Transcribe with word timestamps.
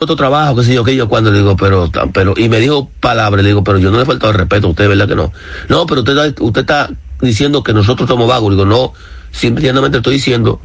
otro 0.00 0.14
trabajo, 0.14 0.54
que 0.56 0.62
sé 0.62 0.74
yo, 0.74 0.84
que 0.84 0.94
yo 0.94 1.08
cuando 1.08 1.32
le 1.32 1.38
digo, 1.38 1.56
pero, 1.56 1.90
pero, 2.12 2.34
y 2.36 2.48
me 2.48 2.60
dijo 2.60 2.88
palabras, 3.00 3.42
le 3.42 3.48
digo, 3.48 3.64
pero 3.64 3.78
yo 3.78 3.90
no 3.90 3.96
le 3.96 4.04
he 4.04 4.06
faltado 4.06 4.30
el 4.30 4.38
respeto 4.38 4.68
a 4.68 4.70
usted, 4.70 4.88
¿verdad 4.88 5.08
que 5.08 5.16
no? 5.16 5.32
No, 5.68 5.86
pero 5.86 6.02
usted, 6.02 6.16
está- 6.16 6.44
usted 6.44 6.60
está 6.60 6.90
diciendo 7.20 7.64
que 7.64 7.72
nosotros 7.72 8.08
somos 8.08 8.28
vagos, 8.28 8.52
digo, 8.52 8.64
no, 8.64 8.92
simplemente 9.32 9.96
estoy 9.96 10.14
diciendo 10.14 10.60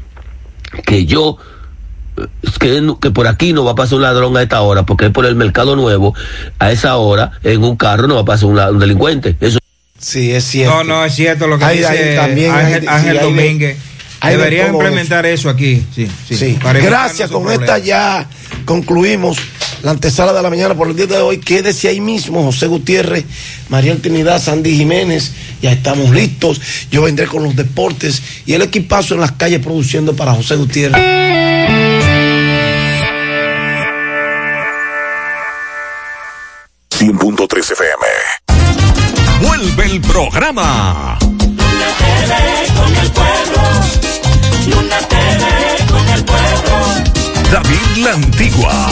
que 0.85 1.05
yo, 1.07 1.38
que, 2.59 2.93
que 3.01 3.09
por 3.09 3.25
aquí 3.27 3.54
no 3.54 3.65
va 3.65 3.71
a 3.71 3.75
pasar 3.75 3.96
un 3.96 4.04
ladrón 4.04 4.38
a 4.38 4.43
esta 4.43 4.61
hora, 4.61 4.83
porque 4.83 5.09
por 5.09 5.25
el 5.25 5.36
mercado 5.36 5.75
nuevo, 5.75 6.13
a 6.59 6.71
esa 6.71 6.95
hora, 6.97 7.31
en 7.43 7.63
un 7.63 7.75
carro 7.75 8.05
no 8.07 8.13
va 8.15 8.21
a 8.21 8.25
pasar 8.25 8.50
un, 8.50 8.55
la- 8.55 8.70
un 8.70 8.77
delincuente. 8.77 9.36
Eso 9.41 9.57
Sí, 9.97 10.31
es 10.31 10.43
cierto. 10.43 10.75
No, 10.75 10.84
no, 10.84 11.05
es 11.05 11.15
cierto 11.15 11.47
lo 11.47 11.57
que 11.57 11.63
Hay- 11.65 11.77
dice 11.77 11.89
hay 12.11 12.15
también 12.18 12.52
Ángel, 12.52 12.81
hay- 12.81 12.88
Ángel 12.97 13.02
sí, 13.02 13.07
hay 13.07 13.18
de- 13.18 13.23
Domínguez. 13.23 13.77
Hay 14.23 14.31
de 14.35 14.37
Deberían 14.37 14.73
implementar 14.73 15.25
eso. 15.25 15.49
aquí. 15.49 15.85
Sí, 15.93 16.07
sí. 16.27 16.35
Sí. 16.35 16.57
Gracias, 16.61 17.29
con 17.29 17.51
esta 17.51 17.77
ya 17.77 18.27
concluimos 18.65 19.37
la 19.83 19.91
antesala 19.91 20.31
de 20.31 20.41
la 20.41 20.49
mañana 20.49 20.73
por 20.75 20.87
el 20.87 20.95
día 20.95 21.07
de 21.07 21.17
hoy. 21.17 21.39
Quédese 21.39 21.89
ahí 21.89 22.00
mismo, 22.00 22.41
José 22.43 22.67
Gutiérrez, 22.67 23.25
María 23.67 23.93
Trinidad, 23.97 24.41
Sandy 24.41 24.78
Jiménez. 24.78 25.33
Ya 25.61 25.73
estamos 25.73 26.09
listos. 26.11 26.61
Yo 26.89 27.01
vendré 27.01 27.28
con 27.28 27.43
los 27.43 27.55
deportes 27.55 28.21
y 28.45 28.54
el 28.54 28.61
equipazo 28.61 29.15
en 29.15 29.19
las 29.21 29.33
calles 29.33 29.59
produciendo 29.59 30.15
para 30.15 30.33
José 30.33 30.55
Gutiérrez. 30.55 31.01
100.3 36.89 37.72
FM. 37.72 38.05
Vuelve 39.42 39.86
el 39.86 40.02
programa. 40.02 41.17
Luna 41.19 41.88
TV 41.97 42.73
con 42.80 42.95
el 42.95 43.11
pueblo. 43.11 43.33
Luna 44.67 44.97
TV 45.09 45.91
con 45.91 46.09
el 46.09 46.23
pueblo. 46.23 47.13
David 47.52 47.97
La 48.03 48.13
Antigua. 48.13 48.89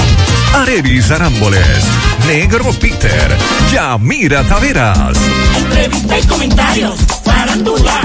Arelis 0.54 1.10
Arámboles. 1.12 1.84
Negro 2.28 2.72
Peter. 2.74 3.38
Yamira 3.72 4.44
Taveras. 4.44 5.18
Entrevista 5.58 6.20
y 6.20 6.24
comentarios. 6.28 6.96
Farándula. 7.24 8.02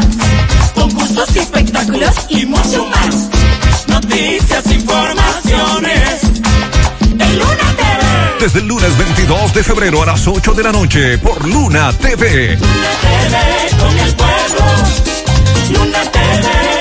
Concursos 0.74 1.34
y 1.34 1.38
espectáculos 1.40 2.14
y 2.28 2.46
mucho 2.46 2.86
más. 2.86 3.28
Noticias, 3.88 4.70
informaciones. 4.70 6.22
En 7.18 7.38
Luna 7.38 7.74
TV. 7.76 8.38
Desde 8.40 8.60
el 8.60 8.68
lunes 8.68 8.96
22 8.96 9.54
de 9.54 9.64
febrero 9.64 10.02
a 10.02 10.06
las 10.06 10.26
8 10.26 10.54
de 10.54 10.62
la 10.62 10.72
noche 10.72 11.18
por 11.18 11.46
Luna 11.46 11.92
TV. 11.94 12.56
Luna 12.56 12.88
TV 13.00 13.76
con 13.78 13.98
el 13.98 14.14
pueblo. 14.14 14.64
Luna 15.70 16.02
TV 16.12 16.75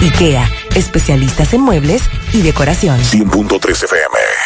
IKEA, 0.00 0.50
especialistas 0.74 1.54
en 1.54 1.60
muebles 1.62 2.02
y 2.32 2.42
decoración. 2.42 2.98
100.3 3.00 3.84
FM. 3.84 4.44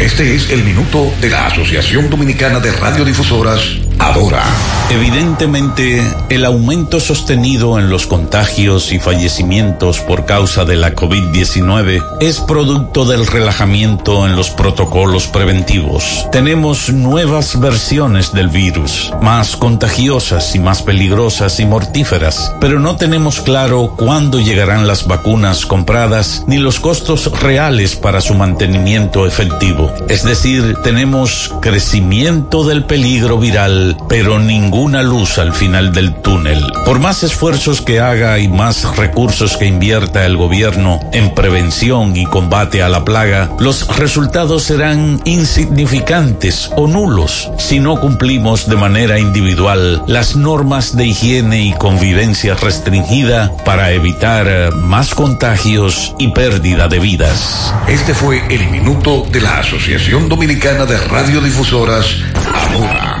Este 0.00 0.34
es 0.34 0.50
el 0.50 0.64
minuto 0.64 1.12
de 1.20 1.28
la 1.28 1.46
Asociación 1.46 2.08
Dominicana 2.08 2.58
de 2.58 2.72
Radiodifusoras, 2.72 3.60
Adora. 4.00 4.42
Evidentemente, 4.90 6.02
el 6.30 6.44
aumento 6.44 6.98
sostenido 6.98 7.78
en 7.78 7.90
los 7.90 8.08
contagios 8.08 8.90
y 8.90 8.98
fallecimientos 8.98 10.00
por 10.00 10.26
causa 10.26 10.64
de 10.64 10.74
la 10.74 10.96
COVID-19 10.96 12.02
es 12.18 12.40
producto 12.40 13.04
del 13.04 13.24
relajamiento 13.28 14.26
en 14.26 14.34
los 14.34 14.50
protocolos 14.50 15.28
preventivos. 15.28 16.26
Tenemos 16.32 16.92
nuevas 16.92 17.60
versiones 17.60 18.32
del 18.32 18.48
virus, 18.48 19.12
más 19.22 19.54
contagiosas 19.54 20.56
y 20.56 20.58
más 20.58 20.82
peligrosas 20.82 21.60
y 21.60 21.66
mortíferas, 21.66 22.52
pero 22.60 22.80
no 22.80 22.96
tenemos 22.96 23.40
claro 23.40 23.94
cuándo 23.96 24.40
llegarán 24.40 24.88
las 24.88 25.06
vacunas 25.06 25.66
compradas 25.66 26.42
ni 26.48 26.58
los 26.58 26.80
costos 26.80 27.30
reales 27.40 27.94
para 27.94 28.20
su 28.20 28.34
mantenimiento 28.34 29.24
efectivo. 29.24 29.92
Es 30.08 30.24
decir, 30.24 30.78
tenemos 30.82 31.54
crecimiento 31.60 32.64
del 32.64 32.84
peligro 32.84 33.38
viral, 33.38 33.89
pero 34.08 34.38
ninguna 34.38 35.02
luz 35.02 35.38
al 35.38 35.52
final 35.52 35.92
del 35.92 36.14
túnel. 36.22 36.64
Por 36.84 36.98
más 36.98 37.22
esfuerzos 37.22 37.80
que 37.80 38.00
haga 38.00 38.38
y 38.38 38.48
más 38.48 38.96
recursos 38.96 39.56
que 39.56 39.66
invierta 39.66 40.26
el 40.26 40.36
gobierno 40.36 41.00
en 41.12 41.34
prevención 41.34 42.16
y 42.16 42.26
combate 42.26 42.82
a 42.82 42.88
la 42.88 43.04
plaga, 43.04 43.50
los 43.58 43.96
resultados 43.96 44.64
serán 44.64 45.20
insignificantes 45.24 46.70
o 46.76 46.86
nulos 46.86 47.50
si 47.58 47.80
no 47.80 48.00
cumplimos 48.00 48.68
de 48.68 48.76
manera 48.76 49.18
individual 49.18 50.02
las 50.06 50.36
normas 50.36 50.96
de 50.96 51.06
higiene 51.06 51.64
y 51.64 51.72
convivencia 51.72 52.54
restringida 52.54 53.52
para 53.64 53.92
evitar 53.92 54.46
eh, 54.48 54.70
más 54.70 55.14
contagios 55.14 56.14
y 56.18 56.28
pérdida 56.28 56.88
de 56.88 56.98
vidas. 56.98 57.74
Este 57.88 58.14
fue 58.14 58.42
el 58.48 58.70
minuto 58.70 59.26
de 59.30 59.40
la 59.40 59.58
Asociación 59.58 60.28
Dominicana 60.28 60.86
de 60.86 60.98
Radiodifusoras, 60.98 62.06
Adora. 62.54 63.20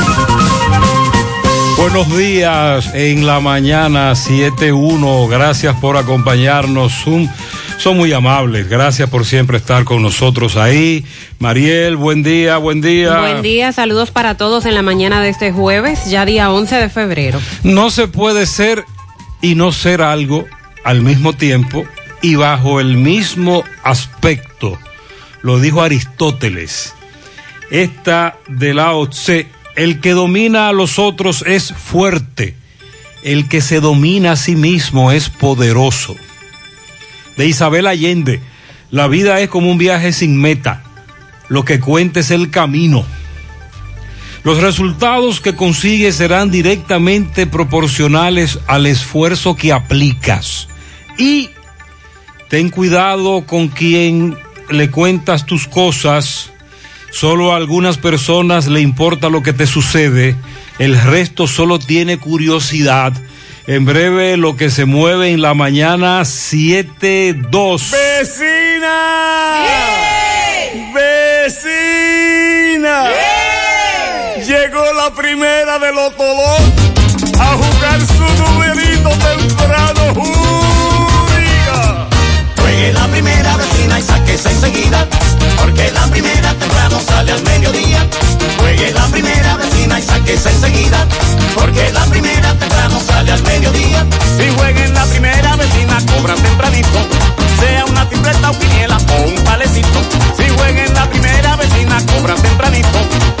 Buenos 1.81 2.15
días 2.15 2.91
en 2.93 3.25
la 3.25 3.39
mañana 3.39 4.11
7.1. 4.11 5.27
Gracias 5.27 5.75
por 5.77 5.97
acompañarnos. 5.97 6.93
Son, 6.93 7.27
son 7.79 7.97
muy 7.97 8.13
amables. 8.13 8.69
Gracias 8.69 9.09
por 9.09 9.25
siempre 9.25 9.57
estar 9.57 9.83
con 9.83 10.03
nosotros 10.03 10.57
ahí. 10.57 11.03
Mariel, 11.39 11.95
buen 11.95 12.21
día, 12.21 12.57
buen 12.57 12.81
día. 12.81 13.19
Buen 13.19 13.41
día, 13.41 13.71
saludos 13.71 14.11
para 14.11 14.37
todos 14.37 14.67
en 14.67 14.75
la 14.75 14.83
mañana 14.83 15.23
de 15.23 15.29
este 15.29 15.51
jueves, 15.51 16.07
ya 16.07 16.23
día 16.23 16.51
11 16.51 16.75
de 16.75 16.89
febrero. 16.89 17.41
No 17.63 17.89
se 17.89 18.07
puede 18.07 18.45
ser 18.45 18.85
y 19.41 19.55
no 19.55 19.71
ser 19.71 20.03
algo 20.03 20.45
al 20.83 21.01
mismo 21.01 21.33
tiempo 21.33 21.83
y 22.21 22.35
bajo 22.35 22.79
el 22.79 22.95
mismo 22.95 23.63
aspecto. 23.83 24.77
Lo 25.41 25.59
dijo 25.59 25.81
Aristóteles. 25.81 26.93
Esta 27.71 28.37
de 28.47 28.75
Lao 28.75 29.09
Tse, 29.09 29.47
el 29.75 29.99
que 29.99 30.11
domina 30.11 30.67
a 30.67 30.73
los 30.73 30.99
otros 30.99 31.43
es 31.47 31.73
fuerte, 31.73 32.55
el 33.23 33.47
que 33.47 33.61
se 33.61 33.79
domina 33.79 34.33
a 34.33 34.35
sí 34.35 34.55
mismo 34.55 35.11
es 35.11 35.29
poderoso. 35.29 36.15
De 37.37 37.47
Isabel 37.47 37.87
Allende, 37.87 38.41
la 38.89 39.07
vida 39.07 39.39
es 39.39 39.49
como 39.49 39.71
un 39.71 39.77
viaje 39.77 40.11
sin 40.11 40.37
meta, 40.37 40.83
lo 41.47 41.63
que 41.65 41.79
cuenta 41.79 42.19
es 42.19 42.31
el 42.31 42.49
camino. 42.49 43.05
Los 44.43 44.59
resultados 44.59 45.39
que 45.39 45.55
consigues 45.55 46.15
serán 46.15 46.49
directamente 46.49 47.45
proporcionales 47.45 48.59
al 48.65 48.87
esfuerzo 48.87 49.55
que 49.55 49.71
aplicas. 49.71 50.67
Y 51.17 51.51
ten 52.49 52.69
cuidado 52.69 53.45
con 53.45 53.67
quien 53.67 54.35
le 54.69 54.89
cuentas 54.89 55.45
tus 55.45 55.67
cosas. 55.67 56.50
Solo 57.11 57.53
a 57.53 57.57
algunas 57.57 57.97
personas 57.97 58.67
le 58.67 58.81
importa 58.81 59.29
lo 59.29 59.43
que 59.43 59.53
te 59.53 59.67
sucede. 59.67 60.35
El 60.79 60.99
resto 60.99 61.45
solo 61.45 61.77
tiene 61.77 62.17
curiosidad. 62.17 63.13
En 63.67 63.85
breve, 63.85 64.37
lo 64.37 64.55
que 64.55 64.71
se 64.71 64.85
mueve 64.85 65.29
en 65.29 65.41
la 65.41 65.53
mañana 65.53 66.21
7-2. 66.21 67.91
¡Vecina! 67.91 69.65
¡Vecina! 70.95 71.71
Llegó 74.47 74.93
la 74.93 75.13
primera 75.13 75.77
de 75.77 75.93
los 75.93 76.15
todos 76.17 76.59
a 77.39 77.45
jugar 77.57 78.01
su 78.01 78.23
numerito 78.41 79.09
temprano. 79.09 80.13
¡Júriga! 80.15 82.07
Juegue 82.57 82.93
la 82.93 83.07
primera 83.07 83.57
vecina 83.57 83.99
y 83.99 84.01
sáquese 84.01 84.49
enseguida, 84.49 85.07
porque 85.57 85.91
la 85.91 86.05
primera 86.07 86.53
temprano 86.53 86.99
sale 86.99 87.31
al 87.31 87.43
mediodía. 87.43 88.07
Juegue 88.57 88.91
la 88.91 89.05
primera 89.07 89.57
vecina 89.57 89.99
y 89.99 90.01
sáquese 90.03 90.49
enseguida, 90.49 91.07
porque 91.55 91.91
la 91.91 92.05
primera 92.05 92.53
temprano 92.55 92.99
sale 92.99 93.31
al 93.31 93.43
mediodía. 93.43 94.05
Si 94.37 94.49
jueguen 94.57 94.93
la 94.93 95.05
primera 95.05 95.55
vecina, 95.55 95.97
cobran 96.15 96.41
tempranito. 96.41 96.99
Sea 97.59 97.85
una 97.85 98.07
tripleta 98.07 98.51
o 98.51 98.59
quiniela 98.59 98.97
o 98.97 99.29
un 99.29 99.43
palecito. 99.43 99.99
Si 100.37 100.49
jueguen 100.49 100.93
la 100.93 101.09
primera 101.09 101.55
vecina, 101.55 102.01
cobran 102.05 102.41
tempranito. 102.41 103.40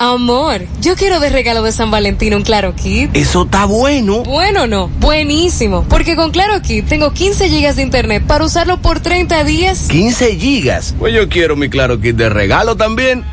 Amor, 0.00 0.60
yo 0.80 0.94
quiero 0.94 1.18
de 1.18 1.28
regalo 1.28 1.64
de 1.64 1.72
San 1.72 1.90
Valentín 1.90 2.32
un 2.32 2.42
Claro 2.42 2.76
Kit. 2.76 3.10
Eso 3.16 3.42
está 3.42 3.64
bueno. 3.64 4.22
Bueno, 4.22 4.68
no, 4.68 4.86
buenísimo. 5.00 5.84
Porque 5.88 6.14
con 6.14 6.30
Claro 6.30 6.62
Kit 6.62 6.86
tengo 6.86 7.12
15 7.12 7.48
gigas 7.48 7.74
de 7.74 7.82
internet 7.82 8.22
para 8.24 8.44
usarlo 8.44 8.80
por 8.80 9.00
30 9.00 9.42
días. 9.42 9.88
15 9.90 10.36
gigas. 10.36 10.94
Pues 11.00 11.12
yo 11.12 11.28
quiero 11.28 11.56
mi 11.56 11.68
Claro 11.68 12.00
Kit 12.00 12.14
de 12.14 12.28
regalo 12.28 12.76
también. 12.76 13.24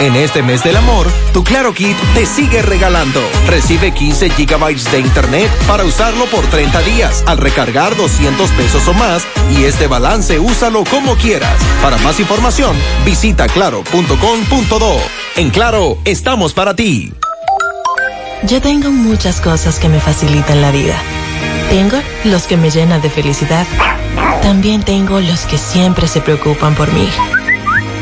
En 0.00 0.16
este 0.16 0.42
mes 0.42 0.64
del 0.64 0.76
amor, 0.76 1.06
tu 1.32 1.44
Claro 1.44 1.72
Kit 1.72 1.96
te 2.14 2.26
sigue 2.26 2.62
regalando. 2.62 3.20
Recibe 3.46 3.92
15 3.92 4.30
gigabytes 4.30 4.90
de 4.90 5.00
internet 5.00 5.50
para 5.68 5.84
usarlo 5.84 6.24
por 6.26 6.44
30 6.46 6.80
días 6.82 7.22
al 7.26 7.38
recargar 7.38 7.96
200 7.96 8.50
pesos 8.50 8.88
o 8.88 8.94
más 8.94 9.22
y 9.56 9.64
este 9.64 9.86
balance 9.86 10.38
úsalo 10.40 10.84
como 10.84 11.14
quieras. 11.16 11.56
Para 11.82 11.98
más 11.98 12.18
información, 12.18 12.76
visita 13.04 13.46
claro.com.do. 13.46 14.96
En 15.36 15.50
Claro, 15.50 15.98
estamos 16.04 16.52
para 16.52 16.74
ti. 16.74 17.12
Yo 18.44 18.60
tengo 18.60 18.90
muchas 18.90 19.40
cosas 19.40 19.78
que 19.78 19.88
me 19.88 20.00
facilitan 20.00 20.60
la 20.60 20.72
vida. 20.72 20.96
Tengo 21.70 21.98
los 22.24 22.46
que 22.46 22.56
me 22.56 22.70
llenan 22.70 23.00
de 23.02 23.10
felicidad. 23.10 23.66
También 24.42 24.82
tengo 24.82 25.20
los 25.20 25.42
que 25.42 25.58
siempre 25.58 26.08
se 26.08 26.20
preocupan 26.20 26.74
por 26.74 26.92
mí. 26.92 27.08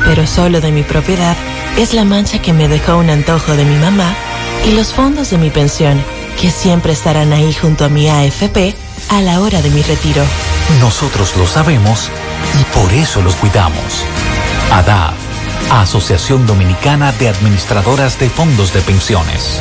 Pero 0.06 0.26
solo 0.26 0.62
de 0.62 0.72
mi 0.72 0.82
propiedad 0.82 1.36
es 1.76 1.94
la 1.94 2.05
mancha 2.05 2.40
que 2.40 2.52
me 2.52 2.69
dejó 2.69 2.96
un 2.96 3.11
antojo 3.11 3.56
de 3.56 3.64
mi 3.64 3.76
mamá 3.76 4.14
y 4.67 4.72
los 4.72 4.93
fondos 4.93 5.31
de 5.31 5.38
mi 5.38 5.50
pensión, 5.50 6.02
que 6.40 6.50
siempre 6.50 6.93
estarán 6.93 7.32
ahí 7.32 7.52
junto 7.52 7.84
a 7.84 7.88
mi 7.88 8.08
AFP 8.08 8.75
a 9.08 9.20
la 9.22 9.40
hora 9.40 9.62
de 9.62 9.70
mi 9.70 9.82
retiro. 9.82 10.22
Nosotros 10.81 11.37
lo 11.37 11.46
sabemos 11.46 12.11
y 12.61 12.64
por 12.76 12.93
eso 12.93 13.22
los 13.22 13.34
cuidamos. 13.37 14.05
ADAF, 14.72 15.14
Asociación 15.70 16.46
Dominicana 16.46 17.12
de 17.12 17.28
Administradoras 17.28 18.19
de 18.19 18.31
Fondos 18.31 18.72
de 18.72 18.81
Pensiones. 18.81 19.61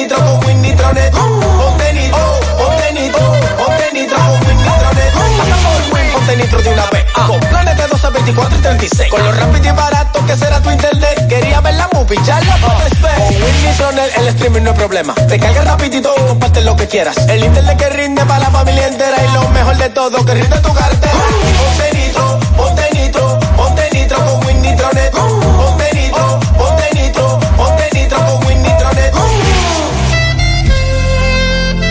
nitro 0.00 0.18
con 0.18 0.46
Win 0.46 0.62
Nitronet. 0.62 1.10
Ponte 1.12 1.92
nitro, 1.94 2.40
ponte 2.58 2.92
nitro, 2.92 3.24
ponte 3.56 3.92
nitro 3.92 4.18
con 4.18 4.46
Win 4.46 4.58
Nitronet. 4.58 5.12
Pasa 5.38 5.56
por 5.64 5.94
Win, 5.94 6.12
ponte 6.12 6.36
nitro 6.36 6.62
de 6.62 6.70
una 6.70 6.86
vez. 6.90 7.04
Con 7.14 7.40
planes 7.40 7.76
de 7.76 7.86
12, 7.86 8.10
24 8.10 8.58
y 8.58 8.60
36. 8.60 9.10
Con 9.10 9.22
lo 9.24 9.32
rápido 9.32 9.68
y 9.68 9.72
barato 9.72 10.26
que 10.26 10.36
será 10.36 10.60
tu 10.60 10.70
internet. 10.70 11.26
Quería 11.28 11.60
ver 11.60 11.74
la 11.74 11.88
movie, 11.94 12.18
ya 12.24 12.40
la 12.40 12.56
ver. 12.56 13.16
Con 13.16 13.42
Win 13.42 13.64
Nitronet 13.64 14.18
el 14.18 14.28
streaming 14.28 14.62
no 14.62 14.70
es 14.72 14.76
problema. 14.76 15.14
Te 15.14 15.38
carga 15.38 15.62
rapidito, 15.62 16.14
comparte 16.28 16.60
lo 16.60 16.76
que 16.76 16.86
quieras. 16.86 17.16
El 17.28 17.44
internet 17.44 17.78
que 17.78 17.88
rinde 17.88 18.24
para 18.26 18.40
la 18.40 18.50
familia 18.50 18.88
entera. 18.88 19.16
Y 19.24 19.32
lo 19.32 19.48
mejor 19.48 19.76
de 19.78 19.88
todo, 19.90 20.24
que 20.26 20.34
rinde 20.34 20.58
tu 20.58 20.74
cartera. 20.74 21.14
Ponte 21.58 21.98
nitro, 21.98 22.38
ponte 22.56 22.82
nitro, 22.92 23.38
ponte 23.56 23.88
nitro 23.92 24.18
con 24.18 24.46
Win 24.46 24.62
Nitronet. 24.62 25.14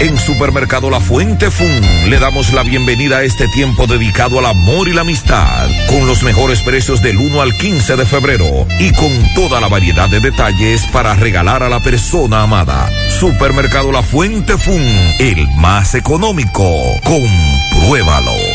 En 0.06 0.20
Supermercado 0.20 0.92
La 0.92 1.00
Fuente 1.00 1.50
Fun 1.50 1.82
le 2.08 2.20
damos 2.20 2.54
la 2.54 2.62
bienvenida 2.62 3.18
a 3.18 3.24
este 3.24 3.48
tiempo 3.48 3.88
dedicado 3.88 4.38
al 4.38 4.46
amor 4.46 4.88
y 4.88 4.94
la 4.94 5.02
amistad, 5.02 5.68
con 5.90 6.06
los 6.06 6.22
mejores 6.22 6.62
precios 6.62 7.02
del 7.02 7.18
1 7.18 7.42
al 7.42 7.58
15 7.58 7.96
de 7.96 8.06
febrero 8.06 8.68
y 8.80 8.92
con 8.92 9.10
toda 9.34 9.60
la 9.60 9.68
variedad 9.68 10.08
de 10.08 10.20
detalles 10.20 10.86
para 10.94 11.16
regalar 11.16 11.64
a 11.64 11.70
la 11.70 11.80
persona 11.80 12.44
amada. 12.44 12.88
Supermercado 13.20 13.92
La 13.92 14.04
Fuente 14.04 14.60
Fun, 14.60 14.80
el 15.18 15.48
más 15.56 15.96
económico. 15.96 16.72
Compruébalo. 17.04 18.55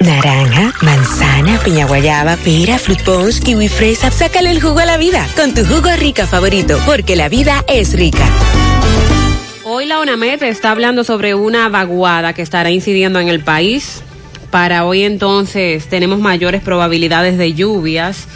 Naranja, 0.00 0.72
manzana, 0.82 1.58
piña 1.58 1.86
guayaba, 1.86 2.36
pera, 2.36 2.78
fruit 2.78 3.00
kiwi 3.44 3.68
fresa. 3.68 4.10
Sácale 4.10 4.50
el 4.50 4.60
jugo 4.60 4.78
a 4.78 4.84
la 4.84 4.96
vida 4.96 5.26
con 5.36 5.54
tu 5.54 5.64
jugo 5.64 5.90
rica 5.96 6.26
favorito, 6.26 6.78
porque 6.86 7.16
la 7.16 7.28
vida 7.28 7.64
es 7.66 7.94
rica. 7.94 8.24
Hoy 9.64 9.86
la 9.86 9.98
ONAMED 9.98 10.44
está 10.44 10.70
hablando 10.70 11.02
sobre 11.02 11.34
una 11.34 11.68
vaguada 11.68 12.32
que 12.32 12.42
estará 12.42 12.70
incidiendo 12.70 13.18
en 13.18 13.28
el 13.28 13.40
país. 13.40 14.02
Para 14.50 14.84
hoy 14.84 15.02
entonces 15.02 15.88
tenemos 15.88 16.20
mayores 16.20 16.62
probabilidades 16.62 17.36
de 17.36 17.54
lluvias. 17.54 18.28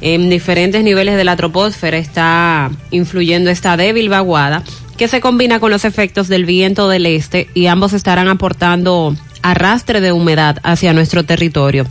En 0.00 0.28
diferentes 0.28 0.84
niveles 0.84 1.16
de 1.16 1.24
la 1.24 1.36
troposfera 1.36 1.96
está 1.96 2.70
influyendo 2.90 3.50
esta 3.50 3.76
débil 3.76 4.10
vaguada 4.10 4.62
que 4.98 5.08
se 5.08 5.20
combina 5.20 5.60
con 5.60 5.70
los 5.70 5.84
efectos 5.84 6.28
del 6.28 6.44
viento 6.44 6.88
del 6.88 7.06
este 7.06 7.48
y 7.54 7.66
ambos 7.66 7.92
estarán 7.92 8.28
aportando 8.28 9.16
arrastre 9.50 10.00
de 10.00 10.12
humedad 10.12 10.58
hacia 10.62 10.92
nuestro 10.92 11.24
territorio. 11.24 11.86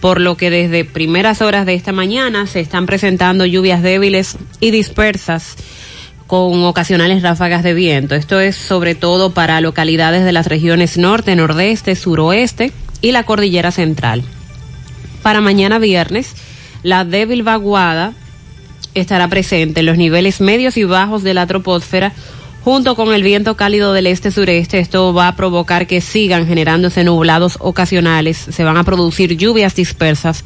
por 0.00 0.20
lo 0.20 0.36
que 0.36 0.48
desde 0.48 0.84
primeras 0.84 1.42
horas 1.42 1.66
de 1.66 1.74
esta 1.74 1.90
mañana 1.90 2.46
se 2.46 2.60
están 2.60 2.86
presentando 2.86 3.44
lluvias 3.44 3.82
débiles 3.82 4.36
y 4.60 4.70
dispersas 4.70 5.56
con 6.28 6.62
ocasionales 6.62 7.20
ráfagas 7.22 7.64
de 7.64 7.74
viento. 7.74 8.14
Esto 8.14 8.38
es 8.38 8.54
sobre 8.54 8.94
todo 8.94 9.32
para 9.32 9.60
localidades 9.60 10.24
de 10.24 10.30
las 10.30 10.46
regiones 10.46 10.98
norte, 10.98 11.34
nordeste, 11.34 11.96
suroeste 11.96 12.70
y 13.00 13.10
la 13.10 13.24
cordillera 13.24 13.72
central. 13.72 14.22
Para 15.22 15.40
mañana 15.40 15.80
viernes, 15.80 16.34
la 16.84 17.04
débil 17.04 17.42
vaguada 17.42 18.12
estará 18.94 19.26
presente 19.28 19.80
en 19.80 19.86
los 19.86 19.96
niveles 19.96 20.40
medios 20.40 20.76
y 20.76 20.84
bajos 20.84 21.22
de 21.22 21.34
la 21.34 21.46
troposfera 21.46 22.12
junto 22.64 22.96
con 22.96 23.14
el 23.14 23.22
viento 23.22 23.56
cálido 23.56 23.92
del 23.92 24.06
este-sureste. 24.06 24.78
Esto 24.78 25.14
va 25.14 25.28
a 25.28 25.36
provocar 25.36 25.86
que 25.86 26.00
sigan 26.00 26.46
generándose 26.46 27.04
nublados 27.04 27.58
ocasionales. 27.60 28.36
Se 28.36 28.64
van 28.64 28.76
a 28.76 28.84
producir 28.84 29.36
lluvias 29.36 29.74
dispersas 29.74 30.44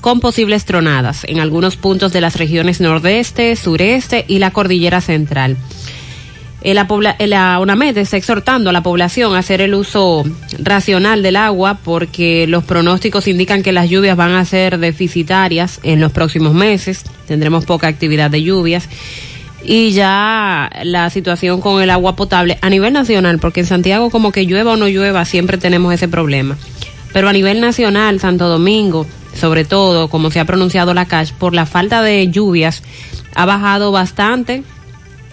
con 0.00 0.20
posibles 0.20 0.64
tronadas 0.64 1.24
en 1.24 1.40
algunos 1.40 1.76
puntos 1.76 2.12
de 2.12 2.20
las 2.20 2.36
regiones 2.36 2.80
nordeste, 2.80 3.56
sureste 3.56 4.24
y 4.28 4.38
la 4.38 4.52
cordillera 4.52 5.00
central. 5.00 5.56
La, 6.62 6.86
la 7.26 7.58
UNAMED 7.60 7.98
está 7.98 8.16
exhortando 8.16 8.70
a 8.70 8.72
la 8.72 8.82
población 8.82 9.36
a 9.36 9.38
hacer 9.38 9.60
el 9.60 9.74
uso 9.74 10.24
racional 10.58 11.22
del 11.22 11.36
agua 11.36 11.78
porque 11.84 12.46
los 12.48 12.64
pronósticos 12.64 13.28
indican 13.28 13.62
que 13.62 13.72
las 13.72 13.88
lluvias 13.88 14.16
van 14.16 14.32
a 14.32 14.44
ser 14.44 14.78
deficitarias 14.78 15.78
en 15.84 16.00
los 16.00 16.10
próximos 16.12 16.54
meses. 16.54 17.04
Tendremos 17.28 17.64
poca 17.64 17.86
actividad 17.86 18.30
de 18.30 18.42
lluvias. 18.42 18.88
Y 19.68 19.90
ya 19.90 20.70
la 20.84 21.10
situación 21.10 21.60
con 21.60 21.82
el 21.82 21.90
agua 21.90 22.14
potable 22.14 22.56
a 22.62 22.70
nivel 22.70 22.92
nacional, 22.92 23.40
porque 23.40 23.60
en 23.60 23.66
Santiago 23.66 24.10
como 24.10 24.30
que 24.30 24.46
llueva 24.46 24.72
o 24.72 24.76
no 24.76 24.86
llueva, 24.86 25.24
siempre 25.24 25.58
tenemos 25.58 25.92
ese 25.92 26.06
problema. 26.06 26.56
Pero 27.12 27.28
a 27.28 27.32
nivel 27.32 27.60
nacional, 27.60 28.20
Santo 28.20 28.48
Domingo, 28.48 29.06
sobre 29.34 29.64
todo, 29.64 30.08
como 30.08 30.30
se 30.30 30.38
ha 30.38 30.44
pronunciado 30.44 30.94
la 30.94 31.06
CACH, 31.06 31.32
por 31.32 31.52
la 31.52 31.66
falta 31.66 32.02
de 32.02 32.28
lluvias, 32.30 32.84
ha 33.34 33.44
bajado 33.44 33.90
bastante 33.90 34.62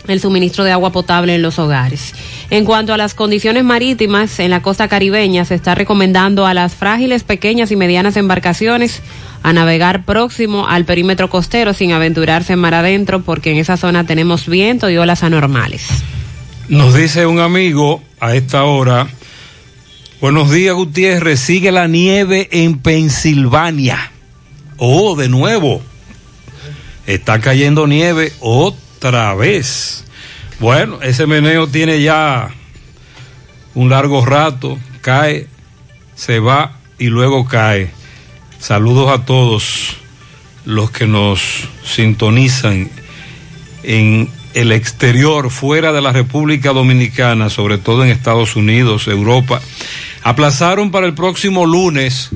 el 0.08 0.20
suministro 0.20 0.64
de 0.64 0.72
agua 0.72 0.92
potable 0.92 1.36
en 1.36 1.42
los 1.44 1.60
hogares. 1.60 2.14
En 2.50 2.66
cuanto 2.66 2.94
a 2.94 2.98
las 2.98 3.14
condiciones 3.14 3.64
marítimas 3.64 4.40
en 4.40 4.52
la 4.52 4.62
costa 4.62 4.88
caribeña, 4.88 5.46
se 5.46 5.56
está 5.56 5.76
recomendando 5.76 6.46
a 6.46 6.54
las 6.54 6.76
frágiles, 6.76 7.24
pequeñas 7.24 7.72
y 7.72 7.76
medianas 7.76 8.18
embarcaciones 8.18 9.02
a 9.44 9.54
navegar 9.54 10.06
próximo 10.06 10.68
al 10.68 10.86
perímetro 10.86 11.30
costero 11.30 11.74
sin 11.74 11.92
aventurarse 11.92 12.54
en 12.54 12.60
mar 12.60 12.74
adentro 12.74 13.22
porque 13.22 13.52
en 13.52 13.58
esa 13.58 13.78
zona 13.78 14.06
tenemos 14.06 14.48
viento 14.48 14.90
y 14.90 14.98
olas 14.98 15.24
anormales. 15.24 15.88
Nos 16.70 16.94
dice 16.94 17.26
un 17.26 17.40
amigo 17.40 18.02
a 18.20 18.36
esta 18.36 18.64
hora, 18.64 19.08
buenos 20.22 20.50
días 20.50 20.74
Gutiérrez, 20.76 21.40
sigue 21.40 21.72
la 21.72 21.88
nieve 21.88 22.48
en 22.52 22.80
Pensilvania. 22.80 24.12
Oh, 24.78 25.16
de 25.16 25.28
nuevo. 25.28 25.82
Está 27.06 27.40
cayendo 27.40 27.86
nieve 27.86 28.32
otra 28.40 29.36
vez. 29.36 30.06
Bueno, 30.60 31.02
ese 31.02 31.26
meneo 31.26 31.68
tiene 31.68 32.02
ya 32.02 32.50
un 33.76 33.90
largo 33.90 34.26
rato, 34.26 34.78
cae, 35.02 35.48
se 36.16 36.40
va 36.40 36.78
y 37.00 37.08
luego 37.08 37.46
cae. 37.46 37.92
Saludos 38.60 39.10
a 39.10 39.26
todos 39.26 39.98
los 40.66 40.92
que 40.92 41.08
nos 41.08 41.68
sintonizan 41.84 42.90
en 43.84 44.30
el 44.54 44.72
exterior, 44.72 45.50
fuera 45.50 45.92
de 45.92 46.02
la 46.02 46.12
República 46.12 46.72
Dominicana, 46.72 47.50
sobre 47.50 47.78
todo 47.78 48.04
en 48.04 48.12
Estados 48.12 48.56
Unidos, 48.56 49.08
Europa, 49.08 49.62
aplazaron 50.24 50.92
para 50.92 51.08
el 51.08 51.14
próximo 51.14 51.66
lunes 51.66 52.30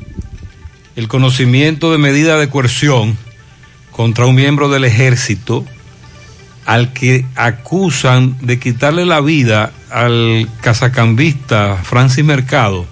el 0.95 1.07
conocimiento 1.07 1.91
de 1.91 1.99
medida 1.99 2.37
de 2.37 2.49
coerción 2.49 3.17
contra 3.91 4.25
un 4.25 4.35
miembro 4.35 4.67
del 4.67 4.83
ejército 4.83 5.63
al 6.67 6.91
que 6.91 7.25
acusan 7.35 8.35
de 8.41 8.59
quitarle 8.59 9.05
la 9.05 9.21
vida 9.21 9.71
al 9.89 10.49
cazacambista 10.59 11.77
Francis 11.77 12.25
Mercado 12.25 12.85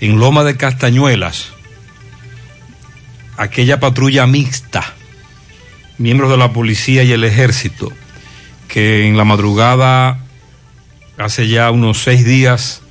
en 0.00 0.20
Loma 0.20 0.44
de 0.44 0.56
Castañuelas, 0.56 1.48
aquella 3.36 3.80
patrulla 3.80 4.24
mixta, 4.28 4.94
miembros 5.98 6.30
de 6.30 6.36
la 6.36 6.52
policía 6.52 7.02
y 7.02 7.10
el 7.10 7.24
ejército, 7.24 7.92
que 8.68 9.08
en 9.08 9.16
la 9.16 9.24
madrugada, 9.24 10.20
hace 11.18 11.48
ya 11.48 11.72
unos 11.72 12.04
seis 12.04 12.24
días, 12.24 12.82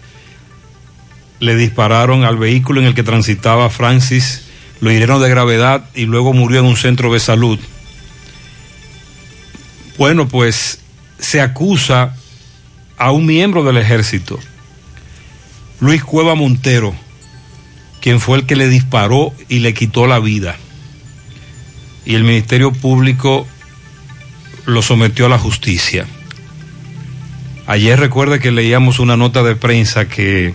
le 1.39 1.55
dispararon 1.55 2.25
al 2.25 2.35
vehículo 2.35 2.81
en 2.81 2.87
el 2.87 2.95
que 2.95 3.03
transitaba 3.03 3.69
Francis, 3.69 4.43
lo 4.81 4.91
hirieron 4.91 5.21
de 5.21 5.29
gravedad 5.29 5.85
y 5.95 6.03
luego 6.03 6.33
murió 6.33 6.59
en 6.59 6.65
un 6.65 6.75
centro 6.75 7.13
de 7.13 7.21
salud. 7.21 7.59
Bueno, 9.97 10.27
pues 10.27 10.79
se 11.19 11.41
acusa 11.41 12.15
a 12.97 13.11
un 13.11 13.25
miembro 13.25 13.63
del 13.63 13.77
ejército, 13.77 14.39
Luis 15.79 16.03
Cueva 16.03 16.35
Montero, 16.35 16.93
quien 18.01 18.19
fue 18.19 18.37
el 18.37 18.45
que 18.45 18.55
le 18.55 18.67
disparó 18.67 19.33
y 19.49 19.59
le 19.59 19.73
quitó 19.73 20.07
la 20.07 20.19
vida. 20.19 20.55
Y 22.05 22.15
el 22.15 22.23
Ministerio 22.23 22.71
Público 22.71 23.47
lo 24.65 24.81
sometió 24.81 25.25
a 25.25 25.29
la 25.29 25.39
justicia. 25.39 26.05
Ayer 27.67 27.99
recuerde 27.99 28.39
que 28.39 28.51
leíamos 28.51 28.99
una 28.99 29.17
nota 29.17 29.43
de 29.43 29.55
prensa 29.55 30.07
que 30.07 30.53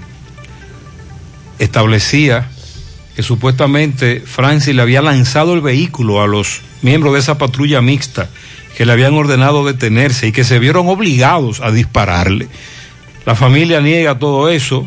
establecía 1.58 2.48
que 3.14 3.22
supuestamente 3.22 4.20
Francis 4.20 4.74
le 4.74 4.82
había 4.82 5.00
lanzado 5.00 5.54
el 5.54 5.62
vehículo 5.62 6.20
a 6.20 6.26
los 6.26 6.60
miembros 6.82 7.14
de 7.14 7.20
esa 7.20 7.38
patrulla 7.38 7.80
mixta 7.80 8.28
que 8.76 8.84
le 8.84 8.92
habían 8.92 9.14
ordenado 9.14 9.64
detenerse 9.64 10.28
y 10.28 10.32
que 10.32 10.44
se 10.44 10.58
vieron 10.58 10.88
obligados 10.88 11.60
a 11.60 11.70
dispararle. 11.70 12.46
La 13.24 13.34
familia 13.34 13.80
niega 13.80 14.18
todo 14.18 14.50
eso, 14.50 14.86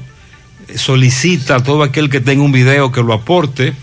solicita 0.76 1.56
a 1.56 1.64
todo 1.64 1.82
aquel 1.82 2.10
que 2.10 2.22
tenga 2.22 2.44
un 2.44 2.52
video 2.52 2.92
que 2.92 3.02
lo 3.02 3.14
aporte. 3.14 3.74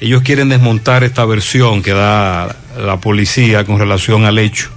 Ellos 0.00 0.22
quieren 0.22 0.48
desmontar 0.48 1.04
esta 1.04 1.26
versión 1.26 1.82
que 1.82 1.92
da 1.92 2.56
la 2.78 2.98
policía 2.98 3.64
con 3.64 3.78
relación 3.78 4.24
al 4.24 4.38
hecho. 4.38 4.70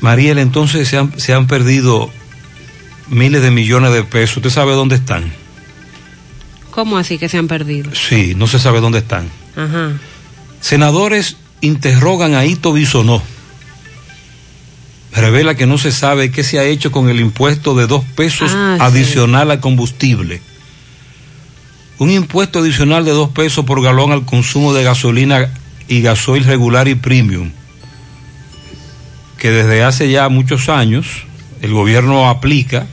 Mariel, 0.00 0.38
entonces 0.38 0.88
se 0.88 0.96
han, 0.96 1.20
se 1.20 1.34
han 1.34 1.46
perdido 1.46 2.10
miles 3.08 3.42
de 3.42 3.50
millones 3.50 3.92
de 3.92 4.04
pesos. 4.04 4.38
¿Usted 4.38 4.50
sabe 4.50 4.72
dónde 4.72 4.96
están? 4.96 5.30
¿Cómo 6.70 6.96
así 6.96 7.18
que 7.18 7.28
se 7.28 7.36
han 7.36 7.46
perdido? 7.46 7.94
Sí, 7.94 8.34
no 8.36 8.46
se 8.46 8.58
sabe 8.58 8.80
dónde 8.80 9.00
están. 9.00 9.28
Ajá. 9.54 9.92
Senadores 10.60 11.36
interrogan 11.60 12.34
a 12.34 12.44
Ito 12.44 12.72
Bisonó. 12.72 13.22
Revela 15.12 15.54
que 15.56 15.66
no 15.66 15.78
se 15.78 15.90
sabe 15.90 16.30
qué 16.30 16.44
se 16.44 16.58
ha 16.58 16.64
hecho 16.64 16.92
con 16.92 17.08
el 17.08 17.18
impuesto 17.20 17.74
de 17.74 17.86
dos 17.86 18.04
pesos 18.04 18.50
Ah, 18.54 18.76
sí. 18.78 18.84
adicional 18.84 19.50
al 19.50 19.60
combustible. 19.60 20.40
Un 21.98 22.10
impuesto 22.10 22.60
adicional 22.60 23.04
de 23.04 23.10
dos 23.12 23.30
pesos 23.30 23.64
por 23.64 23.82
galón 23.82 24.12
al 24.12 24.24
consumo 24.24 24.72
de 24.74 24.84
gasolina 24.84 25.50
y 25.88 26.00
gasoil 26.02 26.44
regular 26.44 26.86
y 26.86 26.94
premium, 26.94 27.50
que 29.38 29.50
desde 29.50 29.82
hace 29.82 30.10
ya 30.10 30.28
muchos 30.28 30.68
años 30.68 31.06
el 31.62 31.72
gobierno 31.72 32.28
aplica, 32.28 32.86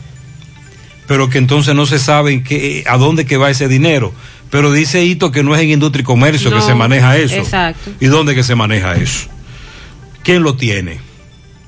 pero 1.08 1.30
que 1.30 1.38
entonces 1.38 1.76
no 1.76 1.86
se 1.86 2.00
sabe 2.00 2.34
en 2.34 2.44
qué, 2.44 2.84
a 2.88 2.98
dónde 2.98 3.26
que 3.26 3.38
va 3.38 3.52
ese 3.52 3.68
dinero. 3.68 4.12
Pero 4.56 4.72
dice 4.72 5.04
Ito 5.04 5.32
que 5.32 5.44
no 5.44 5.54
es 5.54 5.62
en 5.62 5.70
industria 5.72 6.02
y 6.02 6.06
comercio 6.06 6.50
que 6.50 6.62
se 6.62 6.74
maneja 6.74 7.18
eso. 7.18 7.36
exacto. 7.36 7.92
¿Y 8.00 8.06
dónde 8.08 8.34
que 8.36 8.44
se 8.44 8.56
maneja 8.56 8.94
eso? 8.96 9.28
¿Quién 10.24 10.44
lo 10.44 10.56
tiene? 10.56 11.00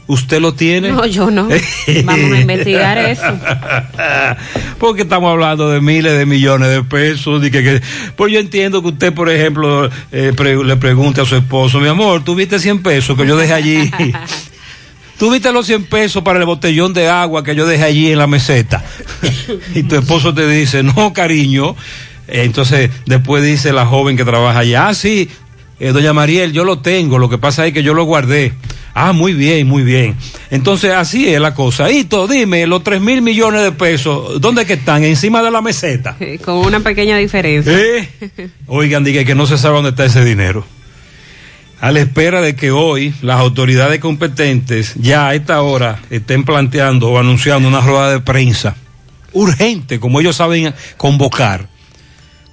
¿Usted 0.08 0.40
lo 0.40 0.54
tiene? 0.54 0.92
No, 0.92 1.06
yo 1.06 1.30
no. 1.30 1.50
Vamos 2.06 2.32
a 2.32 2.40
investigar 2.40 2.98
eso. 2.98 3.24
Porque 4.80 5.02
estamos 5.02 5.30
hablando 5.32 5.70
de 5.70 5.82
miles 5.82 6.18
de 6.18 6.26
millones 6.26 6.70
de 6.70 6.82
pesos. 6.82 7.46
Y 7.46 7.52
que, 7.52 7.62
que- 7.62 7.82
pues 8.16 8.32
yo 8.32 8.40
entiendo 8.40 8.82
que 8.82 8.88
usted, 8.88 9.14
por 9.14 9.30
ejemplo, 9.30 9.90
eh, 10.14 10.32
pre- 10.34 10.64
le 10.64 10.78
pregunte 10.78 11.20
a 11.20 11.26
su 11.26 11.36
esposo, 11.36 11.82
mi 11.82 11.90
amor, 11.90 12.24
¿tuviste 12.24 12.58
100 12.58 12.82
pesos 12.84 13.18
que 13.18 13.28
yo 13.28 13.36
dejé 13.36 13.52
allí? 13.54 13.92
¿Tuviste 15.20 15.52
los 15.52 15.66
100 15.66 15.86
pesos 15.86 16.24
para 16.24 16.40
el 16.40 16.46
botellón 16.46 16.94
de 16.94 17.10
agua 17.10 17.44
que 17.44 17.56
yo 17.56 17.66
dejé 17.66 17.84
allí 17.84 18.12
en 18.12 18.20
la 18.20 18.28
meseta? 18.28 18.84
y 19.74 19.84
tu 19.84 19.96
esposo 19.96 20.34
te 20.34 20.48
dice, 20.48 20.84
no, 20.84 21.12
cariño. 21.12 21.76
Entonces, 22.28 22.90
después 23.06 23.44
dice 23.44 23.72
la 23.74 23.86
joven 23.86 24.18
que 24.18 24.26
trabaja 24.26 24.60
allá, 24.60 24.90
ah, 24.90 24.94
sí, 24.94 25.30
eh, 25.80 25.92
doña 25.92 26.14
Mariel, 26.14 26.52
yo 26.54 26.64
lo 26.64 26.80
tengo, 26.80 27.20
lo 27.20 27.30
que 27.30 27.38
pasa 27.38 27.66
es 27.68 27.74
que 27.74 27.84
yo 27.84 27.94
lo 27.94 28.04
guardé. 28.04 28.54
Ah, 28.94 29.14
muy 29.14 29.34
bien, 29.34 29.68
muy 29.68 29.84
bien. 29.84 30.16
Entonces, 30.50 30.92
así 30.92 31.30
es 31.30 31.40
la 31.40 31.54
cosa. 31.54 31.92
Hito, 31.92 32.28
dime, 32.28 32.66
los 32.66 32.84
3 32.84 33.00
mil 33.00 33.22
millones 33.22 33.62
de 33.62 33.72
pesos, 33.72 34.42
¿dónde 34.42 34.66
que 34.66 34.74
están? 34.74 35.04
Encima 35.04 35.44
de 35.44 35.52
la 35.52 35.62
meseta. 35.62 36.18
Con 36.44 36.56
una 36.56 36.80
pequeña 36.80 37.16
diferencia. 37.18 37.72
¿Eh? 37.72 38.10
Oigan, 38.66 39.04
diga 39.04 39.24
que 39.24 39.36
no 39.36 39.46
se 39.46 39.60
sabe 39.60 39.76
dónde 39.76 39.92
está 39.92 40.06
ese 40.06 40.26
dinero. 40.26 40.66
A 41.80 41.92
la 41.92 42.00
espera 42.00 42.42
de 42.42 42.56
que 42.56 42.72
hoy 42.72 43.14
las 43.22 43.40
autoridades 43.40 44.00
competentes 44.00 44.96
ya 44.96 45.28
a 45.28 45.36
esta 45.36 45.62
hora 45.62 46.00
estén 46.10 46.44
planteando 46.44 47.10
o 47.10 47.20
anunciando 47.20 47.68
una 47.68 47.82
rueda 47.82 48.10
de 48.10 48.20
prensa 48.20 48.76
urgente, 49.32 50.00
como 50.00 50.20
ellos 50.20 50.36
saben 50.36 50.74
convocar, 50.98 51.70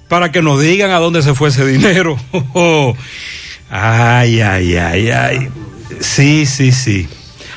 para 0.07 0.31
que 0.31 0.41
nos 0.41 0.61
digan 0.61 0.91
a 0.91 0.99
dónde 0.99 1.21
se 1.23 1.33
fue 1.33 1.49
ese 1.49 1.65
dinero. 1.65 2.17
Ay, 3.67 4.41
ay, 4.41 4.77
ay, 4.77 5.09
ay. 5.09 5.49
Sí, 5.99 6.45
sí, 6.45 6.71
sí. 6.71 7.09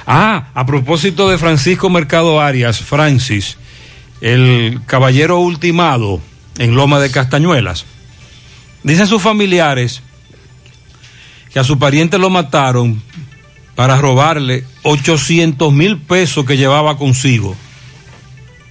Ah, 0.07 0.49
a 0.55 0.64
propósito 0.64 1.28
de 1.28 1.37
Francisco 1.37 1.90
Mercado 1.90 2.40
Arias, 2.40 2.81
Francis, 2.81 3.59
el 4.23 4.81
caballero 4.87 5.38
ultimado 5.38 6.21
en 6.57 6.75
Loma 6.75 6.99
de 6.99 7.11
Castañuelas. 7.11 7.85
Dicen 8.83 9.07
sus 9.07 9.21
familiares 9.21 10.02
que 11.52 11.59
a 11.59 11.64
su 11.64 11.78
pariente 11.78 12.19
lo 12.19 12.31
mataron 12.31 13.02
para 13.75 13.97
robarle 13.97 14.64
800 14.83 15.73
mil 15.73 15.99
pesos 15.99 16.45
que 16.47 16.57
llevaba 16.57 16.97
consigo. 16.97 17.55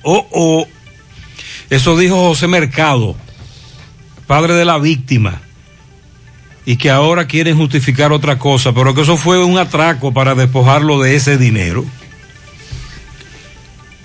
Oh, 0.04 0.28
oh. 0.32 0.68
Eso 1.70 1.98
dijo 1.98 2.16
José 2.16 2.48
Mercado, 2.48 3.16
padre 4.28 4.54
de 4.54 4.66
la 4.66 4.78
víctima, 4.78 5.42
y 6.66 6.76
que 6.76 6.92
ahora 6.92 7.28
quieren 7.28 7.58
justificar 7.58 8.12
otra 8.12 8.38
cosa, 8.38 8.74
pero 8.74 8.94
que 8.94 9.02
eso 9.02 9.16
fue 9.16 9.42
un 9.42 9.58
atraco 9.58 10.14
para 10.14 10.36
despojarlo 10.36 11.00
de 11.00 11.16
ese 11.16 11.38
dinero. 11.38 11.86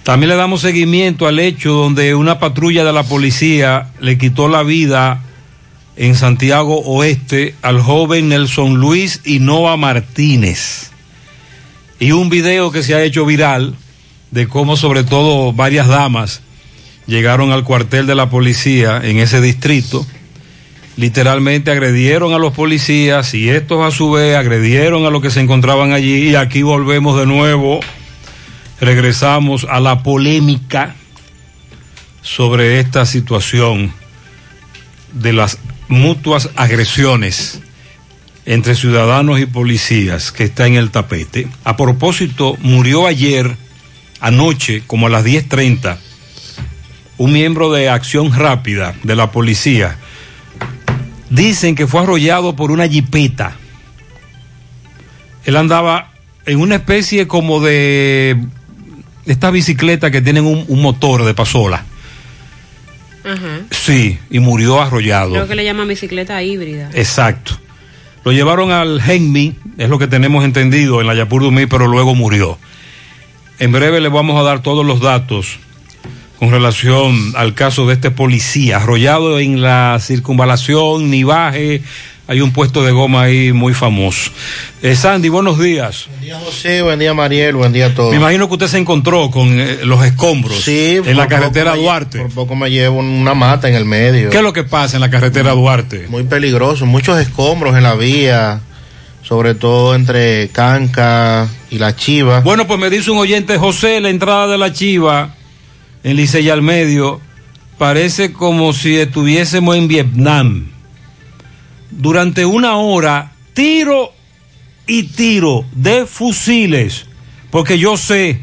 También 0.05 0.31
le 0.31 0.37
damos 0.37 0.61
seguimiento 0.61 1.27
al 1.27 1.39
hecho 1.41 1.73
donde 1.73 2.15
una 2.15 2.39
patrulla 2.39 2.85
de 2.85 2.93
la 2.93 3.03
policía 3.03 3.91
le 4.01 4.17
quitó 4.17 4.49
la 4.49 4.63
vida 4.63 5.23
en 5.97 6.15
Santiago 6.15 6.81
Oeste 6.81 7.55
al 7.63 7.81
joven 7.81 8.29
Nelson 8.29 8.75
Luis 8.75 9.21
Innova 9.25 9.77
Martínez. 9.77 10.91
Y 12.01 12.13
un 12.13 12.31
video 12.31 12.73
que 12.73 12.83
se 12.83 12.95
ha 12.95 13.03
hecho 13.03 13.27
viral 13.27 13.77
de 14.31 14.49
cómo 14.49 14.77
sobre 14.77 15.05
todo 15.05 15.53
varias 15.53 15.87
damas 15.87 16.43
llegaron 17.13 17.53
al 17.53 17.63
cuartel 17.63 18.07
de 18.07 18.15
la 18.15 18.31
policía 18.31 19.03
en 19.05 19.19
ese 19.19 19.43
distrito, 19.43 20.07
literalmente 20.97 21.71
agredieron 21.71 22.33
a 22.33 22.39
los 22.39 22.55
policías 22.55 23.35
y 23.35 23.51
estos 23.51 23.85
a 23.85 23.95
su 23.95 24.13
vez 24.13 24.35
agredieron 24.35 25.05
a 25.05 25.11
los 25.11 25.21
que 25.21 25.31
se 25.31 25.41
encontraban 25.41 25.93
allí 25.93 26.31
y 26.31 26.37
aquí 26.37 26.63
volvemos 26.63 27.19
de 27.19 27.27
nuevo, 27.27 27.81
regresamos 28.81 29.67
a 29.69 29.79
la 29.79 30.03
polémica 30.03 30.97
sobre 32.23 32.81
esta 32.81 33.05
situación 33.05 33.93
de 35.13 35.35
las 35.35 35.59
mutuas 35.89 36.49
agresiones 36.57 37.61
entre 38.47 38.75
ciudadanos 38.75 39.39
y 39.39 39.45
policías 39.45 40.33
que 40.33 40.45
está 40.45 40.67
en 40.67 40.77
el 40.77 40.91
tapete. 40.91 41.47
A 41.65 41.77
propósito, 41.77 42.57
murió 42.61 43.07
ayer, 43.07 43.55
anoche, 44.19 44.83
como 44.87 45.09
a 45.09 45.11
las 45.11 45.27
10.30, 45.27 45.99
un 47.23 47.33
miembro 47.33 47.71
de 47.71 47.89
acción 47.89 48.37
rápida 48.37 48.97
de 49.05 49.15
la 49.15 49.31
policía. 49.31 49.97
Dicen 51.31 51.77
que 51.77 51.87
fue 51.87 52.01
arrollado 52.01 52.57
por 52.57 52.73
una 52.73 52.89
jipeta. 52.89 53.53
Él 55.45 55.57
andaba 55.57 56.11
en 56.47 56.59
una 56.59 56.75
especie 56.75 57.29
como 57.29 57.61
de 57.61 58.37
estas 59.25 59.53
bicicletas 59.53 60.11
que 60.11 60.21
tienen 60.21 60.45
un, 60.45 60.65
un 60.67 60.83
motor 60.83 61.25
de 61.25 61.33
pasola. 61.33 61.85
Ajá. 63.25 63.61
Sí, 63.71 64.19
y 64.29 64.41
murió 64.41 64.83
arrollado. 64.83 65.31
Creo 65.31 65.47
que 65.47 65.55
le 65.55 65.65
llaman 65.65 65.87
bicicleta 65.87 66.43
híbrida. 66.43 66.91
Exacto. 66.93 67.57
Lo 68.25 68.33
llevaron 68.33 68.73
al 68.73 69.01
Genmi, 69.01 69.55
es 69.79 69.89
lo 69.89 70.01
que 70.01 70.09
tenemos 70.09 70.45
entendido 70.45 71.01
en 71.01 71.07
la 71.07 71.15
Yapur 71.15 71.43
Dumí, 71.43 71.67
pero 71.67 71.87
luego 71.87 72.17
murió. 72.17 72.59
En 73.61 73.71
breve 73.71 74.01
le 74.01 74.09
vamos 74.09 74.41
a 74.41 74.43
dar 74.43 74.61
todos 74.61 74.85
los 74.85 75.01
datos 75.01 75.61
con 76.43 76.51
relación 76.51 77.35
al 77.37 77.55
caso 77.55 77.87
de 77.87 77.95
este 77.95 78.11
policía 78.11 78.79
arrollado 78.79 79.39
en 79.39 79.63
la 79.63 79.97
circunvalación, 80.01 81.09
Nivaje. 81.09 81.83
Hay 82.27 82.41
un 82.41 82.51
puesto 82.53 82.83
de 82.83 82.91
goma 82.91 83.23
ahí 83.23 83.53
muy 83.53 83.75
famoso. 83.75 84.33
Eh, 84.83 84.97
Sandy, 84.97 85.29
buenos 85.29 85.61
días. 85.61 86.07
Buen 86.09 86.21
día, 86.23 86.41
José. 86.45 86.83
Buen 86.83 86.99
día, 86.99 87.15
Mariel. 87.15 87.55
Buen 87.55 87.73
día 87.73 87.87
a 87.87 87.95
todos. 87.95 88.11
Me 88.11 88.17
imagino 88.17 88.49
que 88.49 88.55
usted 88.55 88.67
se 88.67 88.79
encontró 88.79 89.31
con 89.31 89.51
eh, 89.61 89.79
los 89.85 90.05
escombros 90.05 90.61
Sí, 90.63 90.99
en 91.05 91.17
la 91.17 91.29
carretera 91.29 91.75
me- 91.75 91.79
Duarte. 91.79 92.19
Por 92.23 92.31
poco 92.33 92.57
me 92.57 92.73
llevo 92.73 92.99
una 92.99 93.35
mata 93.35 93.69
en 93.69 93.77
el 93.77 93.85
medio. 93.85 94.29
¿Qué 94.31 94.39
es 94.39 94.43
lo 94.43 94.53
que 94.53 94.65
pasa 94.65 94.97
en 94.97 95.03
la 95.03 95.11
carretera 95.11 95.53
Duarte? 95.53 96.09
Muy 96.09 96.25
peligroso. 96.25 96.87
Muchos 96.87 97.21
escombros 97.21 97.77
en 97.77 97.85
la 97.85 97.95
vía, 97.95 98.59
sobre 99.23 99.55
todo 99.55 99.95
entre 99.95 100.49
Canca 100.49 101.47
y 101.71 101.79
la 101.79 101.95
Chiva. 101.95 102.41
Bueno, 102.41 102.67
pues 102.67 102.81
me 102.81 102.91
dice 102.91 103.13
un 103.13 103.19
oyente, 103.19 103.59
José, 103.59 104.01
la 104.01 104.11
entrada 104.11 104.49
de 104.49 104.59
la 104.59 104.73
Chiva 104.73 105.37
en 106.05 106.17
Licey 106.17 106.49
al 106.51 106.63
medio 106.63 107.21
parece 107.79 108.33
como 108.33 108.73
si 108.73 108.97
estuviésemos 108.97 109.77
en 109.77 109.89
Vietnam. 109.89 110.69
Durante 111.91 112.45
una 112.45 112.77
hora, 112.77 113.33
tiro 113.55 114.13
y 114.87 115.05
tiro 115.05 115.65
de 115.73 116.07
fusiles, 116.07 117.07
porque 117.51 117.79
yo 117.79 117.97
sé 117.97 118.43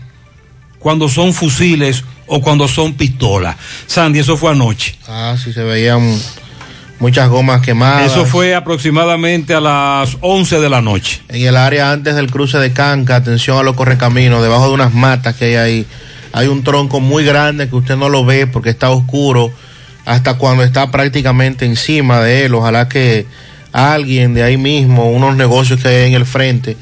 cuando 0.79 1.09
son 1.09 1.33
fusiles 1.33 2.03
o 2.27 2.41
cuando 2.41 2.67
son 2.67 2.93
pistolas. 2.93 3.55
Sandy, 3.87 4.19
eso 4.19 4.37
fue 4.37 4.51
anoche. 4.51 4.95
Ah, 5.07 5.35
sí, 5.41 5.51
se 5.51 5.63
veían 5.63 6.17
muchas 6.99 7.29
gomas 7.29 7.61
quemadas. 7.61 8.11
Eso 8.11 8.25
fue 8.25 8.55
aproximadamente 8.55 9.53
a 9.53 9.61
las 9.61 10.17
11 10.21 10.59
de 10.59 10.69
la 10.69 10.81
noche. 10.81 11.21
En 11.27 11.41
el 11.41 11.57
área 11.57 11.91
antes 11.91 12.15
del 12.15 12.31
cruce 12.31 12.57
de 12.57 12.71
Canca, 12.71 13.15
atención 13.15 13.57
a 13.57 13.63
los 13.63 13.75
correcaminos, 13.75 14.41
debajo 14.41 14.67
de 14.67 14.73
unas 14.73 14.93
matas 14.93 15.35
que 15.35 15.45
hay 15.45 15.55
ahí, 15.55 15.85
hay 16.31 16.47
un 16.47 16.63
tronco 16.63 16.99
muy 16.99 17.23
grande 17.23 17.69
que 17.69 17.75
usted 17.75 17.95
no 17.95 18.09
lo 18.09 18.25
ve 18.25 18.47
porque 18.47 18.69
está 18.69 18.89
oscuro 18.89 19.51
hasta 20.05 20.37
cuando 20.37 20.63
está 20.63 20.91
prácticamente 20.91 21.65
encima 21.65 22.21
de 22.21 22.45
él. 22.45 22.55
Ojalá 22.55 22.87
que 22.89 23.25
alguien 23.71 24.33
de 24.33 24.43
ahí 24.43 24.57
mismo, 24.57 25.11
unos 25.11 25.35
negocios 25.35 25.81
que 25.81 25.87
hay 25.87 26.07
en 26.07 26.13
el 26.13 26.25
frente, 26.25 26.77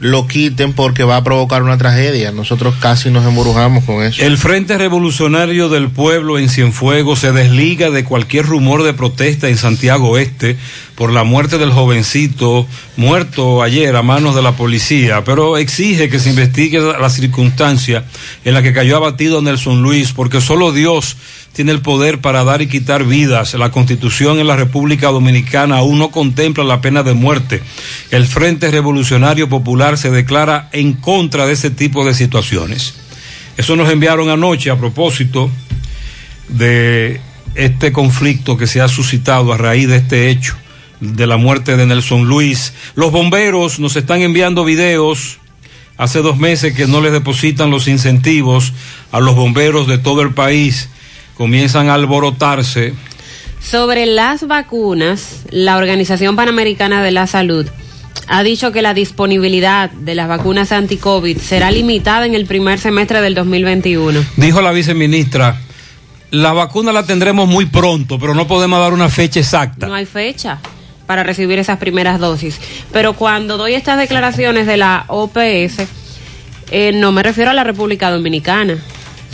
lo 0.00 0.26
quiten 0.26 0.72
porque 0.72 1.04
va 1.04 1.16
a 1.16 1.24
provocar 1.24 1.62
una 1.62 1.78
tragedia. 1.78 2.32
Nosotros 2.32 2.76
casi 2.80 3.10
nos 3.10 3.26
embrujamos 3.26 3.84
con 3.84 4.02
eso. 4.02 4.22
El 4.22 4.38
Frente 4.38 4.78
Revolucionario 4.78 5.68
del 5.68 5.90
Pueblo 5.90 6.38
en 6.38 6.48
Cienfuegos 6.48 7.20
se 7.20 7.32
desliga 7.32 7.90
de 7.90 8.04
cualquier 8.04 8.46
rumor 8.46 8.82
de 8.82 8.94
protesta 8.94 9.48
en 9.48 9.56
Santiago 9.56 10.18
Este 10.18 10.56
por 10.94 11.12
la 11.12 11.24
muerte 11.24 11.58
del 11.58 11.70
jovencito 11.70 12.66
muerto 12.96 13.62
ayer 13.62 13.94
a 13.94 14.02
manos 14.02 14.34
de 14.34 14.42
la 14.42 14.56
policía, 14.56 15.22
pero 15.24 15.56
exige 15.56 16.08
que 16.08 16.18
se 16.18 16.30
investigue 16.30 16.80
la 16.80 17.10
circunstancia 17.10 18.04
en 18.44 18.54
la 18.54 18.62
que 18.62 18.72
cayó 18.72 18.96
abatido 18.96 19.40
Nelson 19.40 19.82
Luis, 19.82 20.12
porque 20.12 20.40
solo 20.40 20.72
Dios 20.72 21.16
tiene 21.58 21.72
el 21.72 21.82
poder 21.82 22.20
para 22.20 22.44
dar 22.44 22.62
y 22.62 22.68
quitar 22.68 23.02
vidas. 23.02 23.54
La 23.54 23.72
constitución 23.72 24.38
en 24.38 24.46
la 24.46 24.54
República 24.54 25.08
Dominicana 25.08 25.78
aún 25.78 25.98
no 25.98 26.12
contempla 26.12 26.62
la 26.62 26.80
pena 26.80 27.02
de 27.02 27.14
muerte. 27.14 27.60
El 28.12 28.28
Frente 28.28 28.70
Revolucionario 28.70 29.48
Popular 29.48 29.98
se 29.98 30.12
declara 30.12 30.68
en 30.70 30.92
contra 30.92 31.46
de 31.46 31.54
ese 31.54 31.70
tipo 31.72 32.06
de 32.06 32.14
situaciones. 32.14 32.94
Eso 33.56 33.74
nos 33.74 33.90
enviaron 33.90 34.28
anoche 34.28 34.70
a 34.70 34.78
propósito 34.78 35.50
de 36.46 37.20
este 37.56 37.90
conflicto 37.90 38.56
que 38.56 38.68
se 38.68 38.80
ha 38.80 38.86
suscitado 38.86 39.52
a 39.52 39.56
raíz 39.56 39.88
de 39.88 39.96
este 39.96 40.30
hecho, 40.30 40.54
de 41.00 41.26
la 41.26 41.38
muerte 41.38 41.76
de 41.76 41.86
Nelson 41.86 42.28
Luis. 42.28 42.72
Los 42.94 43.10
bomberos 43.10 43.80
nos 43.80 43.96
están 43.96 44.22
enviando 44.22 44.64
videos. 44.64 45.38
Hace 45.96 46.20
dos 46.20 46.36
meses 46.36 46.72
que 46.74 46.86
no 46.86 47.00
les 47.00 47.10
depositan 47.10 47.72
los 47.72 47.88
incentivos 47.88 48.72
a 49.10 49.18
los 49.18 49.34
bomberos 49.34 49.88
de 49.88 49.98
todo 49.98 50.22
el 50.22 50.34
país. 50.34 50.88
Comienzan 51.38 51.88
a 51.88 51.94
alborotarse. 51.94 52.94
Sobre 53.60 54.06
las 54.06 54.48
vacunas, 54.48 55.44
la 55.50 55.76
Organización 55.76 56.34
Panamericana 56.34 57.00
de 57.02 57.12
la 57.12 57.28
Salud 57.28 57.64
ha 58.26 58.42
dicho 58.42 58.72
que 58.72 58.82
la 58.82 58.92
disponibilidad 58.92 59.88
de 59.88 60.16
las 60.16 60.28
vacunas 60.28 60.72
anti-COVID 60.72 61.38
será 61.38 61.70
limitada 61.70 62.26
en 62.26 62.34
el 62.34 62.44
primer 62.44 62.80
semestre 62.80 63.20
del 63.20 63.36
2021. 63.36 64.20
Dijo 64.36 64.60
la 64.60 64.72
viceministra, 64.72 65.60
la 66.32 66.52
vacuna 66.52 66.92
la 66.92 67.04
tendremos 67.04 67.48
muy 67.48 67.66
pronto, 67.66 68.18
pero 68.18 68.34
no 68.34 68.48
podemos 68.48 68.80
dar 68.80 68.92
una 68.92 69.08
fecha 69.08 69.38
exacta. 69.38 69.86
No 69.86 69.94
hay 69.94 70.06
fecha 70.06 70.58
para 71.06 71.22
recibir 71.22 71.60
esas 71.60 71.78
primeras 71.78 72.18
dosis. 72.18 72.60
Pero 72.92 73.12
cuando 73.12 73.56
doy 73.56 73.74
estas 73.74 73.96
declaraciones 73.96 74.66
de 74.66 74.76
la 74.76 75.04
OPS, 75.06 75.86
eh, 76.72 76.90
no 76.92 77.12
me 77.12 77.22
refiero 77.22 77.52
a 77.52 77.54
la 77.54 77.64
República 77.64 78.10
Dominicana, 78.10 78.76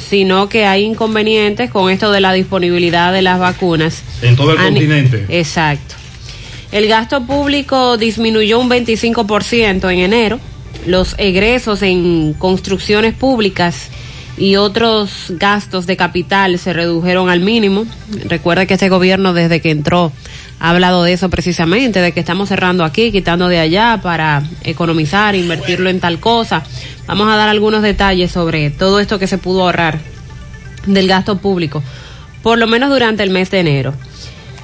sino 0.09 0.49
que 0.49 0.67
hay 0.67 0.85
inconvenientes 0.85 1.71
con 1.71 1.91
esto 1.91 2.13
de 2.13 2.21
la 2.21 2.33
disponibilidad 2.33 3.13
de 3.13 3.23
las 3.23 3.39
vacunas. 3.39 4.03
En 4.23 4.37
todo 4.37 4.53
el 4.53 4.59
continente. 4.59 5.27
Exacto. 5.29 5.95
El 6.73 6.89
gasto 6.89 7.25
público 7.25 7.97
disminuyó 7.97 8.59
un 8.59 8.69
25% 8.69 9.93
en 9.93 9.99
enero. 10.01 10.41
Los 10.87 11.15
egresos 11.19 11.83
en 11.83 12.35
construcciones 12.35 13.15
públicas 13.15 13.91
y 14.37 14.57
otros 14.57 15.27
gastos 15.31 15.87
de 15.87 15.97
capital 15.97 16.59
se 16.59 16.73
redujeron 16.73 17.31
al 17.31 17.41
mínimo. 17.41 17.87
Recuerda 18.25 18.67
que 18.67 18.75
este 18.75 18.89
gobierno 18.89 19.33
desde 19.33 19.61
que 19.61 19.71
entró 19.71 20.13
ha 20.65 20.71
hablado 20.71 21.03
de 21.03 21.13
eso 21.13 21.29
precisamente, 21.29 22.01
de 22.01 22.13
que 22.13 22.21
estamos 22.21 22.49
cerrando 22.49 22.85
aquí, 22.85 23.13
quitando 23.13 23.49
de 23.49 23.59
allá 23.59 24.01
para 24.03 24.43
economizar, 24.63 25.35
invertirlo 25.35 25.91
en 25.91 26.01
tal 26.01 26.21
cosa. 26.21 26.63
Vamos 27.07 27.29
a 27.31 27.37
dar 27.37 27.51
algunos 27.51 27.83
detalles 27.83 28.33
sobre 28.33 28.71
todo 28.71 28.99
esto 28.99 29.19
que 29.19 29.27
se 29.27 29.37
pudo 29.37 29.65
ahorrar 29.65 29.99
del 30.87 31.07
gasto 31.07 31.37
público, 31.37 31.83
por 32.43 32.57
lo 32.57 32.67
menos 32.67 32.89
durante 32.89 33.23
el 33.23 33.29
mes 33.29 33.51
de 33.51 33.61
enero. 33.61 33.93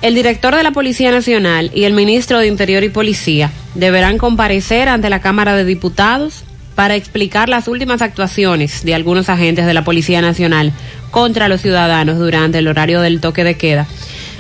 El 0.01 0.15
director 0.15 0.57
de 0.57 0.63
la 0.63 0.71
Policía 0.71 1.11
Nacional 1.11 1.71
y 1.75 1.85
el 1.85 1.93
ministro 1.93 2.39
de 2.39 2.47
Interior 2.47 2.83
y 2.83 2.89
Policía 2.89 3.51
deberán 3.75 4.17
comparecer 4.17 4.89
ante 4.89 5.11
la 5.11 5.21
Cámara 5.21 5.55
de 5.55 5.67
Diputados 5.67 6.45
para 6.77 6.97
explicar 6.97 7.51
las 7.51 7.69
últimas 7.69 8.01
actuaciones 8.01 8.87
de 8.87 8.95
algunos 8.95 9.29
agentes 9.29 9.67
de 9.67 9.75
la 9.75 9.85
Policía 9.85 10.23
Nacional 10.23 10.73
contra 11.11 11.49
los 11.49 11.61
ciudadanos 11.61 12.19
durante 12.19 12.57
el 12.57 12.69
horario 12.69 13.03
del 13.03 13.21
toque 13.21 13.45
de 13.45 13.59
queda, 13.59 13.87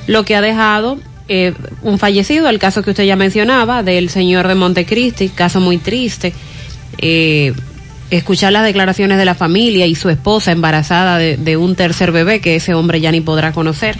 lo 0.07 0.25
que 0.25 0.37
ha 0.37 0.41
dejado 0.41 0.99
eh, 1.33 1.55
un 1.83 2.01
fallecido, 2.01 2.49
el 2.49 2.59
caso 2.59 2.83
que 2.83 2.91
usted 2.91 3.05
ya 3.05 3.15
mencionaba, 3.15 3.85
del 3.85 4.11
señor 4.11 4.49
de 4.49 4.57
Montecristi, 4.57 5.29
caso 5.29 5.61
muy 5.61 5.79
triste. 5.79 6.33
Eh, 6.99 7.53
escuchar 8.11 8.53
las 8.53 8.65
declaraciones 8.65 9.17
de 9.17 9.25
la 9.25 9.37
familia 9.37 9.87
y 9.87 9.95
su 9.95 10.09
esposa 10.09 10.51
embarazada 10.51 11.19
de, 11.19 11.37
de 11.37 11.57
un 11.57 11.77
tercer 11.77 12.11
bebé 12.11 12.41
que 12.41 12.57
ese 12.57 12.75
hombre 12.75 13.01
ya 13.01 13.13
ni 13.13 13.21
podrá 13.21 13.53
conocer 13.53 13.97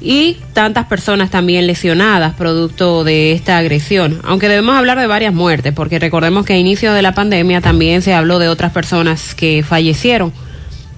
y 0.00 0.36
tantas 0.52 0.86
personas 0.86 1.30
también 1.30 1.66
lesionadas 1.66 2.34
producto 2.34 3.02
de 3.02 3.32
esta 3.32 3.58
agresión. 3.58 4.20
Aunque 4.22 4.48
debemos 4.48 4.76
hablar 4.76 5.00
de 5.00 5.08
varias 5.08 5.34
muertes, 5.34 5.72
porque 5.74 5.98
recordemos 5.98 6.46
que 6.46 6.52
a 6.52 6.58
inicio 6.58 6.92
de 6.92 7.02
la 7.02 7.12
pandemia 7.12 7.60
también 7.60 8.02
se 8.02 8.14
habló 8.14 8.38
de 8.38 8.48
otras 8.48 8.70
personas 8.70 9.34
que 9.34 9.64
fallecieron 9.64 10.32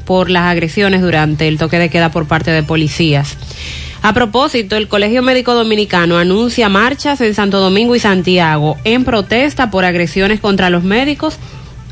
por 0.04 0.28
las 0.28 0.42
agresiones 0.42 1.00
durante 1.00 1.48
el 1.48 1.56
toque 1.56 1.78
de 1.78 1.88
queda 1.88 2.10
por 2.10 2.28
parte 2.28 2.50
de 2.50 2.62
policías. 2.62 3.38
A 4.00 4.12
propósito, 4.14 4.76
el 4.76 4.86
Colegio 4.86 5.22
Médico 5.22 5.54
Dominicano 5.54 6.18
anuncia 6.18 6.68
marchas 6.68 7.20
en 7.20 7.34
Santo 7.34 7.58
Domingo 7.58 7.96
y 7.96 8.00
Santiago 8.00 8.76
en 8.84 9.04
protesta 9.04 9.70
por 9.70 9.84
agresiones 9.84 10.38
contra 10.38 10.70
los 10.70 10.84
médicos 10.84 11.36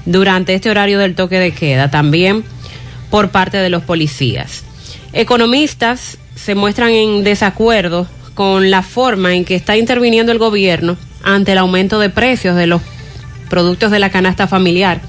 durante 0.05 0.55
este 0.55 0.71
horario 0.71 1.01
del 1.01 1.17
toque 1.17 1.41
de 1.41 1.53
queda, 1.53 1.91
también 1.91 2.45
por 3.11 3.31
parte 3.31 3.57
de 3.57 3.71
los 3.71 3.83
policías. 3.83 4.63
Economistas 5.13 6.19
se 6.37 6.55
muestran 6.55 6.91
en 6.91 7.25
desacuerdo 7.25 8.07
con 8.35 8.71
la 8.71 8.83
forma 8.83 9.35
en 9.35 9.45
que 9.45 9.57
está 9.57 9.77
interviniendo 9.77 10.31
el 10.31 10.39
gobierno 10.39 10.97
ante 11.25 11.53
el 11.53 11.59
aumento 11.59 11.99
de 11.99 12.11
precios 12.11 12.55
de 12.55 12.69
los 12.69 12.83
productos 13.51 13.91
de 13.91 13.99
la 13.99 14.11
canasta 14.11 14.47
familiar. 14.47 15.01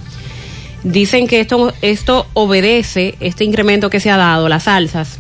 Dicen 0.84 1.28
que 1.28 1.42
esto, 1.42 1.74
esto 1.82 2.26
obedece, 2.34 3.16
este 3.20 3.44
incremento 3.44 3.92
que 3.92 4.00
se 4.00 4.10
ha 4.10 4.18
dado, 4.18 4.50
las 4.50 4.68
alzas, 4.68 5.20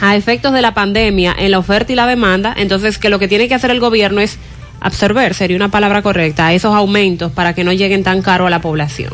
a 0.00 0.16
efectos 0.16 0.52
de 0.52 0.62
la 0.62 0.74
pandemia 0.74 1.34
en 1.38 1.50
la 1.50 1.58
oferta 1.58 1.92
y 1.92 1.96
la 1.96 2.06
demanda, 2.06 2.54
entonces 2.56 2.98
que 2.98 3.08
lo 3.08 3.18
que 3.18 3.28
tiene 3.28 3.48
que 3.48 3.54
hacer 3.54 3.70
el 3.70 3.80
gobierno 3.80 4.20
es 4.20 4.38
absorber, 4.80 5.34
sería 5.34 5.56
una 5.56 5.70
palabra 5.70 6.02
correcta, 6.02 6.52
esos 6.52 6.74
aumentos 6.74 7.32
para 7.32 7.54
que 7.54 7.64
no 7.64 7.72
lleguen 7.72 8.02
tan 8.04 8.22
caro 8.22 8.46
a 8.46 8.50
la 8.50 8.60
población. 8.60 9.12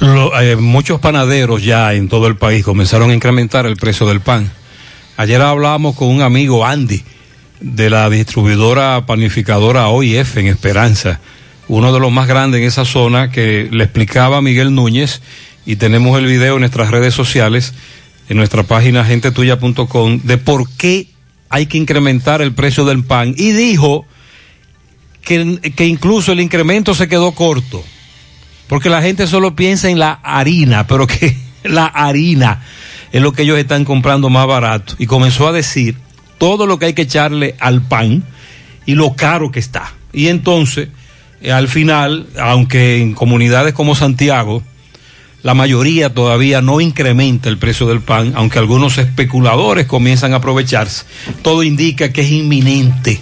Eh, 0.00 0.56
muchos 0.56 1.00
panaderos 1.00 1.64
ya 1.64 1.94
en 1.94 2.08
todo 2.08 2.26
el 2.26 2.36
país 2.36 2.64
comenzaron 2.64 3.10
a 3.10 3.14
incrementar 3.14 3.66
el 3.66 3.76
precio 3.76 4.06
del 4.06 4.20
pan. 4.20 4.50
Ayer 5.16 5.40
hablábamos 5.40 5.96
con 5.96 6.08
un 6.08 6.20
amigo 6.20 6.66
Andy 6.66 7.02
de 7.60 7.88
la 7.88 8.10
distribuidora 8.10 9.06
panificadora 9.06 9.88
OIF 9.88 10.36
en 10.36 10.48
Esperanza, 10.48 11.20
uno 11.68 11.92
de 11.92 12.00
los 12.00 12.12
más 12.12 12.28
grandes 12.28 12.60
en 12.60 12.66
esa 12.66 12.84
zona 12.84 13.30
que 13.30 13.68
le 13.72 13.84
explicaba 13.84 14.36
a 14.36 14.42
Miguel 14.42 14.74
Núñez 14.74 15.22
y 15.64 15.76
tenemos 15.76 16.18
el 16.18 16.26
video 16.26 16.54
en 16.54 16.60
nuestras 16.60 16.90
redes 16.90 17.14
sociales, 17.14 17.72
en 18.28 18.36
nuestra 18.36 18.62
página 18.62 19.04
gentetuya.com, 19.04 20.20
de 20.22 20.38
por 20.38 20.68
qué 20.76 21.08
hay 21.48 21.66
que 21.66 21.78
incrementar 21.78 22.42
el 22.42 22.52
precio 22.52 22.84
del 22.84 23.04
pan 23.04 23.34
y 23.36 23.52
dijo 23.52 24.04
que, 25.22 25.60
que 25.74 25.86
incluso 25.86 26.32
el 26.32 26.40
incremento 26.40 26.94
se 26.94 27.08
quedó 27.08 27.32
corto 27.32 27.84
porque 28.68 28.90
la 28.90 29.02
gente 29.02 29.26
solo 29.26 29.54
piensa 29.54 29.88
en 29.88 29.98
la 29.98 30.12
harina, 30.22 30.86
pero 30.86 31.06
que 31.06 31.36
la 31.64 31.86
harina 31.86 32.62
es 33.12 33.22
lo 33.22 33.32
que 33.32 33.42
ellos 33.42 33.58
están 33.58 33.84
comprando 33.84 34.28
más 34.28 34.46
barato. 34.46 34.94
Y 34.98 35.06
comenzó 35.06 35.46
a 35.48 35.52
decir 35.52 35.96
todo 36.38 36.66
lo 36.66 36.78
que 36.78 36.86
hay 36.86 36.94
que 36.94 37.02
echarle 37.02 37.54
al 37.60 37.82
pan 37.82 38.24
y 38.84 38.94
lo 38.94 39.14
caro 39.14 39.50
que 39.50 39.60
está. 39.60 39.92
Y 40.12 40.28
entonces, 40.28 40.88
eh, 41.40 41.52
al 41.52 41.68
final, 41.68 42.26
aunque 42.38 43.00
en 43.00 43.14
comunidades 43.14 43.72
como 43.72 43.94
Santiago, 43.94 44.62
la 45.42 45.54
mayoría 45.54 46.12
todavía 46.12 46.60
no 46.60 46.80
incrementa 46.80 47.48
el 47.48 47.58
precio 47.58 47.86
del 47.86 48.00
pan, 48.00 48.32
aunque 48.36 48.58
algunos 48.58 48.98
especuladores 48.98 49.86
comienzan 49.86 50.32
a 50.32 50.36
aprovecharse, 50.36 51.04
todo 51.42 51.62
indica 51.62 52.12
que 52.12 52.22
es 52.22 52.30
inminente 52.30 53.20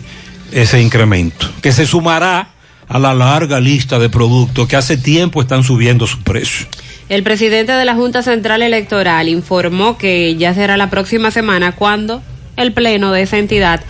ese 0.52 0.80
incremento, 0.80 1.50
que 1.60 1.72
se 1.72 1.86
sumará 1.86 2.48
a 2.88 2.98
la 2.98 3.14
larga 3.14 3.60
lista 3.60 3.98
de 3.98 4.08
productos 4.08 4.68
que 4.68 4.76
hace 4.76 4.96
tiempo 4.96 5.42
están 5.42 5.64
subiendo 5.64 6.06
su 6.06 6.22
precio. 6.22 6.66
El 7.08 7.22
presidente 7.22 7.72
de 7.72 7.84
la 7.84 7.94
Junta 7.94 8.22
Central 8.22 8.62
Electoral 8.62 9.28
informó 9.28 9.98
que 9.98 10.36
ya 10.36 10.54
será 10.54 10.76
la 10.76 10.90
próxima 10.90 11.30
semana 11.30 11.72
cuando 11.72 12.22
el 12.56 12.72
pleno 12.72 13.12
de 13.12 13.22
esa 13.22 13.38
entidad 13.38 13.80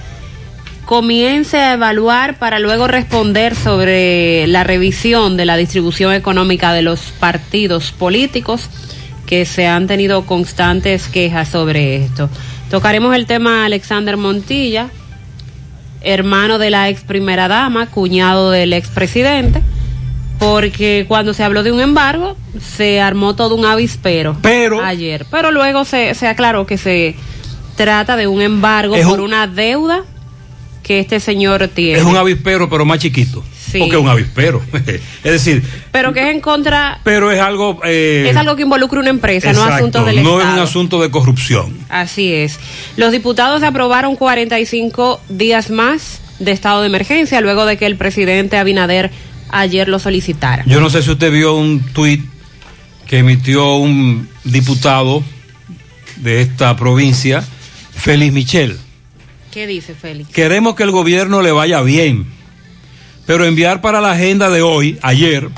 comience 0.84 1.58
a 1.58 1.72
evaluar 1.74 2.38
para 2.38 2.58
luego 2.58 2.86
responder 2.86 3.54
sobre 3.54 4.46
la 4.46 4.64
revisión 4.64 5.36
de 5.36 5.44
la 5.46 5.56
distribución 5.56 6.12
económica 6.12 6.72
de 6.72 6.82
los 6.82 7.00
partidos 7.18 7.92
políticos 7.92 8.68
que 9.26 9.46
se 9.46 9.66
han 9.66 9.86
tenido 9.86 10.26
constantes 10.26 11.08
quejas 11.08 11.48
sobre 11.48 12.04
esto. 12.04 12.28
Tocaremos 12.70 13.14
el 13.14 13.26
tema 13.26 13.64
Alexander 13.64 14.16
Montilla, 14.16 14.88
hermano 16.02 16.58
de 16.58 16.70
la 16.70 16.88
ex 16.90 17.02
primera 17.02 17.48
dama, 17.48 17.86
cuñado 17.86 18.50
del 18.50 18.72
ex 18.74 18.88
presidente, 18.88 19.62
porque 20.38 21.06
cuando 21.08 21.32
se 21.32 21.42
habló 21.44 21.62
de 21.62 21.72
un 21.72 21.80
embargo 21.80 22.36
se 22.60 23.00
armó 23.00 23.34
todo 23.34 23.54
un 23.54 23.64
avispero 23.64 24.36
Pero- 24.42 24.82
ayer, 24.84 25.24
pero 25.30 25.50
luego 25.50 25.84
se, 25.84 26.14
se 26.14 26.26
aclaró 26.26 26.66
que 26.66 26.76
se 26.76 27.14
trata 27.76 28.16
de 28.16 28.26
un 28.26 28.42
embargo 28.42 28.94
por 29.08 29.20
un- 29.20 29.26
una 29.26 29.46
deuda 29.46 30.02
que 30.84 31.00
este 31.00 31.18
señor 31.18 31.66
tiene. 31.68 31.98
Es 31.98 32.04
un 32.04 32.16
avispero, 32.16 32.70
pero 32.70 32.84
más 32.84 33.00
chiquito. 33.00 33.42
Sí. 33.72 33.78
Porque 33.80 33.96
es 33.96 34.02
un 34.02 34.08
avispero. 34.08 34.62
es 34.72 35.32
decir, 35.32 35.64
pero 35.90 36.12
que 36.12 36.20
es 36.20 36.28
en 36.32 36.40
contra, 36.40 37.00
pero 37.02 37.32
es 37.32 37.40
algo... 37.40 37.80
eh, 37.84 38.28
es 38.30 38.36
algo 38.36 38.54
que 38.54 38.62
involucra 38.62 39.00
una 39.00 39.10
empresa, 39.10 39.52
no 39.52 39.60
exacto, 39.60 39.74
asuntos 39.74 40.06
del 40.06 40.22
no 40.22 40.40
es 40.40 40.46
un 40.46 40.58
asunto 40.60 41.02
de 41.02 41.10
corrupción. 41.10 41.76
Así 41.88 42.32
es. 42.32 42.60
Los 42.96 43.10
diputados 43.10 43.64
aprobaron 43.64 44.14
45 44.14 45.20
días 45.30 45.70
más 45.70 46.20
de 46.38 46.52
estado 46.52 46.82
de 46.82 46.88
emergencia 46.88 47.40
luego 47.40 47.64
de 47.64 47.76
que 47.76 47.86
el 47.86 47.96
presidente 47.96 48.58
Abinader 48.58 49.10
ayer 49.50 49.88
lo 49.88 49.98
solicitara. 49.98 50.64
Yo 50.66 50.80
no 50.80 50.90
sé 50.90 51.02
si 51.02 51.10
usted 51.10 51.32
vio 51.32 51.56
un 51.56 51.80
tuit 51.80 52.22
que 53.06 53.18
emitió 53.18 53.76
un 53.76 54.28
diputado 54.44 55.24
de 56.16 56.42
esta 56.42 56.76
provincia, 56.76 57.42
Félix 57.96 58.32
Michel. 58.32 58.78
¿Qué 59.54 59.68
dice 59.68 59.94
Félix? 59.94 60.30
Queremos 60.30 60.74
que 60.74 60.82
el 60.82 60.90
gobierno 60.90 61.40
le 61.40 61.52
vaya 61.52 61.80
bien, 61.80 62.26
pero 63.24 63.44
enviar 63.44 63.80
para 63.80 64.00
la 64.00 64.10
agenda 64.10 64.50
de 64.50 64.62
hoy, 64.62 64.98
ayer, 65.00 65.48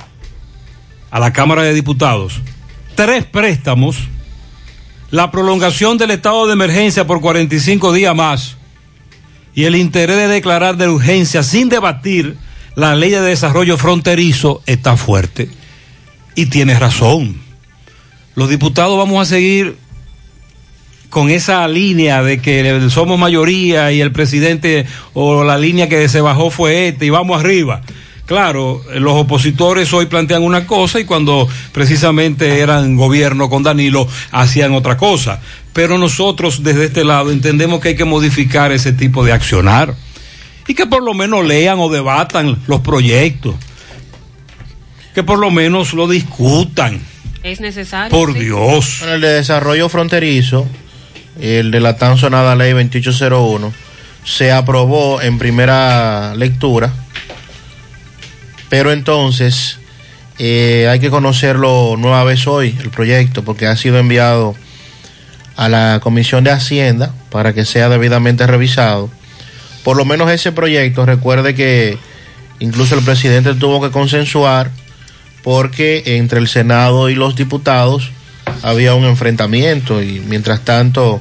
a 1.10 1.18
la 1.18 1.32
Cámara 1.32 1.62
de 1.62 1.72
Diputados, 1.72 2.42
tres 2.94 3.24
préstamos, 3.24 3.96
la 5.10 5.30
prolongación 5.30 5.96
del 5.96 6.10
estado 6.10 6.46
de 6.46 6.52
emergencia 6.52 7.06
por 7.06 7.22
45 7.22 7.94
días 7.94 8.14
más 8.14 8.58
y 9.54 9.64
el 9.64 9.74
interés 9.74 10.18
de 10.18 10.28
declarar 10.28 10.76
de 10.76 10.90
urgencia 10.90 11.42
sin 11.42 11.70
debatir 11.70 12.36
la 12.74 12.94
ley 12.96 13.08
de 13.08 13.22
desarrollo 13.22 13.78
fronterizo 13.78 14.60
está 14.66 14.98
fuerte. 14.98 15.48
Y 16.34 16.46
tiene 16.46 16.78
razón. 16.78 17.40
Los 18.34 18.50
diputados 18.50 18.98
vamos 18.98 19.22
a 19.22 19.24
seguir 19.24 19.78
con 21.16 21.30
esa 21.30 21.66
línea 21.66 22.22
de 22.22 22.42
que 22.42 22.90
somos 22.90 23.18
mayoría 23.18 23.90
y 23.90 24.02
el 24.02 24.12
presidente 24.12 24.84
o 25.14 25.44
la 25.44 25.56
línea 25.56 25.88
que 25.88 26.10
se 26.10 26.20
bajó 26.20 26.50
fue 26.50 26.88
este 26.88 27.06
y 27.06 27.08
vamos 27.08 27.40
arriba. 27.40 27.80
Claro, 28.26 28.82
los 28.96 29.14
opositores 29.14 29.94
hoy 29.94 30.04
plantean 30.04 30.42
una 30.42 30.66
cosa 30.66 31.00
y 31.00 31.06
cuando 31.06 31.48
precisamente 31.72 32.60
eran 32.60 32.96
gobierno 32.96 33.48
con 33.48 33.62
Danilo 33.62 34.06
hacían 34.30 34.74
otra 34.74 34.98
cosa. 34.98 35.40
Pero 35.72 35.96
nosotros 35.96 36.62
desde 36.62 36.84
este 36.84 37.02
lado 37.02 37.30
entendemos 37.30 37.80
que 37.80 37.88
hay 37.88 37.96
que 37.96 38.04
modificar 38.04 38.70
ese 38.70 38.92
tipo 38.92 39.24
de 39.24 39.32
accionar 39.32 39.94
y 40.68 40.74
que 40.74 40.84
por 40.84 41.02
lo 41.02 41.14
menos 41.14 41.46
lean 41.46 41.78
o 41.78 41.88
debatan 41.88 42.58
los 42.66 42.80
proyectos, 42.80 43.54
que 45.14 45.22
por 45.22 45.38
lo 45.38 45.50
menos 45.50 45.94
lo 45.94 46.08
discutan. 46.08 47.00
¿Es 47.42 47.60
necesario? 47.62 48.10
Por 48.10 48.34
Sí. 48.34 48.40
Dios. 48.40 48.96
Bueno, 48.98 49.14
el 49.14 49.20
de 49.22 49.28
desarrollo 49.28 49.88
fronterizo, 49.88 50.66
el 51.40 51.70
de 51.70 51.80
la 51.80 51.96
tan 51.96 52.18
sonada 52.18 52.56
ley 52.56 52.72
2801, 52.72 53.72
se 54.24 54.52
aprobó 54.52 55.20
en 55.22 55.38
primera 55.38 56.34
lectura, 56.34 56.92
pero 58.68 58.92
entonces 58.92 59.78
eh, 60.38 60.88
hay 60.90 60.98
que 60.98 61.10
conocerlo 61.10 61.96
nueva 61.96 62.24
vez 62.24 62.46
hoy, 62.46 62.76
el 62.82 62.90
proyecto, 62.90 63.44
porque 63.44 63.66
ha 63.66 63.76
sido 63.76 63.98
enviado 63.98 64.54
a 65.56 65.68
la 65.68 66.00
Comisión 66.02 66.44
de 66.44 66.50
Hacienda 66.50 67.14
para 67.30 67.52
que 67.52 67.64
sea 67.64 67.88
debidamente 67.88 68.46
revisado. 68.46 69.10
Por 69.84 69.96
lo 69.96 70.04
menos 70.04 70.30
ese 70.30 70.52
proyecto, 70.52 71.06
recuerde 71.06 71.54
que 71.54 71.98
incluso 72.58 72.94
el 72.94 73.04
presidente 73.04 73.54
tuvo 73.54 73.80
que 73.80 73.90
consensuar 73.90 74.70
porque 75.42 76.02
entre 76.06 76.40
el 76.40 76.48
Senado 76.48 77.08
y 77.08 77.14
los 77.14 77.36
diputados 77.36 78.10
había 78.62 78.94
un 78.94 79.04
enfrentamiento 79.04 80.02
y 80.02 80.20
mientras 80.20 80.64
tanto 80.64 81.20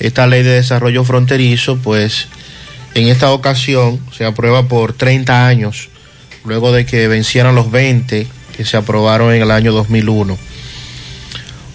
esta 0.00 0.26
ley 0.26 0.42
de 0.42 0.50
desarrollo 0.50 1.04
fronterizo, 1.04 1.78
pues 1.78 2.28
en 2.94 3.08
esta 3.08 3.32
ocasión 3.32 4.00
se 4.16 4.24
aprueba 4.24 4.68
por 4.68 4.92
30 4.92 5.46
años, 5.46 5.88
luego 6.44 6.72
de 6.72 6.86
que 6.86 7.08
vencieran 7.08 7.54
los 7.54 7.70
20 7.70 8.26
que 8.56 8.64
se 8.64 8.76
aprobaron 8.76 9.32
en 9.32 9.42
el 9.42 9.50
año 9.50 9.72
2001. 9.72 10.36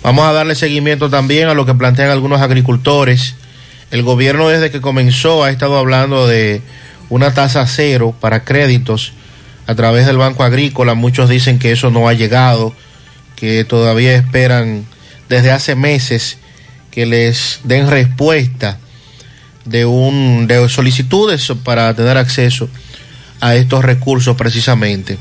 Vamos 0.04 0.26
a 0.26 0.34
darle 0.34 0.56
seguimiento 0.56 1.10
también 1.10 1.48
a 1.48 1.54
lo 1.54 1.66
que 1.66 1.74
plantean 1.74 2.10
algunos 2.10 2.42
agricultores. 2.42 3.36
El 3.90 4.04
gobierno 4.04 4.50
desde 4.50 4.70
que 4.70 4.82
comenzó 4.82 5.46
ha 5.46 5.50
estado 5.50 5.78
hablando 5.78 6.28
de 6.28 6.62
una 7.10 7.34
tasa 7.34 7.66
cero 7.68 8.14
para 8.20 8.44
créditos 8.44 9.14
a 9.66 9.76
través 9.76 10.06
del 10.06 10.18
Banco 10.18 10.44
Agrícola. 10.44 10.94
Muchos 10.94 11.30
dicen 11.30 11.58
que 11.58 11.72
eso 11.72 11.90
no 11.90 12.10
ha 12.10 12.14
llegado, 12.14 12.74
que 13.38 13.64
todavía 13.64 14.16
esperan 14.16 14.86
desde 15.30 15.52
hace 15.52 15.76
meses 15.76 16.38
que 16.94 17.08
les 17.08 17.62
den 17.64 17.90
respuesta 17.90 18.78
de 19.66 19.86
un 19.86 20.46
de 20.46 20.70
solicitudes 20.70 21.52
para 21.64 21.94
tener 21.96 22.18
acceso 22.18 22.70
a 23.42 23.56
estos 23.56 23.84
recursos 23.84 24.38
precisamente. 24.38 25.18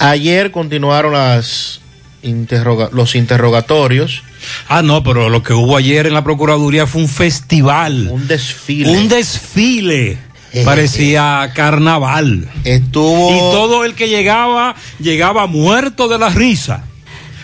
Ayer 0.00 0.50
continuaron 0.50 1.12
las 1.12 1.80
interroga 2.22 2.88
los 2.92 3.14
interrogatorios. 3.14 4.24
Ah, 4.68 4.82
no, 4.82 5.04
pero 5.04 5.28
lo 5.28 5.44
que 5.44 5.52
hubo 5.52 5.76
ayer 5.76 6.08
en 6.08 6.14
la 6.14 6.24
Procuraduría 6.24 6.88
fue 6.88 7.02
un 7.02 7.08
festival. 7.08 8.08
Un 8.10 8.26
desfile. 8.26 8.90
Un 8.90 9.08
desfile. 9.08 10.18
Parecía 10.64 11.50
carnaval. 11.54 12.48
Estuvo. 12.64 13.30
Y 13.30 13.38
todo 13.52 13.84
el 13.84 13.94
que 13.94 14.08
llegaba, 14.08 14.74
llegaba 14.98 15.46
muerto 15.46 16.08
de 16.08 16.18
la 16.18 16.28
risa. 16.28 16.84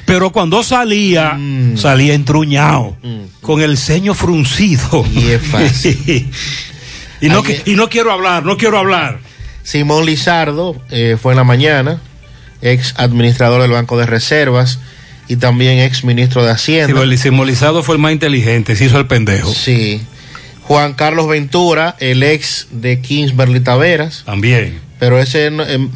Pero 0.09 0.33
cuando 0.33 0.62
salía, 0.64 1.35
Mm. 1.35 1.77
salía 1.77 2.14
entruñado, 2.14 2.97
con 3.42 3.61
el 3.62 3.77
ceño 3.79 4.14
fruncido. 4.14 5.05
Y 5.14 5.29
es 5.29 5.42
fácil. 5.42 6.29
y, 7.21 7.29
no, 7.29 7.42
y 7.66 7.75
no 7.75 7.88
quiero 7.88 8.11
hablar, 8.11 8.44
no 8.44 8.57
quiero 8.57 8.79
hablar. 8.79 9.21
Simón 9.62 10.07
Lizardo 10.07 10.75
eh, 10.90 11.16
fue 11.21 11.35
en 11.35 11.37
la 11.37 11.44
mañana, 11.44 12.01
ex 12.62 12.94
administrador 12.97 13.61
del 13.62 13.71
Banco 13.71 13.99
de 13.99 14.07
Reservas 14.07 14.79
y 15.29 15.37
también 15.37 15.79
ex 15.81 16.05
ministro 16.05 16.42
de 16.42 16.51
Hacienda. 16.53 17.03
el 17.03 17.18
simbolizado 17.18 17.83
fue 17.83 17.97
el 17.97 18.01
más 18.01 18.12
inteligente, 18.12 18.75
se 18.77 18.87
hizo 18.87 18.99
el 18.99 19.07
pendejo. 19.07 19.53
Sí. 19.53 20.01
Juan 20.62 20.94
Carlos 20.94 21.29
Ventura, 21.29 21.97
el 22.01 22.23
ex 22.23 22.68
de 22.71 23.01
Kingsbury 23.03 23.61
Taveras. 23.61 24.23
También. 24.25 24.81
Pero 24.99 25.18
ese 25.18 25.51
no, 25.51 25.64
em, 25.66 25.90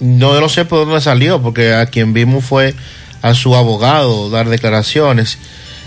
no, 0.00 0.32
yo 0.34 0.40
no 0.40 0.48
sé 0.48 0.64
por 0.64 0.86
dónde 0.86 1.00
salió, 1.02 1.40
porque 1.42 1.74
a 1.74 1.86
quien 1.86 2.12
vimos 2.14 2.44
fue 2.44 2.74
a 3.22 3.34
su 3.34 3.54
abogado 3.56 4.30
dar 4.30 4.48
declaraciones. 4.48 5.38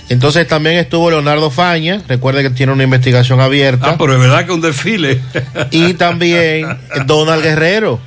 Entonces 0.10 0.46
también 0.48 0.76
estuvo 0.78 1.10
Leonardo 1.10 1.50
Faña, 1.50 2.02
recuerde 2.08 2.44
que 2.44 2.50
tiene 2.50 2.74
una 2.74 2.84
investigación 2.84 3.40
abierta. 3.40 3.92
Ah, 3.92 3.96
pero 3.98 4.14
es 4.14 4.20
verdad 4.20 4.46
que 4.46 4.52
un 4.52 4.62
desfile. 4.62 5.22
Y 5.72 5.94
también 5.94 6.68
Donald 7.06 7.42
Guerrero. 7.42 8.00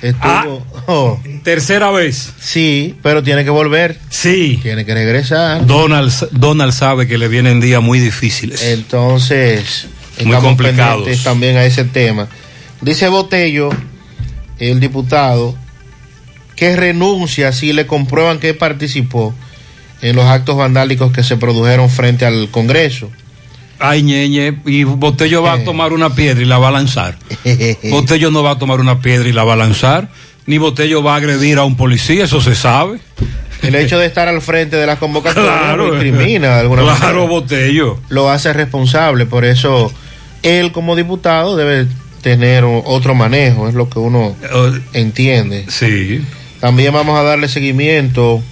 Estuvo. 0.00 0.66
oh, 0.86 1.20
Tercera 1.42 1.90
vez. 1.90 2.32
sí, 2.38 2.94
pero 3.02 3.22
tiene 3.22 3.42
que 3.44 3.48
volver. 3.50 3.98
Sí. 4.10 4.58
Tiene 4.62 4.84
que 4.84 4.92
regresar. 4.94 5.64
Donald, 5.66 6.12
Donald 6.32 6.72
sabe 6.72 7.06
que 7.06 7.16
le 7.16 7.28
vienen 7.28 7.58
días 7.60 7.82
muy 7.82 8.00
difíciles. 8.00 8.62
Entonces, 8.62 9.86
Muy 10.24 10.36
complicados. 10.38 11.22
también 11.22 11.56
a 11.56 11.64
ese 11.64 11.84
tema. 11.84 12.28
Dice 12.82 13.08
Botello, 13.08 13.70
el 14.58 14.78
diputado, 14.80 15.54
que 16.56 16.76
renuncia 16.76 17.52
si 17.52 17.72
le 17.72 17.86
comprueban 17.86 18.38
que 18.38 18.54
participó 18.54 19.34
en 20.02 20.16
los 20.16 20.24
actos 20.26 20.56
vandálicos 20.56 21.12
que 21.12 21.22
se 21.22 21.36
produjeron 21.36 21.88
frente 21.90 22.26
al 22.26 22.50
Congreso. 22.50 23.10
Ay, 23.78 24.02
ñeñe, 24.02 24.54
y 24.66 24.84
Botello 24.84 25.42
va 25.42 25.54
a 25.54 25.64
tomar 25.64 25.92
una 25.92 26.14
piedra 26.14 26.40
y 26.40 26.44
la 26.44 26.58
va 26.58 26.68
a 26.68 26.72
lanzar. 26.72 27.16
Botello 27.90 28.30
no 28.30 28.42
va 28.42 28.52
a 28.52 28.58
tomar 28.58 28.80
una 28.80 29.00
piedra 29.00 29.28
y 29.28 29.32
la 29.32 29.44
va 29.44 29.54
a 29.54 29.56
lanzar, 29.56 30.08
ni 30.46 30.58
Botello 30.58 31.02
va 31.02 31.14
a 31.14 31.16
agredir 31.16 31.58
a 31.58 31.64
un 31.64 31.76
policía, 31.76 32.24
eso 32.24 32.40
se 32.40 32.54
sabe. 32.54 32.98
El 33.62 33.74
hecho 33.74 33.98
de 33.98 34.06
estar 34.12 34.28
al 34.28 34.40
frente 34.42 34.76
de 34.76 34.86
las 34.86 34.98
convocatorias 34.98 35.52
Claro. 35.58 35.88
lo 35.88 35.94
incrimina 35.96 36.54
de 36.54 36.60
alguna 36.60 36.82
Claro, 36.82 37.00
manera. 37.00 37.26
Botello. 37.28 37.98
Lo 38.10 38.30
hace 38.30 38.52
responsable, 38.52 39.26
por 39.26 39.44
eso 39.44 39.92
él 40.42 40.70
como 40.72 40.94
diputado 40.96 41.56
debe 41.56 41.86
tener 42.22 42.64
otro 42.64 43.14
manejo, 43.14 43.68
es 43.68 43.74
lo 43.74 43.88
que 43.90 43.98
uno 43.98 44.36
entiende. 44.92 45.64
Sí. 45.68 46.22
También 46.64 46.94
vamos 46.94 47.18
a 47.18 47.22
darle 47.22 47.46
seguimiento 47.48 48.42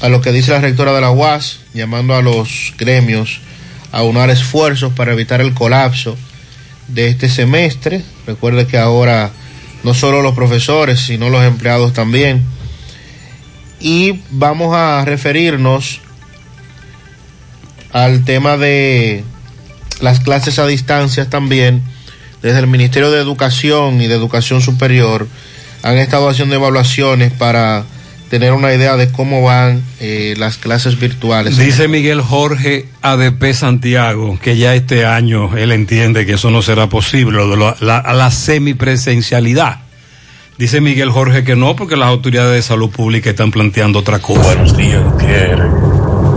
a 0.00 0.08
lo 0.08 0.22
que 0.22 0.32
dice 0.32 0.50
la 0.50 0.62
rectora 0.62 0.94
de 0.94 1.02
la 1.02 1.10
UAS, 1.10 1.60
llamando 1.74 2.14
a 2.14 2.22
los 2.22 2.72
gremios 2.78 3.42
a 3.92 4.02
unar 4.02 4.30
esfuerzos 4.30 4.94
para 4.94 5.12
evitar 5.12 5.42
el 5.42 5.52
colapso 5.52 6.16
de 6.86 7.08
este 7.08 7.28
semestre. 7.28 8.02
Recuerde 8.26 8.66
que 8.66 8.78
ahora 8.78 9.30
no 9.84 9.92
solo 9.92 10.22
los 10.22 10.34
profesores, 10.34 11.00
sino 11.00 11.28
los 11.28 11.44
empleados 11.44 11.92
también. 11.92 12.42
Y 13.78 14.20
vamos 14.30 14.74
a 14.74 15.04
referirnos 15.04 16.00
al 17.92 18.24
tema 18.24 18.56
de 18.56 19.22
las 20.00 20.20
clases 20.20 20.58
a 20.58 20.66
distancia 20.66 21.28
también. 21.28 21.82
Desde 22.40 22.60
el 22.60 22.68
Ministerio 22.68 23.10
de 23.10 23.20
Educación 23.20 24.00
y 24.00 24.06
de 24.06 24.14
Educación 24.14 24.62
Superior 24.62 25.28
han 25.82 25.98
estado 25.98 26.28
haciendo 26.28 26.54
evaluaciones 26.54 27.32
para 27.32 27.84
tener 28.30 28.52
una 28.52 28.74
idea 28.74 28.96
de 28.96 29.10
cómo 29.10 29.42
van 29.42 29.82
eh, 30.00 30.34
las 30.36 30.58
clases 30.58 30.98
virtuales. 31.00 31.56
Dice 31.56 31.88
Miguel 31.88 32.20
Jorge 32.20 32.86
ADP 33.00 33.52
Santiago 33.54 34.38
que 34.42 34.56
ya 34.58 34.74
este 34.74 35.06
año 35.06 35.56
él 35.56 35.72
entiende 35.72 36.26
que 36.26 36.34
eso 36.34 36.50
no 36.50 36.60
será 36.60 36.88
posible, 36.88 37.38
lo 37.38 37.48
de 37.48 37.56
la, 37.56 37.76
la- 37.80 38.12
la 38.12 38.30
semipresencialidad. 38.30 39.78
Dice 40.58 40.80
Miguel 40.82 41.10
Jorge 41.10 41.42
que 41.44 41.56
no, 41.56 41.74
porque 41.76 41.96
las 41.96 42.08
autoridades 42.08 42.52
de 42.54 42.62
salud 42.62 42.90
pública 42.90 43.30
están 43.30 43.50
planteando 43.50 44.00
otra 44.00 44.18
cosa. 44.18 44.42
Buenos 44.42 44.76
días, 44.76 45.02
Gutiérrez, 45.04 45.70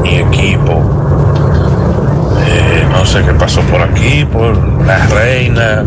mi 0.04 0.16
equipo. 0.16 0.98
Eh, 2.48 2.86
no 2.90 3.06
sé 3.06 3.22
qué 3.24 3.34
pasó 3.34 3.62
por 3.64 3.82
aquí, 3.82 4.24
por 4.32 4.86
la 4.86 5.08
reina 5.08 5.84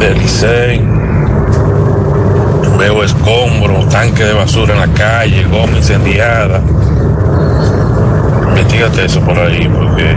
del 0.00 0.18
Licey. 0.18 0.80
Veo 2.78 3.02
escombros, 3.02 3.88
tanque 3.88 4.24
de 4.24 4.34
basura 4.34 4.74
en 4.74 4.80
la 4.80 4.88
calle, 4.88 5.44
goma 5.44 5.76
incendiada. 5.78 6.60
Investígate 8.50 9.04
eso 9.06 9.20
por 9.20 9.38
ahí, 9.38 9.68
porque 9.68 10.14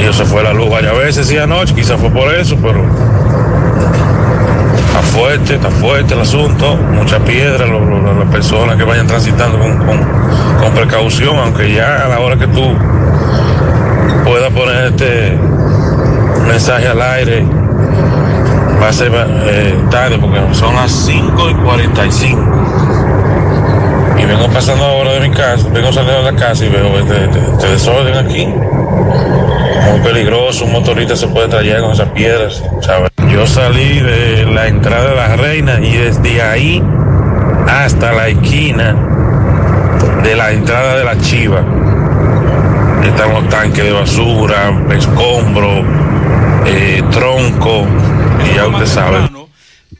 ellos 0.00 0.16
se 0.16 0.24
fue 0.24 0.42
la 0.42 0.52
luz 0.52 0.70
varias 0.70 0.96
veces 0.96 1.30
y 1.30 1.38
anoche, 1.38 1.74
quizás 1.74 2.00
fue 2.00 2.10
por 2.10 2.32
eso, 2.34 2.56
pero 2.62 2.82
Está 4.86 5.02
fuerte, 5.18 5.54
está 5.56 5.70
fuerte 5.70 6.14
el 6.14 6.20
asunto, 6.20 6.76
mucha 6.76 7.18
piedra, 7.18 7.66
las 7.66 8.28
personas 8.30 8.76
que 8.76 8.84
vayan 8.84 9.06
transitando 9.08 9.58
con, 9.58 9.76
con- 9.78 10.04
con 10.60 10.72
precaución, 10.72 11.36
aunque 11.36 11.72
ya 11.74 12.04
a 12.04 12.08
la 12.08 12.20
hora 12.20 12.36
que 12.36 12.46
tú 12.46 12.62
puedas 14.24 14.52
poner 14.52 14.86
este 14.86 15.36
mensaje 16.48 16.86
al 16.88 17.02
aire, 17.02 17.44
va 18.84 18.90
a 18.90 18.92
ser 18.92 19.10
eh, 19.14 19.74
tarde 19.90 20.18
porque 20.18 20.38
son 20.52 20.74
las 20.74 20.92
5 20.92 21.50
y 21.50 21.54
45. 21.54 22.42
Y 24.18 24.24
vengo 24.26 24.46
pasando 24.48 24.84
ahora 24.84 25.12
de 25.14 25.20
mi 25.20 25.30
casa, 25.34 25.66
vengo 25.72 25.90
saliendo 25.90 26.22
de 26.22 26.32
la 26.32 26.38
casa 26.38 26.66
y 26.66 26.68
veo 26.68 26.98
este, 26.98 27.24
este- 27.24 27.38
este 27.52 27.68
desorden 27.68 28.14
aquí. 28.26 28.46
Muy 28.46 30.00
peligroso, 30.02 30.66
un 30.66 30.72
motorista 30.72 31.16
se 31.16 31.26
puede 31.28 31.48
traer 31.48 31.80
con 31.80 31.92
esas 31.92 32.08
piedras, 32.10 32.62
¿sabes? 32.82 33.08
Yo 33.32 33.46
salí 33.46 34.00
de 34.00 34.44
la 34.52 34.66
entrada 34.68 35.08
de 35.10 35.16
la 35.16 35.36
reina 35.36 35.80
y 35.80 35.96
desde 35.96 36.42
ahí 36.42 36.82
hasta 37.66 38.12
la 38.12 38.28
esquina 38.28 38.94
de 40.22 40.36
la 40.36 40.52
entrada 40.52 40.96
de 40.98 41.04
la 41.04 41.16
chiva 41.18 41.62
están 43.02 43.32
los 43.34 43.48
tanques 43.48 43.82
de 43.84 43.92
basura, 43.92 44.72
escombros, 44.90 45.84
eh, 46.66 47.02
tronco, 47.10 47.84
y 48.40 48.54
ya 48.54 48.66
usted 48.66 48.86
sabe. 48.86 49.30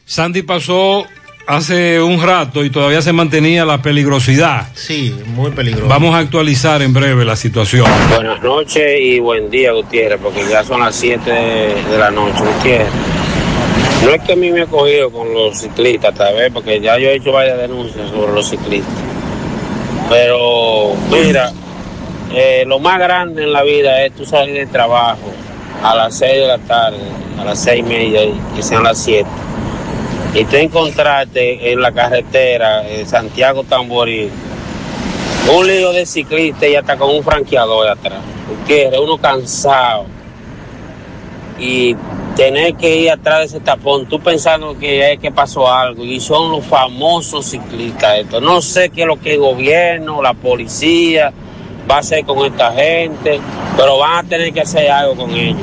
Sandy 0.05 0.43
pasó 0.43 1.05
hace 1.47 2.01
un 2.01 2.21
rato 2.21 2.63
y 2.63 2.69
todavía 2.69 3.01
se 3.01 3.13
mantenía 3.13 3.65
la 3.65 3.81
peligrosidad. 3.81 4.67
Sí, 4.73 5.15
muy 5.27 5.51
peligroso. 5.51 5.87
Vamos 5.87 6.15
a 6.15 6.19
actualizar 6.19 6.81
en 6.81 6.93
breve 6.93 7.25
la 7.25 7.35
situación. 7.35 7.87
Buenas 8.13 8.41
noches 8.41 8.99
y 8.99 9.19
buen 9.19 9.49
día, 9.49 9.71
Gutiérrez, 9.71 10.19
porque 10.21 10.47
ya 10.49 10.63
son 10.63 10.81
las 10.81 10.95
7 10.95 11.29
de, 11.29 11.97
la 11.97 12.11
noche, 12.11 12.39
Gutiérrez. 12.39 12.89
No 14.03 14.11
es 14.11 14.21
que 14.21 14.33
a 14.33 14.35
mí 14.35 14.51
me 14.51 14.63
he 14.63 14.67
cogido 14.67 15.11
con 15.11 15.33
los 15.33 15.57
ciclistas, 15.59 16.13
tal 16.13 16.35
vez, 16.35 16.51
porque 16.53 16.79
ya 16.79 16.97
yo 16.97 17.09
he 17.09 17.15
hecho 17.15 17.31
varias 17.31 17.57
denuncias 17.57 18.09
sobre 18.09 18.33
los 18.33 18.49
ciclistas. 18.49 18.93
Pero, 20.09 20.93
mira, 21.09 21.51
eh, 22.33 22.63
lo 22.67 22.79
más 22.79 22.99
grande 22.99 23.43
en 23.43 23.53
la 23.53 23.63
vida 23.63 24.03
es 24.05 24.13
tú 24.13 24.25
salir 24.25 24.55
del 24.55 24.69
trabajo 24.69 25.31
a 25.85 25.95
las 25.95 26.17
6 26.17 26.33
de 26.33 26.47
la 26.47 26.57
tarde, 26.57 26.97
a 27.39 27.45
las 27.45 27.59
6 27.59 27.79
y 27.79 27.83
media, 27.83 28.21
que 28.55 28.63
sean 28.63 28.83
las 28.83 28.97
7. 28.97 29.29
Y 30.33 30.43
tú 30.45 30.55
encontrarte 30.55 31.71
en 31.71 31.79
la 31.79 31.91
carretera, 31.91 32.87
en 32.89 33.07
Santiago 33.07 33.63
Tamboril, 33.63 34.31
Un 35.55 35.67
lío 35.67 35.93
de 35.93 36.07
ciclista 36.07 36.67
y 36.67 36.75
hasta 36.75 36.97
con 36.97 37.11
un 37.11 37.23
franqueador 37.23 37.87
atrás. 37.87 38.19
Gutiérrez, 38.49 38.99
uno 38.99 39.19
cansado. 39.19 40.05
Y 41.59 41.95
tener 42.35 42.73
que 42.73 42.97
ir 42.97 43.11
atrás 43.11 43.39
de 43.39 43.45
ese 43.45 43.59
tapón, 43.59 44.07
tú 44.07 44.19
pensando 44.19 44.75
que 44.79 45.13
es 45.13 45.19
que 45.19 45.31
pasó 45.31 45.71
algo. 45.71 46.03
Y 46.03 46.19
son 46.19 46.51
los 46.51 46.65
famosos 46.65 47.45
ciclistas 47.45 48.17
estos. 48.17 48.41
No 48.41 48.59
sé 48.59 48.89
qué 48.89 49.01
es 49.01 49.07
lo 49.07 49.19
que 49.19 49.35
el 49.35 49.39
gobierno, 49.39 50.23
la 50.23 50.33
policía 50.33 51.31
va 51.89 51.97
a 51.97 51.99
hacer 51.99 52.23
con 52.25 52.45
esta 52.45 52.71
gente, 52.73 53.39
pero 53.77 53.97
van 53.97 54.25
a 54.25 54.29
tener 54.29 54.51
que 54.53 54.61
hacer 54.61 54.89
algo 54.91 55.15
con 55.15 55.31
ellos. 55.31 55.57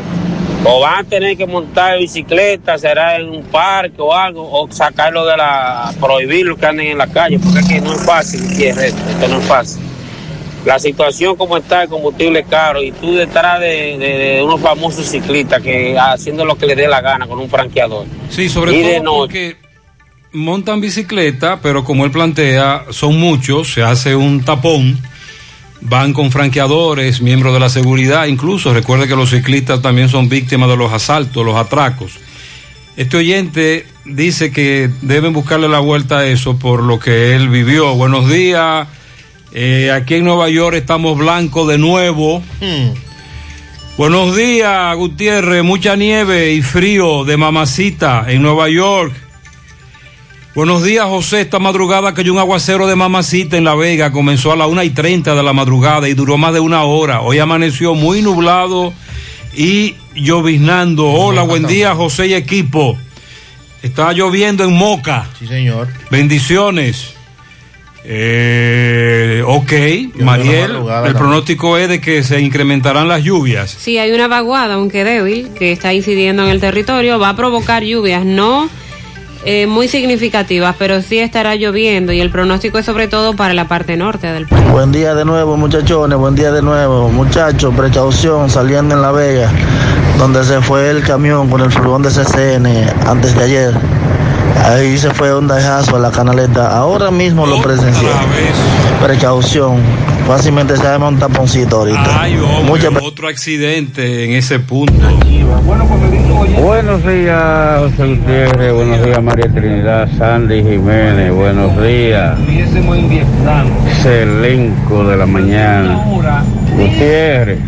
O 0.65 0.79
van 0.81 1.05
a 1.05 1.09
tener 1.09 1.37
que 1.37 1.45
montar 1.47 1.99
bicicleta, 1.99 2.79
será 2.79 3.17
en 3.17 3.29
un 3.29 3.43
parque 3.45 3.97
o 4.01 4.13
algo, 4.15 4.49
o 4.49 4.71
sacarlo 4.71 5.27
de 5.27 5.37
la, 5.37 5.93
prohibirlo 6.01 6.57
que 6.57 6.67
anden 6.67 6.87
en 6.87 6.99
la 6.99 7.09
calle, 7.09 7.39
porque 7.41 7.59
es 7.61 7.69
que 7.69 7.81
no 7.81 7.93
es 7.95 8.03
fácil, 8.05 8.43
Gutiérrez, 8.43 8.95
esto, 8.95 9.11
esto 9.11 9.29
no 9.29 9.39
es 9.41 9.45
fácil. 9.47 9.83
La 10.65 10.79
situación 10.79 11.35
como 11.35 11.57
está, 11.57 11.83
el 11.83 11.89
combustible 11.89 12.39
es 12.41 12.47
caro, 12.47 12.81
y 12.81 12.93
tú 12.93 13.13
detrás 13.15 13.59
de, 13.59 13.97
de- 13.99 14.19
de 14.37 14.43
unos 14.45 14.61
famosos 14.61 15.05
ciclistas 15.05 15.61
que 15.61 15.99
haciendo 15.99 16.45
lo 16.45 16.55
que 16.57 16.67
le 16.67 16.77
dé 16.77 16.87
la 16.87 17.01
gana 17.01 17.27
con 17.27 17.41
un 17.41 17.51
franqueador. 17.51 18.07
Sí, 18.31 18.49
sobre 18.49 18.73
Y 18.77 18.83
de 18.85 19.01
todo 19.01 19.17
porque 19.23 19.57
montan 20.33 20.81
bicicleta, 20.81 21.59
pero 21.61 21.83
como 21.83 22.05
él 22.05 22.13
plantea, 22.13 22.85
son 22.91 23.19
muchos, 23.19 23.73
se 23.73 23.83
hace 23.83 24.15
un 24.15 24.45
tapón, 24.45 24.97
van 25.83 26.13
con 26.13 26.31
franqueadores, 26.31 27.21
miembros 27.21 27.53
de 27.53 27.61
la 27.61 27.69
seguridad, 27.69 28.27
incluso 28.27 28.73
recuerde 28.73 29.09
que 29.09 29.17
los 29.17 29.31
ciclistas 29.31 29.83
también 29.83 30.09
son 30.09 30.29
víctimas 30.29 30.69
de 30.69 30.77
los 30.77 30.93
asaltos, 30.93 31.45
los 31.45 31.57
atracos. 31.57 32.19
Este 32.97 33.17
oyente 33.17 33.87
dice 34.05 34.53
que 34.53 34.91
deben 35.01 35.33
buscarle 35.33 35.69
la 35.69 35.81
vuelta 35.81 36.19
a 36.19 36.27
eso 36.27 36.59
por 36.59 36.83
lo 36.83 36.99
que 36.99 37.35
él 37.35 37.49
vivió. 37.49 37.95
Buenos 37.95 38.29
días, 38.29 38.87
eh, 39.53 39.91
aquí 39.91 40.15
en 40.17 40.25
Nueva 40.25 40.49
York 40.49 40.77
estamos 40.77 41.19
blancos 41.19 41.69
de 41.69 41.79
nuevo. 41.79 42.43
Buenos 43.99 44.37
días, 44.37 44.97
Gutiérrez. 44.97 45.63
Mucha 45.63 45.97
nieve 45.97 46.53
y 46.53 46.63
frío 46.63 47.25
de 47.25 47.37
mamacita 47.37 48.25
en 48.29 48.43
Nueva 48.43 48.69
York. 48.69 49.13
Buenos 50.55 50.85
días, 50.85 51.07
José. 51.07 51.41
Esta 51.41 51.59
madrugada 51.59 52.13
cayó 52.13 52.35
un 52.35 52.39
aguacero 52.39 52.87
de 52.87 52.95
mamacita 52.95 53.57
en 53.57 53.65
La 53.65 53.75
Vega. 53.75 54.13
Comenzó 54.13 54.53
a 54.53 54.57
las 54.57 54.69
1 54.69 54.83
y 54.83 54.91
30 54.91 55.35
de 55.35 55.43
la 55.43 55.55
madrugada 55.55 56.11
y 56.11 56.15
duró 56.15 56.37
más 56.37 56.53
de 56.53 56.61
una 56.61 56.83
hora. 56.83 57.23
Hoy 57.23 57.39
amaneció 57.39 57.95
muy 57.95 58.21
nublado 58.21 58.93
y 59.57 59.97
lloviznando. 60.15 61.07
Hola, 61.07 61.41
buen 61.41 61.67
día, 61.67 61.95
José 61.95 62.27
y 62.27 62.35
equipo. 62.35 62.99
Está 63.83 64.13
lloviendo 64.13 64.63
en 64.65 64.75
Moca. 64.75 65.27
Sí, 65.39 65.47
señor. 65.47 65.89
Bendiciones. 66.11 67.15
Eh, 68.05 69.43
ok, 69.47 69.73
Mariel, 70.17 70.73
el 70.73 70.87
también. 70.87 71.17
pronóstico 71.17 71.79
es 71.79 71.89
de 71.89 72.01
que 72.03 72.23
se 72.23 72.43
incrementarán 72.43 73.09
las 73.09 73.25
lluvias. 73.25 73.71
Sí, 73.71 73.97
hay 73.97 74.13
una 74.13 74.29
vaguada, 74.29 74.75
aunque 74.75 75.03
débil, 75.03 75.49
que 75.55 75.73
está 75.73 75.95
incidiendo 75.95 76.43
en 76.43 76.51
el 76.51 76.61
territorio. 76.61 77.19
Va 77.19 77.31
a 77.31 77.37
provocar 77.37 77.85
lluvias, 77.85 78.27
no 78.27 78.69
eh, 79.45 79.67
muy 79.67 79.89
significativas, 79.89 80.77
pero 80.79 81.03
sí 81.03 81.19
estará 81.19 81.57
lloviendo 81.57 82.13
y 82.13 82.21
el 82.21 82.31
pronóstico 82.31 82.79
es 82.79 82.87
sobre 82.87 83.09
todo 83.09 83.35
para 83.35 83.55
la 83.55 83.67
parte 83.67 83.97
norte 83.97 84.29
del 84.29 84.47
país. 84.47 84.71
Buen 84.71 84.93
día 84.93 85.15
de 85.15 85.25
nuevo, 85.25 85.57
muchachones. 85.57 86.17
Buen 86.17 86.35
día 86.35 86.53
de 86.53 86.63
nuevo. 86.63 87.09
Muchachos, 87.09 87.75
precaución 87.75 88.51
saliendo 88.51 88.95
en 88.95 89.03
La 89.03 89.11
Vega, 89.11 89.51
donde 90.19 90.45
se 90.45 90.61
fue 90.61 90.91
el 90.91 91.03
camión 91.03 91.49
con 91.51 91.61
el 91.61 91.73
furgón 91.73 92.03
de 92.03 92.11
CCN 92.11 93.09
antes 93.09 93.37
de 93.37 93.45
ayer. 93.45 93.75
Ahí 94.65 94.97
se 94.97 95.11
fue 95.11 95.37
un 95.37 95.49
dejazo 95.49 95.97
a 95.97 95.99
la 95.99 96.11
canaleta. 96.11 96.77
Ahora 96.77 97.11
mismo 97.11 97.47
lo 97.47 97.61
presencié. 97.61 98.09
Precaución. 99.03 99.81
Fácilmente 100.27 100.77
se 100.77 100.83
llama 100.83 101.09
un 101.09 101.19
taponcito 101.19 101.79
ahorita. 101.79 102.23
Ay, 102.23 102.39
hombre, 102.39 102.89
otro 103.03 103.29
accidente 103.29 104.25
en 104.25 104.33
ese 104.33 104.59
punto. 104.59 104.95
Buenos 106.61 107.05
días, 107.05 107.79
José 107.81 108.07
Gutiérrez. 108.07 108.73
Buenos 108.73 109.05
días, 109.05 109.23
María 109.23 109.53
Trinidad, 109.53 110.09
Sandy 110.17 110.63
Jiménez. 110.63 111.33
Buenos 111.33 111.83
días. 111.83 112.39
Ese 113.91 114.23
elenco 114.23 115.05
de 115.05 115.17
la 115.17 115.27
mañana. 115.27 116.05
Gutiérrez. 116.77 117.59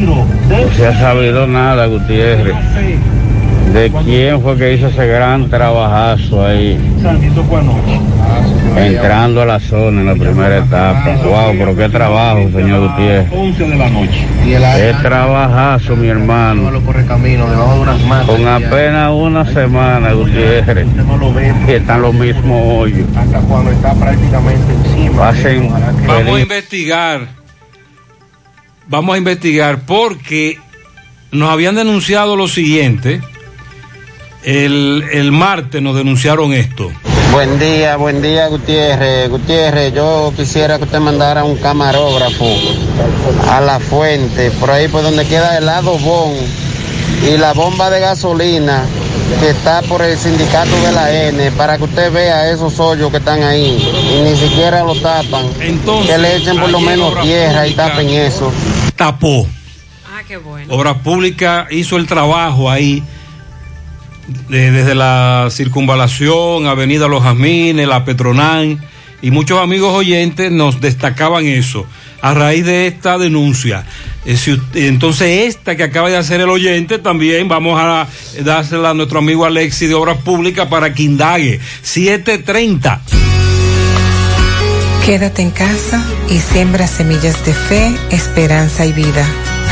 No 0.00 0.26
se 0.76 0.86
ha 0.86 0.98
sabido 0.98 1.46
nada, 1.46 1.86
Gutiérrez. 1.86 2.54
¿De 3.76 3.92
quién 4.06 4.40
fue 4.40 4.56
que 4.56 4.72
hizo 4.72 4.86
ese 4.86 5.06
gran 5.06 5.50
trabajazo 5.50 6.46
ahí? 6.46 6.80
Entrando 8.74 9.42
a 9.42 9.44
la 9.44 9.60
zona 9.60 10.00
en 10.00 10.06
la 10.06 10.14
primera 10.14 10.56
etapa. 10.56 11.14
Wow, 11.22 11.54
pero 11.58 11.76
qué 11.76 11.88
trabajo, 11.90 12.48
señor 12.54 12.88
Gutiérrez. 12.88 13.28
11 13.30 13.68
de 13.68 13.76
la 13.76 13.90
noche. 13.90 14.26
Qué 14.46 14.94
trabajazo, 15.02 15.94
mi 15.94 16.08
hermano. 16.08 16.72
Con 18.26 18.48
apenas 18.48 19.12
una 19.12 19.44
semana, 19.52 20.14
Gutiérrez. 20.14 20.86
Y 21.68 21.72
están 21.72 22.00
los 22.00 22.14
mismos 22.14 22.62
hoyos. 22.64 23.06
Hasta 23.14 23.40
cuando 23.40 23.72
está 23.72 23.92
prácticamente 23.92 24.72
encima. 24.72 25.32
Vamos 26.06 26.34
a 26.34 26.40
investigar. 26.40 27.28
Vamos 28.86 29.14
a 29.14 29.18
investigar 29.18 29.80
porque 29.84 30.58
nos 31.30 31.50
habían 31.50 31.74
denunciado 31.74 32.36
lo 32.36 32.48
siguiente. 32.48 33.20
El, 34.46 35.04
el 35.10 35.32
martes 35.32 35.82
nos 35.82 35.96
denunciaron 35.96 36.52
esto. 36.52 36.92
Buen 37.32 37.58
día, 37.58 37.96
buen 37.96 38.22
día 38.22 38.46
Gutiérrez. 38.46 39.28
Gutiérrez, 39.28 39.92
yo 39.92 40.32
quisiera 40.36 40.78
que 40.78 40.84
usted 40.84 41.00
mandara 41.00 41.42
un 41.42 41.56
camarógrafo 41.56 42.46
a 43.50 43.60
la 43.60 43.80
fuente, 43.80 44.52
por 44.52 44.70
ahí 44.70 44.86
por 44.86 45.02
donde 45.02 45.26
queda 45.26 45.58
el 45.58 45.66
lado 45.66 45.98
Bon 45.98 46.32
y 47.28 47.36
la 47.38 47.54
bomba 47.54 47.90
de 47.90 47.98
gasolina 47.98 48.84
que 49.40 49.50
está 49.50 49.82
por 49.82 50.00
el 50.02 50.16
sindicato 50.16 50.80
de 50.80 50.92
la 50.92 51.12
N, 51.26 51.50
para 51.50 51.76
que 51.76 51.82
usted 51.82 52.12
vea 52.12 52.48
esos 52.48 52.78
hoyos 52.78 53.10
que 53.10 53.16
están 53.16 53.42
ahí 53.42 53.76
y 54.16 54.22
ni 54.22 54.36
siquiera 54.36 54.84
lo 54.84 54.94
tapan. 54.94 55.44
que 56.06 56.18
le 56.18 56.36
echen 56.36 56.56
por 56.60 56.70
lo 56.70 56.78
menos 56.78 57.20
tierra 57.20 57.66
y 57.66 57.74
tapen 57.74 58.08
eso. 58.10 58.52
Tapó. 58.94 59.44
Ah, 60.08 60.22
qué 60.26 60.36
bueno. 60.36 60.72
Obras 60.72 60.98
Públicas 60.98 61.66
hizo 61.72 61.96
el 61.96 62.06
trabajo 62.06 62.70
ahí, 62.70 63.02
de- 64.48 64.70
desde 64.70 64.94
la 64.94 65.48
circunvalación, 65.50 66.66
Avenida 66.66 67.08
Los 67.08 67.22
Jazmines, 67.22 67.86
la 67.86 68.04
Petronán, 68.04 68.80
y 69.22 69.30
muchos 69.30 69.60
amigos 69.60 69.94
oyentes 69.94 70.52
nos 70.52 70.80
destacaban 70.80 71.46
eso 71.46 71.86
a 72.22 72.34
raíz 72.34 72.64
de 72.64 72.86
esta 72.86 73.18
denuncia. 73.18 73.84
Eh, 74.24 74.36
entonces, 74.74 75.46
esta 75.48 75.76
que 75.76 75.84
acaba 75.84 76.08
de 76.08 76.16
hacer 76.16 76.40
el 76.40 76.48
oyente, 76.48 76.98
también 76.98 77.48
vamos 77.48 77.78
a 77.80 78.08
dársela 78.42 78.90
a 78.90 78.94
nuestro 78.94 79.20
amigo 79.20 79.44
Alexi 79.44 79.86
de 79.86 79.94
Obras 79.94 80.18
Públicas 80.18 80.66
para 80.68 80.92
que 80.92 81.02
indague. 81.04 81.60
730. 81.82 83.00
Quédate 85.04 85.42
en 85.42 85.50
casa 85.52 86.04
y 86.28 86.40
siembra 86.40 86.88
semillas 86.88 87.44
de 87.46 87.54
fe, 87.54 87.94
esperanza 88.10 88.84
y 88.86 88.92
vida. 88.92 89.24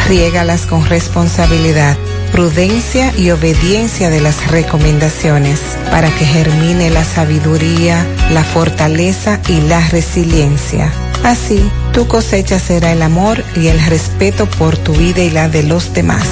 Riégalas 0.09 0.67
con 0.67 0.87
responsabilidad, 0.87 1.97
prudencia 2.35 3.17
y 3.17 3.31
obediencia 3.31 4.11
de 4.11 4.21
las 4.21 4.51
recomendaciones 4.51 5.61
para 5.93 6.09
que 6.09 6.25
germine 6.25 6.91
la 6.91 7.05
sabiduría, 7.05 8.05
la 8.33 8.43
fortaleza 8.43 9.39
y 9.49 9.61
la 9.61 9.79
resiliencia. 9.91 10.91
Así, 11.23 11.63
tu 11.93 12.09
cosecha 12.09 12.59
será 12.59 12.91
el 12.91 13.03
amor 13.03 13.45
y 13.55 13.69
el 13.69 13.81
respeto 13.87 14.47
por 14.47 14.77
tu 14.77 14.95
vida 14.95 15.23
y 15.23 15.31
la 15.31 15.49
de 15.49 15.63
los 15.63 15.95
demás. 15.95 16.27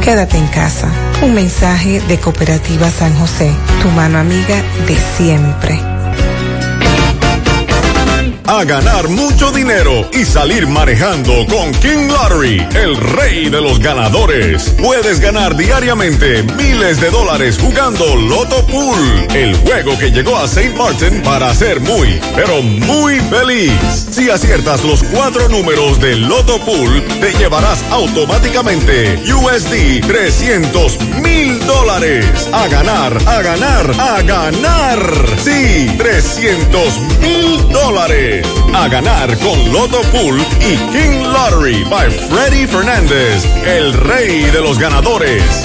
Quédate 0.00 0.36
en 0.38 0.46
casa. 0.46 0.92
Un 1.22 1.34
mensaje 1.34 2.00
de 2.02 2.20
Cooperativa 2.20 2.88
San 2.92 3.12
José, 3.18 3.50
tu 3.82 3.88
mano 3.88 4.18
amiga 4.18 4.62
de 4.86 4.96
siempre. 5.16 5.97
A 8.50 8.64
ganar 8.64 9.10
mucho 9.10 9.50
dinero 9.50 10.08
y 10.10 10.24
salir 10.24 10.66
manejando 10.66 11.44
con 11.50 11.70
King 11.82 12.08
Lottery, 12.08 12.66
el 12.76 12.96
rey 12.96 13.50
de 13.50 13.60
los 13.60 13.78
ganadores. 13.78 14.74
Puedes 14.82 15.20
ganar 15.20 15.54
diariamente 15.54 16.42
miles 16.56 16.98
de 16.98 17.10
dólares 17.10 17.58
jugando 17.60 18.16
Loto 18.16 18.64
Pool, 18.66 19.26
el 19.34 19.54
juego 19.56 19.98
que 19.98 20.10
llegó 20.10 20.34
a 20.38 20.46
St. 20.46 20.74
Martin 20.78 21.22
para 21.22 21.52
ser 21.52 21.80
muy, 21.80 22.18
pero 22.34 22.62
muy 22.62 23.20
feliz. 23.20 24.06
Si 24.10 24.30
aciertas 24.30 24.82
los 24.82 25.02
cuatro 25.02 25.46
números 25.50 26.00
del 26.00 26.26
Loto 26.26 26.58
Pool, 26.64 27.04
te 27.20 27.32
llevarás 27.34 27.84
automáticamente 27.90 29.20
USD 29.30 30.00
300 30.06 30.98
mil 31.22 31.66
dólares. 31.66 32.48
A 32.52 32.66
ganar, 32.68 33.14
a 33.26 33.42
ganar, 33.42 33.92
a 33.98 34.22
ganar. 34.22 34.98
Sí, 35.36 35.92
300 35.98 36.98
mil 37.20 37.68
dólares. 37.68 38.37
A 38.74 38.88
ganar 38.88 39.36
con 39.38 39.72
Loto 39.72 40.00
Pool 40.12 40.40
y 40.60 40.76
King 40.92 41.22
Lottery 41.32 41.84
by 41.84 42.10
Freddy 42.10 42.66
Fernández, 42.66 43.44
el 43.64 43.92
rey 43.92 44.42
de 44.50 44.60
los 44.60 44.78
ganadores. 44.78 45.64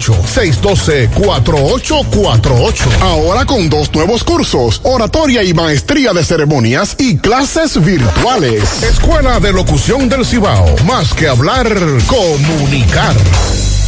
612-4848. 0.00 3.00
Ahora 3.00 3.46
con 3.46 3.68
dos 3.68 3.92
nuevos 3.94 4.24
cursos, 4.24 4.80
oratoria 4.82 5.42
y 5.42 5.54
maestría 5.54 6.12
de 6.12 6.24
ceremonias 6.24 6.96
y 6.98 7.18
clases 7.18 7.84
virtuales. 7.84 8.82
Escuela 8.82 9.38
de 9.40 9.52
Locución 9.52 10.08
del 10.08 10.26
Cibao. 10.26 10.74
Más 10.84 11.14
que 11.14 11.28
hablar, 11.28 11.68
comunicar. 12.06 13.14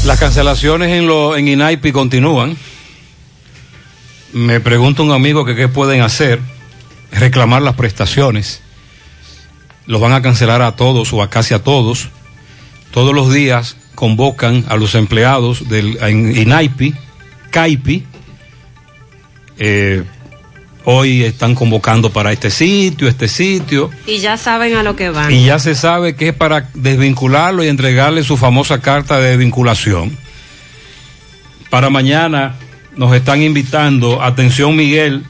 Las 0.05 0.21
cancelaciones 0.21 0.93
en, 0.93 1.07
lo, 1.07 1.37
en 1.37 1.49
INAIPI 1.49 1.93
continúan. 1.93 2.57
Me 4.33 4.61
pregunta 4.61 5.03
un 5.03 5.13
amigo 5.13 5.45
que 5.45 5.57
qué 5.57 5.69
pueden 5.69 6.03
hacer. 6.03 6.41
Reclamar 7.11 7.63
las 7.63 7.75
prestaciones. 7.75 8.61
Los 9.87 10.01
van 10.01 10.13
a 10.13 10.23
cancelar 10.23 10.63
a 10.63 10.77
todos 10.77 11.13
o 11.13 11.23
a 11.23 11.31
casi 11.31 11.55
a 11.55 11.63
todos. 11.63 12.09
Todos 12.93 13.15
los 13.15 13.33
días 13.33 13.77
convocan 13.97 14.65
a 14.69 14.77
los 14.77 14.95
empleados 14.95 15.69
del 15.69 15.99
INAIPI, 15.99 16.95
CAIPI, 17.51 18.05
eh, 19.59 20.05
hoy 20.85 21.25
están 21.25 21.57
convocando 21.57 22.11
para 22.11 22.31
este 22.31 22.51
sitio, 22.51 23.09
este 23.09 23.27
sitio. 23.27 23.91
Y 24.07 24.19
ya 24.19 24.37
saben 24.37 24.77
a 24.77 24.85
lo 24.85 24.95
que 24.95 25.09
van. 25.11 25.33
Y 25.33 25.47
ya 25.47 25.59
se 25.59 25.75
sabe 25.75 26.15
que 26.15 26.29
es 26.29 26.35
para 26.35 26.69
desvincularlo 26.75 27.65
y 27.65 27.69
entregarle 27.69 28.23
su 28.23 28.37
famosa 28.37 28.81
carta 28.81 29.19
de 29.19 29.37
vinculación. 29.37 30.17
Para 31.71 31.91
mañana 31.91 32.55
nos 32.97 33.15
están 33.17 33.43
invitando, 33.43 34.23
atención 34.23 34.77
Miguel, 34.77 35.25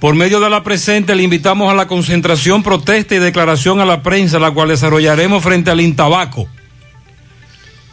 por 0.00 0.14
medio 0.14 0.40
de 0.40 0.50
la 0.50 0.64
presente 0.64 1.14
le 1.14 1.22
invitamos 1.22 1.70
a 1.70 1.74
la 1.74 1.86
concentración, 1.86 2.62
protesta 2.62 3.14
y 3.14 3.18
declaración 3.18 3.80
a 3.80 3.84
la 3.84 4.02
prensa, 4.02 4.38
la 4.38 4.50
cual 4.50 4.68
desarrollaremos 4.68 5.42
frente 5.42 5.70
al 5.70 5.80
Intabaco 5.80 6.48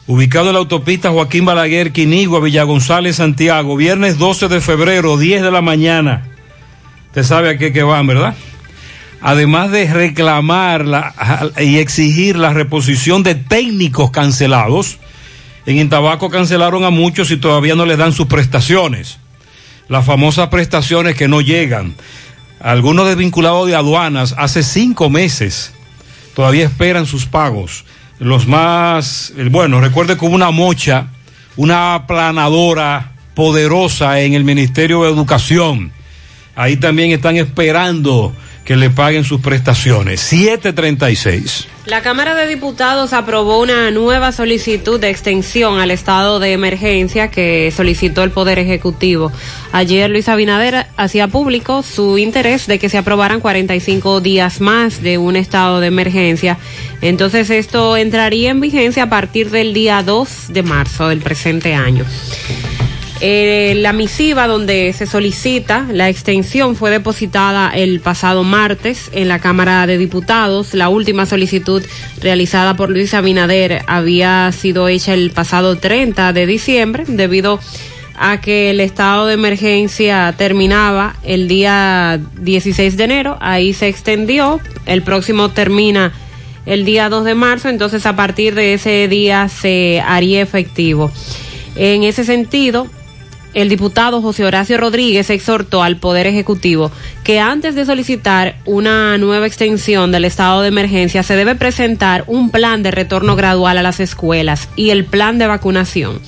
ubicado 0.08 0.48
en 0.48 0.54
la 0.54 0.60
autopista 0.60 1.12
Joaquín 1.12 1.46
Balaguer, 1.46 1.92
Quinigua, 1.92 2.40
Villa 2.40 2.64
González, 2.64 3.18
Santiago, 3.18 3.76
viernes 3.76 4.18
12 4.18 4.48
de 4.48 4.62
febrero, 4.62 5.18
10 5.18 5.44
de 5.44 5.52
la 5.52 5.62
mañana. 5.62 6.28
Usted 7.08 7.24
sabe 7.24 7.50
a 7.50 7.58
qué 7.58 7.72
que 7.72 7.84
van, 7.84 8.08
¿verdad? 8.08 8.36
Además 9.22 9.72
de 9.72 9.92
reclamar 9.92 10.86
y 11.60 11.78
exigir 11.78 12.38
la 12.38 12.54
reposición 12.54 13.22
de 13.22 13.36
técnicos 13.36 14.10
cancelados, 14.10 14.98
en 15.68 15.78
Intabaco 15.78 16.32
cancelaron 16.32 16.84
a 16.84 16.90
muchos 16.90 17.30
y 17.30 17.38
todavía 17.38 17.76
no 17.76 17.86
les 17.86 18.00
dan 18.00 18.14
sus 18.14 18.26
prestaciones. 18.26 19.20
Las 19.88 20.06
famosas 20.06 20.48
prestaciones 20.50 21.16
que 21.16 21.28
no 21.28 21.42
llegan. 21.42 21.94
Algunos 22.60 23.08
desvinculados 23.08 23.68
de 23.68 23.76
aduanas 23.76 24.34
hace 24.38 24.64
cinco 24.64 25.10
meses 25.10 25.74
todavía 26.34 26.66
esperan 26.66 27.06
sus 27.06 27.26
pagos 27.26 27.86
los 28.22 28.48
más, 28.48 29.34
eh, 29.36 29.48
bueno, 29.50 29.82
recuerde 29.82 30.16
que 30.16 30.24
hubo 30.24 30.36
una 30.36 30.52
mocha, 30.52 31.08
una 31.56 31.96
aplanadora 31.96 33.14
poderosa 33.34 34.22
en 34.22 34.36
el 34.36 34.44
Ministerio 34.44 35.04
de 35.04 35.10
Educación. 35.10 35.92
Ahí 36.56 36.78
también 36.78 37.10
están 37.10 37.38
esperando 37.38 38.32
que 38.64 38.76
le 38.76 38.92
paguen 38.92 39.24
sus 39.24 39.42
prestaciones. 39.42 40.22
736. 40.22 41.68
La 41.86 42.04
Cámara 42.04 42.36
de 42.36 42.46
Diputados 42.46 43.12
aprobó 43.12 43.60
una 43.60 43.90
nueva 43.90 44.32
solicitud 44.32 45.00
de 45.00 45.10
extensión 45.10 45.80
al 45.80 45.90
estado 45.90 46.40
de 46.40 46.54
emergencia 46.54 47.32
que 47.32 47.74
solicitó 47.76 48.22
el 48.22 48.30
Poder 48.30 48.60
Ejecutivo. 48.60 49.32
Ayer 49.72 50.08
Luis 50.12 50.30
Abinader 50.30 50.86
hacía 50.96 51.28
público 51.28 51.82
su 51.82 52.20
interés 52.20 52.68
de 52.68 52.78
que 52.78 52.88
se 52.88 53.00
aprobaran 53.00 53.40
45 53.40 54.22
días 54.22 54.62
más 54.62 55.02
de 55.02 55.18
un 55.18 55.36
estado 55.36 55.80
de 55.80 55.88
emergencia. 55.88 56.60
Entonces 57.02 57.50
esto 57.50 57.98
entraría 57.98 58.52
en 58.52 58.62
vigencia 58.62 59.04
a 59.04 59.10
partir 59.10 59.50
del 59.50 59.74
día 59.74 60.04
2 60.04 60.50
de 60.50 60.62
marzo 60.62 61.08
del 61.08 61.22
presente 61.22 61.74
año. 61.74 62.06
Eh, 63.24 63.76
la 63.78 63.94
misiva 63.94 64.48
donde 64.48 64.92
se 64.94 65.06
solicita 65.06 65.86
la 65.92 66.10
extensión 66.10 66.76
fue 66.76 66.90
depositada 66.90 67.70
el 67.70 68.00
pasado 68.00 68.44
martes 68.44 69.12
en 69.14 69.28
la 69.28 69.38
Cámara 69.38 69.86
de 69.86 70.00
Diputados. 70.00 70.74
La 70.74 70.90
última 70.90 71.28
solicitud 71.28 71.84
realizada 72.20 72.76
por 72.76 72.90
Luis 72.90 73.14
Abinader 73.14 73.84
había 73.86 74.52
sido 74.52 74.88
hecha 74.88 75.14
el 75.14 75.30
pasado 75.30 75.78
30 75.78 76.34
de 76.34 76.48
diciembre 76.48 77.04
debido 77.08 77.60
a 78.16 78.42
que 78.42 78.72
el 78.72 78.80
estado 78.80 79.28
de 79.28 79.36
emergencia 79.36 80.34
terminaba 80.36 81.16
el 81.24 81.48
día 81.48 82.20
16 82.40 82.98
de 82.98 83.04
enero, 83.04 83.38
ahí 83.40 83.74
se 83.74 83.88
extendió, 83.88 84.60
el 84.86 85.04
próximo 85.04 85.50
termina 85.50 86.12
el 86.66 86.86
día 86.86 87.10
2 87.10 87.24
de 87.24 87.36
marzo, 87.36 87.70
entonces 87.70 88.06
a 88.06 88.16
partir 88.16 88.56
de 88.56 88.74
ese 88.74 89.08
día 89.08 89.48
se 89.48 90.02
haría 90.06 90.42
efectivo. 90.42 91.12
En 91.76 92.04
ese 92.04 92.24
sentido, 92.24 92.88
el 93.54 93.70
diputado 93.70 94.22
José 94.22 94.46
Horacio 94.46 94.78
Rodríguez 94.78 95.30
exhortó 95.30 95.84
al 95.84 95.98
Poder 95.98 96.28
Ejecutivo 96.28 96.92
que 97.24 97.40
antes 97.40 97.76
de 97.76 97.86
solicitar 97.86 98.56
una 98.66 99.18
nueva 99.18 99.48
extensión 99.48 100.12
del 100.12 100.26
estado 100.26 100.62
de 100.62 100.70
emergencia 100.70 101.24
se 101.24 101.36
debe 101.36 101.56
presentar 101.56 102.24
un 102.28 102.50
plan 102.50 102.82
de 102.84 102.92
retorno 102.92 103.36
gradual 103.36 103.78
a 103.78 103.84
las 103.84 104.00
escuelas 104.00 104.70
y 104.76 104.92
el 104.92 105.06
plan 105.06 105.38
de 105.38 105.48
vacunación, 105.48 106.22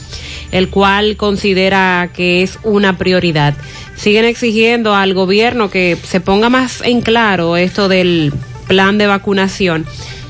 el 0.51 0.69
cual 0.69 1.15
considera 1.15 2.09
que 2.13 2.43
es 2.43 2.59
una 2.63 2.97
prioridad. 2.97 3.53
Siguen 3.95 4.25
exigiendo 4.25 4.95
al 4.95 5.13
gobierno 5.13 5.69
que 5.69 5.97
se 6.03 6.19
ponga 6.19 6.49
más 6.49 6.81
en 6.83 7.01
claro 7.01 7.55
esto 7.57 7.87
del 7.87 8.33
plan 8.67 8.97
de 8.97 9.07
vacunación 9.07 9.85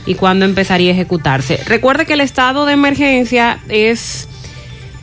y 0.05 0.15
cuándo 0.15 0.45
empezaría 0.45 0.91
a 0.91 0.93
ejecutarse. 0.93 1.59
Recuerde 1.65 2.05
que 2.05 2.13
el 2.13 2.21
estado 2.21 2.65
de 2.65 2.73
emergencia 2.73 3.59
es 3.69 4.27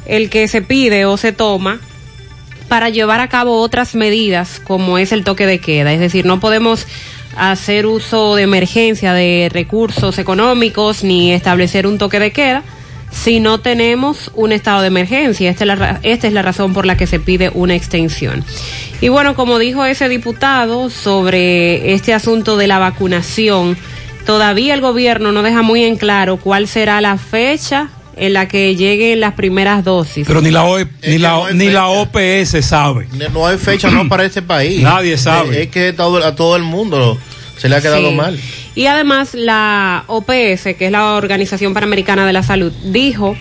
el 0.07 0.31
que 0.31 0.49
se 0.49 0.63
pide 0.63 1.05
o 1.05 1.17
se 1.17 1.33
toma 1.33 1.81
para 2.69 2.89
llevar 2.89 3.21
a 3.21 3.29
cabo 3.29 3.61
otras 3.61 3.95
medidas 3.95 4.61
como 4.63 4.97
es 4.97 5.13
el 5.13 5.25
toque 5.25 5.47
de 5.47 5.59
queda. 5.59 5.93
Es 5.93 6.01
decir, 6.01 6.25
no 6.25 6.39
podemos 6.39 6.87
hacer 7.37 7.87
uso 7.87 8.37
de 8.37 8.43
emergencia 8.43 9.13
de 9.13 9.49
recursos 9.53 10.19
económicos 10.19 11.05
ni 11.05 11.33
establecer 11.33 11.87
un 11.87 11.99
toque 11.99 12.19
de 12.19 12.33
queda 12.33 12.63
si 13.11 13.41
no 13.41 13.59
tenemos 13.59 14.31
un 14.35 14.53
estado 14.53 14.83
de 14.83 14.87
emergencia. 14.87 15.51
Esta 15.51 15.65
es 15.65 15.79
la, 15.79 16.01
esta 16.03 16.27
es 16.29 16.33
la 16.33 16.43
razón 16.43 16.73
por 16.73 16.87
la 16.87 16.97
que 16.97 17.07
se 17.07 17.19
pide 17.19 17.51
una 17.53 17.75
extensión. 17.75 18.45
Y 19.01 19.09
bueno, 19.09 19.35
como 19.35 19.59
dijo 19.59 19.85
ese 19.85 20.09
diputado 20.09 20.91
sobre 20.91 21.93
este 21.93 22.15
asunto 22.15 22.57
de 22.57 22.69
la 22.69 22.79
vacunación, 22.79 23.77
todavía 24.27 24.75
el 24.75 24.81
gobierno 24.81 25.33
no 25.33 25.43
deja 25.43 25.63
muy 25.63 25.85
en 25.85 25.97
claro 25.97 26.37
cuál 26.37 26.69
será 26.69 27.01
la 27.01 27.17
fecha 27.19 27.91
en 28.17 28.33
la 28.33 28.49
que 28.49 28.77
lleguen 28.77 29.21
las 29.21 29.35
primeras 29.35 29.85
dosis. 29.85 30.27
Pero 30.27 30.41
ni 30.41 30.51
la, 30.51 30.65
OE, 30.65 30.87
ni, 31.07 31.19
la, 31.19 31.31
no 31.31 31.51
ni 31.53 31.69
la 31.71 31.89
OPS 31.89 32.65
sabe. 32.65 33.07
No 33.33 33.47
hay 33.47 33.59
fecha 33.59 33.91
no 33.91 34.09
para 34.09 34.25
este 34.25 34.43
país. 34.43 34.83
Nadie 34.83 35.17
sabe. 35.17 35.63
Es, 35.63 35.69
que 35.69 35.93
todo, 35.93 36.25
a 36.25 36.35
todo 36.35 36.57
el 36.57 36.63
mundo 36.63 37.19
se 37.57 37.69
le 37.69 37.77
ha 37.77 37.81
quedado 37.81 38.09
Sí. 38.11 38.15
mal. 38.15 38.39
Y 38.75 38.87
además 38.87 39.35
la 39.35 40.05
OPS, 40.07 40.75
que 40.79 40.87
es 40.87 40.93
la 40.93 41.15
Organización 41.15 41.75
Panamericana 41.75 42.27
de 42.27 42.33
la 42.33 42.43
Salud, 42.43 42.73
dijo 42.85 43.37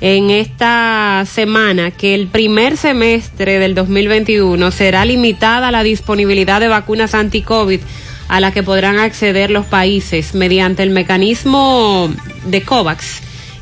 en 0.00 0.30
esta 0.30 1.24
semana 1.30 1.90
que 1.90 2.14
el 2.14 2.26
primer 2.28 2.78
semestre 2.78 3.58
del 3.58 3.74
2021 3.74 4.70
será 4.70 5.04
limitada 5.04 5.70
la 5.70 5.82
disponibilidad 5.82 6.58
de 6.60 6.68
vacunas 6.68 7.14
anti-COVID 7.14 7.80
a 8.28 8.40
la 8.40 8.52
que 8.52 8.62
podrán 8.62 8.98
acceder 8.98 9.50
los 9.50 9.66
países 9.66 10.34
mediante 10.34 10.82
el 10.82 10.90
mecanismo 10.90 12.10
de 12.46 12.62
COVAX, 12.62 13.20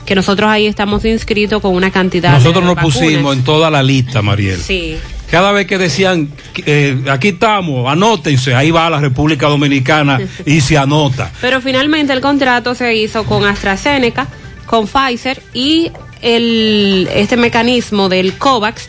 que 0.08 0.14
nosotros 0.14 0.48
ahí 0.48 0.66
estamos 0.66 1.04
inscritos 1.04 1.60
con 1.60 1.74
una 1.74 1.90
cantidad 1.90 2.32
Nosotros 2.32 2.64
de 2.64 2.66
nos 2.68 2.76
vacunas. 2.76 2.98
pusimos 2.98 3.36
en 3.36 3.44
toda 3.44 3.70
la 3.70 3.82
lista, 3.82 4.22
Mariel. 4.22 4.58
Sí. 4.58 4.96
Cada 5.30 5.52
vez 5.52 5.66
que 5.66 5.76
decían, 5.76 6.30
eh, 6.64 7.04
aquí 7.10 7.28
estamos, 7.28 7.86
anótense, 7.86 8.54
ahí 8.54 8.70
va 8.70 8.88
la 8.88 9.00
República 9.00 9.48
Dominicana 9.48 10.18
y 10.46 10.62
se 10.62 10.78
anota. 10.78 11.30
Pero 11.42 11.60
finalmente 11.60 12.14
el 12.14 12.22
contrato 12.22 12.74
se 12.74 12.96
hizo 12.96 13.24
con 13.26 13.44
AstraZeneca, 13.44 14.28
con 14.64 14.88
Pfizer 14.88 15.42
y 15.52 15.92
el, 16.22 17.06
este 17.12 17.36
mecanismo 17.36 18.08
del 18.08 18.38
COVAX, 18.38 18.88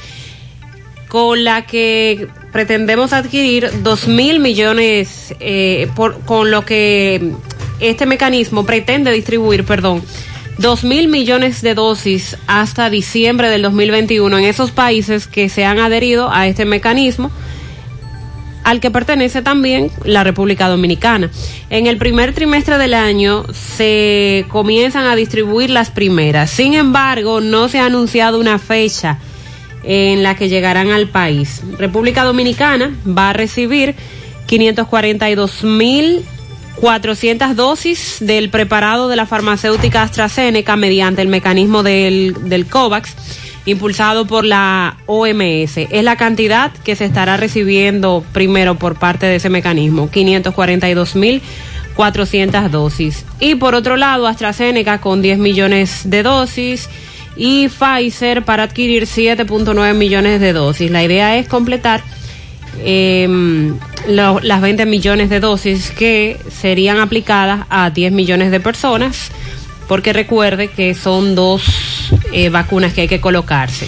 con 1.10 1.44
la 1.44 1.66
que 1.66 2.30
pretendemos 2.54 3.12
adquirir 3.12 3.70
dos 3.84 4.08
mil 4.08 4.40
millones, 4.40 5.36
eh, 5.42 5.90
por, 5.98 6.22
con 6.22 6.50
lo 6.50 6.64
que 6.64 7.34
este 7.82 8.06
mecanismo 8.06 8.66
pretende 8.66 9.12
distribuir, 9.12 9.66
perdón, 9.66 10.02
dos 10.60 10.84
mil 10.84 11.08
millones 11.08 11.62
de 11.62 11.74
dosis 11.74 12.38
hasta 12.46 12.90
diciembre 12.90 13.50
del 13.50 13.62
2021 13.62 14.38
en 14.38 14.44
esos 14.44 14.72
países 14.72 15.26
que 15.26 15.48
se 15.48 15.64
han 15.64 15.80
adherido 15.80 16.30
a 16.32 16.48
este 16.48 16.66
mecanismo 16.66 17.32
al 18.66 18.82
que 18.82 18.92
pertenece 18.92 19.42
también 19.42 19.90
la 20.04 20.24
República 20.24 20.68
Dominicana. 20.68 21.32
En 21.70 21.88
el 21.88 21.98
primer 21.98 22.34
trimestre 22.34 22.78
del 22.78 22.94
año 22.94 23.46
se 23.54 24.46
comienzan 24.50 25.08
a 25.08 25.16
distribuir 25.16 25.70
las 25.70 25.90
primeras. 25.92 26.52
Sin 26.52 26.74
embargo, 26.74 27.40
no 27.40 27.70
se 27.70 27.80
ha 27.80 27.86
anunciado 27.86 28.38
una 28.38 28.60
fecha 28.60 29.18
en 29.84 30.24
la 30.24 30.36
que 30.36 30.50
llegarán 30.50 30.92
al 30.92 31.08
país. 31.08 31.64
República 31.78 32.26
Dominicana 32.26 32.94
va 33.08 33.30
a 33.30 33.34
recibir 33.34 33.96
542 34.46 35.64
mil 35.64 36.26
400 36.80 37.56
dosis 37.56 38.18
del 38.22 38.50
preparado 38.50 39.10
de 39.10 39.16
la 39.16 39.26
farmacéutica 39.26 40.04
AstraZeneca 40.04 40.76
mediante 40.76 41.22
el 41.22 41.28
mecanismo 41.28 41.84
del, 41.84 42.36
del 42.46 42.66
COVAX 42.66 43.16
impulsado 43.66 44.26
por 44.26 44.46
la 44.46 44.98
OMS. 45.06 45.78
Es 45.78 46.04
la 46.04 46.16
cantidad 46.16 46.72
que 46.72 46.96
se 46.96 47.06
estará 47.06 47.38
recibiendo 47.38 48.24
primero 48.32 48.76
por 48.76 48.98
parte 48.98 49.26
de 49.26 49.36
ese 49.36 49.50
mecanismo, 49.50 50.10
542 50.10 51.16
mil 51.16 51.42
400 51.96 52.72
dosis. 52.72 53.26
Y 53.40 53.56
por 53.56 53.76
otro 53.76 53.98
lado, 53.98 54.28
AstraZeneca 54.28 55.02
con 55.02 55.22
10 55.22 55.38
millones 55.38 56.10
de 56.10 56.24
dosis 56.24 56.90
y 57.36 57.68
Pfizer 57.68 58.44
para 58.44 58.64
adquirir 58.64 59.04
7.9 59.04 59.94
millones 59.96 60.40
de 60.40 60.54
dosis. 60.54 60.90
La 60.90 61.04
idea 61.04 61.38
es 61.38 61.48
completar 61.48 62.02
lo- 64.08 64.40
las 64.42 64.62
20 64.62 64.86
millones 64.86 65.30
de 65.30 65.40
dosis 65.40 65.92
que 65.92 66.38
serían 66.50 67.00
aplicadas 67.00 67.66
a 67.70 67.90
10 67.90 68.12
millones 68.12 68.52
de 68.52 68.60
personas, 68.60 69.32
porque 69.88 70.14
recuerde 70.14 70.68
que 70.70 70.94
son 70.94 71.36
dos 71.36 71.64
eh, 72.32 72.50
vacunas 72.50 72.94
que 72.94 73.02
hay 73.02 73.08
que 73.08 73.20
colocarse. 73.22 73.88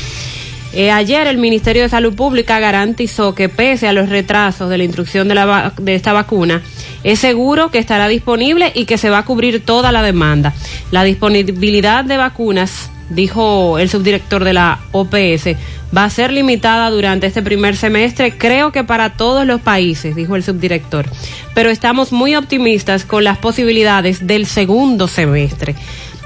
Eh, 0.73 0.89
ayer 0.89 1.27
el 1.27 1.37
Ministerio 1.37 1.81
de 1.83 1.89
Salud 1.89 2.13
Pública 2.15 2.59
garantizó 2.59 3.35
que 3.35 3.49
pese 3.49 3.87
a 3.89 3.93
los 3.93 4.07
retrasos 4.09 4.69
de 4.69 4.77
la 4.77 4.85
instrucción 4.85 5.27
de 5.27 5.95
esta 5.95 6.13
vacuna, 6.13 6.61
es 7.03 7.19
seguro 7.19 7.71
que 7.71 7.77
estará 7.79 8.07
disponible 8.07 8.71
y 8.73 8.85
que 8.85 8.97
se 8.97 9.09
va 9.09 9.19
a 9.19 9.25
cubrir 9.25 9.65
toda 9.65 9.91
la 9.91 10.01
demanda. 10.01 10.53
La 10.91 11.03
disponibilidad 11.03 12.05
de 12.05 12.15
vacunas, 12.17 12.89
dijo 13.09 13.79
el 13.79 13.89
subdirector 13.89 14.45
de 14.45 14.53
la 14.53 14.79
OPS, 14.93 15.57
va 15.95 16.05
a 16.05 16.09
ser 16.09 16.31
limitada 16.31 16.89
durante 16.89 17.27
este 17.27 17.41
primer 17.41 17.75
semestre, 17.75 18.37
creo 18.37 18.71
que 18.71 18.83
para 18.83 19.13
todos 19.13 19.45
los 19.45 19.61
países, 19.61 20.15
dijo 20.15 20.35
el 20.35 20.43
subdirector. 20.43 21.05
Pero 21.53 21.69
estamos 21.69 22.11
muy 22.11 22.35
optimistas 22.35 23.05
con 23.05 23.23
las 23.23 23.37
posibilidades 23.37 24.25
del 24.25 24.45
segundo 24.45 25.07
semestre. 25.07 25.75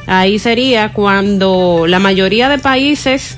Ahí 0.07 0.37
sería 0.37 0.93
cuando 0.93 1.85
la 1.87 1.99
mayoría 1.99 2.47
de 2.47 2.59
países 2.59 3.37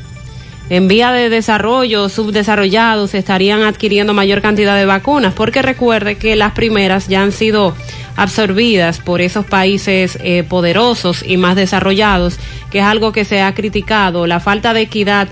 en 0.69 0.89
vía 0.89 1.13
de 1.13 1.30
desarrollo, 1.30 2.09
subdesarrollados, 2.09 3.13
estarían 3.13 3.61
adquiriendo 3.61 4.13
mayor 4.13 4.41
cantidad 4.41 4.75
de 4.75 4.86
vacunas, 4.86 5.34
porque 5.34 5.61
recuerde 5.61 6.17
que 6.17 6.36
las 6.36 6.51
primeras 6.51 7.07
ya 7.07 7.21
han 7.21 7.32
sido 7.32 7.73
absorbidas 8.17 8.99
por 8.99 9.21
esos 9.21 9.45
países 9.45 10.17
eh, 10.21 10.43
poderosos 10.43 11.23
y 11.25 11.38
más 11.38 11.55
desarrollados, 11.55 12.38
que 12.69 12.80
es 12.80 12.84
algo 12.84 13.13
que 13.13 13.23
se 13.23 13.41
ha 13.41 13.53
criticado, 13.53 14.28
la 14.28 14.41
falta 14.41 14.73
de 14.73 14.82
equidad 14.82 15.30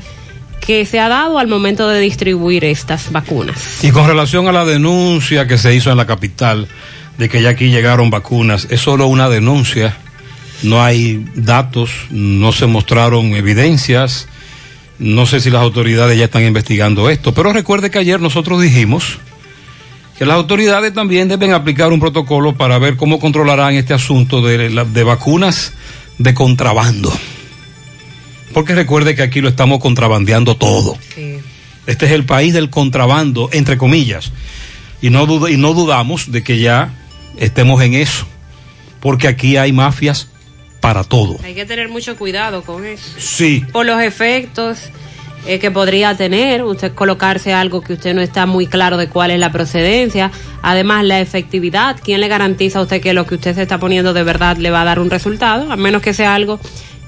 que 0.65 0.85
se 0.85 0.99
ha 0.99 1.09
dado 1.09 1.37
al 1.37 1.47
momento 1.47 1.87
de 1.87 1.99
distribuir 1.99 2.63
estas 2.65 3.11
vacunas. 3.11 3.83
Y 3.83 3.91
con 3.91 4.07
relación 4.07 4.47
a 4.47 4.51
la 4.51 4.65
denuncia 4.65 5.47
que 5.47 5.57
se 5.57 5.75
hizo 5.75 5.91
en 5.91 5.97
la 5.97 6.07
capital 6.07 6.67
de 7.17 7.29
que 7.29 7.41
ya 7.41 7.49
aquí 7.49 7.69
llegaron 7.69 8.09
vacunas, 8.09 8.67
es 8.69 8.81
solo 8.81 9.07
una 9.07 9.29
denuncia, 9.29 9.97
no 10.63 10.83
hay 10.83 11.25
datos, 11.35 11.91
no 12.09 12.51
se 12.51 12.65
mostraron 12.65 13.35
evidencias, 13.35 14.27
no 14.99 15.25
sé 15.25 15.39
si 15.39 15.49
las 15.49 15.61
autoridades 15.61 16.17
ya 16.17 16.25
están 16.25 16.43
investigando 16.43 17.09
esto, 17.09 17.33
pero 17.33 17.53
recuerde 17.53 17.91
que 17.91 17.99
ayer 17.99 18.19
nosotros 18.19 18.61
dijimos 18.61 19.19
que 20.17 20.25
las 20.25 20.35
autoridades 20.35 20.93
también 20.93 21.27
deben 21.27 21.53
aplicar 21.53 21.91
un 21.91 21.99
protocolo 21.99 22.55
para 22.55 22.79
ver 22.79 22.95
cómo 22.95 23.19
controlarán 23.19 23.75
este 23.75 23.93
asunto 23.93 24.41
de, 24.41 24.69
de 24.69 25.03
vacunas 25.03 25.73
de 26.17 26.33
contrabando. 26.33 27.11
Porque 28.55 28.73
recuerde 28.73 29.15
que 29.15 29.21
aquí 29.21 29.41
lo 29.41 29.49
estamos 29.49 29.79
contrabandeando 29.81 30.55
todo. 30.55 30.97
Este 31.85 32.05
es 32.05 32.11
el 32.13 32.23
país 32.23 32.53
del 32.53 32.69
contrabando, 32.69 33.49
entre 33.51 33.77
comillas. 33.77 34.31
Y 35.01 35.09
no, 35.09 35.25
dud- 35.25 35.49
y 35.49 35.57
no 35.57 35.73
dudamos 35.73 36.31
de 36.31 36.41
que 36.41 36.57
ya 36.59 36.93
estemos 37.37 37.83
en 37.83 37.93
eso. 37.95 38.25
Porque 39.01 39.27
aquí 39.27 39.57
hay 39.57 39.73
mafias 39.73 40.29
para 40.79 41.03
todo. 41.03 41.37
Hay 41.43 41.53
que 41.53 41.65
tener 41.65 41.89
mucho 41.89 42.15
cuidado 42.15 42.63
con 42.63 42.85
eso. 42.85 43.03
Sí. 43.19 43.63
Por 43.73 43.85
los 43.85 44.01
efectos 44.01 44.79
eh, 45.45 45.59
que 45.59 45.69
podría 45.69 46.15
tener, 46.15 46.63
usted 46.63 46.93
colocarse 46.93 47.53
algo 47.53 47.81
que 47.81 47.91
usted 47.93 48.15
no 48.15 48.21
está 48.21 48.45
muy 48.45 48.67
claro 48.67 48.95
de 48.95 49.09
cuál 49.09 49.31
es 49.31 49.39
la 49.39 49.51
procedencia. 49.51 50.31
Además, 50.61 51.03
la 51.03 51.19
efectividad. 51.19 51.97
¿Quién 52.01 52.21
le 52.21 52.29
garantiza 52.29 52.79
a 52.79 52.83
usted 52.83 53.01
que 53.01 53.13
lo 53.13 53.27
que 53.27 53.35
usted 53.35 53.53
se 53.53 53.63
está 53.63 53.79
poniendo 53.79 54.13
de 54.13 54.23
verdad 54.23 54.55
le 54.55 54.71
va 54.71 54.81
a 54.81 54.85
dar 54.85 54.99
un 54.99 55.09
resultado? 55.09 55.69
A 55.71 55.75
menos 55.75 56.01
que 56.01 56.13
sea 56.13 56.33
algo 56.33 56.59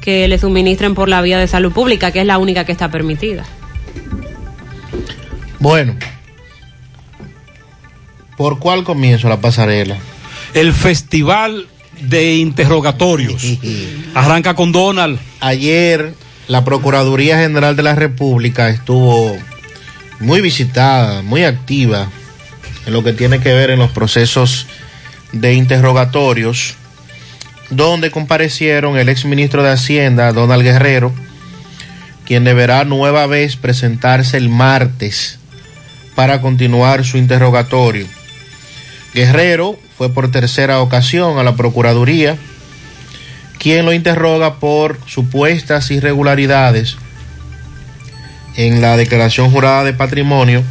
que 0.08 0.26
le 0.30 0.40
suministren 0.40 0.96
por 0.96 1.10
la 1.10 1.22
vía 1.22 1.38
de 1.38 1.50
salud 1.50 1.74
pública, 1.74 2.14
que 2.14 2.22
es 2.22 2.26
la 2.26 2.38
única 2.38 2.64
que 2.64 2.72
está 2.72 2.90
permitida. 2.90 3.44
Bueno, 5.60 5.98
¿por 8.38 8.58
cuál 8.58 8.86
comienzo 8.86 9.28
la 9.28 9.42
pasarela? 9.42 9.98
El 10.54 10.72
Festival 10.72 11.68
de 12.00 12.38
Interrogatorios. 12.38 13.58
Arranca 14.14 14.54
con 14.54 14.72
Donald. 14.72 15.20
Ayer 15.42 16.14
la 16.48 16.64
Procuraduría 16.64 17.40
General 17.40 17.76
de 17.76 17.84
la 17.84 17.96
República 17.96 18.70
estuvo 18.70 19.36
muy 20.22 20.40
visitada, 20.40 21.22
muy 21.22 21.44
activa 21.44 22.08
en 22.86 22.94
lo 22.94 23.04
que 23.04 23.12
tiene 23.12 23.42
que 23.42 23.52
ver 23.52 23.72
en 23.72 23.80
los 23.80 23.92
procesos 23.92 24.68
de 25.34 25.54
interrogatorios, 25.54 26.76
donde 27.70 28.12
comparecieron 28.12 28.98
el 28.98 29.10
exministro 29.10 29.64
de 29.64 29.72
Hacienda, 29.72 30.32
Donald 30.32 30.64
Guerrero, 30.64 31.14
quien 32.26 32.44
deberá 32.44 32.84
nueva 32.86 33.26
vez 33.28 33.56
presentarse 33.56 34.38
el 34.38 34.50
martes 34.50 35.40
para 36.16 36.42
continuar 36.42 37.06
su 37.06 37.18
interrogatorio. 37.18 38.08
Guerrero 39.14 39.80
fue 39.98 40.14
por 40.14 40.32
tercera 40.32 40.80
ocasión 40.82 41.40
a 41.40 41.44
la 41.44 41.56
Procuraduría, 41.56 42.38
quien 43.60 43.86
lo 43.86 43.94
interroga 43.94 44.56
por 44.56 45.00
supuestas 45.08 45.90
irregularidades 45.92 46.98
en 48.56 48.82
la 48.82 48.98
declaración 48.98 49.52
jurada 49.52 49.84
de 49.84 49.94
patrimonio, 49.94 50.64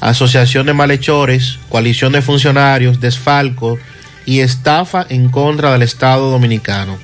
asociación 0.00 0.66
de 0.66 0.74
malhechores, 0.74 1.58
coalición 1.68 2.12
de 2.12 2.22
funcionarios, 2.22 3.00
desfalco 3.00 3.78
y 4.26 4.40
estafa 4.40 5.06
en 5.08 5.28
contra 5.28 5.72
del 5.72 5.82
Estado 5.82 6.30
dominicano. 6.30 6.98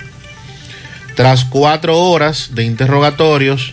Tras 1.15 1.45
cuatro 1.45 1.99
horas 1.99 2.51
de 2.53 2.65
interrogatorios, 2.65 3.73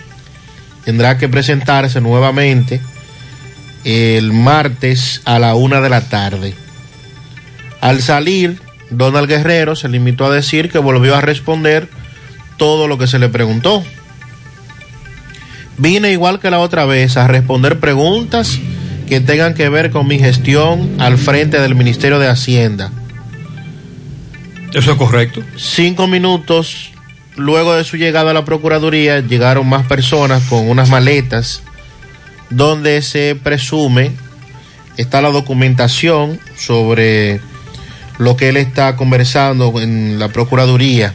tendrá 0.85 1.17
que 1.17 1.29
presentarse 1.29 1.99
nuevamente 2.01 2.81
el 3.83 4.31
martes 4.31 5.21
a 5.25 5.39
la 5.39 5.55
una 5.55 5.81
de 5.81 5.89
la 5.89 6.01
tarde. 6.01 6.53
Al 7.81 8.01
salir, 8.01 8.61
Donald 8.89 9.27
Guerrero 9.27 9.75
se 9.75 9.89
limitó 9.89 10.25
a 10.25 10.33
decir 10.33 10.71
que 10.71 10.77
volvió 10.77 11.15
a 11.15 11.21
responder 11.21 11.89
todo 12.57 12.87
lo 12.87 12.97
que 12.97 13.07
se 13.07 13.19
le 13.19 13.29
preguntó. 13.29 13.83
Vine 15.77 16.11
igual 16.11 16.39
que 16.39 16.49
la 16.49 16.59
otra 16.59 16.85
vez 16.85 17.17
a 17.17 17.27
responder 17.27 17.79
preguntas 17.79 18.59
que 19.07 19.19
tengan 19.19 19.53
que 19.53 19.69
ver 19.69 19.91
con 19.91 20.07
mi 20.07 20.19
gestión 20.19 20.95
al 20.99 21.17
frente 21.17 21.59
del 21.59 21.75
Ministerio 21.75 22.19
de 22.19 22.29
Hacienda. 22.29 22.91
¿Eso 24.73 24.91
es 24.91 24.97
correcto? 24.97 25.43
Cinco 25.55 26.07
minutos 26.07 26.91
luego 27.35 27.73
de 27.73 27.83
su 27.83 27.97
llegada 27.97 28.31
a 28.31 28.33
la 28.33 28.45
Procuraduría 28.45 29.19
llegaron 29.19 29.67
más 29.67 29.85
personas 29.87 30.43
con 30.49 30.69
unas 30.69 30.89
maletas 30.89 31.63
donde 32.49 33.01
se 33.01 33.35
presume 33.41 34.11
está 34.97 35.21
la 35.21 35.29
documentación 35.29 36.39
sobre 36.57 37.39
lo 38.19 38.37
que 38.37 38.49
él 38.49 38.57
está 38.57 38.95
conversando 38.95 39.73
en 39.81 40.19
la 40.19 40.29
Procuraduría. 40.29 41.13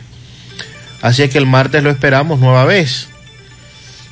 Así 1.00 1.22
es 1.22 1.30
que 1.30 1.38
el 1.38 1.46
martes 1.46 1.82
lo 1.82 1.90
esperamos 1.90 2.40
nueva 2.40 2.64
vez. 2.64 3.08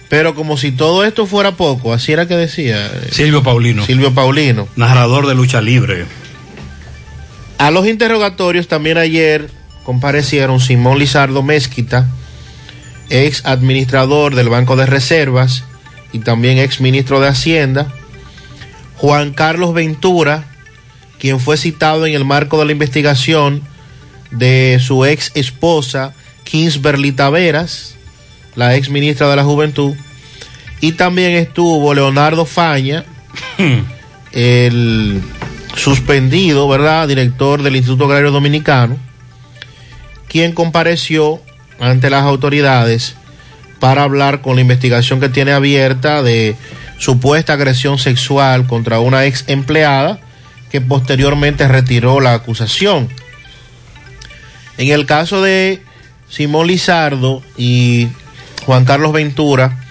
Pero 0.08 0.36
como 0.36 0.56
si 0.56 0.70
todo 0.70 1.04
esto 1.04 1.26
fuera 1.26 1.56
poco, 1.56 1.92
así 1.92 2.12
era 2.12 2.28
que 2.28 2.36
decía. 2.36 2.86
eh, 2.86 3.08
Silvio 3.10 3.42
Paulino. 3.42 3.84
Silvio 3.84 4.14
Paulino. 4.14 4.68
Narrador 4.76 5.26
de 5.26 5.34
lucha 5.34 5.60
libre. 5.60 6.06
A 7.58 7.70
los 7.70 7.86
interrogatorios 7.86 8.68
también 8.68 8.98
ayer 8.98 9.50
comparecieron 9.82 10.60
Simón 10.60 10.98
Lizardo 10.98 11.42
Mezquita, 11.42 12.06
ex 13.08 13.46
administrador 13.46 14.34
del 14.34 14.48
Banco 14.48 14.76
de 14.76 14.84
Reservas 14.84 15.64
y 16.12 16.18
también 16.18 16.58
ex 16.58 16.80
ministro 16.80 17.20
de 17.20 17.28
Hacienda, 17.28 17.92
Juan 18.96 19.32
Carlos 19.32 19.72
Ventura, 19.72 20.44
quien 21.18 21.40
fue 21.40 21.56
citado 21.56 22.06
en 22.06 22.14
el 22.14 22.24
marco 22.24 22.58
de 22.58 22.66
la 22.66 22.72
investigación 22.72 23.62
de 24.30 24.78
su 24.80 25.04
ex 25.04 25.32
esposa, 25.34 26.12
Kingsberly 26.44 27.12
Taveras, 27.12 27.94
la 28.54 28.76
ex 28.76 28.90
ministra 28.90 29.28
de 29.30 29.36
la 29.36 29.44
Juventud, 29.44 29.94
y 30.80 30.92
también 30.92 31.32
estuvo 31.32 31.94
Leonardo 31.94 32.44
Faña, 32.44 33.04
el 34.32 35.22
suspendido, 35.76 36.66
¿verdad?, 36.68 37.06
director 37.06 37.62
del 37.62 37.76
Instituto 37.76 38.06
Agrario 38.06 38.32
Dominicano, 38.32 38.96
quien 40.28 40.52
compareció 40.52 41.40
ante 41.78 42.10
las 42.10 42.24
autoridades 42.24 43.14
para 43.78 44.02
hablar 44.02 44.40
con 44.40 44.56
la 44.56 44.62
investigación 44.62 45.20
que 45.20 45.28
tiene 45.28 45.52
abierta 45.52 46.22
de 46.22 46.56
supuesta 46.98 47.52
agresión 47.52 47.98
sexual 47.98 48.66
contra 48.66 49.00
una 49.00 49.26
ex 49.26 49.44
empleada 49.46 50.18
que 50.70 50.80
posteriormente 50.80 51.68
retiró 51.68 52.20
la 52.20 52.34
acusación. 52.34 53.08
En 54.78 54.90
el 54.90 55.06
caso 55.06 55.42
de 55.42 55.82
Simón 56.28 56.66
Lizardo 56.66 57.42
y 57.56 58.08
Juan 58.64 58.84
Carlos 58.84 59.12
Ventura, 59.12 59.84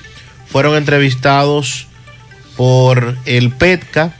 fueron 0.47 0.75
entrevistados 0.75 1.87
por 2.55 3.17
el 3.25 3.51
PETCA, 3.51 4.13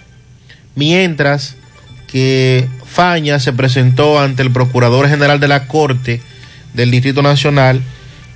mientras 0.76 1.56
que 2.08 2.68
Faña 2.86 3.40
se 3.40 3.54
presentó 3.54 4.20
ante 4.20 4.42
el 4.42 4.52
Procurador 4.52 5.10
General 5.10 5.40
de 5.40 5.48
la 5.48 5.68
Corte 5.68 6.22
del 6.74 6.92
Distrito 6.92 7.22
Nacional, 7.22 7.82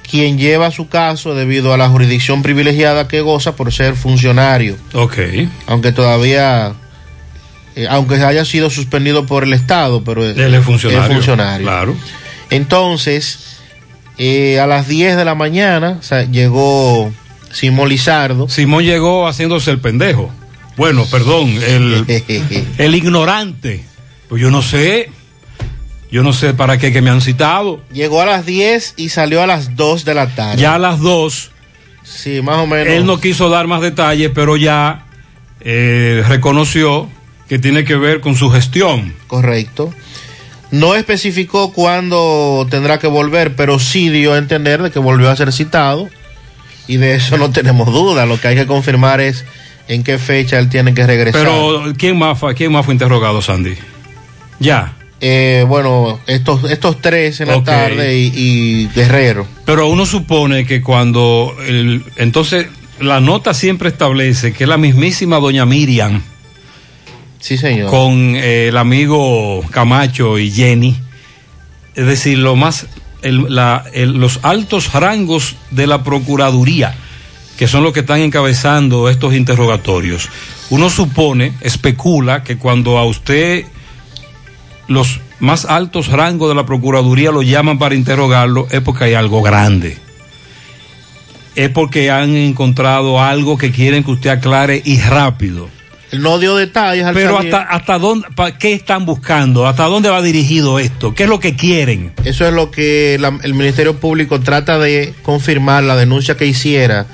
quien 0.10 0.38
lleva 0.38 0.72
su 0.72 0.90
caso 0.90 1.36
debido 1.36 1.74
a 1.74 1.78
la 1.78 1.88
jurisdicción 1.88 2.42
privilegiada 2.42 3.08
que 3.08 3.22
goza 3.22 3.56
por 3.56 3.72
ser 3.72 3.96
funcionario. 3.96 4.76
Ok. 4.94 5.18
Aunque 5.68 5.92
todavía, 5.92 6.74
eh, 7.76 7.88
aunque 7.90 8.16
haya 8.16 8.44
sido 8.44 8.70
suspendido 8.70 9.26
por 9.26 9.44
el 9.44 9.54
Estado, 9.54 10.04
pero 10.04 10.26
es, 10.26 10.64
funcionario. 10.64 11.06
es 11.06 11.14
funcionario. 11.14 11.66
Claro. 11.68 11.96
Entonces, 12.50 13.60
eh, 14.18 14.60
a 14.60 14.68
las 14.68 14.88
10 14.88 15.16
de 15.16 15.26
la 15.26 15.36
mañana 15.36 15.98
o 16.00 16.04
sea, 16.04 16.24
llegó 16.24 17.12
Simón 17.52 17.90
Lizardo. 17.90 18.50
Simón 18.50 18.84
llegó 18.84 19.28
haciéndose 19.28 19.72
el 19.72 19.80
pendejo. 19.80 20.32
Bueno, 20.80 21.06
perdón, 21.12 21.50
el, 21.50 22.06
el 22.78 22.96
ignorante. 22.96 23.84
Pues 24.30 24.42
yo 24.42 24.50
no 24.50 24.62
sé. 24.62 25.10
Yo 26.10 26.24
no 26.24 26.32
sé 26.32 26.54
para 26.54 26.78
qué 26.78 26.94
que 26.94 27.02
me 27.02 27.10
han 27.10 27.20
citado. 27.20 27.82
Llegó 27.92 28.22
a 28.22 28.26
las 28.26 28.46
10 28.46 28.94
y 28.96 29.10
salió 29.10 29.44
a 29.44 29.46
las 29.46 29.76
2 29.76 30.06
de 30.06 30.14
la 30.14 30.34
tarde. 30.34 30.62
Ya 30.62 30.76
a 30.76 30.80
las 30.80 31.02
dos. 31.02 31.52
Sí, 32.04 32.42
más 32.42 32.60
o 32.60 32.66
menos. 32.66 32.94
Él 32.94 33.06
no 33.06 33.20
quiso 33.20 33.50
dar 33.50 33.68
más 33.68 33.82
detalles, 33.82 34.32
pero 34.34 34.56
ya 34.56 35.06
eh, 35.60 36.24
reconoció 36.30 37.10
que 37.50 37.60
tiene 37.60 37.84
que 37.84 37.98
ver 37.98 38.22
con 38.22 38.38
su 38.38 38.50
gestión. 38.50 39.14
Correcto. 39.28 39.94
No 40.72 40.96
especificó 40.96 41.74
cuándo 41.74 42.66
tendrá 42.72 43.00
que 43.00 43.08
volver, 43.08 43.54
pero 43.58 43.80
sí 43.80 44.08
dio 44.08 44.34
a 44.34 44.38
entender 44.38 44.82
de 44.82 44.92
que 44.92 45.00
volvió 45.00 45.30
a 45.30 45.36
ser 45.36 45.52
citado. 45.52 46.08
Y 46.88 46.96
de 46.96 47.16
eso 47.16 47.38
no 47.38 47.52
tenemos 47.52 47.92
duda. 47.92 48.26
Lo 48.26 48.40
que 48.40 48.48
hay 48.48 48.56
que 48.56 48.66
confirmar 48.66 49.20
es 49.20 49.44
en 49.90 50.04
qué 50.04 50.18
fecha 50.18 50.58
él 50.60 50.70
tiene 50.70 50.94
que 50.94 51.06
regresar. 51.06 51.42
Pero 51.42 51.94
¿quién 51.98 52.18
más, 52.18 52.40
fue- 52.40 52.56
quién 52.56 52.72
más 52.72 52.86
fue 52.86 52.94
interrogado, 52.94 53.42
Sandy? 53.42 53.74
Ya. 54.60 54.94
Eh, 55.20 55.66
bueno, 55.68 56.18
estos, 56.28 56.64
estos 56.72 57.02
tres 57.02 57.42
en 57.42 57.50
la 57.50 57.62
tarde 57.62 58.18
y, 58.18 58.32
y 58.34 58.88
Guerrero. 58.96 59.46
Pero 59.66 59.88
uno 59.90 60.06
supone 60.06 60.66
que 60.66 60.82
cuando 60.82 61.54
el, 61.68 62.04
entonces 62.16 62.68
la 63.02 63.20
nota 63.20 63.54
siempre 63.54 63.90
establece 63.90 64.54
que 64.54 64.64
es 64.64 64.70
la 64.70 64.78
mismísima 64.78 65.40
doña 65.40 65.66
Miriam 65.66 66.22
Sí, 67.42 67.58
señor. 67.58 67.90
con 67.90 68.36
eh, 68.38 68.68
el 68.70 68.78
amigo 68.78 69.62
Camacho 69.72 70.38
y 70.40 70.52
Jenny, 70.52 70.96
es 71.96 72.06
decir, 72.06 72.38
lo 72.38 72.56
más 72.56 72.88
el- 73.22 73.54
la- 73.54 73.84
el- 73.94 74.14
los 74.20 74.40
altos 74.44 74.94
rangos 74.94 75.56
de 75.72 75.88
la 75.88 76.04
procuraduría, 76.04 76.96
que 77.60 77.68
son 77.68 77.84
los 77.84 77.92
que 77.92 78.00
están 78.00 78.22
encabezando 78.22 79.10
estos 79.10 79.34
interrogatorios. 79.36 80.30
Uno 80.70 80.90
supone, 80.90 81.52
especula 81.60 82.42
que 82.42 82.58
cuando 82.58 82.98
a 82.98 83.04
usted 83.04 83.66
los 84.88 85.20
más 85.42 85.66
altos 85.66 86.08
rangos 86.08 86.48
de 86.48 86.56
la 86.56 86.66
procuraduría 86.66 87.32
lo 87.32 87.42
llaman 87.42 87.78
para 87.78 87.96
interrogarlo 87.96 88.66
es 88.72 88.80
porque 88.80 89.04
hay 89.04 89.14
algo 89.14 89.42
grande. 89.42 89.98
Es 91.56 91.68
porque 91.70 92.10
han 92.12 92.34
encontrado 92.38 93.22
algo 93.22 93.58
que 93.58 93.72
quieren 93.74 94.06
que 94.06 94.12
usted 94.12 94.30
aclare 94.30 94.82
y 94.86 94.98
rápido. 95.02 95.68
No 96.14 96.40
dio 96.40 96.56
detalles 96.56 97.04
al 97.06 97.14
Pero 97.14 97.38
hasta, 97.40 97.62
hasta 97.64 98.00
dónde, 98.00 98.28
pa- 98.36 98.58
¿qué 98.58 98.72
están 98.72 99.06
buscando? 99.06 99.68
¿Hasta 99.68 99.84
dónde 99.84 100.08
va 100.08 100.22
dirigido 100.22 100.80
esto? 100.80 101.14
¿Qué 101.14 101.24
es 101.24 101.30
lo 101.30 101.42
que 101.42 101.58
quieren? 101.58 102.14
Eso 102.24 102.48
es 102.48 102.54
lo 102.54 102.72
que 102.72 103.18
la- 103.20 103.38
el 103.44 103.54
Ministerio 103.54 103.98
Público 104.00 104.40
trata 104.40 104.80
de 104.80 105.14
confirmar 105.24 105.84
la 105.84 105.98
denuncia 105.98 106.38
que 106.38 106.46
hiciera 106.46 107.06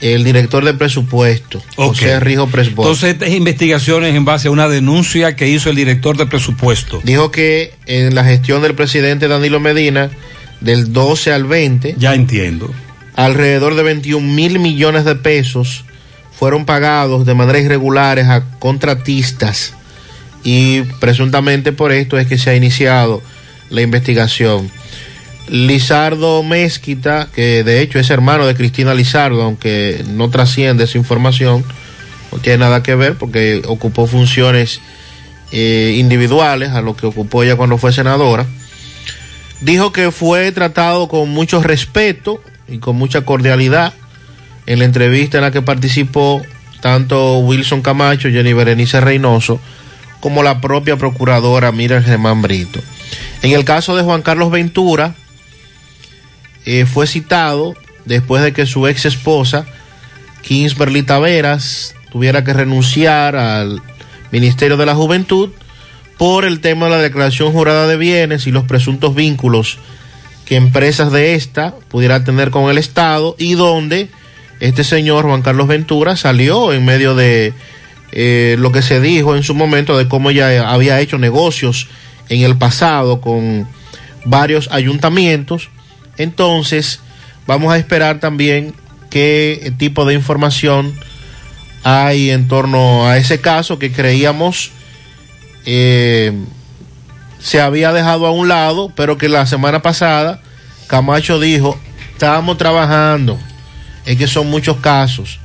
el 0.00 0.24
director 0.24 0.64
de 0.64 0.74
presupuesto, 0.74 1.62
José 1.76 2.20
Rijo 2.20 2.46
Presbot. 2.48 2.86
Entonces, 2.86 3.14
estas 3.14 3.30
investigaciones 3.30 4.14
en 4.14 4.24
base 4.24 4.48
a 4.48 4.50
una 4.50 4.68
denuncia 4.68 5.36
que 5.36 5.48
hizo 5.48 5.68
el 5.70 5.76
director 5.76 6.16
de 6.16 6.26
presupuesto. 6.26 7.00
Dijo 7.04 7.30
que 7.30 7.74
en 7.86 8.14
la 8.14 8.24
gestión 8.24 8.62
del 8.62 8.74
presidente 8.74 9.28
Danilo 9.28 9.60
Medina, 9.60 10.10
del 10.60 10.92
12 10.92 11.32
al 11.32 11.44
20, 11.44 11.96
Ya 11.98 12.14
entiendo. 12.14 12.70
alrededor 13.16 13.74
de 13.74 13.82
21 13.82 14.26
mil 14.34 14.58
millones 14.58 15.04
de 15.04 15.14
pesos 15.16 15.84
fueron 16.32 16.64
pagados 16.64 17.26
de 17.26 17.34
manera 17.34 17.58
irregular 17.58 18.18
a 18.20 18.44
contratistas 18.58 19.74
y 20.42 20.80
presuntamente 21.00 21.72
por 21.72 21.92
esto 21.92 22.18
es 22.18 22.26
que 22.26 22.38
se 22.38 22.48
ha 22.50 22.56
iniciado 22.56 23.22
la 23.68 23.82
investigación. 23.82 24.70
Lizardo 25.48 26.42
Mezquita, 26.42 27.28
que 27.34 27.64
de 27.64 27.80
hecho 27.80 27.98
es 27.98 28.10
hermano 28.10 28.46
de 28.46 28.54
Cristina 28.54 28.94
Lizardo, 28.94 29.42
aunque 29.42 30.04
no 30.08 30.30
trasciende 30.30 30.84
esa 30.84 30.98
información, 30.98 31.64
no 32.30 32.38
tiene 32.38 32.58
nada 32.58 32.82
que 32.82 32.94
ver 32.94 33.16
porque 33.16 33.62
ocupó 33.66 34.06
funciones 34.06 34.80
eh, 35.52 35.96
individuales 35.98 36.70
a 36.70 36.80
lo 36.80 36.94
que 36.94 37.06
ocupó 37.06 37.42
ella 37.42 37.56
cuando 37.56 37.78
fue 37.78 37.92
senadora, 37.92 38.46
dijo 39.60 39.92
que 39.92 40.12
fue 40.12 40.52
tratado 40.52 41.08
con 41.08 41.28
mucho 41.30 41.62
respeto 41.62 42.42
y 42.68 42.78
con 42.78 42.96
mucha 42.96 43.22
cordialidad 43.22 43.92
en 44.66 44.78
la 44.78 44.84
entrevista 44.84 45.38
en 45.38 45.42
la 45.42 45.50
que 45.50 45.62
participó 45.62 46.42
tanto 46.80 47.38
Wilson 47.38 47.82
Camacho, 47.82 48.30
Jenny 48.30 48.52
Berenice 48.52 49.00
Reynoso, 49.00 49.60
como 50.20 50.42
la 50.42 50.60
propia 50.60 50.96
procuradora 50.96 51.72
Mira 51.72 52.02
Germán 52.02 52.42
Brito. 52.42 52.80
En 53.42 53.52
el 53.52 53.64
caso 53.64 53.96
de 53.96 54.02
Juan 54.02 54.22
Carlos 54.22 54.50
Ventura, 54.50 55.14
eh, 56.64 56.86
fue 56.86 57.06
citado 57.06 57.74
después 58.04 58.42
de 58.42 58.52
que 58.52 58.66
su 58.66 58.86
ex 58.86 59.06
esposa, 59.06 59.66
Kingsberly 60.42 61.02
Taveras, 61.02 61.94
tuviera 62.10 62.44
que 62.44 62.52
renunciar 62.52 63.36
al 63.36 63.82
Ministerio 64.32 64.76
de 64.76 64.86
la 64.86 64.94
Juventud 64.94 65.50
por 66.18 66.44
el 66.44 66.60
tema 66.60 66.86
de 66.86 66.92
la 66.92 66.98
declaración 66.98 67.52
jurada 67.52 67.86
de 67.86 67.96
bienes 67.96 68.46
y 68.46 68.50
los 68.50 68.64
presuntos 68.64 69.14
vínculos 69.14 69.78
que 70.44 70.56
empresas 70.56 71.12
de 71.12 71.34
esta 71.34 71.74
pudiera 71.88 72.24
tener 72.24 72.50
con 72.50 72.70
el 72.70 72.78
Estado 72.78 73.36
y 73.38 73.54
donde 73.54 74.10
este 74.58 74.84
señor 74.84 75.24
Juan 75.24 75.42
Carlos 75.42 75.68
Ventura 75.68 76.16
salió 76.16 76.72
en 76.72 76.84
medio 76.84 77.14
de 77.14 77.54
eh, 78.12 78.56
lo 78.58 78.72
que 78.72 78.82
se 78.82 79.00
dijo 79.00 79.36
en 79.36 79.42
su 79.42 79.54
momento 79.54 79.96
de 79.96 80.08
cómo 80.08 80.30
ya 80.30 80.68
había 80.68 81.00
hecho 81.00 81.18
negocios 81.18 81.88
en 82.28 82.42
el 82.42 82.56
pasado 82.56 83.20
con 83.20 83.68
varios 84.24 84.68
ayuntamientos. 84.72 85.70
Entonces, 86.16 87.00
vamos 87.46 87.72
a 87.72 87.78
esperar 87.78 88.20
también 88.20 88.74
qué 89.10 89.72
tipo 89.78 90.04
de 90.04 90.14
información 90.14 90.94
hay 91.82 92.30
en 92.30 92.46
torno 92.48 93.06
a 93.08 93.16
ese 93.16 93.40
caso 93.40 93.78
que 93.78 93.90
creíamos 93.90 94.70
eh, 95.64 96.32
se 97.38 97.60
había 97.60 97.92
dejado 97.92 98.26
a 98.26 98.32
un 98.32 98.48
lado, 98.48 98.92
pero 98.94 99.18
que 99.18 99.28
la 99.28 99.46
semana 99.46 99.82
pasada 99.82 100.40
Camacho 100.86 101.40
dijo, 101.40 101.78
estábamos 102.12 102.58
trabajando, 102.58 103.38
es 104.04 104.16
que 104.16 104.26
son 104.26 104.48
muchos 104.50 104.78
casos, 104.78 105.38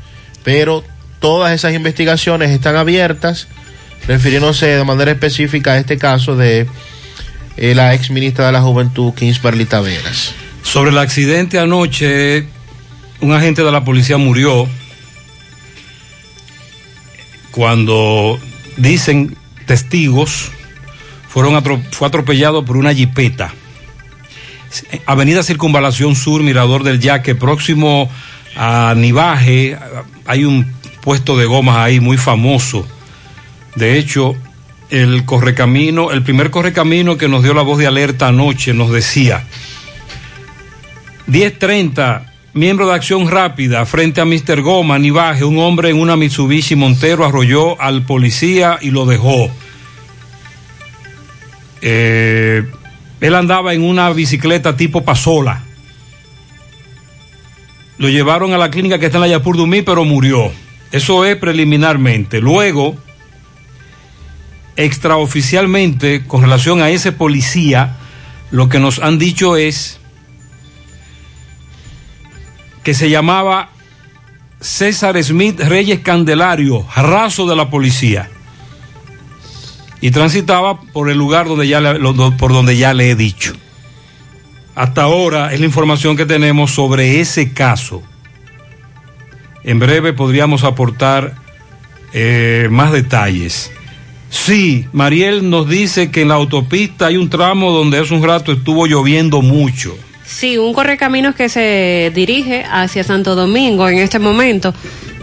pero 0.43 0.83
todas 1.19 1.53
esas 1.53 1.73
investigaciones 1.73 2.51
están 2.51 2.75
abiertas, 2.75 3.47
refiriéndose 4.07 4.67
de 4.67 4.83
manera 4.83 5.11
específica 5.11 5.73
a 5.73 5.77
este 5.77 5.97
caso 5.97 6.35
de 6.35 6.67
eh, 7.57 7.75
la 7.75 7.93
ex 7.93 8.09
ministra 8.09 8.47
de 8.47 8.51
la 8.51 8.61
Juventud, 8.61 9.13
Kingsberly 9.13 9.65
Taveras. 9.65 10.33
Sobre 10.65 10.91
el 10.91 10.97
accidente 10.97 11.59
anoche, 11.59 12.47
un 13.21 13.31
agente 13.31 13.63
de 13.63 13.71
la 13.71 13.85
policía 13.85 14.17
murió 14.17 14.67
cuando 17.51 18.37
dicen 18.75 19.37
testigos 19.65 20.51
fueron 21.29 21.63
fue 21.91 22.07
atropellado 22.07 22.65
por 22.65 22.75
una 22.77 22.93
jipeta. 22.93 23.53
Avenida 25.05 25.43
Circunvalación 25.43 26.15
Sur, 26.15 26.41
Mirador 26.43 26.83
del 26.83 26.99
Yaque, 26.99 27.35
próximo 27.35 28.09
a 28.57 28.93
Nivaje, 28.97 29.77
hay 30.25 30.43
un 30.43 30.65
puesto 31.01 31.37
de 31.37 31.45
gomas 31.45 31.77
ahí 31.77 31.99
muy 32.01 32.17
famoso. 32.17 32.85
De 33.75 33.97
hecho, 33.97 34.35
el 34.89 35.25
correcamino, 35.25 36.11
el 36.11 36.23
primer 36.23 36.49
correcamino 36.49 37.17
que 37.17 37.29
nos 37.29 37.43
dio 37.43 37.53
la 37.53 37.61
voz 37.61 37.77
de 37.77 37.87
alerta 37.87 38.27
anoche 38.27 38.73
nos 38.73 38.91
decía 38.91 39.45
1030 41.27 42.35
miembro 42.55 42.87
de 42.87 42.93
Acción 42.93 43.29
Rápida, 43.29 43.85
frente 43.85 44.21
a 44.21 44.25
Mr. 44.25 44.61
Goma, 44.61 44.97
Nivaje, 44.97 45.43
un 45.43 45.59
hombre 45.59 45.89
en 45.89 45.99
una 45.99 46.15
Mitsubishi 46.15 46.77
Montero 46.77 47.25
arrolló 47.25 47.79
al 47.81 48.03
policía 48.03 48.79
y 48.81 48.91
lo 48.91 49.05
dejó. 49.05 49.49
Eh, 51.81 52.63
él 53.19 53.35
andaba 53.35 53.73
en 53.73 53.83
una 53.83 54.09
bicicleta 54.11 54.77
tipo 54.77 55.03
pasola. 55.03 55.63
Lo 57.97 58.07
llevaron 58.07 58.53
a 58.53 58.57
la 58.57 58.71
clínica 58.71 58.99
que 58.99 59.07
está 59.07 59.17
en 59.17 59.23
la 59.23 59.27
Yapur 59.27 59.57
Dumí, 59.57 59.81
pero 59.81 60.05
murió. 60.05 60.49
Eso 60.93 61.25
es 61.25 61.35
preliminarmente. 61.35 62.39
Luego, 62.39 62.95
extraoficialmente, 64.77 66.25
con 66.25 66.41
relación 66.41 66.81
a 66.81 66.89
ese 66.89 67.11
policía, 67.11 67.97
lo 68.49 68.69
que 68.69 68.79
nos 68.79 68.99
han 68.99 69.19
dicho 69.19 69.57
es 69.57 69.99
que 72.85 72.93
se 72.93 73.09
llamaba 73.09 73.69
César 74.61 75.21
Smith 75.21 75.59
Reyes 75.59 76.01
Candelario, 76.01 76.85
raso 76.95 77.47
de 77.47 77.55
la 77.55 77.71
policía. 77.71 78.29
Y 80.01 80.11
transitaba 80.11 80.79
por 80.79 81.09
el 81.09 81.17
lugar 81.17 81.47
donde 81.47 81.67
ya 81.67 81.81
por 82.37 82.53
donde 82.53 82.77
ya 82.77 82.93
le 82.93 83.09
he 83.09 83.15
dicho. 83.15 83.53
Hasta 84.75 85.01
ahora 85.01 85.51
es 85.51 85.59
la 85.59 85.65
información 85.65 86.15
que 86.15 86.27
tenemos 86.27 86.71
sobre 86.71 87.19
ese 87.19 87.53
caso. 87.53 88.03
En 89.63 89.79
breve 89.79 90.13
podríamos 90.13 90.63
aportar 90.63 91.33
eh, 92.13 92.67
más 92.69 92.91
detalles. 92.91 93.71
Sí, 94.29 94.85
Mariel 94.93 95.49
nos 95.49 95.67
dice 95.67 96.11
que 96.11 96.21
en 96.21 96.27
la 96.27 96.35
autopista 96.35 97.07
hay 97.07 97.17
un 97.17 97.31
tramo 97.31 97.71
donde 97.71 97.97
hace 97.97 98.13
un 98.13 98.21
rato 98.21 98.51
estuvo 98.51 98.85
lloviendo 98.85 99.41
mucho. 99.41 99.97
Sí, 100.25 100.57
un 100.57 100.73
correcaminos 100.73 101.35
que 101.35 101.49
se 101.49 102.11
dirige 102.13 102.65
hacia 102.69 103.03
Santo 103.03 103.35
Domingo 103.35 103.87
en 103.87 103.99
este 103.99 104.19
momento 104.19 104.73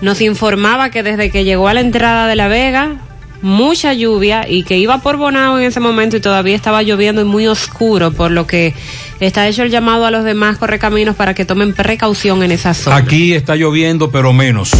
nos 0.02 0.20
informaba 0.20 0.90
que 0.90 1.02
desde 1.02 1.30
que 1.30 1.44
llegó 1.44 1.68
a 1.68 1.74
la 1.74 1.80
entrada 1.80 2.26
de 2.26 2.34
La 2.34 2.48
Vega, 2.48 2.96
mucha 3.40 3.92
lluvia 3.92 4.48
y 4.48 4.64
que 4.64 4.76
iba 4.76 4.98
por 4.98 5.16
Bonao 5.16 5.58
en 5.58 5.64
ese 5.64 5.78
momento 5.80 6.16
y 6.16 6.20
todavía 6.20 6.56
estaba 6.56 6.82
lloviendo 6.82 7.20
y 7.22 7.24
muy 7.24 7.46
oscuro, 7.46 8.10
por 8.10 8.32
lo 8.32 8.46
que 8.46 8.74
está 9.20 9.46
hecho 9.46 9.62
el 9.62 9.70
llamado 9.70 10.04
a 10.04 10.10
los 10.10 10.24
demás 10.24 10.58
correcaminos 10.58 11.14
para 11.14 11.34
que 11.34 11.44
tomen 11.44 11.72
precaución 11.72 12.42
en 12.42 12.50
esa 12.50 12.74
zona. 12.74 12.96
Aquí 12.96 13.32
está 13.32 13.54
lloviendo, 13.54 14.10
pero 14.10 14.32
menos. 14.32 14.72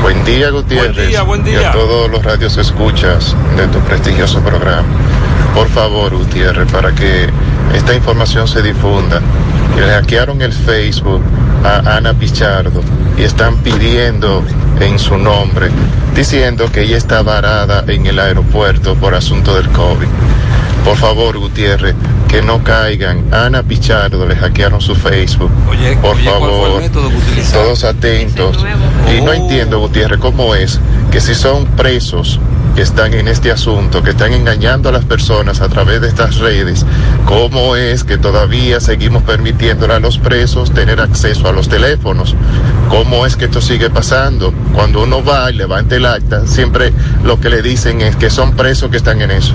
Buen 0.00 0.24
día, 0.24 0.50
Gutiérrez. 0.50 0.94
Buen 0.94 1.08
día, 1.08 1.22
buen 1.22 1.44
día. 1.44 1.62
Y 1.62 1.64
a 1.64 1.72
todos 1.72 2.08
los 2.08 2.24
radios 2.24 2.56
escuchas 2.56 3.36
de 3.56 3.66
tu 3.66 3.80
prestigioso 3.80 4.40
programa. 4.42 4.86
Por 5.54 5.68
favor, 5.70 6.16
Gutiérrez, 6.16 6.70
para 6.70 6.94
que 6.94 7.28
esta 7.74 7.94
información 7.94 8.48
se 8.48 8.62
difunda. 8.62 9.20
Le 9.76 9.86
hackearon 9.92 10.42
el 10.42 10.52
Facebook 10.52 11.22
a 11.64 11.96
Ana 11.96 12.14
Pichardo 12.14 12.80
y 13.16 13.22
están 13.22 13.56
pidiendo 13.58 14.42
en 14.80 14.98
su 14.98 15.18
nombre, 15.18 15.70
diciendo 16.14 16.70
que 16.70 16.82
ella 16.82 16.96
está 16.96 17.22
varada 17.22 17.84
en 17.86 18.06
el 18.06 18.18
aeropuerto 18.18 18.94
por 18.94 19.14
asunto 19.14 19.54
del 19.54 19.68
COVID. 19.70 20.08
Por 20.84 20.96
favor, 20.96 21.38
Gutiérrez, 21.38 21.94
que 22.28 22.42
no 22.42 22.62
caigan. 22.62 23.24
Ana 23.32 23.62
Pichardo 23.62 24.26
le 24.26 24.36
hackearon 24.36 24.80
su 24.80 24.94
Facebook. 24.94 25.50
por 26.00 26.16
favor, 26.18 26.82
todos 27.52 27.84
atentos. 27.84 28.58
Y 29.16 29.20
no 29.22 29.32
entiendo, 29.32 29.80
Gutiérrez, 29.80 30.20
cómo 30.20 30.54
es 30.54 30.78
que 31.10 31.20
si 31.20 31.34
son 31.34 31.64
presos 31.66 32.38
que 32.78 32.82
están 32.82 33.12
en 33.14 33.26
este 33.26 33.50
asunto, 33.50 34.02
que 34.02 34.10
están 34.10 34.32
engañando 34.32 34.88
a 34.88 34.92
las 34.92 35.04
personas 35.04 35.60
a 35.60 35.68
través 35.68 36.00
de 36.00 36.08
estas 36.08 36.36
redes, 36.36 36.86
cómo 37.24 37.74
es 37.74 38.04
que 38.04 38.18
todavía 38.18 38.78
seguimos 38.78 39.24
permitiéndole 39.24 39.94
a 39.94 39.98
los 39.98 40.18
presos 40.18 40.70
tener 40.72 41.00
acceso 41.00 41.48
a 41.48 41.52
los 41.52 41.68
teléfonos, 41.68 42.36
cómo 42.88 43.26
es 43.26 43.36
que 43.36 43.46
esto 43.46 43.60
sigue 43.60 43.90
pasando. 43.90 44.52
Cuando 44.74 45.02
uno 45.02 45.24
va 45.24 45.50
y 45.50 45.54
levanta 45.54 45.96
el 45.96 46.06
acta, 46.06 46.46
siempre 46.46 46.92
lo 47.24 47.40
que 47.40 47.50
le 47.50 47.62
dicen 47.62 48.00
es 48.00 48.14
que 48.14 48.30
son 48.30 48.54
presos 48.54 48.90
que 48.90 48.98
están 48.98 49.22
en 49.22 49.32
eso. 49.32 49.54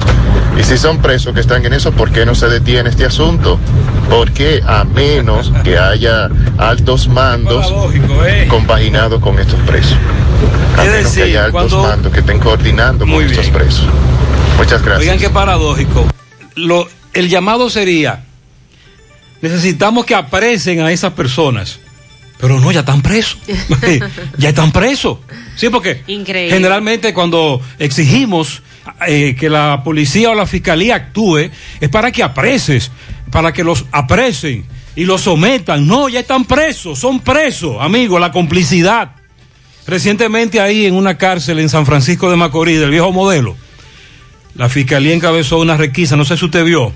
Y 0.59 0.63
si 0.63 0.77
son 0.77 0.97
presos 0.99 1.33
que 1.33 1.39
están 1.39 1.65
en 1.65 1.73
eso, 1.73 1.91
¿por 1.91 2.11
qué 2.11 2.25
no 2.25 2.35
se 2.35 2.49
detiene 2.63 2.89
este 2.89 3.05
asunto? 3.05 3.59
Porque 4.09 4.61
a 4.65 4.85
menos 4.85 5.51
que 5.63 5.77
haya 5.77 6.29
altos 6.57 7.07
mandos 7.07 7.71
compaginados 8.47 9.21
con 9.21 9.37
estos 9.37 9.59
presos. 9.61 9.97
A 10.77 10.83
menos 10.83 11.11
que 11.11 11.23
haya 11.23 11.45
altos 11.45 11.73
mandos 11.73 12.13
que 12.13 12.19
estén 12.21 12.39
coordinando 12.39 13.05
con 13.05 13.21
estos 13.21 13.49
presos. 13.49 13.85
Muchas 14.57 14.81
gracias. 14.81 15.01
Oigan 15.01 15.19
qué 15.19 15.29
paradójico. 15.29 16.07
Lo, 16.55 16.87
el 17.13 17.29
llamado 17.29 17.69
sería, 17.69 18.23
necesitamos 19.41 20.05
que 20.05 20.15
aprecen 20.15 20.81
a 20.81 20.91
esas 20.91 21.13
personas. 21.13 21.79
Pero 22.39 22.59
no, 22.59 22.71
ya 22.71 22.81
están 22.81 23.01
presos. 23.01 23.39
ya 24.37 24.49
están 24.49 24.71
presos. 24.71 25.17
Sí, 25.55 25.69
porque 25.69 26.03
Increíble. 26.07 26.55
generalmente 26.55 27.13
cuando 27.13 27.61
exigimos 27.79 28.61
eh, 29.07 29.35
que 29.39 29.49
la 29.49 29.81
policía 29.83 30.29
o 30.29 30.35
la 30.35 30.45
fiscalía 30.45 30.95
actúe, 30.95 31.49
es 31.79 31.89
para 31.89 32.11
que 32.11 32.23
apreses, 32.23 32.91
para 33.31 33.51
que 33.53 33.63
los 33.63 33.85
apresen 33.91 34.65
y 34.95 35.05
los 35.05 35.21
sometan. 35.21 35.87
No, 35.87 36.09
ya 36.09 36.19
están 36.21 36.45
presos, 36.45 36.99
son 36.99 37.19
presos, 37.19 37.77
amigo, 37.79 38.19
la 38.19 38.31
complicidad. 38.31 39.11
Recientemente 39.85 40.61
ahí 40.61 40.85
en 40.85 40.95
una 40.95 41.17
cárcel 41.17 41.59
en 41.59 41.69
San 41.69 41.85
Francisco 41.85 42.29
de 42.29 42.37
Macorís, 42.37 42.79
del 42.79 42.89
viejo 42.91 43.11
modelo, 43.11 43.55
la 44.55 44.69
fiscalía 44.69 45.13
encabezó 45.13 45.59
una 45.59 45.75
requisa, 45.77 46.15
no 46.15 46.25
sé 46.25 46.37
si 46.37 46.45
usted 46.45 46.63
vio, 46.63 46.93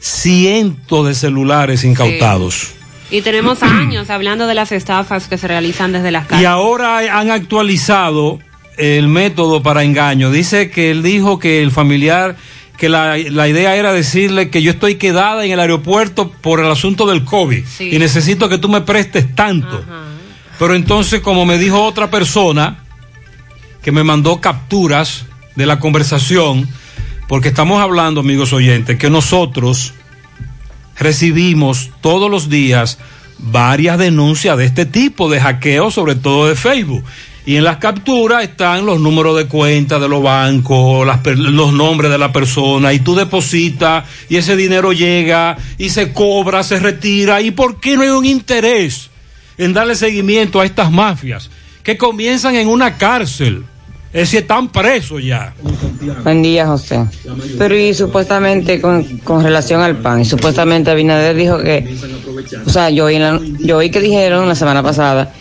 cientos 0.00 1.06
de 1.06 1.14
celulares 1.14 1.84
incautados. 1.84 2.72
Y 3.10 3.22
tenemos 3.22 3.62
años 3.62 4.08
hablando 4.08 4.46
de 4.46 4.54
las 4.54 4.70
estafas 4.72 5.26
que 5.26 5.36
se 5.36 5.48
realizan 5.48 5.92
desde 5.92 6.10
las 6.10 6.26
Y 6.26 6.28
calles. 6.28 6.46
ahora 6.46 7.18
han 7.18 7.30
actualizado 7.30 8.38
el 8.80 9.08
método 9.08 9.62
para 9.62 9.84
engaño. 9.84 10.30
Dice 10.30 10.70
que 10.70 10.90
él 10.90 11.02
dijo 11.02 11.38
que 11.38 11.62
el 11.62 11.70
familiar, 11.70 12.36
que 12.76 12.88
la, 12.88 13.16
la 13.18 13.48
idea 13.48 13.76
era 13.76 13.92
decirle 13.92 14.50
que 14.50 14.62
yo 14.62 14.70
estoy 14.72 14.94
quedada 14.96 15.44
en 15.44 15.52
el 15.52 15.60
aeropuerto 15.60 16.30
por 16.30 16.60
el 16.60 16.70
asunto 16.70 17.06
del 17.06 17.24
COVID 17.24 17.64
Sí. 17.66 17.90
y 17.92 17.98
necesito 17.98 18.48
que 18.48 18.58
tú 18.58 18.68
me 18.68 18.80
prestes 18.80 19.34
tanto. 19.34 19.84
Pero 20.58 20.74
entonces, 20.74 21.20
como 21.20 21.44
me 21.46 21.58
dijo 21.58 21.82
otra 21.82 22.10
persona 22.10 22.78
que 23.82 23.92
me 23.92 24.02
mandó 24.04 24.40
capturas 24.40 25.24
de 25.56 25.66
la 25.66 25.78
conversación, 25.78 26.68
porque 27.28 27.48
estamos 27.48 27.80
hablando, 27.80 28.20
amigos 28.20 28.52
oyentes, 28.52 28.98
que 28.98 29.08
nosotros 29.08 29.94
recibimos 30.98 31.90
todos 32.00 32.30
los 32.30 32.48
días 32.48 32.98
varias 33.38 33.98
denuncias 33.98 34.56
de 34.58 34.66
este 34.66 34.84
tipo 34.84 35.30
de 35.30 35.40
hackeo, 35.40 35.90
sobre 35.90 36.14
todo 36.14 36.46
de 36.48 36.56
Facebook. 36.56 37.04
Y 37.46 37.56
en 37.56 37.64
las 37.64 37.78
capturas 37.78 38.44
están 38.44 38.84
los 38.84 39.00
números 39.00 39.36
de 39.36 39.46
cuenta 39.46 39.98
de 39.98 40.08
los 40.08 40.22
bancos, 40.22 41.06
las 41.06 41.24
los 41.36 41.72
nombres 41.72 42.10
de 42.10 42.18
la 42.18 42.32
persona, 42.32 42.92
y 42.92 43.00
tú 43.00 43.14
depositas, 43.14 44.04
y 44.28 44.36
ese 44.36 44.56
dinero 44.56 44.92
llega, 44.92 45.56
y 45.78 45.88
se 45.88 46.12
cobra, 46.12 46.62
se 46.62 46.78
retira. 46.78 47.40
¿Y 47.40 47.50
por 47.50 47.80
qué 47.80 47.96
no 47.96 48.02
hay 48.02 48.10
un 48.10 48.26
interés 48.26 49.10
en 49.56 49.72
darle 49.72 49.94
seguimiento 49.94 50.60
a 50.60 50.66
estas 50.66 50.90
mafias 50.90 51.50
que 51.82 51.96
comienzan 51.96 52.56
en 52.56 52.68
una 52.68 52.96
cárcel? 52.96 53.64
Es 54.12 54.22
decir, 54.22 54.40
están 54.40 54.68
presos 54.68 55.22
ya. 55.22 55.54
Buen 56.24 56.42
día, 56.42 56.66
José. 56.66 57.06
Pero 57.56 57.78
y 57.78 57.94
supuestamente 57.94 58.80
con, 58.80 59.04
con 59.18 59.42
relación 59.42 59.80
al 59.82 59.98
pan, 59.98 60.24
supuestamente 60.24 60.90
Abinader 60.90 61.36
dijo 61.36 61.58
que, 61.58 61.96
o 62.66 62.70
sea, 62.70 62.90
yo 62.90 63.04
oí, 63.04 63.18
yo 63.60 63.78
oí 63.78 63.90
que 63.90 64.00
dijeron 64.00 64.48
la 64.48 64.56
semana 64.56 64.82
pasada 64.82 65.32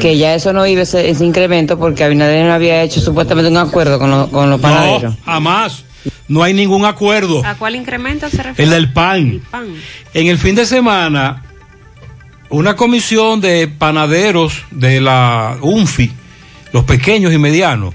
que 0.00 0.16
ya 0.18 0.34
eso 0.34 0.52
no 0.52 0.66
iba 0.66 0.82
ese, 0.82 1.08
ese 1.10 1.24
incremento 1.24 1.78
porque 1.78 2.04
Abinader 2.04 2.44
no 2.46 2.52
había 2.52 2.82
hecho 2.82 3.00
supuestamente 3.00 3.50
un 3.50 3.56
acuerdo 3.56 3.98
con, 3.98 4.10
los- 4.10 4.28
con 4.28 4.50
los 4.50 4.60
panaderos. 4.60 5.02
No, 5.16 5.16
jamás. 5.24 5.84
No 6.28 6.42
hay 6.42 6.54
ningún 6.54 6.84
acuerdo. 6.84 7.44
¿A 7.44 7.54
cuál 7.56 7.74
incremento 7.74 8.28
se 8.28 8.42
refiere? 8.42 8.62
El 8.64 8.70
del 8.70 8.92
pan. 8.92 9.16
El 9.28 9.40
pan. 9.40 9.66
En 10.14 10.26
el 10.28 10.38
fin 10.38 10.54
de 10.54 10.64
semana, 10.66 11.42
una 12.50 12.76
comisión 12.76 13.40
de 13.40 13.66
panaderos 13.68 14.62
de 14.70 15.00
la 15.00 15.56
UNFI, 15.60 16.12
los 16.72 16.84
pequeños 16.84 17.32
y 17.32 17.38
medianos, 17.38 17.94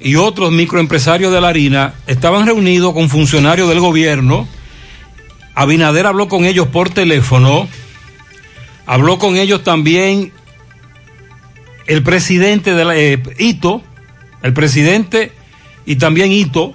y 0.00 0.16
otros 0.16 0.50
microempresarios 0.52 1.32
de 1.32 1.40
la 1.40 1.48
harina, 1.48 1.94
estaban 2.06 2.46
reunidos 2.46 2.92
con 2.92 3.08
funcionarios 3.08 3.68
del 3.68 3.80
gobierno. 3.80 4.46
Abinader 5.54 6.06
habló 6.06 6.28
con 6.28 6.44
ellos 6.44 6.68
por 6.68 6.90
teléfono. 6.90 7.68
Habló 8.86 9.18
con 9.18 9.36
ellos 9.36 9.62
también 9.62 10.32
el 11.92 12.02
presidente 12.02 12.74
de 12.74 12.84
la 12.86 12.96
eh, 12.96 13.22
Ito, 13.38 13.82
el 14.42 14.54
presidente 14.54 15.32
y 15.84 15.96
también 15.96 16.32
Ito, 16.32 16.72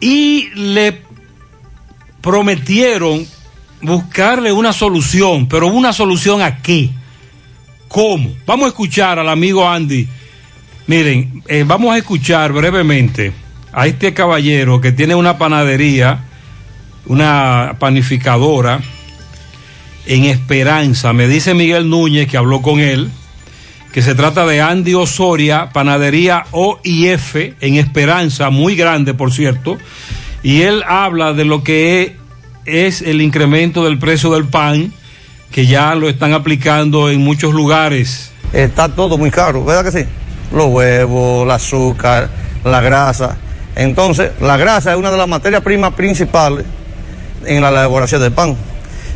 y 0.00 0.48
le 0.54 1.02
prometieron 2.22 3.26
buscarle 3.82 4.52
una 4.52 4.72
solución, 4.72 5.46
pero 5.48 5.66
una 5.66 5.92
solución 5.92 6.40
a 6.40 6.62
qué? 6.62 6.88
¿Cómo? 7.88 8.34
Vamos 8.46 8.64
a 8.64 8.68
escuchar 8.68 9.18
al 9.18 9.28
amigo 9.28 9.68
Andy. 9.68 10.08
Miren, 10.86 11.42
eh, 11.46 11.64
vamos 11.66 11.94
a 11.94 11.98
escuchar 11.98 12.52
brevemente 12.52 13.34
a 13.70 13.86
este 13.86 14.14
caballero 14.14 14.80
que 14.80 14.92
tiene 14.92 15.14
una 15.14 15.36
panadería, 15.36 16.24
una 17.04 17.76
panificadora 17.78 18.80
en 20.06 20.24
Esperanza. 20.24 21.12
Me 21.12 21.28
dice 21.28 21.52
Miguel 21.52 21.90
Núñez 21.90 22.26
que 22.28 22.38
habló 22.38 22.62
con 22.62 22.80
él, 22.80 23.10
que 23.94 24.02
se 24.02 24.16
trata 24.16 24.44
de 24.44 24.60
Andy 24.60 24.92
Osoria, 24.94 25.68
panadería 25.72 26.46
OIF 26.50 27.36
en 27.60 27.76
Esperanza, 27.76 28.50
muy 28.50 28.74
grande 28.74 29.14
por 29.14 29.32
cierto, 29.32 29.78
y 30.42 30.62
él 30.62 30.82
habla 30.84 31.32
de 31.32 31.44
lo 31.44 31.62
que 31.62 32.16
es 32.64 33.02
el 33.02 33.22
incremento 33.22 33.84
del 33.84 34.00
precio 34.00 34.32
del 34.32 34.46
pan, 34.46 34.92
que 35.52 35.66
ya 35.66 35.94
lo 35.94 36.08
están 36.08 36.32
aplicando 36.32 37.08
en 37.08 37.20
muchos 37.20 37.54
lugares. 37.54 38.32
está 38.52 38.88
todo 38.88 39.16
muy 39.16 39.30
caro, 39.30 39.64
¿verdad 39.64 39.84
que 39.84 40.02
sí? 40.02 40.08
Los 40.52 40.66
huevos, 40.66 41.44
el 41.44 41.52
azúcar, 41.52 42.28
la 42.64 42.80
grasa. 42.80 43.36
Entonces, 43.76 44.32
la 44.40 44.56
grasa 44.56 44.90
es 44.90 44.98
una 44.98 45.12
de 45.12 45.18
las 45.18 45.28
materias 45.28 45.62
primas 45.62 45.94
principales 45.94 46.66
en 47.46 47.62
la 47.62 47.68
elaboración 47.68 48.20
del 48.20 48.32
pan. 48.32 48.56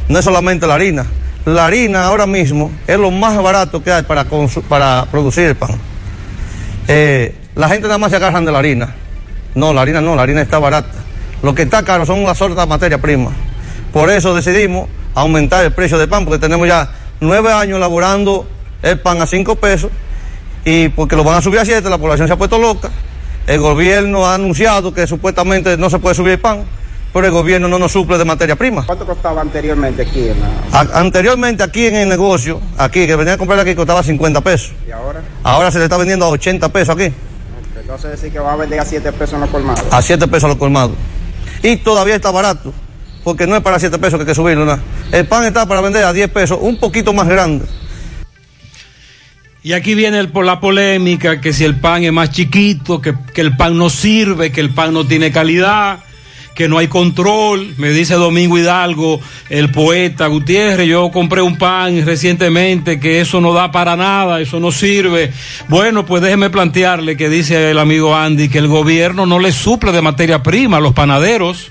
No 0.08 0.20
es 0.20 0.24
solamente 0.24 0.68
la 0.68 0.74
harina. 0.74 1.04
La 1.48 1.64
harina 1.64 2.04
ahora 2.04 2.26
mismo 2.26 2.70
es 2.86 2.98
lo 2.98 3.10
más 3.10 3.42
barato 3.42 3.82
que 3.82 3.90
hay 3.90 4.02
para, 4.02 5.06
producir 5.10 5.44
el 5.44 5.56
pan. 5.56 5.70
Eh, 6.86 7.34
la 7.54 7.70
gente 7.70 7.86
nada 7.86 7.96
más 7.96 8.10
se 8.10 8.16
agarran 8.16 8.44
de 8.44 8.52
la 8.52 8.58
harina. 8.58 8.94
No, 9.54 9.72
la 9.72 9.80
harina 9.80 10.02
no, 10.02 10.14
la 10.14 10.24
harina 10.24 10.42
está 10.42 10.58
barata. 10.58 10.92
Lo 11.42 11.54
que 11.54 11.62
está 11.62 11.82
caro 11.82 12.04
son 12.04 12.22
las 12.24 12.42
otras 12.42 12.68
materias 12.68 13.00
primas. 13.00 13.32
Por 13.94 14.10
eso 14.10 14.34
decidimos 14.34 14.90
aumentar 15.14 15.64
el 15.64 15.72
precio 15.72 15.96
del 15.96 16.10
pan, 16.10 16.26
porque 16.26 16.38
tenemos 16.38 16.68
ya 16.68 16.90
nueve 17.18 17.50
años 17.50 17.78
elaborando 17.78 18.46
el 18.82 19.00
pan 19.00 19.22
a 19.22 19.26
cinco 19.26 19.56
pesos 19.56 19.90
y 20.66 20.90
porque 20.90 21.16
lo 21.16 21.24
van 21.24 21.36
a 21.36 21.40
subir 21.40 21.60
a 21.60 21.64
siete, 21.64 21.88
la 21.88 21.96
población 21.96 22.28
se 22.28 22.34
ha 22.34 22.36
puesto 22.36 22.58
loca. 22.58 22.90
El 23.46 23.60
gobierno 23.60 24.26
ha 24.26 24.34
anunciado 24.34 24.92
que 24.92 25.06
supuestamente 25.06 25.78
no 25.78 25.88
se 25.88 25.98
puede 25.98 26.14
subir 26.14 26.32
el 26.32 26.40
pan, 26.40 26.64
pero 27.12 27.26
el 27.26 27.32
gobierno 27.32 27.68
no 27.68 27.78
nos 27.78 27.92
suple 27.92 28.18
de 28.18 28.24
materia 28.24 28.54
prima. 28.56 28.84
¿Cuánto 28.86 29.06
costaba 29.06 29.40
anteriormente 29.40 30.02
aquí 30.02 30.28
en 30.28 30.36
la... 30.40 30.78
A- 30.80 31.00
anteriormente 31.00 31.62
aquí 31.62 31.86
en 31.86 31.96
el 31.96 32.08
negocio, 32.08 32.60
aquí 32.76 33.06
que 33.06 33.16
venía 33.16 33.34
a 33.34 33.38
comprar 33.38 33.58
aquí 33.60 33.74
costaba 33.74 34.02
50 34.02 34.40
pesos. 34.42 34.72
y 34.86 34.90
ahora? 34.90 35.22
Ahora 35.42 35.70
se 35.70 35.78
le 35.78 35.84
está 35.84 35.96
vendiendo 35.96 36.26
a 36.26 36.28
80 36.28 36.68
pesos 36.70 36.94
aquí, 36.94 37.12
Entonces 37.80 38.10
decir 38.12 38.30
que 38.32 38.38
va 38.38 38.52
a 38.52 38.56
vender 38.56 38.78
a 38.80 38.84
7 38.84 39.12
pesos 39.12 39.34
en 39.34 39.40
los 39.40 39.50
colmados. 39.50 39.84
a 39.90 40.02
7 40.02 40.28
pesos 40.28 40.48
los 40.50 40.58
colmados. 40.58 40.96
Y 41.62 41.76
todavía 41.78 42.14
está 42.16 42.30
barato, 42.30 42.72
porque 43.24 43.46
no 43.46 43.56
es 43.56 43.62
para 43.62 43.78
7 43.80 43.98
pesos 43.98 44.18
que 44.18 44.22
hay 44.22 44.26
que 44.28 44.34
subirlo. 44.34 44.78
El 45.10 45.26
pan 45.26 45.44
está 45.44 45.66
para 45.66 45.80
vender 45.80 46.04
a 46.04 46.12
10 46.12 46.30
pesos, 46.30 46.58
un 46.60 46.78
poquito 46.78 47.12
más 47.14 47.26
grande. 47.26 47.64
Y 49.62 49.72
aquí 49.72 49.94
viene 49.94 50.18
el- 50.20 50.28
por 50.30 50.44
la 50.44 50.60
polémica, 50.60 51.40
que 51.40 51.52
si 51.52 51.64
el 51.64 51.80
pan 51.80 52.04
es 52.04 52.12
más 52.12 52.30
chiquito, 52.30 53.00
que, 53.00 53.14
que 53.34 53.40
el 53.40 53.56
pan 53.56 53.76
no 53.76 53.90
sirve, 53.90 54.52
que 54.52 54.60
el 54.60 54.72
pan 54.72 54.92
no 54.94 55.04
tiene 55.06 55.32
calidad, 55.32 55.98
que 56.58 56.68
no 56.68 56.78
hay 56.78 56.88
control. 56.88 57.74
Me 57.76 57.90
dice 57.90 58.14
Domingo 58.14 58.58
Hidalgo, 58.58 59.20
el 59.48 59.70
poeta 59.70 60.26
Gutiérrez, 60.26 60.88
yo 60.88 61.08
compré 61.12 61.40
un 61.40 61.56
pan 61.56 62.04
recientemente, 62.04 62.98
que 62.98 63.20
eso 63.20 63.40
no 63.40 63.52
da 63.52 63.70
para 63.70 63.94
nada, 63.94 64.40
eso 64.40 64.58
no 64.58 64.72
sirve. 64.72 65.32
Bueno, 65.68 66.04
pues 66.04 66.20
déjeme 66.20 66.50
plantearle 66.50 67.16
que 67.16 67.28
dice 67.28 67.70
el 67.70 67.78
amigo 67.78 68.16
Andy, 68.16 68.48
que 68.48 68.58
el 68.58 68.66
gobierno 68.66 69.24
no 69.24 69.38
le 69.38 69.52
suple 69.52 69.92
de 69.92 70.02
materia 70.02 70.42
prima 70.42 70.78
a 70.78 70.80
los 70.80 70.94
panaderos 70.94 71.70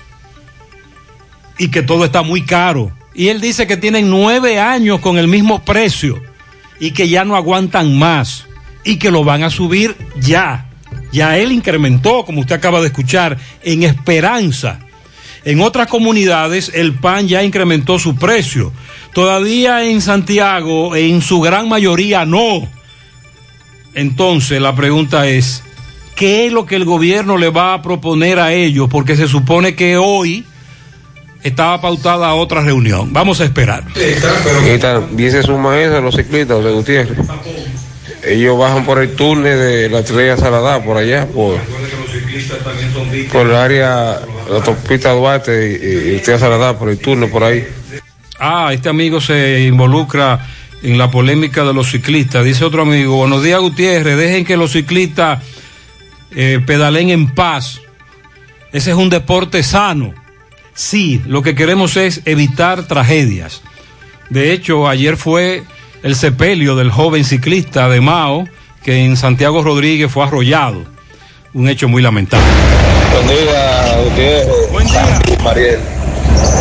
y 1.58 1.68
que 1.68 1.82
todo 1.82 2.06
está 2.06 2.22
muy 2.22 2.40
caro. 2.40 2.90
Y 3.14 3.28
él 3.28 3.42
dice 3.42 3.66
que 3.66 3.76
tienen 3.76 4.08
nueve 4.08 4.58
años 4.58 5.00
con 5.00 5.18
el 5.18 5.28
mismo 5.28 5.62
precio 5.66 6.18
y 6.80 6.92
que 6.92 7.10
ya 7.10 7.26
no 7.26 7.36
aguantan 7.36 7.98
más 7.98 8.46
y 8.84 8.96
que 8.96 9.10
lo 9.10 9.22
van 9.22 9.42
a 9.42 9.50
subir 9.50 9.94
ya. 10.18 10.67
Ya 11.12 11.38
él 11.38 11.52
incrementó, 11.52 12.24
como 12.24 12.40
usted 12.40 12.56
acaba 12.56 12.80
de 12.80 12.88
escuchar, 12.88 13.38
en 13.62 13.82
esperanza. 13.82 14.80
En 15.44 15.60
otras 15.60 15.86
comunidades 15.86 16.70
el 16.74 16.94
pan 16.94 17.28
ya 17.28 17.42
incrementó 17.42 17.98
su 17.98 18.16
precio. 18.16 18.72
Todavía 19.14 19.84
en 19.84 20.02
Santiago, 20.02 20.94
en 20.94 21.22
su 21.22 21.40
gran 21.40 21.68
mayoría, 21.68 22.24
no. 22.24 22.68
Entonces 23.94 24.60
la 24.60 24.74
pregunta 24.74 25.26
es, 25.26 25.62
¿qué 26.14 26.46
es 26.46 26.52
lo 26.52 26.66
que 26.66 26.76
el 26.76 26.84
gobierno 26.84 27.38
le 27.38 27.50
va 27.50 27.74
a 27.74 27.82
proponer 27.82 28.38
a 28.38 28.52
ellos? 28.52 28.88
Porque 28.90 29.16
se 29.16 29.26
supone 29.26 29.74
que 29.74 29.96
hoy 29.96 30.44
estaba 31.42 31.80
pautada 31.80 32.34
otra 32.34 32.60
reunión. 32.60 33.12
Vamos 33.12 33.40
a 33.40 33.44
esperar. 33.44 33.84
Y 34.74 34.78
también 34.78 35.30
se 35.30 35.42
suma 35.42 35.80
eso 35.80 35.96
a 35.96 36.00
los 36.00 36.14
ciclistas 36.14 36.62
de 36.62 36.72
Gutiérrez. 36.72 37.18
Ellos 38.28 38.58
bajan 38.58 38.84
por 38.84 38.98
el 39.00 39.14
túnel 39.14 39.58
de 39.58 39.88
la 39.88 40.00
estrella 40.00 40.36
Saladá, 40.36 40.82
por 40.82 40.96
allá, 40.96 41.26
por, 41.26 41.58
por 43.32 43.46
el 43.46 43.54
área, 43.54 44.20
la 44.48 44.56
autopista 44.56 45.12
Duarte 45.12 45.78
y, 45.80 46.12
y 46.12 46.14
estrella 46.16 46.38
Saladá, 46.38 46.78
por 46.78 46.90
el 46.90 46.98
túnel, 46.98 47.30
por 47.30 47.44
ahí. 47.44 47.66
Ah, 48.38 48.70
este 48.72 48.88
amigo 48.88 49.20
se 49.20 49.62
involucra 49.62 50.46
en 50.82 50.98
la 50.98 51.10
polémica 51.10 51.64
de 51.64 51.72
los 51.72 51.90
ciclistas. 51.90 52.44
Dice 52.44 52.64
otro 52.64 52.82
amigo, 52.82 53.16
buenos 53.16 53.42
días 53.42 53.60
Gutiérrez, 53.60 54.16
dejen 54.16 54.44
que 54.44 54.56
los 54.56 54.72
ciclistas 54.72 55.42
eh, 56.34 56.60
pedalen 56.64 57.10
en 57.10 57.34
paz. 57.34 57.80
Ese 58.72 58.90
es 58.90 58.96
un 58.96 59.08
deporte 59.08 59.62
sano. 59.62 60.14
Sí, 60.74 61.20
lo 61.26 61.42
que 61.42 61.54
queremos 61.54 61.96
es 61.96 62.22
evitar 62.24 62.86
tragedias. 62.86 63.62
De 64.30 64.52
hecho, 64.52 64.86
ayer 64.86 65.16
fue 65.16 65.64
el 66.02 66.14
sepelio 66.14 66.76
del 66.76 66.90
joven 66.90 67.24
ciclista 67.24 67.88
de 67.88 68.00
Mao 68.00 68.44
que 68.84 69.04
en 69.04 69.16
Santiago 69.16 69.62
Rodríguez 69.62 70.10
fue 70.10 70.24
arrollado. 70.24 70.84
Un 71.54 71.68
hecho 71.68 71.88
muy 71.88 72.02
lamentable. 72.02 72.44
Buen 73.12 73.26
día, 73.26 73.96
Gutiérrez. 74.04 74.70
Buen 74.72 74.86
día. 74.86 75.20
Mariel. 75.42 75.78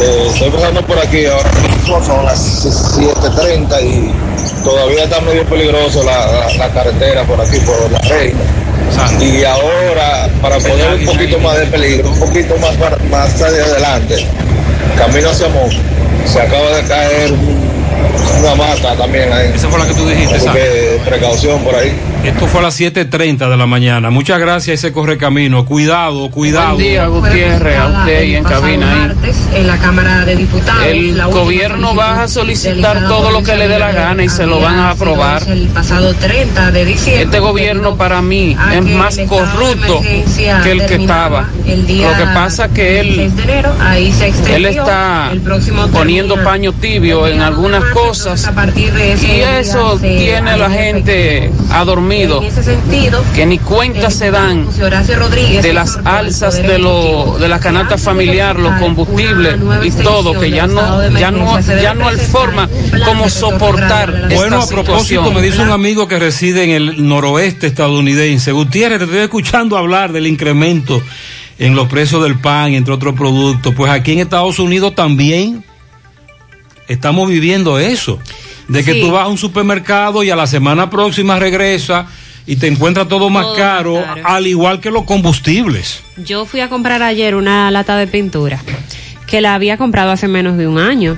Eh, 0.01 0.27
estoy 0.33 0.49
pasando 0.49 0.81
por 0.81 0.97
aquí 0.97 1.25
ahora 1.25 1.51
mismo, 1.61 2.03
son 2.03 2.25
las 2.25 2.65
7.30 2.97 3.83
y 3.83 4.63
todavía 4.63 5.03
está 5.03 5.21
medio 5.21 5.43
peligroso 5.45 6.03
la, 6.03 6.25
la- 6.25 6.53
la 6.57 6.69
carretera 6.73 7.23
por 7.25 7.39
aquí, 7.39 7.57
por 7.59 7.91
la 7.91 7.99
reina. 7.99 8.39
Y 9.21 9.43
ahora, 9.43 10.29
para 10.41 10.57
poner 10.57 10.95
un 10.95 11.05
poquito 11.05 11.37
más 11.39 11.59
de 11.59 11.67
peligro, 11.67 12.09
un 12.09 12.19
poquito 12.19 12.57
más, 12.57 12.75
para- 12.77 12.97
más 13.11 13.35
hacia 13.35 13.47
adelante, 13.63 14.25
camino 14.97 15.29
hacia 15.29 15.47
Mon, 15.49 15.69
se 16.25 16.41
acaba 16.41 16.69
de 16.77 16.83
caer 16.87 17.31
un- 17.33 17.66
una 18.39 18.55
mata 18.55 18.95
también 18.95 19.31
ahí. 19.31 19.51
Esa 19.53 19.67
fue 19.69 19.79
la 19.79 19.87
que 19.87 19.93
tú 19.93 20.07
dijiste, 20.07 20.37
que 20.51 20.99
precaución 21.05 21.63
por 21.63 21.75
ahí. 21.75 21.93
Esto 22.23 22.47
fue 22.47 22.59
a 22.59 22.63
las 22.63 22.79
7.30 22.79 23.49
de 23.49 23.57
la 23.57 23.65
mañana. 23.65 24.09
Muchas 24.09 24.39
gracias 24.39 24.79
ese 24.79 24.91
correcamino. 24.91 25.65
Cuidado, 25.65 26.29
cuidado. 26.29 26.73
Buen 26.75 26.87
día, 26.87 27.07
Gutiérrez, 27.07 27.77
a 27.77 27.87
usted 27.99 28.23
y 28.23 28.35
en 28.35 28.43
cabina 28.43 28.91
ahí. 28.91 29.31
en 29.55 29.67
la 29.67 29.77
Cámara 29.77 30.25
de 30.25 30.35
Diputados. 30.35 30.85
El 30.85 31.23
gobierno 31.27 31.95
va 31.95 32.23
a 32.23 32.27
solicitar 32.27 33.07
todo 33.07 33.31
lo 33.31 33.43
que 33.43 33.55
le 33.55 33.67
dé 33.67 33.79
la 33.79 33.91
gana 33.91 34.23
y 34.23 34.29
se 34.29 34.45
lo 34.45 34.59
van 34.59 34.77
a 34.77 34.91
aprobar. 34.91 35.43
El 35.47 35.67
pasado 35.67 36.13
30 36.13 36.71
de 36.71 36.85
diciembre. 36.85 37.23
Este 37.23 37.39
gobierno 37.39 37.95
para 37.95 38.21
mí 38.21 38.57
es 38.73 38.83
más 38.83 39.17
corrupto 39.27 40.01
que 40.01 40.71
el 40.71 40.85
que 40.85 40.95
estaba. 40.95 41.47
el 41.65 41.87
día 41.87 42.11
Lo 42.11 42.17
que 42.17 42.33
pasa 42.33 42.69
que 42.69 42.99
él, 42.99 43.13
6 43.15 43.35
de 43.35 43.43
enero, 43.43 43.73
ahí 43.79 44.11
se 44.11 44.27
extendió. 44.27 44.55
él 44.55 44.65
está 44.65 45.29
el 45.31 45.41
próximo 45.41 45.87
poniendo 45.87 46.43
paño 46.43 46.73
tibio 46.73 47.27
en 47.27 47.41
algunas 47.41 47.76
cosas 47.93 48.45
a 48.47 48.53
partir 48.53 48.93
de 48.93 49.13
ese 49.13 49.37
y 49.37 49.41
eso 49.41 49.97
tiene 49.99 50.51
a 50.51 50.57
la 50.57 50.69
gente 50.69 51.51
adormido. 51.71 52.41
En 52.41 52.47
ese 52.47 52.63
sentido, 52.63 53.23
que 53.35 53.45
ni 53.45 53.59
cuenta 53.59 54.09
se 54.09 54.31
dan 54.31 54.67
de 55.61 55.73
las 55.73 55.99
alzas 56.05 56.61
de 56.61 56.79
lo, 56.79 57.37
de 57.39 57.47
la 57.47 57.59
canasta 57.59 57.97
familiar, 57.97 58.59
los 58.59 58.73
combustibles 58.79 59.55
y 59.83 59.91
todo, 60.03 60.39
que 60.39 60.51
ya 60.51 60.67
no, 60.67 61.09
ya 61.11 61.31
no, 61.31 61.59
ya 61.59 61.93
no 61.93 62.07
hay 62.07 62.17
forma 62.17 62.69
como 63.05 63.29
soportar 63.29 64.29
Bueno, 64.33 64.61
a 64.61 64.67
propósito, 64.67 65.03
situación. 65.03 65.33
me 65.33 65.41
dice 65.41 65.61
un 65.61 65.71
amigo 65.71 66.07
que 66.07 66.19
reside 66.19 66.63
en 66.63 66.69
el 66.71 67.07
noroeste 67.07 67.67
estadounidense. 67.67 68.51
Gutiérrez, 68.51 68.99
te 68.99 69.05
estoy 69.05 69.19
escuchando 69.19 69.77
hablar 69.77 70.11
del 70.11 70.27
incremento 70.27 71.01
en 71.59 71.75
los 71.75 71.87
precios 71.87 72.23
del 72.23 72.39
pan, 72.39 72.73
entre 72.73 72.93
otros 72.93 73.15
productos. 73.15 73.73
Pues 73.75 73.91
aquí 73.91 74.13
en 74.13 74.19
Estados 74.19 74.59
Unidos 74.59 74.95
también 74.95 75.63
estamos 76.87 77.29
viviendo 77.29 77.79
eso. 77.79 78.19
De 78.67 78.83
que 78.83 78.93
Sí. 78.93 79.01
tú 79.01 79.11
vas 79.11 79.23
a 79.25 79.27
un 79.27 79.37
supermercado 79.37 80.23
y 80.23 80.29
a 80.29 80.35
la 80.35 80.45
semana 80.47 80.89
próxima 80.89 81.39
regresa 81.39 82.07
y 82.45 82.55
te 82.57 82.67
encuentras 82.67 83.07
todo 83.07 83.29
más 83.29 83.43
Todo 83.43 83.51
más 83.53 83.59
caro, 83.61 84.03
caro. 84.03 84.21
al 84.25 84.47
igual 84.47 84.79
que 84.81 84.91
los 84.91 85.03
combustibles. 85.05 86.01
Yo 86.17 86.45
fui 86.45 86.59
a 86.59 86.69
comprar 86.69 87.01
ayer 87.03 87.35
una 87.35 87.69
lata 87.71 87.95
de 87.97 88.07
pintura 88.07 88.61
que 89.25 89.41
la 89.41 89.53
había 89.55 89.77
comprado 89.77 90.11
hace 90.11 90.27
menos 90.27 90.57
de 90.57 90.67
un 90.67 90.77
año. 90.79 91.17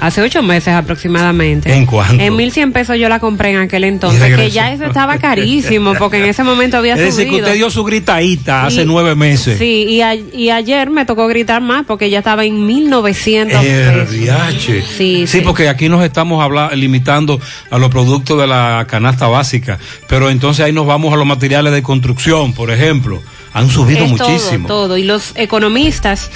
Hace 0.00 0.22
ocho 0.22 0.42
meses 0.42 0.74
aproximadamente. 0.74 1.72
¿En 1.74 1.86
cuánto? 1.86 2.22
En 2.22 2.36
1100 2.36 2.72
pesos 2.72 2.96
yo 2.98 3.08
la 3.08 3.18
compré 3.20 3.50
en 3.52 3.58
aquel 3.58 3.84
entonces, 3.84 4.36
que 4.36 4.50
ya 4.50 4.72
eso 4.72 4.84
estaba 4.84 5.18
carísimo, 5.18 5.94
porque 5.98 6.18
en 6.18 6.26
ese 6.26 6.44
momento 6.44 6.76
había 6.76 6.94
Es 6.94 7.00
decir, 7.00 7.24
que 7.24 7.30
subido. 7.30 7.46
usted 7.46 7.56
dio 7.56 7.70
su 7.70 7.84
gritadita 7.84 8.66
hace 8.66 8.82
Y- 8.82 8.86
nueve 8.86 9.14
meses. 9.14 9.58
Sí, 9.58 9.86
y, 9.88 10.00
a- 10.02 10.14
y 10.14 10.50
ayer 10.50 10.90
me 10.90 11.04
tocó 11.04 11.26
gritar 11.26 11.60
más 11.62 11.84
porque 11.86 12.10
ya 12.10 12.18
estaba 12.18 12.44
en 12.44 12.64
1900 12.66 13.64
El 13.64 14.06
pesos. 14.06 14.10
DH. 14.12 14.84
Sí, 14.96 15.26
Sí, 15.26 15.40
porque 15.40 15.68
aquí 15.68 15.88
nos 15.88 16.04
estamos 16.04 16.42
habla- 16.44 16.70
limitando 16.74 17.40
a 17.70 17.78
los 17.78 17.90
productos 17.90 18.40
de 18.40 18.46
la 18.46 18.86
canasta 18.88 19.26
básica, 19.26 19.78
pero 20.08 20.30
entonces 20.30 20.64
ahí 20.64 20.72
nos 20.72 20.86
vamos 20.86 21.12
a 21.12 21.16
los 21.16 21.26
materiales 21.26 21.72
de 21.72 21.82
construcción, 21.82 22.52
por 22.52 22.70
ejemplo. 22.70 23.20
Han 23.54 23.70
subido 23.70 24.04
Es 24.04 24.10
muchísimo. 24.10 24.68
Todo, 24.68 24.86
todo. 24.88 24.98
Y 24.98 25.04
los 25.04 25.32
economistas 25.34 26.30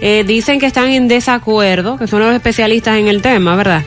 eh, 0.00 0.24
dicen 0.26 0.58
que 0.60 0.66
están 0.66 0.88
en 0.90 1.08
desacuerdo, 1.08 1.96
que 1.98 2.06
son 2.06 2.20
los 2.20 2.34
especialistas 2.34 2.98
en 2.98 3.08
el 3.08 3.22
tema, 3.22 3.56
¿verdad? 3.56 3.82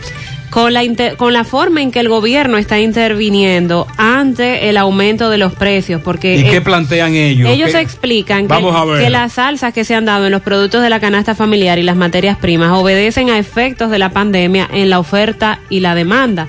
Con 0.50 0.72
la, 0.72 0.84
inter- 0.84 1.16
con 1.18 1.34
la 1.34 1.44
forma 1.46 1.82
en 1.82 1.90
que 1.92 2.00
el 2.00 2.10
gobierno 2.10 2.60
está 2.60 2.80
interviniendo 2.80 3.88
ante 3.98 4.70
el 4.70 4.78
aumento 4.78 5.32
de 5.32 5.40
los 5.40 5.54
precios, 5.54 6.00
porque 6.04 6.36
¿Y 6.38 6.44
qué 6.44 6.62
plantean 6.62 7.16
ellos? 7.16 7.50
ellos 7.50 7.72
¿Qué- 7.72 7.80
explican 7.80 8.48
que, 8.48 9.10
las 9.10 9.40
alzas 9.40 9.74
que 9.74 9.84
se 9.84 9.96
han 9.96 10.06
dado 10.06 10.28
en 10.28 10.32
los 10.32 10.44
productos 10.44 10.84
de 10.84 10.90
la 10.92 11.00
canasta 11.00 11.34
familiar 11.34 11.80
y 11.80 11.84
las 11.84 11.96
materias 11.96 12.38
primas 12.38 12.72
obedecen 12.78 13.32
a 13.32 13.40
efectos 13.40 13.90
de 13.90 13.98
la 13.98 14.10
pandemia 14.12 14.70
en 14.72 14.92
la 14.92 15.00
oferta 15.00 15.60
y 15.72 15.80
la 15.80 15.96
demanda. 15.96 16.48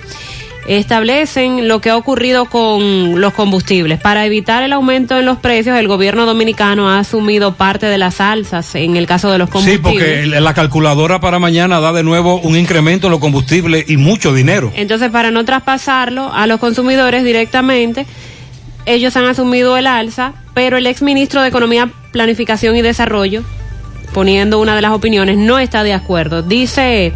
Establecen 0.66 1.68
lo 1.68 1.80
que 1.80 1.90
ha 1.90 1.96
ocurrido 1.96 2.46
con 2.46 3.20
los 3.20 3.34
combustibles. 3.34 4.00
Para 4.00 4.24
evitar 4.24 4.62
el 4.62 4.72
aumento 4.72 5.18
en 5.18 5.26
los 5.26 5.38
precios, 5.38 5.76
el 5.78 5.88
gobierno 5.88 6.24
dominicano 6.24 6.88
ha 6.88 6.98
asumido 6.98 7.54
parte 7.54 7.86
de 7.86 7.98
las 7.98 8.20
alzas 8.20 8.74
en 8.74 8.96
el 8.96 9.06
caso 9.06 9.30
de 9.30 9.38
los 9.38 9.48
Sí, 9.48 9.52
combustibles. 9.52 9.82
porque 9.92 10.20
el- 10.22 10.42
la 10.44 10.54
calculadora 10.54 11.20
para 11.20 11.38
mañana 11.38 11.80
da 11.80 11.92
de 11.92 12.02
nuevo 12.02 12.40
un 12.40 12.56
incremento 12.56 13.08
en 13.08 13.10
los 13.10 13.20
combustibles 13.20 13.84
y 13.88 13.98
mucho 13.98 14.32
dinero. 14.32 14.72
Entonces, 14.74 15.10
para 15.10 15.30
no 15.30 15.44
traspasarlo 15.44 16.32
a 16.32 16.46
los 16.46 16.58
consumidores 16.60 17.24
directamente, 17.24 18.06
ellos 18.86 19.16
han 19.16 19.26
asumido 19.26 19.76
el 19.76 19.86
alza, 19.86 20.32
pero 20.54 20.78
el 20.78 20.86
exministro 20.86 21.42
de 21.42 21.48
Economía, 21.48 21.90
Planificación 22.12 22.74
y 22.76 22.82
Desarrollo, 22.82 23.42
poniendo 24.14 24.60
una 24.60 24.74
de 24.76 24.82
las 24.82 24.92
opiniones, 24.92 25.36
no 25.36 25.58
está 25.58 25.82
de 25.82 25.92
acuerdo. 25.92 26.42
Dice 26.42 27.12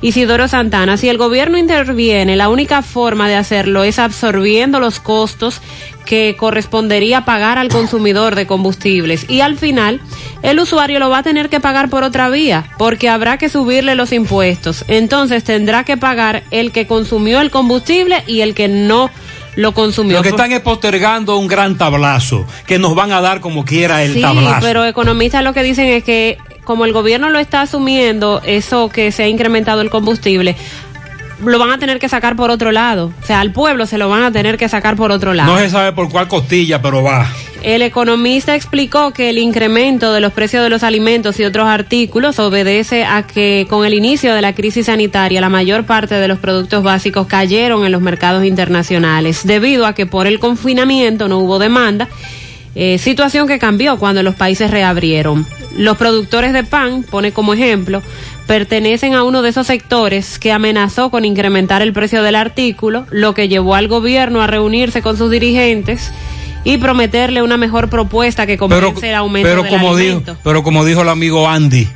Isidoro 0.00 0.46
Santana, 0.46 0.96
si 0.96 1.08
el 1.08 1.18
gobierno 1.18 1.58
interviene, 1.58 2.36
la 2.36 2.48
única 2.48 2.82
forma 2.82 3.28
de 3.28 3.34
hacerlo 3.34 3.82
es 3.82 3.98
absorbiendo 3.98 4.78
los 4.78 5.00
costos 5.00 5.60
que 6.04 6.36
correspondería 6.38 7.24
pagar 7.24 7.58
al 7.58 7.68
consumidor 7.68 8.34
de 8.34 8.46
combustibles 8.46 9.28
y 9.28 9.40
al 9.40 9.58
final 9.58 10.00
el 10.42 10.58
usuario 10.60 11.00
lo 11.00 11.10
va 11.10 11.18
a 11.18 11.22
tener 11.22 11.50
que 11.50 11.60
pagar 11.60 11.90
por 11.90 12.02
otra 12.04 12.30
vía 12.30 12.64
porque 12.78 13.08
habrá 13.08 13.38
que 13.38 13.48
subirle 13.48 13.94
los 13.94 14.12
impuestos. 14.12 14.84
Entonces 14.88 15.44
tendrá 15.44 15.84
que 15.84 15.96
pagar 15.96 16.44
el 16.50 16.72
que 16.72 16.86
consumió 16.86 17.40
el 17.40 17.50
combustible 17.50 18.22
y 18.26 18.40
el 18.40 18.54
que 18.54 18.68
no 18.68 19.10
lo 19.56 19.74
consumió. 19.74 20.18
Lo 20.18 20.22
que 20.22 20.28
están 20.28 20.52
es 20.52 20.60
postergando 20.60 21.36
un 21.36 21.48
gran 21.48 21.76
tablazo, 21.76 22.46
que 22.66 22.78
nos 22.78 22.94
van 22.94 23.10
a 23.10 23.20
dar 23.20 23.40
como 23.40 23.64
quiera 23.64 24.04
el 24.04 24.14
sí, 24.14 24.20
tablazo. 24.20 24.60
pero 24.60 24.84
economistas 24.84 25.42
lo 25.42 25.52
que 25.52 25.64
dicen 25.64 25.88
es 25.88 26.04
que 26.04 26.38
como 26.68 26.84
el 26.84 26.92
gobierno 26.92 27.30
lo 27.30 27.38
está 27.38 27.62
asumiendo, 27.62 28.42
eso 28.44 28.90
que 28.90 29.10
se 29.10 29.22
ha 29.22 29.26
incrementado 29.26 29.80
el 29.80 29.88
combustible, 29.88 30.54
lo 31.42 31.58
van 31.58 31.70
a 31.70 31.78
tener 31.78 31.98
que 31.98 32.10
sacar 32.10 32.36
por 32.36 32.50
otro 32.50 32.72
lado. 32.72 33.10
O 33.22 33.26
sea, 33.26 33.40
al 33.40 33.52
pueblo 33.52 33.86
se 33.86 33.96
lo 33.96 34.10
van 34.10 34.22
a 34.22 34.32
tener 34.32 34.58
que 34.58 34.68
sacar 34.68 34.94
por 34.94 35.10
otro 35.10 35.32
lado. 35.32 35.50
No 35.50 35.58
se 35.58 35.70
sabe 35.70 35.94
por 35.94 36.10
cuál 36.10 36.28
costilla, 36.28 36.82
pero 36.82 37.02
va. 37.02 37.26
El 37.62 37.80
economista 37.80 38.54
explicó 38.54 39.12
que 39.14 39.30
el 39.30 39.38
incremento 39.38 40.12
de 40.12 40.20
los 40.20 40.34
precios 40.34 40.62
de 40.62 40.68
los 40.68 40.82
alimentos 40.82 41.40
y 41.40 41.44
otros 41.44 41.66
artículos 41.66 42.38
obedece 42.38 43.06
a 43.06 43.26
que 43.26 43.66
con 43.70 43.86
el 43.86 43.94
inicio 43.94 44.34
de 44.34 44.42
la 44.42 44.54
crisis 44.54 44.86
sanitaria 44.86 45.40
la 45.40 45.48
mayor 45.48 45.84
parte 45.86 46.16
de 46.16 46.28
los 46.28 46.38
productos 46.38 46.82
básicos 46.82 47.26
cayeron 47.28 47.86
en 47.86 47.92
los 47.92 48.02
mercados 48.02 48.44
internacionales 48.44 49.40
debido 49.46 49.86
a 49.86 49.94
que 49.94 50.04
por 50.04 50.26
el 50.26 50.38
confinamiento 50.38 51.28
no 51.28 51.38
hubo 51.38 51.58
demanda, 51.58 52.10
eh, 52.80 52.96
situación 52.98 53.48
que 53.48 53.58
cambió 53.58 53.98
cuando 53.98 54.22
los 54.22 54.36
países 54.36 54.70
reabrieron. 54.70 55.44
Los 55.76 55.96
productores 55.96 56.52
de 56.52 56.62
pan, 56.62 57.02
pone 57.02 57.32
como 57.32 57.52
ejemplo, 57.52 58.02
pertenecen 58.46 59.14
a 59.14 59.24
uno 59.24 59.42
de 59.42 59.48
esos 59.48 59.66
sectores 59.66 60.38
que 60.38 60.52
amenazó 60.52 61.10
con 61.10 61.24
incrementar 61.24 61.82
el 61.82 61.92
precio 61.92 62.22
del 62.22 62.36
artículo, 62.36 63.04
lo 63.10 63.34
que 63.34 63.48
llevó 63.48 63.74
al 63.74 63.88
gobierno 63.88 64.42
a 64.42 64.46
reunirse 64.46 65.02
con 65.02 65.16
sus 65.16 65.28
dirigentes 65.28 66.12
y 66.62 66.78
prometerle 66.78 67.42
una 67.42 67.56
mejor 67.56 67.90
propuesta 67.90 68.46
que 68.46 68.56
compense 68.56 69.08
el 69.08 69.16
aumento 69.16 69.48
pero 69.48 69.62
del 69.64 69.72
como 69.72 69.96
alimento. 69.96 70.32
dijo, 70.32 70.40
pero 70.44 70.62
como 70.62 70.84
dijo 70.84 71.02
el 71.02 71.08
amigo 71.08 71.48
Andy, 71.48 71.88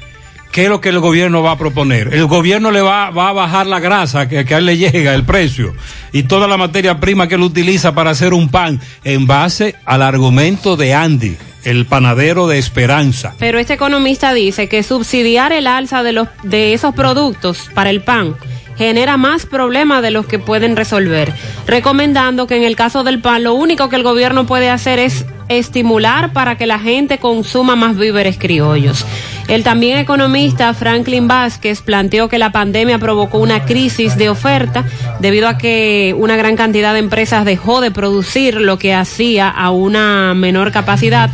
¿qué 0.53 0.65
es 0.65 0.69
lo 0.69 0.81
que 0.81 0.91
el 0.91 1.01
gobierno 1.01 1.43
va 1.43 1.53
a 1.53 1.59
proponer? 1.59 2.15
El 2.15 2.27
gobierno 2.27 2.71
le 2.71 2.83
va, 2.83 3.11
va 3.11 3.31
a 3.31 3.33
bajar 3.33 3.67
la 3.67 3.81
grasa 3.81 4.29
que, 4.29 4.45
que 4.45 4.55
a 4.55 4.59
él 4.59 4.67
le 4.67 4.77
llega, 4.77 5.15
el 5.15 5.25
precio, 5.25 5.75
y 6.13 6.25
toda 6.25 6.47
la 6.47 6.57
materia 6.57 7.01
prima 7.01 7.27
que 7.27 7.35
él 7.35 7.43
utiliza 7.43 7.95
para 7.95 8.11
hacer 8.11 8.35
un 8.35 8.49
pan, 8.49 8.81
en 9.03 9.27
base 9.27 9.75
al 9.85 10.03
argumento 10.03 10.77
de 10.77 10.95
Andy, 10.95 11.37
el 11.65 11.87
panadero 11.87 12.47
de 12.47 12.59
Esperanza. 12.59 13.35
Pero 13.39 13.59
este 13.59 13.75
economista 13.75 14.35
dice 14.35 14.69
que 14.69 14.83
subsidiar 14.83 15.53
el 15.53 15.67
alza 15.67 16.03
de 16.03 16.13
los 16.13 16.29
de 16.43 16.75
esos 16.75 16.95
productos 16.95 17.71
para 17.75 17.91
el 17.91 18.03
pan 18.03 18.37
genera 18.77 19.17
más 19.17 19.47
problemas 19.47 20.03
de 20.03 20.11
los 20.11 20.27
que 20.27 20.39
pueden 20.39 20.77
resolver, 20.77 21.33
recomendando 21.67 22.47
que 22.47 22.57
en 22.57 22.65
el 22.65 22.77
caso 22.77 23.05
del 23.05 23.21
pan 23.21 23.45
lo 23.45 23.55
único 23.55 23.89
que 23.89 23.97
el 23.97 24.03
gobierno 24.03 24.47
puede 24.47 24.71
hacer 24.71 24.99
es 24.99 25.25
estimular 25.49 26.33
para 26.33 26.57
que 26.57 26.67
la 26.67 26.79
gente 26.79 27.19
consuma 27.19 27.77
más 27.77 27.97
víveres 27.97 28.39
criollos. 28.39 29.05
El 29.49 29.65
también 29.65 29.99
economista 29.99 30.73
Franklin 30.73 31.29
Vázquez 31.29 31.83
planteó 31.83 32.29
que 32.29 32.39
la 32.39 32.53
pandemia 32.53 32.99
provocó 32.99 33.39
una 33.39 33.65
crisis 33.65 34.17
de 34.17 34.31
oferta 34.31 34.85
debido 35.21 35.49
a 35.49 35.59
que 35.59 36.15
una 36.17 36.37
gran 36.37 36.57
cantidad 36.57 36.93
de 36.93 37.01
empresas 37.01 37.45
dejó 37.45 37.81
de 37.81 37.91
producir 37.91 38.61
lo 38.61 38.79
que 38.79 38.95
hacía 38.95 39.49
a 39.49 39.71
una 39.71 40.33
menor 40.35 40.73
capacidad. 40.73 41.31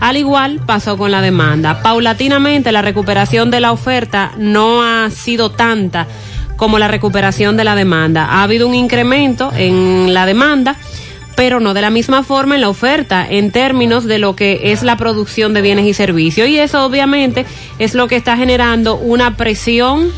Al 0.00 0.18
igual 0.18 0.60
pasó 0.66 0.98
con 0.98 1.10
la 1.10 1.22
demanda. 1.22 1.82
Paulatinamente 1.82 2.70
la 2.72 2.82
recuperación 2.82 3.50
de 3.50 3.60
la 3.60 3.72
oferta 3.72 4.32
no 4.36 4.82
ha 4.82 5.10
sido 5.10 5.50
tanta 5.50 6.06
como 6.56 6.78
la 6.78 6.88
recuperación 6.88 7.56
de 7.56 7.64
la 7.64 7.74
demanda. 7.74 8.26
Ha 8.26 8.42
habido 8.42 8.66
un 8.66 8.74
incremento 8.74 9.52
en 9.56 10.12
la 10.12 10.26
demanda, 10.26 10.76
pero 11.36 11.60
no 11.60 11.74
de 11.74 11.82
la 11.82 11.90
misma 11.90 12.22
forma 12.22 12.54
en 12.54 12.62
la 12.62 12.68
oferta 12.68 13.26
en 13.28 13.50
términos 13.50 14.04
de 14.04 14.18
lo 14.18 14.34
que 14.34 14.72
es 14.72 14.82
la 14.82 14.96
producción 14.96 15.54
de 15.54 15.62
bienes 15.62 15.86
y 15.86 15.94
servicios. 15.94 16.48
Y 16.48 16.58
eso 16.58 16.84
obviamente 16.84 17.46
es 17.78 17.94
lo 17.94 18.08
que 18.08 18.16
está 18.16 18.36
generando 18.36 18.96
una 18.96 19.36
presión 19.36 20.10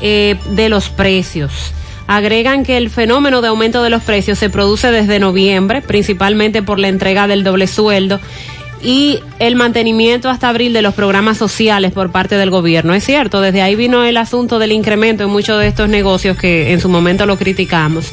eh, 0.00 0.36
de 0.50 0.68
los 0.68 0.88
precios. 0.88 1.72
Agregan 2.06 2.64
que 2.64 2.76
el 2.76 2.90
fenómeno 2.90 3.40
de 3.40 3.48
aumento 3.48 3.82
de 3.82 3.88
los 3.88 4.02
precios 4.02 4.38
se 4.38 4.50
produce 4.50 4.90
desde 4.90 5.18
noviembre, 5.18 5.80
principalmente 5.80 6.62
por 6.62 6.78
la 6.78 6.88
entrega 6.88 7.26
del 7.26 7.44
doble 7.44 7.66
sueldo 7.66 8.20
y 8.84 9.20
el 9.38 9.56
mantenimiento 9.56 10.28
hasta 10.28 10.50
abril 10.50 10.74
de 10.74 10.82
los 10.82 10.94
programas 10.94 11.38
sociales 11.38 11.90
por 11.92 12.12
parte 12.12 12.36
del 12.36 12.50
gobierno. 12.50 12.94
Es 12.94 13.04
cierto, 13.04 13.40
desde 13.40 13.62
ahí 13.62 13.74
vino 13.74 14.04
el 14.04 14.18
asunto 14.18 14.58
del 14.58 14.72
incremento 14.72 15.24
en 15.24 15.30
muchos 15.30 15.58
de 15.58 15.66
estos 15.66 15.88
negocios 15.88 16.36
que 16.36 16.72
en 16.72 16.80
su 16.80 16.90
momento 16.90 17.24
lo 17.24 17.38
criticamos. 17.38 18.12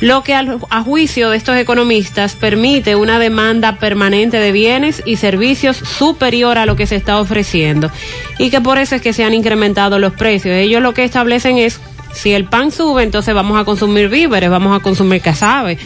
Lo 0.00 0.22
que 0.22 0.34
a 0.34 0.82
juicio 0.82 1.30
de 1.30 1.36
estos 1.36 1.56
economistas 1.56 2.34
permite 2.34 2.96
una 2.96 3.18
demanda 3.18 3.76
permanente 3.76 4.38
de 4.38 4.52
bienes 4.52 5.02
y 5.04 5.16
servicios 5.16 5.76
superior 5.76 6.58
a 6.58 6.66
lo 6.66 6.76
que 6.76 6.86
se 6.86 6.96
está 6.96 7.20
ofreciendo 7.20 7.90
y 8.38 8.50
que 8.50 8.60
por 8.60 8.78
eso 8.78 8.94
es 8.94 9.02
que 9.02 9.12
se 9.12 9.24
han 9.24 9.34
incrementado 9.34 9.98
los 9.98 10.12
precios. 10.14 10.54
Ellos 10.54 10.82
lo 10.82 10.94
que 10.94 11.04
establecen 11.04 11.58
es 11.58 11.80
si 12.12 12.32
el 12.32 12.44
pan 12.44 12.70
sube, 12.70 13.02
entonces 13.02 13.34
vamos 13.34 13.60
a 13.60 13.64
consumir 13.64 14.08
víveres, 14.08 14.50
vamos 14.50 14.76
a 14.76 14.82
consumir 14.82 15.20
casabe, 15.20 15.78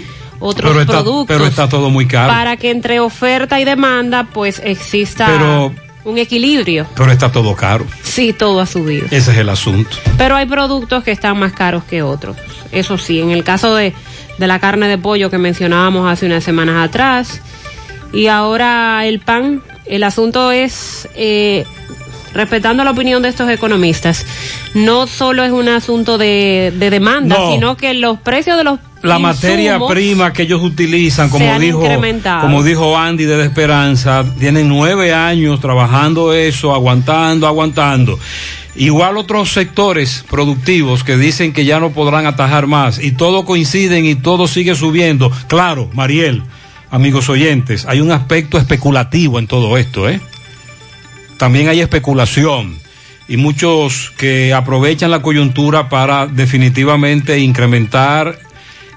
otros 0.47 0.71
Pero 0.71 0.81
está, 0.83 0.93
productos 1.03 1.27
pero 1.37 1.47
está 1.47 1.69
todo 1.69 1.89
muy 1.91 2.07
caro. 2.07 2.29
para 2.33 2.57
que 2.57 2.71
entre 2.71 3.01
oferta 3.01 3.59
y 3.61 3.65
demanda 3.65 4.25
pues 4.33 4.61
exista 4.63 5.27
Pero- 5.27 5.73
un 6.05 6.19
equilibrio. 6.19 6.87
Pero 6.95 7.11
está 7.11 7.33
todo 7.33 7.57
caro. 7.57 7.87
Sí, 8.03 8.35
todo 8.35 8.61
ha 8.61 8.67
subido. 8.67 9.07
Ese 9.11 9.33
es 9.33 9.39
el 9.39 9.49
asunto. 9.49 9.97
Pero 10.19 10.37
hay 10.37 10.45
productos 10.45 11.03
que 11.03 11.13
están 11.13 11.39
más 11.39 11.53
caros 11.55 11.83
que 11.85 12.03
otros. 12.03 12.37
Eso 12.73 12.99
sí, 12.99 13.21
en 13.21 13.31
el 13.31 13.43
caso 13.43 13.75
de, 13.75 13.95
de 14.37 14.47
la 14.47 14.59
carne 14.59 14.87
de 14.87 14.99
pollo 14.99 15.31
que 15.31 15.39
mencionábamos 15.39 16.07
hace 16.13 16.27
unas 16.27 16.45
semanas 16.45 16.87
atrás, 16.87 17.41
y 18.13 18.27
ahora 18.27 19.07
el 19.07 19.21
pan, 19.21 19.63
el 19.87 20.03
asunto 20.05 20.53
es, 20.53 21.09
eh, 21.17 21.65
respetando 22.35 22.85
la 22.85 22.91
opinión 22.91 23.23
de 23.23 23.29
estos 23.29 23.49
economistas, 23.49 24.27
no 24.75 25.07
solo 25.07 25.45
es 25.45 25.53
un 25.53 25.69
asunto 25.69 26.19
de, 26.19 26.73
de 26.77 26.91
demanda, 26.91 27.39
No. 27.39 27.53
sino 27.53 27.77
que 27.77 27.95
los 27.95 28.19
precios 28.19 28.57
de 28.59 28.65
los 28.65 28.79
La 29.03 29.19
materia 29.19 29.79
prima 29.89 30.33
que 30.33 30.43
ellos 30.43 30.63
utilizan, 30.63 31.31
como 31.31 31.59
dijo, 31.59 31.83
como 32.41 32.63
dijo 32.63 32.97
Andy 32.97 33.25
de 33.25 33.43
Esperanza, 33.45 34.25
tienen 34.39 34.69
nueve 34.69 35.13
años 35.15 35.61
trabajando 35.61 36.33
eso, 36.33 36.75
aguantando, 36.75 37.47
aguantando. 37.47 38.19
Igual 38.77 39.17
otros 39.19 39.53
sectores 39.53 40.25
productivos 40.29 41.05
que 41.05 41.17
dicen 41.17 41.53
que 41.53 41.65
ya 41.65 41.79
no 41.79 41.91
podrán 41.91 42.27
atajar 42.27 42.67
más 42.67 42.99
y 42.99 43.13
todo 43.13 43.45
coinciden 43.45 44.05
y 44.05 44.17
todo 44.17 44.49
sigue 44.49 44.75
subiendo. 44.75 45.31
Claro, 45.47 45.89
Mariel, 45.93 46.43
amigos 46.91 47.29
oyentes, 47.29 47.87
hay 47.87 48.01
un 48.01 48.11
aspecto 48.11 48.59
especulativo 48.59 49.39
en 49.39 49.47
todo 49.47 49.77
esto, 49.79 50.09
¿eh? 50.09 50.21
También 51.45 51.69
hay 51.69 51.83
especulación 51.83 52.75
y 53.29 53.37
muchos 53.37 54.15
que 54.17 54.55
aprovechan 54.55 55.11
la 55.11 55.21
coyuntura 55.21 55.91
para 55.91 56.27
definitivamente 56.27 57.39
incrementar 57.39 58.39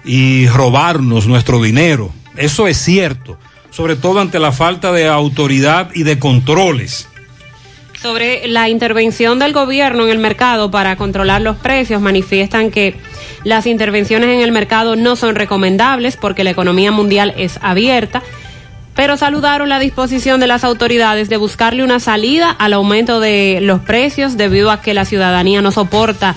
y 0.06 0.48
robarnos 0.48 1.28
nuestro 1.28 1.62
dinero. 1.62 2.10
Eso 2.38 2.70
es 2.70 2.78
cierto, 2.78 3.38
sobre 3.70 3.98
todo 3.98 4.22
ante 4.22 4.40
la 4.40 4.54
falta 4.54 4.94
de 4.94 5.10
autoridad 5.10 5.90
y 5.94 6.04
de 6.04 6.20
controles. 6.20 7.10
Sobre 8.02 8.48
la 8.48 8.70
intervención 8.70 9.40
del 9.40 9.52
gobierno 9.52 10.06
en 10.06 10.12
el 10.12 10.20
mercado 10.20 10.72
para 10.72 10.96
controlar 10.96 11.42
los 11.42 11.58
precios, 11.58 12.00
manifiestan 12.00 12.72
que 12.72 12.96
las 13.44 13.68
intervenciones 13.68 14.30
en 14.30 14.40
el 14.40 14.54
mercado 14.54 14.96
no 14.96 15.18
son 15.18 15.36
recomendables 15.36 16.16
porque 16.16 16.46
la 16.46 16.52
economía 16.52 16.94
mundial 16.94 17.34
es 17.36 17.60
abierta, 17.62 18.24
pero 18.98 19.16
saludaron 19.16 19.70
la 19.70 19.78
disposición 19.78 20.40
de 20.40 20.48
las 20.48 20.64
autoridades 20.64 21.30
de 21.30 21.38
buscarle 21.38 21.84
una 21.84 22.00
salida 22.00 22.50
al 22.50 22.74
aumento 22.74 23.20
de 23.20 23.60
los 23.62 23.80
precios 23.80 24.38
debido 24.38 24.72
a 24.72 24.82
que 24.82 24.96
la 24.96 25.06
ciudadanía 25.06 25.62
no 25.62 25.72
soporta 25.72 26.36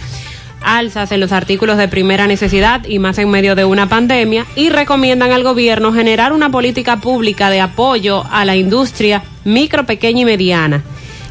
alzas 0.60 1.10
en 1.10 1.20
los 1.20 1.32
artículos 1.32 1.78
de 1.78 1.88
primera 1.88 2.26
necesidad 2.26 2.84
y 2.86 2.98
más 2.98 3.16
en 3.16 3.30
medio 3.30 3.54
de 3.54 3.64
una 3.64 3.88
pandemia 3.88 4.44
y 4.56 4.68
recomiendan 4.68 5.32
al 5.32 5.42
gobierno 5.42 5.90
generar 5.90 6.34
una 6.34 6.50
política 6.50 6.98
pública 6.98 7.48
de 7.48 7.62
apoyo 7.62 8.26
a 8.30 8.44
la 8.44 8.56
industria 8.56 9.22
micro, 9.44 9.86
pequeña 9.86 10.20
y 10.20 10.24
mediana. 10.26 10.82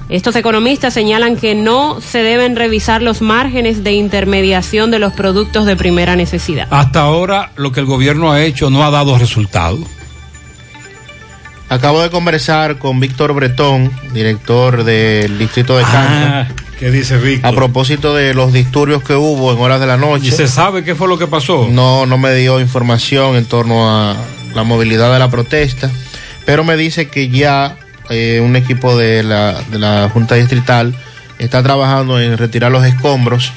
Estos 0.10 0.36
economistas 0.36 0.96
señalan 0.96 1.36
que 1.36 1.54
no 1.54 2.02
se 2.02 2.24
deben 2.24 2.56
revisar 2.56 3.04
los 3.04 3.22
márgenes 3.22 3.84
de 3.84 3.94
intermediación 3.94 4.90
de 4.90 4.98
los 4.98 5.14
productos 5.14 5.68
de 5.68 5.76
primera 5.76 6.16
necesidad. 6.16 6.68
Hasta 6.72 7.02
ahora 7.02 7.52
lo 7.56 7.72
que 7.72 7.82
el 7.82 7.86
gobierno 7.86 8.32
ha 8.32 8.42
hecho 8.42 8.72
no 8.72 8.84
ha 8.84 8.90
dado 8.90 9.16
resultado. 9.20 9.78
Acabo 11.70 12.02
de 12.02 12.10
conversar 12.10 12.80
con 12.80 13.00
Víctor 13.00 13.34
Bretón, 13.34 13.92
director 14.14 14.84
del 14.84 15.38
distrito 15.38 15.78
de 15.78 15.84
Ah, 15.86 16.48
Kansas. 16.48 16.66
¿Qué 16.80 16.90
dice 16.90 17.18
Víctor? 17.18 17.52
A 17.52 17.56
propósito 17.56 18.16
de 18.16 18.34
los 18.34 18.52
disturbios 18.54 19.04
que 19.04 19.14
hubo 19.14 19.54
en 19.54 19.60
horas 19.60 19.80
de 19.80 19.86
la 19.86 19.98
noche. 19.98 20.28
¿Y 20.30 20.32
se 20.32 20.48
sabe 20.48 20.84
qué 20.84 20.96
fue 20.96 21.08
lo 21.08 21.20
que 21.20 21.28
pasó? 21.28 21.68
No, 21.70 22.06
no 22.08 22.18
me 22.18 22.34
dio 22.34 22.60
información 22.60 23.36
en 23.36 23.46
torno 23.46 23.88
a 23.90 24.16
la 24.56 24.64
movilidad 24.64 25.14
de 25.14 25.20
la 25.20 25.30
protesta, 25.30 25.92
pero 26.46 26.64
me 26.64 26.76
dice 26.76 27.08
que 27.10 27.30
ya 27.30 27.76
eh, 28.10 28.42
un 28.44 28.56
equipo 28.56 28.98
de 28.98 29.22
la, 29.22 29.62
de 29.70 29.78
la 29.78 30.10
Junta 30.12 30.36
Distrital 30.36 30.96
está 31.38 31.62
trabajando 31.62 32.20
en 32.20 32.38
retirar 32.38 32.72
los 32.72 32.84
escombros. 32.86 33.52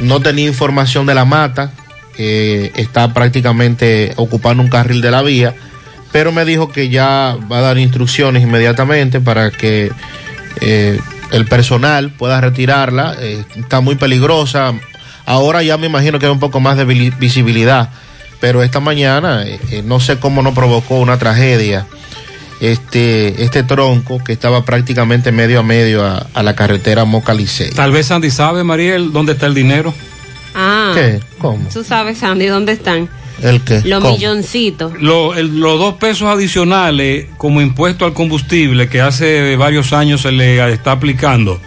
No 0.00 0.20
tenía 0.20 0.46
información 0.46 1.06
de 1.06 1.14
la 1.14 1.24
mata, 1.24 1.70
que 2.14 2.72
está 2.76 3.14
prácticamente 3.14 4.12
ocupando 4.16 4.62
un 4.62 4.68
carril 4.68 5.00
de 5.00 5.10
la 5.10 5.22
vía, 5.22 5.54
pero 6.12 6.32
me 6.32 6.44
dijo 6.44 6.70
que 6.70 6.88
ya 6.88 7.36
va 7.50 7.58
a 7.58 7.62
dar 7.62 7.78
instrucciones 7.78 8.42
inmediatamente 8.42 9.20
para 9.20 9.50
que 9.50 9.90
eh, 10.60 10.98
el 11.30 11.46
personal 11.46 12.10
pueda 12.10 12.40
retirarla. 12.40 13.16
Eh, 13.20 13.44
está 13.56 13.80
muy 13.80 13.96
peligrosa. 13.96 14.74
Ahora 15.26 15.62
ya 15.62 15.76
me 15.76 15.86
imagino 15.86 16.18
que 16.18 16.26
hay 16.26 16.32
un 16.32 16.40
poco 16.40 16.60
más 16.60 16.76
de 16.76 16.84
visibilidad, 16.84 17.90
pero 18.40 18.62
esta 18.62 18.80
mañana 18.80 19.44
eh, 19.46 19.60
eh, 19.70 19.82
no 19.84 20.00
sé 20.00 20.18
cómo 20.18 20.42
no 20.42 20.54
provocó 20.54 20.98
una 20.98 21.18
tragedia 21.18 21.86
este, 22.60 23.44
este 23.44 23.62
tronco 23.62 24.22
que 24.24 24.32
estaba 24.32 24.64
prácticamente 24.64 25.30
medio 25.30 25.60
a 25.60 25.62
medio 25.62 26.04
a, 26.04 26.26
a 26.32 26.42
la 26.42 26.56
carretera 26.56 27.04
Moca 27.04 27.34
Licey. 27.34 27.70
Tal 27.70 27.92
vez 27.92 28.06
Sandy 28.06 28.30
sabe, 28.30 28.64
Mariel, 28.64 29.12
dónde 29.12 29.32
está 29.32 29.46
el 29.46 29.54
dinero. 29.54 29.92
Ah, 30.54 30.92
¿Qué? 30.94 31.20
¿Cómo? 31.38 31.68
tú 31.72 31.84
sabes, 31.84 32.18
Sandy, 32.18 32.46
¿dónde 32.46 32.72
están? 32.72 33.08
¿El 33.42 33.60
qué? 33.62 33.80
Los 33.84 34.00
¿Cómo? 34.02 34.14
milloncitos. 34.14 34.92
Lo- 35.00 35.34
el- 35.34 35.60
los 35.60 35.78
dos 35.78 35.94
pesos 35.94 36.28
adicionales 36.28 37.26
como 37.36 37.60
impuesto 37.60 38.04
al 38.04 38.12
combustible 38.12 38.88
que 38.88 39.00
hace 39.00 39.56
varios 39.56 39.92
años 39.92 40.22
se 40.22 40.32
le 40.32 40.72
está 40.72 40.92
aplicando, 40.92 41.60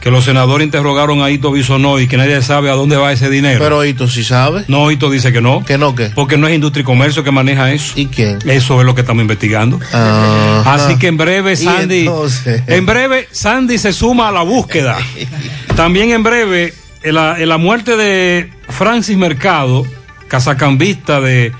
que 0.00 0.10
los 0.12 0.24
senadores 0.24 0.64
interrogaron 0.64 1.22
a 1.22 1.30
Ito 1.30 1.50
Bisonó 1.50 1.98
y 1.98 2.06
que 2.06 2.16
nadie 2.16 2.40
sabe 2.40 2.70
a 2.70 2.74
dónde 2.74 2.96
va 2.96 3.12
ese 3.12 3.28
dinero. 3.28 3.58
Pero 3.58 3.84
Ito 3.84 4.06
sí 4.08 4.22
sabe. 4.24 4.64
No, 4.68 4.90
Ito 4.90 5.10
dice 5.10 5.32
que 5.32 5.40
no. 5.40 5.64
¿Que 5.64 5.76
no 5.76 5.94
qué? 5.94 6.10
Porque 6.14 6.38
no 6.38 6.46
es 6.46 6.54
Industria 6.54 6.82
y 6.82 6.84
Comercio 6.84 7.24
que 7.24 7.32
maneja 7.32 7.72
eso. 7.72 7.92
¿Y 7.96 8.06
quién? 8.06 8.38
Eso 8.46 8.80
es 8.80 8.86
lo 8.86 8.94
que 8.94 9.00
estamos 9.02 9.20
investigando. 9.22 9.78
Así 9.92 10.96
que 10.98 11.08
en 11.08 11.16
breve 11.16 11.56
Sandy, 11.56 12.00
entonces- 12.00 12.62
en 12.66 12.86
breve 12.86 13.28
Sandy 13.32 13.76
se 13.78 13.92
suma 13.92 14.28
a 14.28 14.32
la 14.32 14.42
búsqueda. 14.42 14.96
También 15.76 16.10
en 16.12 16.22
breve 16.22 16.72
en 17.02 17.14
la, 17.14 17.40
en 17.40 17.48
la 17.48 17.58
muerte 17.58 17.96
de 17.96 18.50
Francis 18.68 19.16
Mercado, 19.16 19.84
cazacambista 20.28 21.20
de 21.20 21.52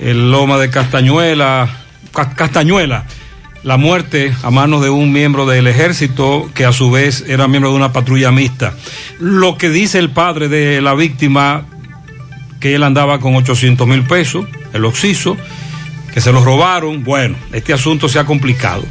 el 0.00 0.30
Loma 0.30 0.58
de 0.58 0.70
Castañuela, 0.70 1.68
Ca- 2.14 2.34
Castañuela, 2.34 3.04
la 3.64 3.76
muerte 3.76 4.32
a 4.42 4.50
manos 4.50 4.82
de 4.82 4.90
un 4.90 5.12
miembro 5.12 5.44
del 5.44 5.66
ejército 5.66 6.48
que 6.54 6.64
a 6.64 6.72
su 6.72 6.90
vez 6.90 7.24
era 7.26 7.48
miembro 7.48 7.70
de 7.70 7.76
una 7.76 7.92
patrulla 7.92 8.30
mixta. 8.30 8.74
Lo 9.18 9.58
que 9.58 9.68
dice 9.68 9.98
el 9.98 10.10
padre 10.10 10.48
de 10.48 10.80
la 10.80 10.94
víctima 10.94 11.64
que 12.60 12.74
él 12.74 12.82
andaba 12.84 13.18
con 13.20 13.34
800 13.36 13.86
mil 13.86 14.04
pesos, 14.04 14.46
el 14.72 14.84
oxiso, 14.84 15.36
que 16.14 16.20
se 16.20 16.32
los 16.32 16.44
robaron. 16.44 17.04
Bueno, 17.04 17.36
este 17.52 17.72
asunto 17.72 18.08
se 18.08 18.18
ha 18.18 18.24
complicado. 18.24 18.84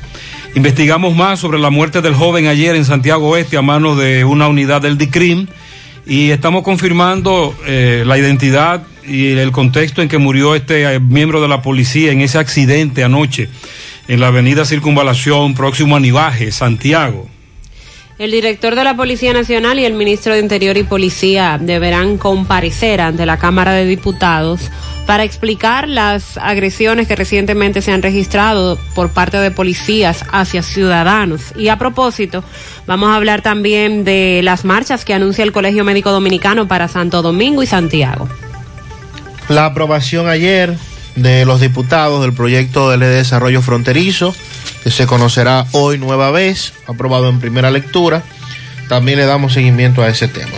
Investigamos 0.56 1.16
más 1.16 1.40
sobre 1.40 1.60
la 1.60 1.70
muerte 1.70 2.02
del 2.02 2.14
joven 2.16 2.48
ayer 2.48 2.76
en 2.76 2.86
Santiago 2.86 3.30
Oeste 3.30 3.58
a 3.58 3.62
manos 3.62 3.98
de 3.98 4.26
una 4.26 4.48
unidad 4.48 4.82
del 4.82 4.98
DICRIM 4.98 5.48
y 6.06 6.32
estamos 6.32 6.64
confirmando 6.64 7.56
eh, 7.66 8.04
la 8.06 8.18
identidad 8.18 8.84
y 9.08 9.32
el 9.32 9.52
contexto 9.52 10.02
en 10.02 10.10
que 10.10 10.18
murió 10.18 10.56
este 10.56 10.84
eh, 10.84 11.00
miembro 11.00 11.42
de 11.42 11.48
la 11.48 11.62
policía 11.62 12.12
en 12.12 12.22
ese 12.22 12.38
accidente 12.38 13.04
anoche 13.04 13.50
en 14.08 14.20
la 14.20 14.28
avenida 14.28 14.66
Circunvalación, 14.66 15.54
próximo 15.54 15.96
a 15.96 16.00
Nivaje, 16.00 16.52
Santiago. 16.52 17.28
El 18.18 18.32
director 18.32 18.74
de 18.74 18.84
la 18.84 18.96
Policía 18.96 19.32
Nacional 19.32 19.78
y 19.78 19.86
el 19.86 19.94
ministro 19.94 20.34
de 20.34 20.40
Interior 20.40 20.76
y 20.76 20.84
Policía 20.84 21.60
deberán 21.62 22.18
comparecer 22.18 23.00
ante 23.00 23.28
la 23.28 23.38
Cámara 23.38 23.74
de 23.74 23.86
Diputados 23.86 24.72
para 25.06 25.24
explicar 25.24 25.88
las 25.88 26.36
agresiones 26.38 27.08
que 27.08 27.16
recientemente 27.16 27.84
se 27.84 27.92
han 27.92 28.02
registrado 28.02 28.80
por 28.96 29.12
parte 29.12 29.38
de 29.38 29.52
policías 29.52 30.26
hacia 30.32 30.64
ciudadanos. 30.64 31.54
Y 31.56 31.68
a 31.68 31.78
propósito, 31.78 32.44
vamos 32.88 33.10
a 33.10 33.16
hablar 33.16 33.44
también 33.44 34.04
de 34.04 34.42
las 34.44 34.66
marchas 34.66 35.06
que 35.06 35.14
anuncia 35.14 35.44
el 35.44 35.52
Colegio 35.52 35.84
Médico 35.84 36.12
Dominicano 36.12 36.68
para 36.68 36.88
Santo 36.88 37.22
Domingo 37.22 37.62
y 37.62 37.68
Santiago. 37.68 38.28
La 39.50 39.66
aprobación 39.66 40.28
ayer 40.28 40.76
de 41.16 41.46
los 41.46 41.62
diputados 41.62 42.22
del 42.22 42.34
proyecto 42.34 42.90
de 42.90 42.98
ley 42.98 43.10
de 43.10 43.16
desarrollo 43.16 43.62
fronterizo, 43.62 44.36
que 44.84 44.92
se 44.92 45.08
conocerá 45.08 45.66
hoy 45.72 45.98
nueva 45.98 46.32
vez, 46.32 46.74
aprobado 46.88 47.30
en 47.30 47.40
primera 47.40 47.72
lectura. 47.72 48.24
También 48.90 49.18
le 49.18 49.26
damos 49.26 49.54
seguimiento 49.54 50.02
a 50.02 50.10
ese 50.10 50.28
tema. 50.28 50.58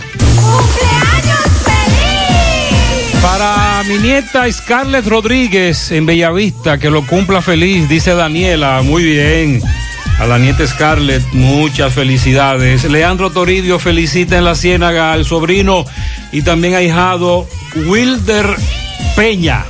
Para 3.22 3.82
mi 3.86 3.98
nieta 3.98 4.50
Scarlett 4.50 5.06
Rodríguez 5.06 5.90
en 5.92 6.06
Bellavista, 6.06 6.78
que 6.78 6.90
lo 6.90 7.06
cumpla 7.06 7.42
feliz, 7.42 7.88
dice 7.88 8.14
Daniela. 8.14 8.82
Muy 8.82 9.04
bien. 9.04 9.62
A 10.20 10.26
la 10.26 10.38
nieta 10.38 10.66
Scarlett, 10.66 11.24
muchas 11.32 11.94
felicidades. 11.94 12.84
Leandro 12.84 13.30
Toribio 13.30 13.78
felicita 13.78 14.36
en 14.36 14.44
la 14.44 14.54
ciénaga 14.54 15.14
al 15.14 15.24
sobrino 15.24 15.86
y 16.30 16.42
también 16.42 16.74
ahijado 16.74 17.48
Wilder 17.86 18.54
Peña. 19.16 19.64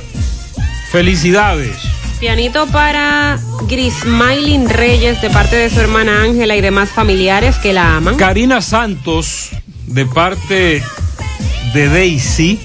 Felicidades. 0.91 1.77
Pianito 2.19 2.67
para 2.67 3.39
Grismailin 3.69 4.69
Reyes 4.69 5.21
de 5.21 5.29
parte 5.29 5.55
de 5.55 5.69
su 5.69 5.79
hermana 5.79 6.21
Ángela 6.21 6.57
y 6.57 6.61
demás 6.61 6.89
familiares 6.89 7.55
que 7.55 7.71
la 7.71 7.95
aman. 7.95 8.17
Karina 8.17 8.61
Santos 8.61 9.51
de 9.87 10.05
parte 10.05 10.83
de 11.73 11.87
Daisy. 11.87 12.59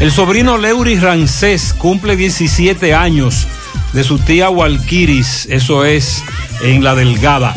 El 0.00 0.10
sobrino 0.10 0.56
Leury 0.56 0.98
Rancés 0.98 1.74
cumple 1.74 2.16
17 2.16 2.94
años 2.94 3.46
de 3.92 4.04
su 4.04 4.18
tía 4.18 4.48
Walkiris, 4.48 5.46
eso 5.50 5.84
es 5.84 6.22
en 6.60 6.84
La 6.84 6.94
Delgada. 6.94 7.54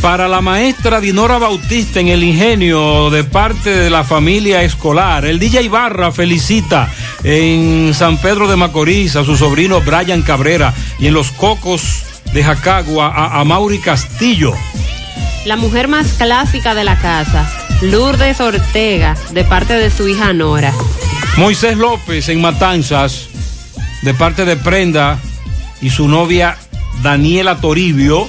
Para 0.00 0.28
la 0.28 0.40
maestra 0.40 1.00
Dinora 1.00 1.38
Bautista 1.38 2.00
en 2.00 2.08
el 2.08 2.24
ingenio 2.24 3.10
de 3.10 3.22
parte 3.22 3.70
de 3.70 3.90
la 3.90 4.02
familia 4.02 4.62
escolar, 4.62 5.26
el 5.26 5.38
DJ 5.38 5.64
Ibarra 5.64 6.10
felicita 6.10 6.90
en 7.22 7.92
San 7.92 8.16
Pedro 8.16 8.48
de 8.48 8.56
Macorís 8.56 9.16
a 9.16 9.24
su 9.24 9.36
sobrino 9.36 9.82
Brian 9.82 10.22
Cabrera 10.22 10.72
y 10.98 11.08
en 11.08 11.14
Los 11.14 11.30
Cocos 11.32 12.02
de 12.32 12.42
Jacagua 12.42 13.08
a, 13.08 13.40
a 13.40 13.44
Mauri 13.44 13.78
Castillo. 13.78 14.54
La 15.44 15.56
mujer 15.56 15.88
más 15.88 16.14
clásica 16.14 16.74
de 16.74 16.84
la 16.84 16.98
casa, 16.98 17.50
Lourdes 17.82 18.40
Ortega, 18.40 19.16
de 19.32 19.44
parte 19.44 19.74
de 19.74 19.90
su 19.90 20.08
hija 20.08 20.32
Nora. 20.32 20.72
Moisés 21.36 21.76
López 21.76 22.28
en 22.30 22.40
Matanzas, 22.40 23.28
de 24.02 24.14
parte 24.14 24.46
de 24.46 24.56
Prenda 24.56 25.18
y 25.82 25.90
su 25.90 26.08
novia 26.08 26.56
Daniela 27.02 27.60
Toribio. 27.60 28.28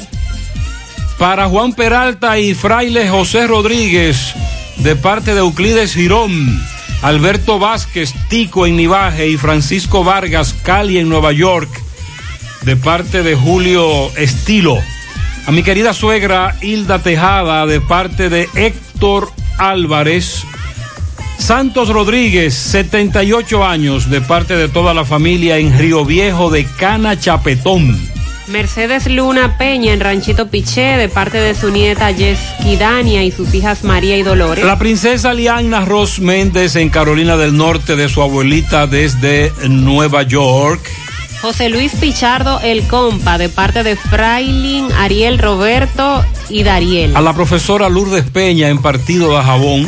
Para 1.17 1.47
Juan 1.47 1.73
Peralta 1.73 2.39
y 2.39 2.53
Fraile 2.53 3.09
José 3.09 3.47
Rodríguez, 3.47 4.33
de 4.77 4.95
parte 4.95 5.33
de 5.33 5.39
Euclides 5.39 5.93
Girón. 5.93 6.61
Alberto 7.01 7.57
Vázquez, 7.57 8.13
Tico 8.29 8.67
en 8.67 8.75
Nivaje 8.75 9.27
y 9.27 9.37
Francisco 9.37 10.03
Vargas, 10.03 10.53
Cali 10.63 10.99
en 10.99 11.09
Nueva 11.09 11.31
York, 11.31 11.69
de 12.61 12.75
parte 12.75 13.23
de 13.23 13.35
Julio 13.35 14.15
Estilo. 14.15 14.77
A 15.47 15.51
mi 15.51 15.63
querida 15.63 15.93
suegra 15.93 16.55
Hilda 16.61 16.99
Tejada, 16.99 17.65
de 17.65 17.81
parte 17.81 18.29
de 18.29 18.47
Héctor 18.53 19.31
Álvarez. 19.57 20.43
Santos 21.39 21.89
Rodríguez, 21.89 22.53
78 22.53 23.65
años, 23.65 24.11
de 24.11 24.21
parte 24.21 24.55
de 24.55 24.67
toda 24.67 24.93
la 24.93 25.05
familia 25.05 25.57
en 25.57 25.77
Río 25.77 26.05
Viejo 26.05 26.51
de 26.51 26.65
Cana 26.65 27.19
Chapetón. 27.19 28.10
Mercedes 28.51 29.07
Luna 29.07 29.57
Peña 29.57 29.93
en 29.93 30.01
Ranchito 30.01 30.49
Piché, 30.49 30.97
de 30.97 31.07
parte 31.07 31.37
de 31.37 31.55
su 31.55 31.71
nieta 31.71 32.11
Yesqui 32.11 32.75
Dania 32.75 33.23
y 33.23 33.31
sus 33.31 33.53
hijas 33.53 33.85
María 33.85 34.17
y 34.17 34.23
Dolores. 34.23 34.65
La 34.65 34.77
princesa 34.77 35.33
Liana 35.33 35.85
Ross 35.85 36.19
Méndez 36.19 36.75
en 36.75 36.89
Carolina 36.89 37.37
del 37.37 37.55
Norte 37.55 37.95
de 37.95 38.09
su 38.09 38.21
abuelita 38.21 38.87
desde 38.87 39.53
Nueva 39.69 40.23
York. 40.23 40.81
José 41.41 41.69
Luis 41.69 41.93
Pichardo 41.95 42.59
El 42.61 42.85
Compa, 42.87 43.37
de 43.37 43.47
parte 43.47 43.83
de 43.83 43.95
Frailin, 43.95 44.91
Ariel 44.93 45.39
Roberto 45.39 46.23
y 46.49 46.63
Dariel. 46.63 47.15
A 47.15 47.21
la 47.21 47.33
profesora 47.33 47.87
Lourdes 47.87 48.29
Peña 48.29 48.67
en 48.67 48.81
Partido 48.81 49.35
de 49.37 49.43
Jabón, 49.43 49.87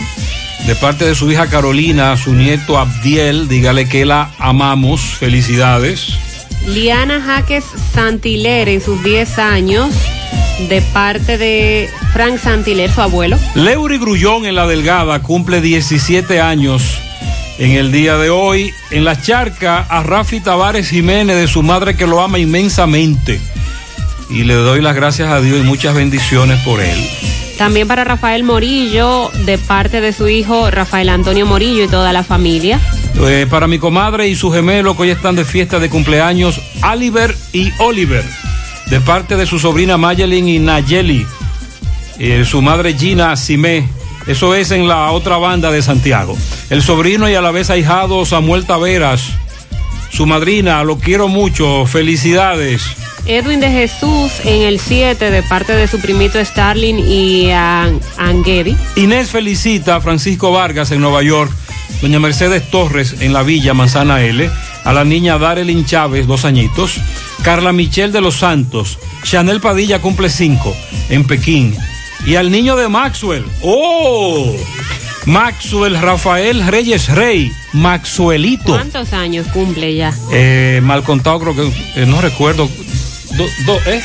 de 0.66 0.76
parte 0.76 1.06
de 1.06 1.16
su 1.16 1.30
hija 1.30 1.48
Carolina, 1.48 2.16
su 2.16 2.34
nieto 2.34 2.78
Abdiel, 2.78 3.50
dígale 3.50 3.90
que 3.90 4.06
la 4.06 4.32
amamos, 4.40 5.02
felicidades. 5.02 6.18
Liana 6.68 7.22
Jaques 7.22 7.66
Santiler 7.94 8.70
en 8.70 8.82
sus 8.82 9.04
10 9.04 9.40
años, 9.40 9.94
de 10.70 10.82
parte 10.82 11.38
de 11.38 11.90
Frank 12.14 12.38
Santiler, 12.38 12.92
su 12.92 13.02
abuelo. 13.02 13.38
Leury 13.56 13.98
Grullón 13.98 14.46
en 14.46 14.56
La 14.56 14.68
Delgada 14.68 15.22
cumple 15.22 15.62
17 15.62 16.40
años 16.40 17.00
en 17.58 17.72
el 17.72 17.92
día 17.92 18.18
de 18.18 18.30
hoy. 18.30 18.74
En 18.92 19.04
la 19.04 19.22
charca 19.22 19.80
a 19.90 20.04
Rafi 20.04 20.40
Tavares 20.40 20.90
Jiménez 20.90 21.36
de 21.36 21.48
su 21.48 21.64
madre 21.64 21.96
que 21.96 22.08
lo 22.08 22.22
ama 22.22 22.40
inmensamente. 22.40 23.40
Y 24.30 24.44
le 24.44 24.56
doy 24.56 24.82
las 24.82 24.96
gracias 24.96 25.30
a 25.30 25.42
Dios 25.42 25.60
y 25.60 25.64
muchas 25.64 25.94
bendiciones 25.96 26.60
por 26.62 26.82
él. 26.82 26.98
También 27.58 27.88
para 27.88 28.04
Rafael 28.04 28.44
Morillo, 28.44 29.30
de 29.46 29.58
parte 29.58 30.02
de 30.02 30.12
su 30.12 30.28
hijo 30.28 30.72
Rafael 30.72 31.10
Antonio 31.10 31.46
Morillo 31.46 31.84
y 31.84 31.88
toda 31.88 32.12
la 32.14 32.24
familia. 32.24 32.80
Eh, 33.22 33.48
para 33.50 33.68
mi 33.68 33.80
comadre 33.80 34.28
y 34.28 34.36
su 34.36 34.52
gemelo 34.52 34.96
que 34.96 35.04
hoy 35.04 35.10
están 35.12 35.36
de 35.36 35.46
fiesta 35.46 35.80
de 35.80 35.90
cumpleaños, 35.90 36.60
Oliver 36.84 37.36
y 37.54 37.72
Oliver, 37.80 38.24
de 38.88 39.00
parte 39.00 39.38
de 39.38 39.46
su 39.46 39.60
sobrina 39.60 39.98
Mayelin 39.98 40.48
y 40.48 40.60
Nayeli, 40.60 41.26
eh, 42.20 42.44
su 42.46 42.62
madre 42.62 42.94
Gina 42.94 43.36
Simé. 43.36 43.88
Eso 44.28 44.56
es 44.56 44.72
en 44.72 44.88
la 44.88 45.12
otra 45.12 45.38
banda 45.38 45.72
de 45.72 45.82
Santiago. 45.82 46.38
El 46.70 46.82
sobrino 46.82 47.30
y 47.30 47.36
a 47.36 47.42
la 47.42 47.52
vez 47.52 47.70
ahijado 47.70 48.26
Samuel 48.26 48.66
Taveras, 48.66 49.30
su 50.10 50.26
madrina, 50.26 50.84
lo 50.84 50.98
quiero 50.98 51.28
mucho, 51.28 51.86
felicidades. 51.86 52.84
Edwin 53.26 53.62
de 53.62 53.70
Jesús 53.70 54.32
en 54.44 54.64
el 54.64 54.80
7 54.80 55.32
de 55.32 55.44
parte 55.44 55.74
de 55.74 55.88
su 55.88 56.00
primito 56.00 56.44
Starling 56.44 57.00
y 57.00 57.52
An 57.52 58.00
Angedi. 58.18 58.76
Inés 58.96 59.30
felicita 59.30 59.96
a 59.96 60.02
Francisco 60.02 60.52
Vargas 60.52 60.92
en 60.92 61.00
Nueva 61.00 61.24
York, 61.24 61.52
doña 62.02 62.20
Mercedes 62.20 62.70
Torres 62.70 63.16
en 63.20 63.34
la 63.34 63.44
Villa 63.44 63.74
Manzana 63.74 64.22
L, 64.22 64.50
a 64.84 64.94
la 64.94 65.04
niña 65.04 65.38
Darelin 65.38 65.86
Chávez, 65.86 66.28
dos 66.28 66.46
añitos, 66.46 67.00
Carla 67.44 67.72
Michelle 67.72 68.12
de 68.12 68.22
los 68.22 68.36
Santos, 68.36 69.00
Chanel 69.24 69.62
Padilla 69.62 70.00
cumple 70.00 70.30
cinco 70.30 70.76
en 71.10 71.26
Pekín, 71.26 71.76
y 72.26 72.36
al 72.36 72.52
niño 72.52 72.76
de 72.76 72.90
Maxwell, 72.90 73.46
¡oh! 73.62 74.56
Maxwell 75.26 76.00
Rafael 76.00 76.66
Reyes 76.68 77.08
Rey, 77.10 77.52
Maxwellito. 77.72 78.74
¿Cuántos 78.74 79.14
años 79.14 79.48
cumple 79.54 79.96
ya? 79.96 80.14
Eh, 80.32 80.82
mal 80.84 81.04
contado, 81.04 81.40
creo 81.40 81.56
que, 81.56 82.02
eh, 82.02 82.06
no 82.06 82.20
recuerdo, 82.22 82.70
do, 83.38 83.46
do, 83.66 83.80
¿eh? 83.86 84.04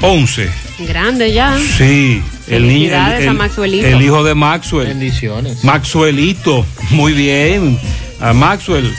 11. 0.00 0.50
Grande 0.80 1.32
ya. 1.32 1.58
Sí, 1.78 2.22
el 2.48 2.62
niño. 2.66 2.86
El, 2.86 2.90
Felicidades 2.90 3.28
a 3.28 3.32
Maxwellito. 3.32 3.86
el 3.86 4.02
hijo 4.02 4.24
de 4.24 4.34
Maxwell. 4.34 4.88
Bendiciones. 4.88 5.64
Maxwellito, 5.64 6.66
muy 6.90 7.12
bien. 7.12 7.78
A 8.20 8.32
Maxwell, 8.32 8.92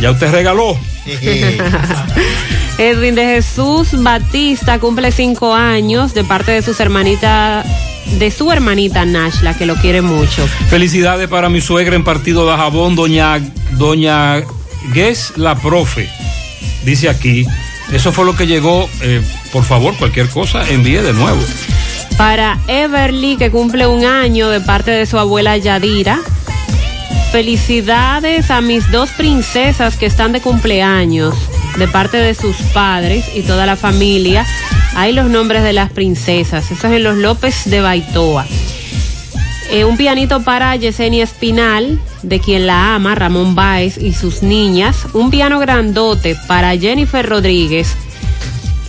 ya 0.00 0.10
usted 0.10 0.30
regaló. 0.30 0.78
Edwin 2.78 3.14
de 3.14 3.24
Jesús 3.24 3.88
Batista 4.02 4.78
cumple 4.78 5.10
cinco 5.10 5.54
años 5.54 6.14
de 6.14 6.22
parte 6.22 6.52
de 6.52 6.62
sus 6.62 6.78
hermanitas, 6.80 7.66
de 8.18 8.30
su 8.30 8.52
hermanita 8.52 9.04
Nashla, 9.04 9.54
que 9.54 9.66
lo 9.66 9.74
quiere 9.76 10.00
mucho. 10.02 10.46
Felicidades 10.68 11.28
para 11.28 11.48
mi 11.48 11.60
suegra 11.60 11.96
en 11.96 12.04
partido 12.04 12.48
de 12.48 12.56
Jabón, 12.56 12.94
doña, 12.94 13.40
doña 13.72 14.42
Guess 14.92 15.32
la 15.36 15.56
profe. 15.56 16.08
Dice 16.84 17.08
aquí. 17.08 17.46
Eso 17.92 18.12
fue 18.12 18.24
lo 18.24 18.36
que 18.36 18.46
llegó. 18.46 18.88
Eh, 19.00 19.22
por 19.52 19.64
favor, 19.64 19.96
cualquier 19.96 20.28
cosa, 20.28 20.68
envíe 20.68 21.00
de 21.00 21.12
nuevo. 21.12 21.40
Para 22.18 22.58
Everly, 22.66 23.36
que 23.36 23.52
cumple 23.52 23.86
un 23.86 24.04
año 24.04 24.50
de 24.50 24.60
parte 24.60 24.90
de 24.90 25.06
su 25.06 25.18
abuela 25.20 25.56
Yadira. 25.56 26.18
Felicidades 27.30 28.50
a 28.50 28.60
mis 28.60 28.90
dos 28.90 29.10
princesas 29.10 29.96
que 29.96 30.06
están 30.06 30.32
de 30.32 30.40
cumpleaños, 30.40 31.36
de 31.78 31.86
parte 31.86 32.16
de 32.16 32.34
sus 32.34 32.56
padres 32.74 33.24
y 33.36 33.42
toda 33.42 33.66
la 33.66 33.76
familia. 33.76 34.44
Hay 34.96 35.12
los 35.12 35.30
nombres 35.30 35.62
de 35.62 35.72
las 35.72 35.92
princesas. 35.92 36.68
Eso 36.72 36.88
es 36.88 36.92
en 36.94 37.04
los 37.04 37.16
López 37.16 37.70
de 37.70 37.82
Baitoa. 37.82 38.46
Eh, 39.70 39.84
un 39.84 39.96
pianito 39.96 40.42
para 40.42 40.74
Yesenia 40.74 41.22
Espinal, 41.22 42.00
de 42.24 42.40
quien 42.40 42.66
la 42.66 42.96
ama, 42.96 43.14
Ramón 43.14 43.54
Báez 43.54 43.96
y 43.96 44.12
sus 44.12 44.42
niñas. 44.42 45.06
Un 45.12 45.30
piano 45.30 45.60
grandote 45.60 46.36
para 46.48 46.76
Jennifer 46.76 47.24
Rodríguez. 47.24 47.94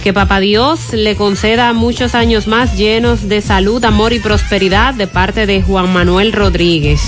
Que 0.04 0.14
Papá 0.14 0.40
Dios 0.40 0.94
le 0.94 1.16
conceda 1.16 1.74
muchos 1.74 2.16
años 2.16 2.48
más 2.48 2.78
llenos 2.78 3.28
de 3.28 3.42
salud, 3.42 3.84
amor 3.84 4.14
y 4.14 4.20
prosperidad 4.20 4.94
de 4.94 5.08
parte 5.08 5.46
de 5.46 5.62
Juan 5.62 5.92
Manuel 5.92 6.32
Rodríguez. 6.32 7.02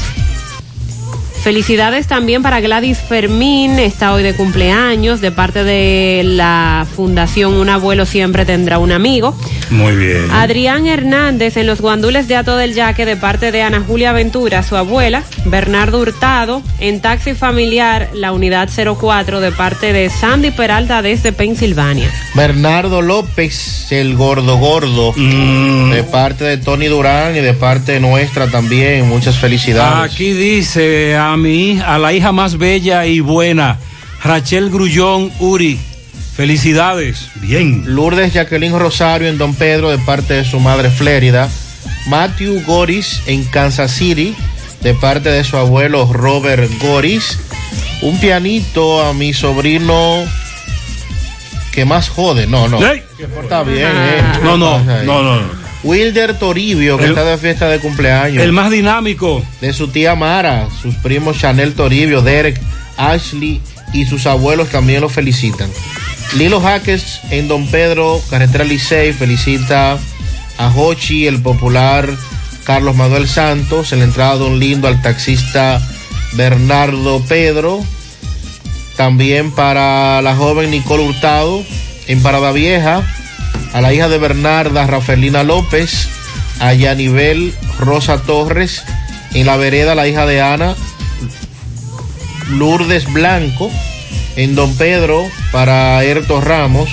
Felicidades 1.44 2.06
también 2.06 2.44
para 2.44 2.60
Gladys 2.60 3.00
Fermín, 3.00 3.80
está 3.80 4.14
hoy 4.14 4.22
de 4.22 4.36
cumpleaños 4.36 5.22
de 5.22 5.32
parte 5.32 5.64
de 5.64 6.22
la 6.24 6.86
Fundación 6.96 7.56
Un 7.56 7.68
abuelo 7.68 8.06
siempre 8.06 8.46
tendrá 8.46 8.78
un 8.78 8.92
amigo. 8.92 9.36
Muy 9.72 9.96
bien. 9.96 10.30
Adrián 10.30 10.86
Hernández 10.86 11.58
en 11.58 11.66
los 11.66 11.82
guandules 11.82 12.28
de 12.28 12.36
Ato 12.36 12.58
del 12.58 12.76
Yaque 12.76 13.08
de 13.08 13.16
parte 13.16 13.52
de 13.52 13.64
Ana 13.64 13.82
Julia 13.82 14.12
Ventura, 14.12 14.62
su 14.62 14.76
abuela. 14.76 15.24
Bernardo 15.46 16.00
Hurtado 16.00 16.62
en 16.80 17.02
taxi 17.02 17.34
familiar, 17.34 18.10
la 18.14 18.34
unidad 18.34 18.70
04 18.70 19.40
de 19.40 19.52
parte 19.52 19.94
de 19.94 20.12
Sandy 20.12 20.52
Peralta 20.52 21.02
desde 21.02 21.32
Pensilvania. 21.32 22.12
Bernardo 22.36 23.02
López, 23.02 23.92
el 23.92 24.16
gordo 24.16 24.58
gordo, 24.58 25.14
de 25.14 26.04
parte 26.12 26.44
de 26.44 26.58
Tony 26.58 26.86
Durán 26.86 27.36
y 27.36 27.40
de 27.40 27.54
parte 27.54 28.00
nuestra 28.00 28.48
también. 28.48 29.10
Muchas 29.10 29.38
felicidades. 29.40 30.12
Aquí 30.12 30.34
dice 30.34 31.16
a 31.16 31.31
mi 31.38 31.80
a 31.80 31.98
la 31.98 32.14
hija 32.14 32.32
más 32.32 32.58
bella 32.58 33.06
y 33.06 33.20
buena, 33.20 33.80
Rachel 34.24 34.70
Grullón 34.70 35.32
Uri. 35.40 35.80
Felicidades. 36.36 37.30
Bien. 37.36 37.84
Lourdes 37.86 38.34
Jacqueline 38.34 38.78
Rosario 38.78 39.28
en 39.28 39.38
Don 39.38 39.54
Pedro 39.54 39.90
de 39.90 39.98
parte 40.00 40.34
de 40.36 40.46
su 40.46 40.60
madre 40.60 40.90
Flérida. 40.90 41.50
Matthew 42.08 42.64
Goris 42.66 43.22
en 43.28 43.44
Kansas 43.46 43.92
City 43.92 44.36
de 44.82 44.94
parte 44.94 45.30
de 45.30 45.44
su 45.44 45.58
abuelo 45.58 46.12
Robert 46.12 46.70
Goris. 46.80 47.38
Un 48.02 48.20
pianito 48.20 49.06
a 49.06 49.14
mi 49.14 49.34
sobrino 49.34 50.24
que 51.72 51.86
más 51.86 52.10
jode. 52.10 52.48
No, 52.48 52.68
no. 52.68 52.86
Ey. 52.86 53.04
Está 53.42 53.64
bien, 53.64 53.92
eh. 53.94 54.24
No, 54.44 54.58
no, 54.58 54.78
¿Qué 54.80 54.86
pasa 54.86 55.00
ahí? 55.00 55.06
no, 55.06 55.24
no. 55.24 55.61
Wilder 55.84 56.38
Toribio, 56.38 56.98
que 56.98 57.06
El- 57.06 57.10
está 57.12 57.24
de 57.26 57.38
fiesta 57.38 57.68
de 57.68 57.80
cumpleaños. 57.80 58.44
El 58.44 58.52
más 58.52 58.70
dinámico. 58.72 59.44
De 59.62 59.74
su 59.74 59.88
tía 59.88 60.16
Mara, 60.16 60.68
sus 60.82 60.96
primos 60.96 61.38
Chanel 61.40 61.74
Toribio, 61.74 62.22
Derek, 62.22 62.60
Ashley 62.98 63.62
y 63.94 64.06
sus 64.06 64.26
abuelos 64.28 64.70
también 64.70 65.02
lo 65.02 65.10
felicitan. 65.10 65.70
Lilo 66.38 66.62
Jaques 66.62 67.20
en 67.32 67.48
Don 67.48 67.68
Pedro, 67.68 68.22
Carretera 68.30 68.64
Licey, 68.64 69.12
felicita 69.14 69.98
a 70.58 70.68
Hochi, 70.76 71.28
el 71.28 71.42
popular 71.42 72.08
Carlos 72.64 72.96
Manuel 72.96 73.28
Santos, 73.28 73.92
en 73.92 74.00
la 74.00 74.06
entrada 74.06 74.38
de 74.38 74.44
un 74.46 74.60
lindo 74.60 74.88
al 74.88 75.02
taxista 75.02 75.82
Bernardo 76.34 77.22
Pedro. 77.28 77.84
También 78.96 79.52
para 79.52 80.22
la 80.22 80.36
joven 80.36 80.70
Nicole 80.70 81.04
Hurtado 81.04 81.64
en 82.08 82.22
Parada 82.22 82.52
Vieja, 82.52 83.02
a 83.74 83.82
la 83.82 83.94
hija 83.94 84.10
de 84.10 84.18
Bernarda, 84.18 84.88
Rafaelina 84.88 85.44
López, 85.44 86.10
a 86.60 86.74
Yanibel 86.74 87.54
Rosa 87.80 88.22
Torres, 88.22 88.84
en 89.34 89.46
la 89.46 89.58
vereda 89.58 89.96
la 89.96 90.08
hija 90.08 90.26
de 90.26 90.42
Ana, 90.42 90.76
Lourdes 92.50 93.12
Blanco, 93.12 93.72
en 94.36 94.56
Don 94.56 94.76
Pedro 94.76 95.24
para 95.52 96.04
Erto 96.04 96.42
Ramos, 96.42 96.90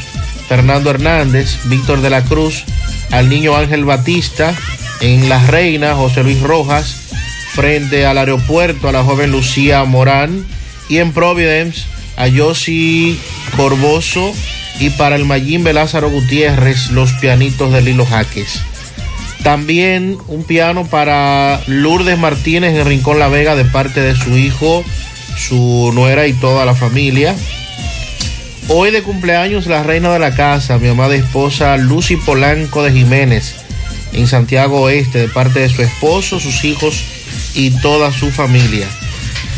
Fernando 0.48 0.90
Hernández, 0.90 1.58
Víctor 1.64 2.00
de 2.00 2.10
la 2.10 2.22
Cruz, 2.22 2.64
al 3.10 3.28
niño 3.28 3.56
Ángel 3.56 3.84
Batista, 3.84 4.54
en 5.00 5.28
La 5.28 5.44
Reina, 5.46 5.94
José 5.94 6.22
Luis 6.22 6.40
Rojas, 6.40 6.96
frente 7.52 8.06
al 8.06 8.18
aeropuerto 8.18 8.88
a 8.88 8.92
la 8.92 9.04
joven 9.04 9.30
Lucía 9.32 9.84
Morán, 9.84 10.46
y 10.88 10.98
en 10.98 11.12
Providence 11.12 11.82
a 12.16 12.26
Yossi 12.26 13.18
Corboso 13.56 14.32
y 14.78 14.90
para 14.90 15.16
el 15.16 15.24
Mayimbe 15.24 15.72
Lázaro 15.72 16.10
Gutiérrez, 16.10 16.90
los 16.90 17.12
pianitos 17.14 17.72
de 17.72 17.82
Lilo 17.82 18.06
Jaques. 18.06 18.60
También 19.42 20.18
un 20.26 20.44
piano 20.44 20.86
para 20.86 21.60
Lourdes 21.66 22.18
Martínez 22.18 22.74
en 22.74 22.86
Rincón 22.86 23.18
La 23.18 23.28
Vega 23.28 23.56
de 23.56 23.64
parte 23.64 24.00
de 24.00 24.14
su 24.14 24.36
hijo, 24.36 24.84
su 25.36 25.90
nuera 25.94 26.26
y 26.26 26.32
toda 26.32 26.64
la 26.64 26.74
familia. 26.74 27.34
Hoy 28.68 28.90
de 28.90 29.02
cumpleaños 29.02 29.66
la 29.66 29.82
reina 29.82 30.12
de 30.12 30.18
la 30.18 30.34
casa, 30.34 30.78
mi 30.78 30.88
amada 30.88 31.14
esposa 31.14 31.76
Lucy 31.76 32.16
Polanco 32.16 32.82
de 32.82 32.92
Jiménez, 32.92 33.54
en 34.12 34.26
Santiago 34.26 34.82
Oeste, 34.82 35.20
de 35.20 35.28
parte 35.28 35.60
de 35.60 35.70
su 35.70 35.82
esposo, 35.82 36.38
sus 36.38 36.64
hijos 36.64 37.02
y 37.54 37.70
toda 37.70 38.12
su 38.12 38.30
familia. 38.30 38.86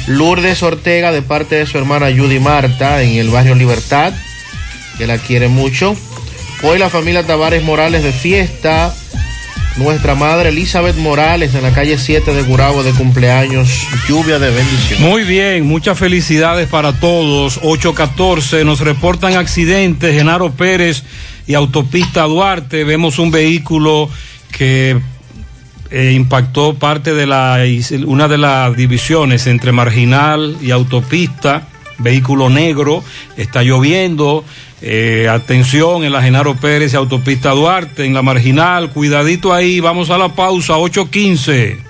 Lourdes 0.06 0.62
Ortega, 0.62 1.12
de 1.12 1.22
parte 1.22 1.56
de 1.56 1.66
su 1.66 1.78
hermana 1.78 2.06
Judy 2.06 2.38
Marta, 2.38 3.02
en 3.02 3.16
el 3.16 3.30
barrio 3.30 3.54
Libertad, 3.54 4.12
que 5.00 5.06
la 5.06 5.16
quiere 5.16 5.48
mucho. 5.48 5.96
Hoy 6.62 6.78
la 6.78 6.90
familia 6.90 7.26
Tavares 7.26 7.64
Morales 7.64 8.02
de 8.02 8.12
fiesta. 8.12 8.94
Nuestra 9.78 10.14
madre 10.14 10.50
Elizabeth 10.50 10.96
Morales 10.96 11.54
en 11.54 11.62
la 11.62 11.72
calle 11.72 11.96
7 11.96 12.34
de 12.34 12.42
Gurabo 12.42 12.82
de 12.82 12.92
cumpleaños. 12.92 13.86
Lluvia 14.06 14.38
de 14.38 14.50
bendición. 14.50 15.00
Muy 15.00 15.24
bien, 15.24 15.66
muchas 15.66 15.98
felicidades 15.98 16.68
para 16.68 16.92
todos. 16.92 17.60
814 17.62 18.62
nos 18.66 18.80
reportan 18.80 19.36
accidentes, 19.36 20.14
Genaro 20.14 20.52
Pérez 20.52 21.02
y 21.46 21.54
Autopista 21.54 22.24
Duarte. 22.24 22.84
Vemos 22.84 23.18
un 23.18 23.30
vehículo 23.30 24.10
que 24.52 25.00
eh, 25.90 26.12
impactó 26.14 26.74
parte 26.74 27.14
de 27.14 27.26
la 27.26 27.64
una 28.06 28.28
de 28.28 28.36
las 28.36 28.76
divisiones 28.76 29.46
entre 29.46 29.72
marginal 29.72 30.58
y 30.60 30.72
autopista, 30.72 31.68
vehículo 31.96 32.50
negro, 32.50 33.02
está 33.38 33.62
lloviendo. 33.62 34.44
Eh, 34.82 35.28
atención 35.28 36.04
en 36.04 36.12
la 36.12 36.22
Genaro 36.22 36.54
Pérez 36.56 36.94
Autopista 36.94 37.50
Duarte, 37.50 38.04
en 38.04 38.14
la 38.14 38.22
marginal, 38.22 38.90
cuidadito 38.90 39.52
ahí, 39.52 39.80
vamos 39.80 40.10
a 40.10 40.18
la 40.18 40.30
pausa, 40.30 40.78
815. 40.78 41.89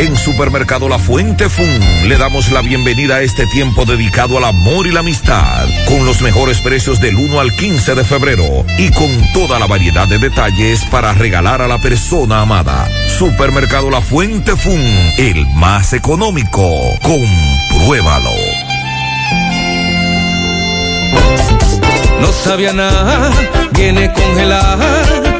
En 0.00 0.16
Supermercado 0.16 0.88
La 0.88 0.98
Fuente 0.98 1.50
Fun 1.50 2.08
le 2.08 2.16
damos 2.16 2.50
la 2.52 2.62
bienvenida 2.62 3.16
a 3.16 3.20
este 3.20 3.46
tiempo 3.48 3.84
dedicado 3.84 4.38
al 4.38 4.44
amor 4.44 4.86
y 4.86 4.92
la 4.92 5.00
amistad, 5.00 5.68
con 5.86 6.06
los 6.06 6.22
mejores 6.22 6.58
precios 6.62 7.02
del 7.02 7.16
1 7.16 7.38
al 7.38 7.54
15 7.54 7.94
de 7.94 8.02
febrero 8.02 8.64
y 8.78 8.90
con 8.92 9.10
toda 9.34 9.58
la 9.58 9.66
variedad 9.66 10.08
de 10.08 10.18
detalles 10.18 10.86
para 10.86 11.12
regalar 11.12 11.60
a 11.60 11.68
la 11.68 11.76
persona 11.76 12.40
amada. 12.40 12.88
Supermercado 13.18 13.90
La 13.90 14.00
Fuente 14.00 14.56
Fun, 14.56 14.80
el 15.18 15.46
más 15.50 15.92
económico. 15.92 16.98
Compruébalo. 17.02 18.32
No 22.22 22.32
sabía 22.42 22.72
nada, 22.72 23.30
viene 23.74 24.10
congelada. 24.14 25.39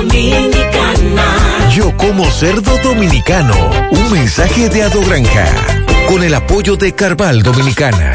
dominicana. 0.00 1.68
Yo 1.74 1.96
como 1.96 2.24
cerdo 2.30 2.76
dominicano. 2.82 3.54
Un 3.90 4.12
mensaje 4.12 4.68
de 4.68 4.82
Ado 4.82 5.00
Granja. 5.02 5.46
Con 6.08 6.22
el 6.22 6.34
apoyo 6.34 6.76
de 6.76 6.94
Carval 6.94 7.42
Dominicana. 7.42 8.14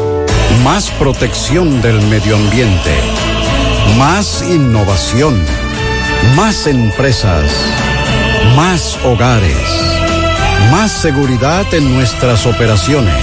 Más 0.63 0.91
protección 0.91 1.81
del 1.81 1.99
medio 2.03 2.35
ambiente. 2.35 2.95
Más 3.97 4.43
innovación. 4.47 5.43
Más 6.35 6.67
empresas. 6.67 7.51
Más 8.55 8.99
hogares. 9.03 9.57
Más 10.69 10.91
seguridad 10.91 11.65
en 11.73 11.91
nuestras 11.95 12.45
operaciones. 12.45 13.15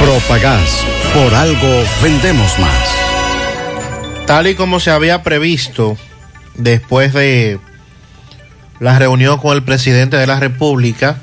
Propagás. 0.00 0.84
Por 1.12 1.34
algo 1.34 1.84
vendemos 2.02 2.58
más. 2.58 4.26
Tal 4.26 4.46
y 4.46 4.54
como 4.54 4.80
se 4.80 4.90
había 4.90 5.22
previsto 5.22 5.98
después 6.54 7.12
de 7.12 7.58
la 8.80 8.98
reunión 8.98 9.38
con 9.38 9.54
el 9.54 9.62
presidente 9.62 10.16
de 10.16 10.26
la 10.26 10.40
República, 10.40 11.18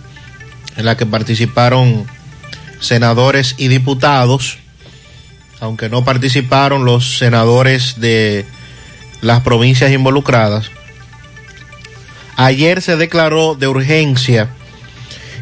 en 0.78 0.86
la 0.86 0.95
que 0.95 1.06
participaron 1.06 2.06
senadores 2.80 3.56
y 3.58 3.68
diputados, 3.68 4.58
aunque 5.62 5.90
no 5.90 6.04
participaron 6.04 6.84
los 6.86 7.20
senadores 7.20 8.02
de 8.02 8.46
las 9.22 9.42
provincias 9.42 9.92
involucradas. 9.92 10.72
Ayer 12.36 12.82
se 12.82 12.98
declaró 12.98 13.54
de 13.54 13.68
urgencia 13.68 14.50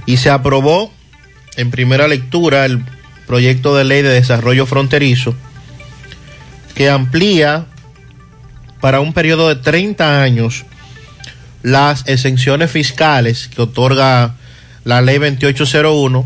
y 0.06 0.18
se 0.18 0.30
aprobó 0.30 0.92
en 1.56 1.72
primera 1.72 2.08
lectura 2.10 2.66
el 2.66 2.84
proyecto 3.28 3.76
de 3.76 3.86
ley 3.86 4.02
de 4.02 4.10
desarrollo 4.10 4.66
fronterizo 4.66 5.36
que 6.76 6.90
amplía 6.90 7.66
para 8.82 9.00
un 9.00 9.14
periodo 9.14 9.48
de 9.48 9.56
30 9.56 10.22
años 10.22 10.66
las 11.64 12.06
exenciones 12.08 12.72
fiscales 12.72 13.48
que 13.48 13.62
otorga 13.62 14.36
la 14.84 15.02
ley 15.02 15.18
2801 15.18 16.26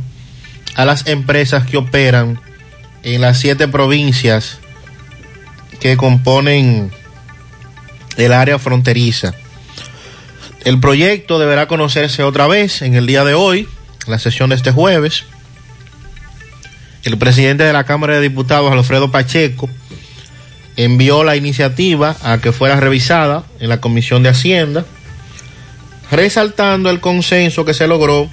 a 0.75 0.85
las 0.85 1.05
empresas 1.05 1.65
que 1.67 1.77
operan 1.77 2.39
en 3.03 3.21
las 3.21 3.39
siete 3.39 3.67
provincias 3.67 4.59
que 5.79 5.97
componen 5.97 6.91
el 8.17 8.33
área 8.33 8.57
fronteriza. 8.59 9.33
El 10.63 10.79
proyecto 10.79 11.39
deberá 11.39 11.67
conocerse 11.67 12.23
otra 12.23 12.47
vez 12.47 12.81
en 12.81 12.95
el 12.95 13.05
día 13.05 13.25
de 13.25 13.33
hoy, 13.33 13.67
la 14.07 14.17
sesión 14.19 14.49
de 14.49 14.55
este 14.55 14.71
jueves. 14.71 15.25
El 17.03 17.17
presidente 17.17 17.63
de 17.63 17.73
la 17.73 17.83
Cámara 17.83 18.15
de 18.15 18.21
Diputados, 18.21 18.71
Alfredo 18.71 19.11
Pacheco, 19.11 19.69
envió 20.77 21.25
la 21.25 21.35
iniciativa 21.35 22.15
a 22.23 22.37
que 22.37 22.53
fuera 22.53 22.79
revisada 22.79 23.43
en 23.59 23.67
la 23.67 23.81
Comisión 23.81 24.23
de 24.23 24.29
Hacienda, 24.29 24.85
resaltando 26.09 26.89
el 26.89 27.01
consenso 27.01 27.65
que 27.65 27.73
se 27.73 27.87
logró 27.87 28.29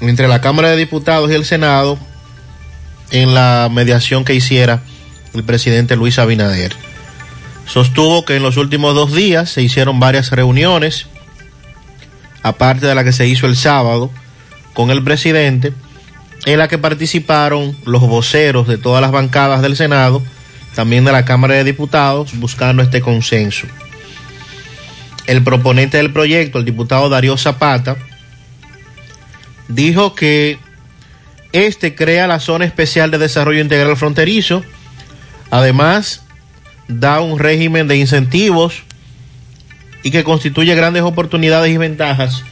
entre 0.00 0.28
la 0.28 0.42
Cámara 0.42 0.70
de 0.70 0.76
Diputados 0.76 1.30
y 1.30 1.34
el 1.34 1.46
Senado 1.46 1.98
en 3.10 3.34
la 3.34 3.68
mediación 3.72 4.24
que 4.24 4.34
hiciera 4.34 4.82
el 5.34 5.44
presidente 5.44 5.96
Luis 5.96 6.18
Abinader. 6.18 6.74
Sostuvo 7.66 8.24
que 8.24 8.36
en 8.36 8.42
los 8.42 8.56
últimos 8.56 8.94
dos 8.94 9.14
días 9.14 9.50
se 9.50 9.62
hicieron 9.62 10.00
varias 10.00 10.30
reuniones, 10.30 11.06
aparte 12.42 12.86
de 12.86 12.94
la 12.94 13.04
que 13.04 13.12
se 13.12 13.26
hizo 13.26 13.46
el 13.46 13.56
sábado 13.56 14.10
con 14.72 14.90
el 14.90 15.02
presidente, 15.02 15.72
en 16.46 16.58
la 16.58 16.68
que 16.68 16.78
participaron 16.78 17.76
los 17.84 18.00
voceros 18.02 18.66
de 18.66 18.78
todas 18.78 19.02
las 19.02 19.10
bancadas 19.10 19.60
del 19.60 19.76
Senado, 19.76 20.22
también 20.74 21.04
de 21.04 21.12
la 21.12 21.24
Cámara 21.24 21.54
de 21.54 21.64
Diputados, 21.64 22.38
buscando 22.38 22.82
este 22.82 23.00
consenso. 23.00 23.66
el 25.26 25.42
proponente 25.42 25.98
del 25.98 26.10
proyecto, 26.10 26.58
el 26.58 26.64
diputado 26.64 27.10
Darío 27.10 27.36
Zapata, 27.36 27.98
dijo 29.68 30.14
que 30.14 30.58
este 31.52 31.94
crea 31.94 32.26
la 32.26 32.40
zona 32.40 32.64
especial 32.64 33.10
de 33.10 33.18
desarrollo 33.18 33.60
integral 33.60 33.96
fronterizo, 33.96 34.62
además 35.50 36.22
da 36.88 37.20
un 37.20 37.38
régimen 37.38 37.88
de 37.88 37.96
incentivos 37.96 38.82
y 40.02 40.10
que 40.10 40.24
constituye 40.24 40.74
grandes 40.74 41.02
oportunidades 41.02 41.72
y 41.72 41.76
ventajas 41.76 42.42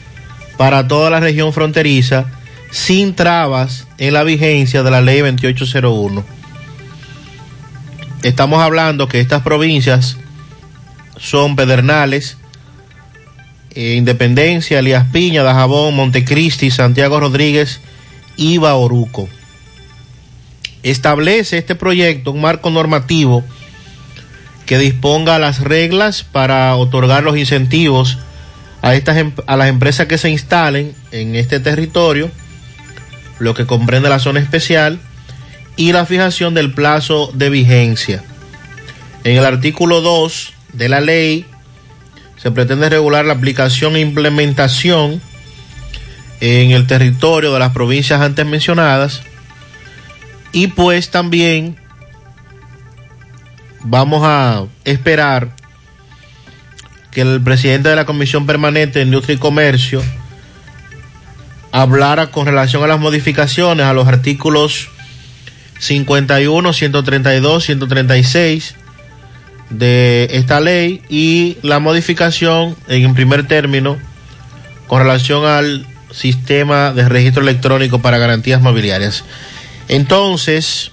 para 0.57 0.89
toda 0.89 1.11
la 1.11 1.21
región 1.21 1.53
fronteriza 1.53 2.27
sin 2.71 3.15
trabas 3.15 3.87
en 3.99 4.15
la 4.15 4.25
vigencia 4.25 4.83
de 4.83 4.91
la 4.91 5.01
ley 5.01 5.21
2801. 5.21 6.25
Estamos 8.23 8.61
hablando 8.61 9.09
que 9.09 9.21
estas 9.21 9.43
provincias 9.43 10.17
son 11.19 11.57
Pedernales, 11.57 12.37
eh, 13.75 13.95
Independencia, 13.95 14.79
Elías 14.79 15.07
Piña, 15.13 15.43
Dajabón, 15.43 15.95
Montecristi, 15.95 16.71
Santiago 16.71 17.21
Rodríguez 17.21 17.81
y 18.37 18.59
Bauruco. 18.59 19.29
Establece 20.83 21.59
este 21.59 21.75
proyecto 21.75 22.31
un 22.31 22.41
marco 22.41 22.71
normativo 22.71 23.45
que 24.67 24.79
disponga 24.79 25.39
las 25.39 25.61
reglas 25.61 26.25
para 26.25 26.75
otorgar 26.77 27.23
los 27.23 27.37
incentivos 27.37 28.19
a, 28.83 28.95
estas, 28.95 29.17
em- 29.17 29.33
a 29.47 29.57
las 29.57 29.69
empresas 29.69 30.07
que 30.07 30.19
se 30.19 30.31
instalen 30.31 30.95
en 31.13 31.35
este 31.35 31.61
territorio, 31.61 32.31
lo 33.39 33.55
que 33.55 33.67
comprende 33.67 34.09
la 34.09 34.19
zona 34.19 34.41
especial, 34.41 35.01
y 35.77 35.93
la 35.93 36.07
fijación 36.07 36.55
del 36.55 36.73
plazo 36.73 37.31
de 37.35 37.51
vigencia. 37.51 38.25
En 39.25 39.37
el 39.37 39.45
artículo 39.45 40.01
2 40.01 40.53
de 40.73 40.89
la 40.89 41.01
ley 41.01 41.45
se 42.37 42.51
pretende 42.51 42.89
regular 42.89 43.25
la 43.25 43.35
aplicación 43.35 43.97
e 43.97 44.01
implementación 44.01 45.21
en 46.41 46.71
el 46.71 46.87
territorio 46.87 47.53
de 47.53 47.59
las 47.59 47.73
provincias 47.73 48.21
antes 48.21 48.47
mencionadas. 48.47 49.23
Y 50.53 50.69
pues 50.69 51.11
también 51.11 51.77
vamos 53.83 54.23
a 54.25 54.65
esperar 54.85 55.51
que 57.11 57.23
el 57.23 57.41
presidente 57.41 57.89
de 57.89 57.97
la 57.97 58.05
Comisión 58.05 58.47
Permanente 58.47 58.99
de 58.99 59.05
Industria 59.07 59.37
y 59.37 59.39
Comercio 59.39 60.03
hablara 61.73 62.31
con 62.31 62.47
relación 62.47 62.83
a 62.85 62.87
las 62.87 63.01
modificaciones 63.01 63.87
a 63.87 63.93
los 63.93 64.09
artículos 64.09 64.89
51, 65.79 66.73
132, 66.73 67.65
136 67.65 68.75
de 69.71 70.29
esta 70.31 70.61
ley 70.61 71.03
y 71.09 71.59
la 71.63 71.79
modificación 71.79 72.77
en 72.89 73.15
primer 73.15 73.47
término 73.47 73.99
con 74.87 75.01
relación 75.01 75.45
al 75.45 75.87
sistema 76.17 76.93
de 76.93 77.09
registro 77.09 77.43
electrónico 77.43 78.01
para 78.01 78.19
garantías 78.19 78.63
mobiliarias. 78.63 79.25
Entonces, 79.89 80.91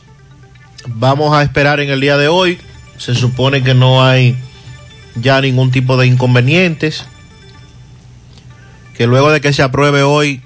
vamos 0.85 1.33
a 1.33 1.41
esperar 1.43 1.79
en 1.79 1.89
el 1.89 2.01
día 2.01 2.17
de 2.17 2.27
hoy. 2.27 2.59
Se 2.97 3.15
supone 3.15 3.63
que 3.63 3.73
no 3.73 4.03
hay 4.03 4.37
ya 5.15 5.39
ningún 5.41 5.71
tipo 5.71 5.97
de 5.97 6.07
inconvenientes. 6.07 7.05
Que 8.95 9.07
luego 9.07 9.31
de 9.31 9.41
que 9.41 9.53
se 9.53 9.63
apruebe 9.63 10.03
hoy, 10.03 10.41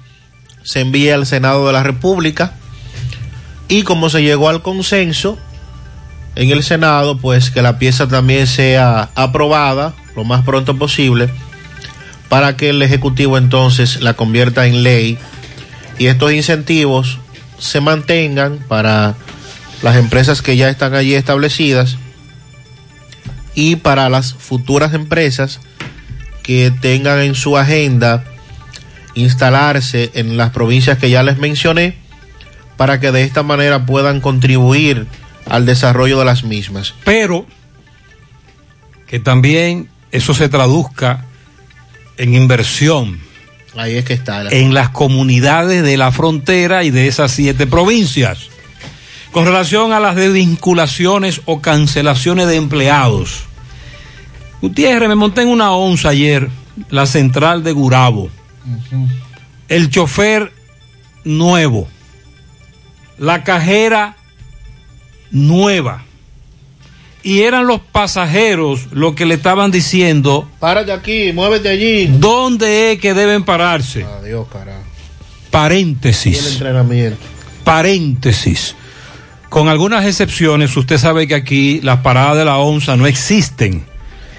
se 0.62 0.80
envíe 0.80 1.10
al 1.10 1.26
Senado 1.26 1.66
de 1.66 1.72
la 1.72 1.82
República. 1.82 2.54
Y 3.66 3.82
como 3.82 4.08
se 4.08 4.22
llegó 4.22 4.48
al 4.48 4.62
consenso 4.62 5.38
en 6.36 6.50
el 6.50 6.62
Senado, 6.62 7.18
pues 7.18 7.50
que 7.50 7.62
la 7.62 7.78
pieza 7.78 8.06
también 8.06 8.46
sea 8.46 9.10
aprobada 9.16 9.94
lo 10.14 10.24
más 10.24 10.44
pronto 10.44 10.78
posible 10.78 11.28
para 12.28 12.56
que 12.56 12.70
el 12.70 12.82
Ejecutivo 12.82 13.38
entonces 13.38 14.00
la 14.00 14.14
convierta 14.14 14.66
en 14.66 14.82
ley 14.82 15.18
y 15.98 16.06
estos 16.06 16.32
incentivos 16.32 17.18
se 17.58 17.80
mantengan 17.80 18.58
para 18.68 19.14
las 19.82 19.96
empresas 19.96 20.42
que 20.42 20.56
ya 20.56 20.68
están 20.68 20.94
allí 20.94 21.14
establecidas 21.14 21.96
y 23.54 23.76
para 23.76 24.08
las 24.08 24.34
futuras 24.34 24.94
empresas 24.94 25.60
que 26.42 26.72
tengan 26.80 27.20
en 27.20 27.34
su 27.34 27.56
agenda 27.56 28.24
instalarse 29.14 30.10
en 30.14 30.36
las 30.36 30.50
provincias 30.50 30.98
que 30.98 31.10
ya 31.10 31.22
les 31.22 31.38
mencioné 31.38 31.96
para 32.76 33.00
que 33.00 33.10
de 33.10 33.24
esta 33.24 33.42
manera 33.42 33.84
puedan 33.86 34.20
contribuir 34.20 35.06
al 35.46 35.66
desarrollo 35.66 36.18
de 36.18 36.24
las 36.24 36.44
mismas. 36.44 36.94
Pero 37.04 37.46
que 39.08 39.18
también 39.18 39.88
eso 40.12 40.34
se 40.34 40.48
traduzca 40.48 41.24
en 42.18 42.34
inversión 42.34 43.20
Ahí 43.76 43.96
es 43.96 44.04
que 44.04 44.12
está. 44.14 44.44
la- 44.44 44.50
en 44.50 44.74
las 44.74 44.90
comunidades 44.90 45.82
de 45.82 45.96
la 45.96 46.10
frontera 46.12 46.84
y 46.84 46.90
de 46.90 47.06
esas 47.08 47.30
siete 47.30 47.66
provincias. 47.66 48.48
Con 49.30 49.44
relación 49.44 49.92
a 49.92 50.00
las 50.00 50.16
desvinculaciones 50.16 51.42
o 51.44 51.60
cancelaciones 51.60 52.48
de 52.48 52.56
empleados. 52.56 53.44
Gutiérrez, 54.60 55.08
me 55.08 55.14
monté 55.14 55.42
en 55.42 55.48
una 55.48 55.72
onza 55.72 56.08
ayer, 56.08 56.48
la 56.90 57.06
central 57.06 57.62
de 57.62 57.72
Gurabo. 57.72 58.30
El 59.68 59.90
chofer 59.90 60.52
nuevo. 61.24 61.86
La 63.18 63.44
cajera 63.44 64.16
nueva. 65.30 66.04
Y 67.28 67.42
eran 67.42 67.66
los 67.66 67.80
pasajeros 67.80 68.86
los 68.92 69.14
que 69.14 69.26
le 69.26 69.34
estaban 69.34 69.70
diciendo 69.70 70.48
Párate 70.60 70.92
aquí, 70.92 71.32
muévete 71.34 71.68
allí. 71.68 72.06
dónde 72.06 72.92
es 72.92 73.00
que 73.00 73.12
deben 73.12 73.44
pararse. 73.44 74.02
Adiós, 74.04 74.46
carajo. 74.50 74.80
Y 74.80 75.50
Paréntesis. 75.50 76.38
el 76.46 76.52
entrenamiento. 76.54 77.18
paréntesis. 77.64 78.74
Con 79.50 79.68
algunas 79.68 80.06
excepciones, 80.06 80.74
usted 80.76 80.96
sabe 80.96 81.26
que 81.26 81.34
aquí 81.34 81.80
las 81.82 82.00
paradas 82.00 82.38
de 82.38 82.44
la 82.46 82.56
onza 82.58 82.96
no 82.96 83.06
existen. 83.06 83.84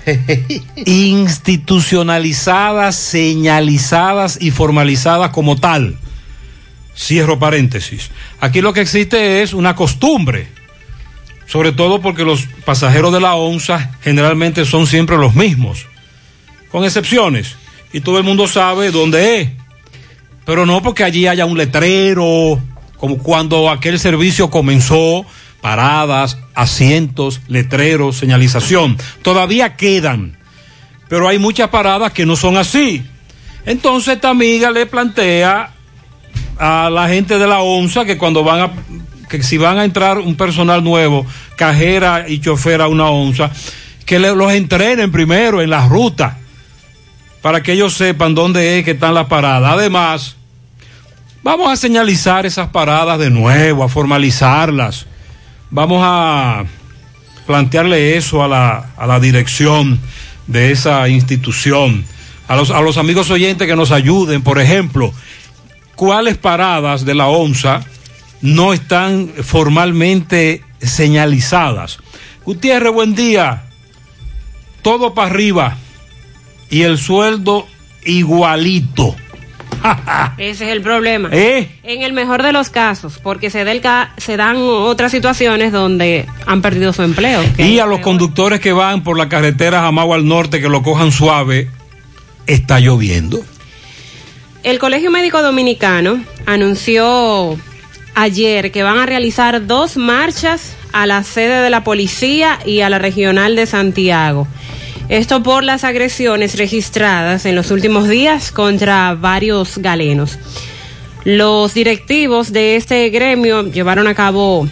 Institucionalizadas, 0.85 2.95
señalizadas 2.95 4.39
y 4.41 4.49
formalizadas 4.49 5.29
como 5.29 5.57
tal. 5.57 5.95
Cierro 6.97 7.37
paréntesis. 7.37 8.09
Aquí 8.39 8.61
lo 8.61 8.73
que 8.73 8.81
existe 8.81 9.43
es 9.43 9.53
una 9.53 9.75
costumbre. 9.75 10.57
Sobre 11.49 11.71
todo 11.71 11.99
porque 11.99 12.23
los 12.23 12.45
pasajeros 12.63 13.11
de 13.11 13.19
la 13.19 13.35
onza 13.35 13.91
generalmente 14.01 14.65
son 14.65 14.87
siempre 14.87 15.17
los 15.17 15.35
mismos. 15.35 15.87
Con 16.71 16.85
excepciones. 16.85 17.55
Y 17.91 18.01
todo 18.01 18.19
el 18.19 18.23
mundo 18.23 18.47
sabe 18.47 18.91
dónde 18.91 19.41
es 19.41 19.49
pero 20.49 20.65
no 20.65 20.81
porque 20.81 21.03
allí 21.03 21.27
haya 21.27 21.45
un 21.45 21.59
letrero, 21.59 22.59
como 22.97 23.19
cuando 23.19 23.69
aquel 23.69 23.99
servicio 23.99 24.49
comenzó, 24.49 25.23
paradas, 25.61 26.39
asientos, 26.55 27.41
letreros, 27.47 28.17
señalización. 28.17 28.97
Todavía 29.21 29.75
quedan, 29.75 30.39
pero 31.07 31.27
hay 31.27 31.37
muchas 31.37 31.69
paradas 31.69 32.13
que 32.13 32.25
no 32.25 32.35
son 32.35 32.57
así. 32.57 33.03
Entonces 33.67 34.15
esta 34.15 34.31
amiga 34.31 34.71
le 34.71 34.87
plantea 34.87 35.71
a 36.57 36.89
la 36.89 37.07
gente 37.07 37.37
de 37.37 37.45
la 37.45 37.59
ONSA 37.59 38.05
que 38.05 38.17
cuando 38.17 38.43
van 38.43 38.61
a, 38.61 38.71
que 39.29 39.41
si 39.43 39.57
van 39.57 39.77
a 39.77 39.85
entrar 39.85 40.17
un 40.17 40.35
personal 40.35 40.83
nuevo, 40.83 41.25
cajera 41.55 42.27
y 42.27 42.39
chofer 42.41 42.81
a 42.81 42.87
una 42.87 43.09
ONSA, 43.09 43.51
que 44.05 44.19
los 44.19 44.51
entrenen 44.51 45.11
primero 45.11 45.61
en 45.61 45.69
la 45.69 45.87
ruta 45.87 46.39
para 47.41 47.61
que 47.63 47.73
ellos 47.73 47.93
sepan 47.93 48.35
dónde 48.35 48.79
es 48.79 48.85
que 48.85 48.91
están 48.91 49.13
las 49.13 49.27
paradas. 49.27 49.71
Además, 49.71 50.35
vamos 51.43 51.71
a 51.71 51.75
señalizar 51.75 52.45
esas 52.45 52.69
paradas 52.69 53.19
de 53.19 53.29
nuevo, 53.29 53.83
a 53.83 53.89
formalizarlas. 53.89 55.05
Vamos 55.69 56.01
a 56.03 56.65
plantearle 57.45 58.17
eso 58.17 58.43
a 58.43 58.47
la, 58.47 58.89
a 58.97 59.07
la 59.07 59.19
dirección 59.19 59.99
de 60.47 60.71
esa 60.71 61.07
institución. 61.07 62.03
A 62.47 62.55
los, 62.55 62.71
a 62.71 62.81
los 62.81 62.97
amigos 62.97 63.29
oyentes 63.29 63.67
que 63.67 63.75
nos 63.75 63.91
ayuden, 63.91 64.41
por 64.41 64.59
ejemplo, 64.59 65.13
cuáles 65.95 66.37
paradas 66.37 67.05
de 67.05 67.13
la 67.13 67.27
ONSA 67.27 67.81
no 68.41 68.73
están 68.73 69.29
formalmente 69.43 70.63
señalizadas. 70.81 71.99
Gutiérrez, 72.45 72.93
buen 72.93 73.15
día. 73.15 73.63
Todo 74.81 75.13
para 75.13 75.29
arriba 75.29 75.77
y 76.69 76.83
el 76.83 76.97
sueldo 76.97 77.67
igualito. 78.05 79.15
Ese 80.37 80.65
es 80.65 80.71
el 80.71 80.81
problema. 80.81 81.29
¿Eh? 81.31 81.69
En 81.83 82.01
el 82.01 82.11
mejor 82.13 82.43
de 82.43 82.51
los 82.51 82.69
casos, 82.69 83.19
porque 83.21 83.49
se, 83.49 83.63
del 83.65 83.81
ca- 83.81 84.13
se 84.17 84.35
dan 84.37 84.57
otras 84.57 85.11
situaciones 85.11 85.71
donde 85.71 86.25
han 86.45 86.61
perdido 86.61 86.91
su 86.93 87.03
empleo. 87.03 87.41
Y 87.57 87.79
a 87.79 87.85
los 87.85 87.99
conductores 87.99 88.59
que 88.59 88.73
van 88.73 89.03
por 89.03 89.17
la 89.17 89.29
carretera 89.29 89.81
Jamagua 89.81 90.15
al 90.17 90.27
norte, 90.27 90.59
que 90.61 90.69
lo 90.69 90.81
cojan 90.81 91.11
suave, 91.11 91.69
está 92.47 92.79
lloviendo. 92.79 93.41
El 94.63 94.79
Colegio 94.79 95.11
Médico 95.11 95.41
Dominicano 95.41 96.21
anunció 96.45 97.57
ayer 98.21 98.71
que 98.71 98.83
van 98.83 98.97
a 98.97 99.05
realizar 99.05 99.65
dos 99.65 99.95
marchas 99.95 100.75
a 100.91 101.05
la 101.05 101.23
sede 101.23 101.61
de 101.61 101.69
la 101.69 101.85
policía 101.85 102.59
y 102.65 102.81
a 102.81 102.89
la 102.89 102.99
regional 102.99 103.55
de 103.55 103.65
Santiago. 103.65 104.45
Esto 105.07 105.41
por 105.41 105.63
las 105.63 105.85
agresiones 105.85 106.57
registradas 106.57 107.45
en 107.45 107.55
los 107.55 107.71
últimos 107.71 108.09
días 108.09 108.51
contra 108.51 109.15
varios 109.15 109.77
galenos. 109.77 110.37
Los 111.23 111.73
directivos 111.73 112.51
de 112.51 112.75
este 112.75 113.09
gremio 113.09 113.63
llevaron 113.63 114.07
a 114.07 114.15
cabo 114.15 114.67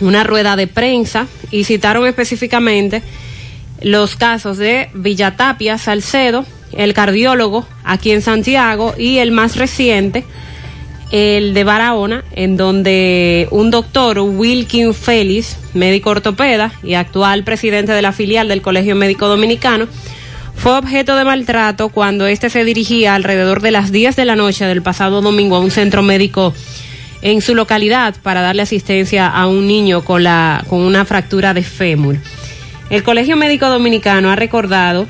una 0.00 0.24
rueda 0.24 0.54
de 0.54 0.66
prensa 0.66 1.26
y 1.50 1.64
citaron 1.64 2.06
específicamente 2.06 3.02
los 3.82 4.14
casos 4.14 4.58
de 4.58 4.90
Villatapia, 4.94 5.76
Salcedo, 5.76 6.46
el 6.72 6.94
cardiólogo 6.94 7.66
aquí 7.82 8.12
en 8.12 8.22
Santiago 8.22 8.94
y 8.96 9.18
el 9.18 9.32
más 9.32 9.56
reciente, 9.56 10.24
el 11.10 11.54
de 11.54 11.64
Barahona, 11.64 12.24
en 12.32 12.56
donde 12.56 13.48
un 13.50 13.70
doctor, 13.70 14.20
Wilkin 14.20 14.94
Félix, 14.94 15.56
médico 15.74 16.10
ortopeda 16.10 16.72
y 16.82 16.94
actual 16.94 17.44
presidente 17.44 17.92
de 17.92 18.02
la 18.02 18.12
filial 18.12 18.48
del 18.48 18.62
Colegio 18.62 18.94
Médico 18.94 19.28
Dominicano, 19.28 19.88
fue 20.54 20.76
objeto 20.76 21.16
de 21.16 21.24
maltrato 21.24 21.88
cuando 21.88 22.26
éste 22.26 22.50
se 22.50 22.64
dirigía 22.64 23.14
alrededor 23.14 23.62
de 23.62 23.70
las 23.70 23.92
10 23.92 24.14
de 24.14 24.24
la 24.24 24.36
noche 24.36 24.66
del 24.66 24.82
pasado 24.82 25.22
domingo 25.22 25.56
a 25.56 25.60
un 25.60 25.70
centro 25.70 26.02
médico 26.02 26.52
en 27.22 27.40
su 27.40 27.54
localidad 27.54 28.14
para 28.22 28.40
darle 28.40 28.62
asistencia 28.62 29.26
a 29.26 29.46
un 29.46 29.66
niño 29.66 30.04
con, 30.04 30.22
la, 30.22 30.64
con 30.68 30.80
una 30.80 31.04
fractura 31.04 31.54
de 31.54 31.62
fémur. 31.62 32.16
El 32.90 33.02
Colegio 33.02 33.36
Médico 33.36 33.68
Dominicano 33.68 34.30
ha 34.30 34.36
recordado 34.36 35.06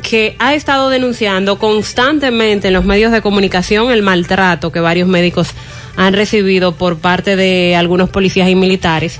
que 0.00 0.36
ha 0.38 0.54
estado 0.54 0.90
denunciando 0.90 1.58
constantemente 1.58 2.68
en 2.68 2.74
los 2.74 2.84
medios 2.84 3.12
de 3.12 3.22
comunicación 3.22 3.90
el 3.90 4.02
maltrato 4.02 4.72
que 4.72 4.80
varios 4.80 5.08
médicos 5.08 5.50
han 5.96 6.14
recibido 6.14 6.72
por 6.72 6.98
parte 6.98 7.36
de 7.36 7.76
algunos 7.76 8.08
policías 8.10 8.48
y 8.48 8.54
militares, 8.54 9.18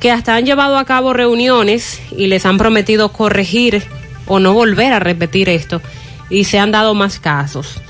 que 0.00 0.10
hasta 0.10 0.34
han 0.34 0.46
llevado 0.46 0.78
a 0.78 0.84
cabo 0.84 1.12
reuniones 1.12 2.00
y 2.16 2.26
les 2.26 2.44
han 2.46 2.58
prometido 2.58 3.12
corregir 3.12 3.84
o 4.26 4.40
no 4.40 4.52
volver 4.52 4.92
a 4.92 5.00
repetir 5.00 5.48
esto, 5.48 5.80
y 6.28 6.44
se 6.44 6.58
han 6.58 6.72
dado 6.72 6.94
más 6.94 7.18
casos. 7.20 7.80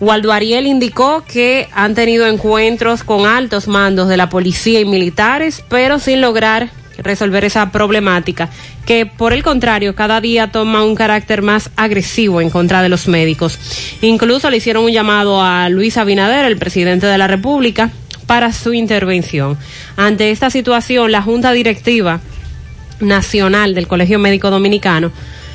Waldo 0.00 0.32
Ariel 0.32 0.66
indicó 0.66 1.24
que 1.26 1.68
han 1.72 1.94
tenido 1.94 2.26
encuentros 2.26 3.02
con 3.02 3.26
altos 3.26 3.66
mandos 3.66 4.08
de 4.08 4.16
la 4.16 4.28
policía 4.28 4.80
y 4.80 4.84
militares, 4.84 5.64
pero 5.68 5.98
sin 5.98 6.20
lograr 6.20 6.70
resolver 6.98 7.44
esa 7.44 7.70
problemática, 7.70 8.50
que 8.84 9.06
por 9.06 9.32
el 9.32 9.42
contrario 9.42 9.94
cada 9.94 10.20
día 10.20 10.50
toma 10.50 10.84
un 10.84 10.94
carácter 10.94 11.42
más 11.42 11.70
agresivo 11.76 12.40
en 12.40 12.50
contra 12.50 12.82
de 12.82 12.88
los 12.88 13.08
médicos. 13.08 13.58
Incluso 14.02 14.50
le 14.50 14.58
hicieron 14.58 14.84
un 14.84 14.92
llamado 14.92 15.42
a 15.42 15.68
Luis 15.68 15.96
Abinader, 15.96 16.44
el 16.44 16.58
presidente 16.58 17.06
de 17.06 17.18
la 17.18 17.26
República, 17.26 17.90
para 18.26 18.52
su 18.52 18.74
intervención. 18.74 19.56
Ante 19.96 20.30
esta 20.30 20.50
situación, 20.50 21.12
la 21.12 21.22
Junta 21.22 21.52
Directiva 21.52 22.20
Nacional 23.00 23.74
del 23.74 23.88
Colegio 23.88 24.18
Médico 24.18 24.50
Dominicano 24.50 25.12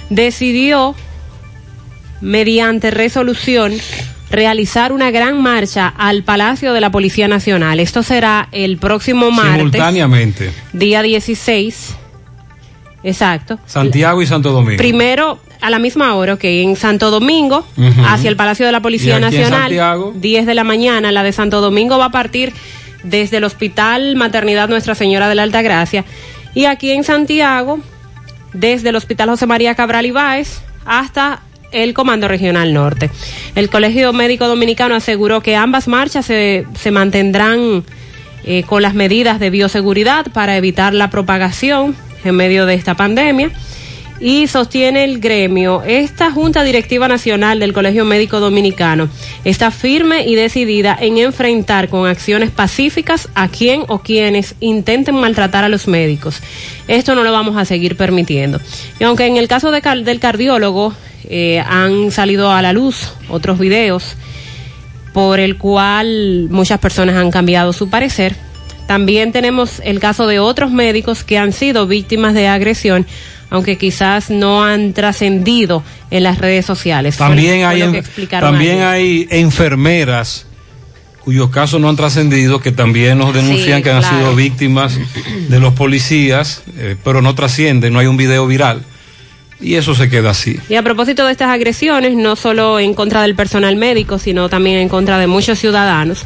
decidió, 0.10 0.96
mediante 2.22 2.90
resolución, 2.90 3.74
realizar 4.34 4.92
una 4.92 5.12
gran 5.12 5.42
marcha 5.42 5.94
al 5.96 6.24
Palacio 6.24 6.74
de 6.74 6.82
la 6.82 6.92
Policía 6.92 7.28
Nacional. 7.28 7.80
Esto 7.80 8.02
será 8.02 8.50
el 8.52 8.78
próximo 8.78 9.30
martes. 9.30 9.58
Simultáneamente. 9.58 10.52
Día 10.74 11.04
16. 11.04 11.96
Exacto. 13.04 13.60
Santiago 13.68 14.24
y 14.24 14.26
Santo 14.26 14.52
Domingo. 14.52 14.78
Primero, 14.78 15.40
a 15.62 15.70
la 15.70 15.78
misma 15.78 16.16
hora, 16.16 16.36
que 16.38 16.64
en 16.64 16.76
Santo 16.76 17.12
Domingo, 17.12 17.64
hacia 18.08 18.30
el 18.30 18.36
Palacio 18.36 18.66
de 18.66 18.72
la 18.72 18.82
Policía 18.82 19.20
¿Y 19.20 19.24
aquí 19.24 19.36
en 19.36 19.42
Nacional, 19.42 19.62
Santiago? 19.62 20.14
10 20.16 20.46
de 20.48 20.54
la 20.56 20.64
mañana. 20.64 21.12
La 21.12 21.22
de 21.22 21.32
Santo 21.32 21.62
Domingo 21.62 22.00
va 22.00 22.06
a 22.06 22.12
partir 22.12 22.54
desde 23.04 23.38
el 23.38 23.44
Hospital 23.44 24.16
Maternidad 24.16 24.68
Nuestra 24.68 24.96
Señora 24.96 25.30
de 25.30 25.36
la 25.36 25.44
Alta 25.44 25.62
Gracia. 25.62 26.06
Y 26.56 26.66
aquí 26.66 26.90
en 26.90 27.04
Santiago, 27.04 27.80
desde 28.54 28.90
el 28.90 28.96
Hospital 28.96 29.30
José 29.30 29.46
María 29.46 29.76
Cabral 29.76 30.08
Ibáez 30.08 30.62
hasta 30.86 31.42
el 31.74 31.94
Comando 31.94 32.28
Regional 32.28 32.74
Norte. 32.74 33.10
El 33.56 33.70
Colegio 33.70 34.14
Médico 34.14 34.48
Dominicano 34.48 34.96
aseguró 34.96 35.42
que 35.42 35.56
ambas 35.56 35.88
marchas 35.88 36.26
se, 36.26 36.66
se 36.80 36.92
mantendrán 36.92 37.84
eh, 38.46 38.64
con 38.64 38.82
las 38.82 38.94
medidas 38.94 39.40
de 39.40 39.50
bioseguridad 39.50 40.26
para 40.34 40.58
evitar 40.58 40.94
la 40.94 41.10
propagación 41.10 41.96
en 42.24 42.36
medio 42.36 42.66
de 42.66 42.74
esta 42.74 42.96
pandemia. 42.96 43.52
Y 44.24 44.48
sostiene 44.48 45.04
el 45.04 45.20
gremio, 45.20 45.84
esta 45.86 46.32
Junta 46.32 46.64
Directiva 46.64 47.10
Nacional 47.10 47.60
del 47.60 47.74
Colegio 47.74 48.06
Médico 48.06 48.40
Dominicano 48.40 49.10
está 49.44 49.70
firme 49.70 50.26
y 50.26 50.36
decidida 50.36 50.98
en 50.98 51.18
enfrentar 51.18 51.90
con 51.90 52.08
acciones 52.08 52.50
pacíficas 52.50 53.28
a 53.36 53.50
quien 53.50 53.84
o 53.90 54.00
quienes 54.00 54.56
intenten 54.62 55.16
maltratar 55.16 55.66
a 55.66 55.68
los 55.68 55.90
médicos. 55.90 56.40
Esto 56.88 57.16
no 57.16 57.26
lo 57.26 57.34
vamos 57.34 57.58
a 57.58 57.66
seguir 57.66 57.98
permitiendo. 57.98 58.62
Y 58.98 59.04
aunque 59.04 59.26
en 59.26 59.36
el 59.36 59.50
caso 59.50 59.72
del 59.72 60.20
cardiólogo 60.22 60.94
eh, 61.26 61.60
han 61.60 62.10
salido 62.12 62.50
a 62.50 62.62
la 62.62 62.72
luz 62.72 63.12
otros 63.28 63.60
videos 63.60 64.16
por 65.12 65.42
el 65.42 65.58
cual 65.58 66.48
muchas 66.50 66.80
personas 66.80 67.18
han 67.18 67.30
cambiado 67.30 67.74
su 67.74 67.90
parecer. 67.90 68.38
También 68.88 69.34
tenemos 69.34 69.82
el 69.84 70.00
caso 70.00 70.28
de 70.28 70.40
otros 70.40 70.72
médicos 70.72 71.26
que 71.26 71.38
han 71.38 71.52
sido 71.52 71.88
víctimas 71.88 72.34
de 72.34 72.48
agresión, 72.48 73.06
aunque 73.54 73.78
quizás 73.78 74.32
no 74.32 74.64
han 74.64 74.94
trascendido 74.94 75.84
en 76.10 76.24
las 76.24 76.40
redes 76.40 76.66
sociales. 76.66 77.18
También 77.18 77.58
fue 77.64 77.66
hay, 77.66 78.28
también 78.28 78.82
ayer. 78.82 78.88
hay 78.88 79.28
enfermeras 79.30 80.48
cuyos 81.20 81.52
casos 81.52 81.80
no 81.80 81.88
han 81.88 81.96
trascendido, 81.96 82.60
que 82.60 82.72
también 82.72 83.20
nos 83.20 83.32
denuncian 83.32 83.78
Sí, 83.78 83.84
que 83.84 83.92
han 83.92 84.00
claro. 84.02 84.18
sido 84.18 84.36
víctimas 84.36 84.98
de 85.50 85.60
los 85.60 85.74
policías, 85.76 86.64
eh, 86.78 86.96
pero 87.04 87.22
no 87.22 87.36
trascienden, 87.36 87.94
no 87.94 88.00
hay 88.00 88.08
un 88.08 88.18
video 88.18 88.48
viral. 88.48 88.84
Y 89.64 89.76
eso 89.76 89.96
se 89.96 90.10
queda 90.10 90.32
así. 90.32 90.60
Y 90.68 90.76
a 90.76 90.84
propósito 90.84 91.26
de 91.26 91.32
estas 91.32 91.50
agresiones, 91.50 92.16
no 92.16 92.36
solo 92.36 92.80
en 92.80 92.94
contra 92.94 93.22
del 93.22 93.34
personal 93.34 93.78
médico, 93.78 94.20
sino 94.20 94.50
también 94.50 94.78
en 94.78 94.90
contra 94.90 95.18
de 95.18 95.28
muchos 95.28 95.58
ciudadanos, 95.58 96.26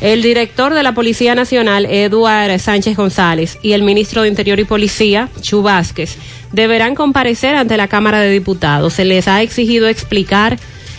el 0.00 0.22
director 0.22 0.72
de 0.72 0.84
la 0.84 0.94
Policía 0.94 1.34
Nacional, 1.34 1.86
Eduard 1.86 2.58
Sánchez 2.60 2.96
González, 2.96 3.58
y 3.60 3.72
el 3.72 3.82
ministro 3.82 4.22
de 4.22 4.28
Interior 4.28 4.60
y 4.60 4.64
Policía, 4.64 5.28
Chu 5.40 5.62
Vázquez, 5.62 6.16
deberán 6.52 6.94
comparecer 6.94 7.56
ante 7.56 7.76
la 7.76 7.88
Cámara 7.88 8.20
de 8.20 8.30
Diputados. 8.30 8.94
Se 8.94 9.04
les 9.04 9.26
ha 9.26 9.42
exigido 9.42 9.88
explicar 9.88 10.56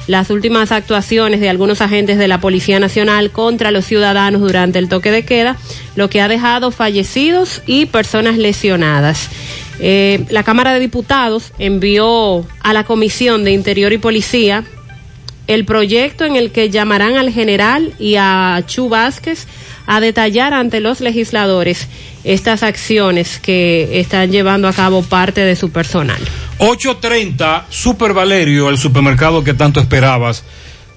las 0.07 0.29
últimas 0.29 0.71
actuaciones 0.71 1.39
de 1.39 1.49
algunos 1.49 1.81
agentes 1.81 2.17
de 2.17 2.27
la 2.27 2.39
Policía 2.39 2.79
Nacional 2.79 3.31
contra 3.31 3.71
los 3.71 3.85
ciudadanos 3.85 4.41
durante 4.41 4.79
el 4.79 4.89
toque 4.89 5.11
de 5.11 5.23
queda, 5.23 5.57
lo 5.95 6.09
que 6.09 6.21
ha 6.21 6.27
dejado 6.27 6.71
fallecidos 6.71 7.61
y 7.65 7.85
personas 7.85 8.37
lesionadas. 8.37 9.29
Eh, 9.79 10.25
la 10.29 10.43
Cámara 10.43 10.73
de 10.73 10.79
Diputados 10.79 11.53
envió 11.59 12.45
a 12.61 12.73
la 12.73 12.83
Comisión 12.83 13.43
de 13.43 13.51
Interior 13.51 13.93
y 13.93 13.97
Policía 13.97 14.63
el 15.47 15.65
proyecto 15.65 16.25
en 16.25 16.35
el 16.35 16.51
que 16.51 16.69
llamarán 16.69 17.15
al 17.15 17.31
general 17.31 17.93
y 17.99 18.15
a 18.15 18.63
Chu 18.67 18.89
Vázquez 18.89 19.47
a 19.85 20.01
detallar 20.01 20.53
ante 20.53 20.81
los 20.81 20.99
legisladores 20.99 21.87
estas 22.25 22.61
acciones 22.63 23.39
que 23.39 23.99
están 24.01 24.31
llevando 24.31 24.67
a 24.67 24.73
cabo 24.73 25.01
parte 25.01 25.41
de 25.41 25.55
su 25.55 25.71
personal. 25.71 26.19
8.30, 26.59 27.63
Super 27.69 28.13
Valerio, 28.13 28.69
el 28.69 28.77
supermercado 28.77 29.43
que 29.43 29.53
tanto 29.53 29.79
esperabas, 29.79 30.43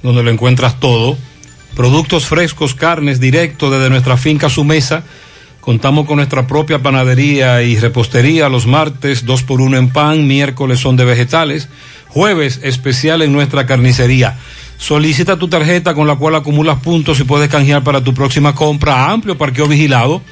donde 0.02 0.24
lo 0.24 0.30
encuentras 0.30 0.80
todo. 0.80 1.16
Productos 1.76 2.26
frescos, 2.26 2.74
carnes, 2.74 3.20
directo 3.20 3.70
desde 3.70 3.90
nuestra 3.90 4.16
finca 4.16 4.48
a 4.48 4.50
su 4.50 4.64
mesa. 4.64 5.04
Contamos 5.60 6.06
con 6.06 6.16
nuestra 6.16 6.46
propia 6.46 6.82
panadería 6.82 7.62
y 7.62 7.76
repostería 7.76 8.48
los 8.48 8.66
martes, 8.66 9.26
dos 9.26 9.42
por 9.42 9.60
uno 9.60 9.76
en 9.76 9.90
pan, 9.90 10.26
miércoles 10.26 10.80
son 10.80 10.96
de 10.96 11.04
vegetales, 11.04 11.68
jueves 12.08 12.60
especial 12.62 13.20
en 13.22 13.32
nuestra 13.32 13.66
carnicería. 13.66 14.38
Solicita 14.78 15.36
tu 15.36 15.48
tarjeta 15.48 15.92
con 15.92 16.06
la 16.06 16.16
cual 16.16 16.36
acumulas 16.36 16.80
puntos 16.80 17.20
y 17.20 17.24
puedes 17.24 17.50
canjear 17.50 17.84
para 17.84 18.02
tu 18.02 18.14
próxima 18.14 18.54
compra. 18.54 19.10
Amplio 19.10 19.36
parqueo 19.36 19.68
vigilado. 19.68 20.22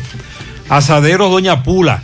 Asadero 0.68 1.30
Doña 1.30 1.62
Pula. 1.62 2.02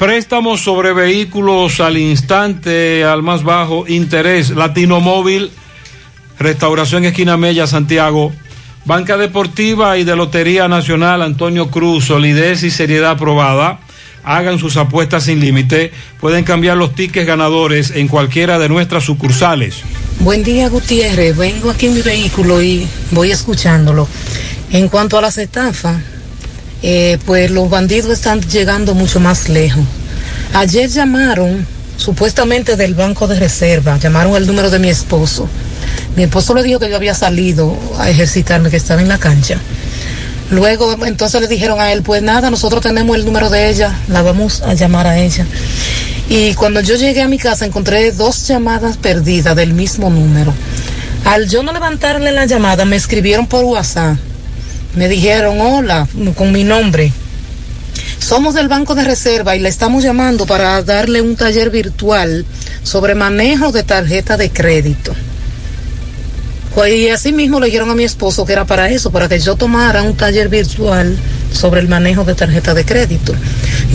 Préstamos 0.00 0.62
sobre 0.62 0.94
vehículos 0.94 1.78
al 1.78 1.98
instante, 1.98 3.04
al 3.04 3.22
más 3.22 3.44
bajo 3.44 3.86
interés. 3.86 4.48
Latino 4.48 4.98
Móvil, 4.98 5.50
Restauración 6.38 7.04
Esquina 7.04 7.36
Mella, 7.36 7.66
Santiago. 7.66 8.32
Banca 8.86 9.18
Deportiva 9.18 9.98
y 9.98 10.04
de 10.04 10.16
Lotería 10.16 10.68
Nacional 10.68 11.20
Antonio 11.20 11.70
Cruz, 11.70 12.06
solidez 12.06 12.62
y 12.62 12.70
seriedad 12.70 13.10
aprobada. 13.10 13.80
Hagan 14.24 14.58
sus 14.58 14.78
apuestas 14.78 15.24
sin 15.24 15.38
límite. 15.38 15.92
Pueden 16.18 16.44
cambiar 16.44 16.78
los 16.78 16.94
tickets 16.94 17.26
ganadores 17.26 17.90
en 17.90 18.08
cualquiera 18.08 18.58
de 18.58 18.70
nuestras 18.70 19.04
sucursales. 19.04 19.82
Buen 20.20 20.42
día, 20.42 20.70
Gutiérrez. 20.70 21.36
Vengo 21.36 21.68
aquí 21.68 21.88
en 21.88 21.94
mi 21.96 22.00
vehículo 22.00 22.62
y 22.62 22.88
voy 23.10 23.32
escuchándolo. 23.32 24.08
En 24.70 24.88
cuanto 24.88 25.18
a 25.18 25.20
las 25.20 25.36
estafas, 25.36 25.98
eh, 26.82 27.18
pues 27.26 27.50
los 27.50 27.68
bandidos 27.68 28.10
están 28.10 28.40
llegando 28.40 28.94
mucho 28.94 29.20
más 29.20 29.48
lejos. 29.48 29.84
Ayer 30.54 30.88
llamaron, 30.88 31.66
supuestamente 31.96 32.76
del 32.76 32.94
Banco 32.94 33.28
de 33.28 33.38
Reserva, 33.38 33.98
llamaron 33.98 34.36
el 34.36 34.46
número 34.46 34.70
de 34.70 34.78
mi 34.78 34.88
esposo. 34.88 35.48
Mi 36.16 36.24
esposo 36.24 36.54
le 36.54 36.62
dijo 36.62 36.80
que 36.80 36.88
yo 36.88 36.96
había 36.96 37.14
salido 37.14 37.76
a 37.98 38.10
ejercitarme, 38.10 38.70
que 38.70 38.76
estaba 38.76 39.00
en 39.00 39.08
la 39.08 39.18
cancha. 39.18 39.58
Luego, 40.50 40.96
entonces 41.06 41.40
le 41.40 41.46
dijeron 41.46 41.80
a 41.80 41.92
él, 41.92 42.02
pues 42.02 42.22
nada, 42.22 42.50
nosotros 42.50 42.82
tenemos 42.82 43.16
el 43.16 43.24
número 43.24 43.50
de 43.50 43.70
ella, 43.70 43.96
la 44.08 44.22
vamos 44.22 44.62
a 44.62 44.74
llamar 44.74 45.06
a 45.06 45.18
ella. 45.18 45.46
Y 46.28 46.54
cuando 46.54 46.80
yo 46.80 46.96
llegué 46.96 47.22
a 47.22 47.28
mi 47.28 47.38
casa 47.38 47.66
encontré 47.66 48.10
dos 48.10 48.48
llamadas 48.48 48.96
perdidas 48.96 49.54
del 49.54 49.74
mismo 49.74 50.10
número. 50.10 50.52
Al 51.24 51.48
yo 51.48 51.62
no 51.62 51.72
levantarle 51.72 52.32
la 52.32 52.46
llamada, 52.46 52.84
me 52.84 52.96
escribieron 52.96 53.46
por 53.46 53.64
WhatsApp. 53.64 54.16
Me 54.94 55.08
dijeron, 55.08 55.60
hola, 55.60 56.08
con 56.36 56.52
mi 56.52 56.64
nombre. 56.64 57.12
Somos 58.18 58.54
del 58.54 58.68
Banco 58.68 58.94
de 58.94 59.04
Reserva 59.04 59.56
y 59.56 59.60
le 59.60 59.68
estamos 59.68 60.02
llamando 60.02 60.46
para 60.46 60.82
darle 60.82 61.22
un 61.22 61.36
taller 61.36 61.70
virtual 61.70 62.44
sobre 62.82 63.14
manejo 63.14 63.72
de 63.72 63.82
tarjeta 63.82 64.36
de 64.36 64.50
crédito. 64.50 65.14
Pues, 66.74 66.94
y 66.94 67.08
así 67.08 67.32
mismo 67.32 67.58
le 67.58 67.66
dijeron 67.66 67.90
a 67.90 67.94
mi 67.94 68.04
esposo 68.04 68.46
que 68.46 68.52
era 68.52 68.64
para 68.64 68.88
eso, 68.90 69.10
para 69.10 69.28
que 69.28 69.38
yo 69.38 69.56
tomara 69.56 70.02
un 70.02 70.16
taller 70.16 70.48
virtual 70.48 71.16
sobre 71.52 71.80
el 71.80 71.88
manejo 71.88 72.24
de 72.24 72.34
tarjeta 72.34 72.74
de 72.74 72.84
crédito. 72.84 73.34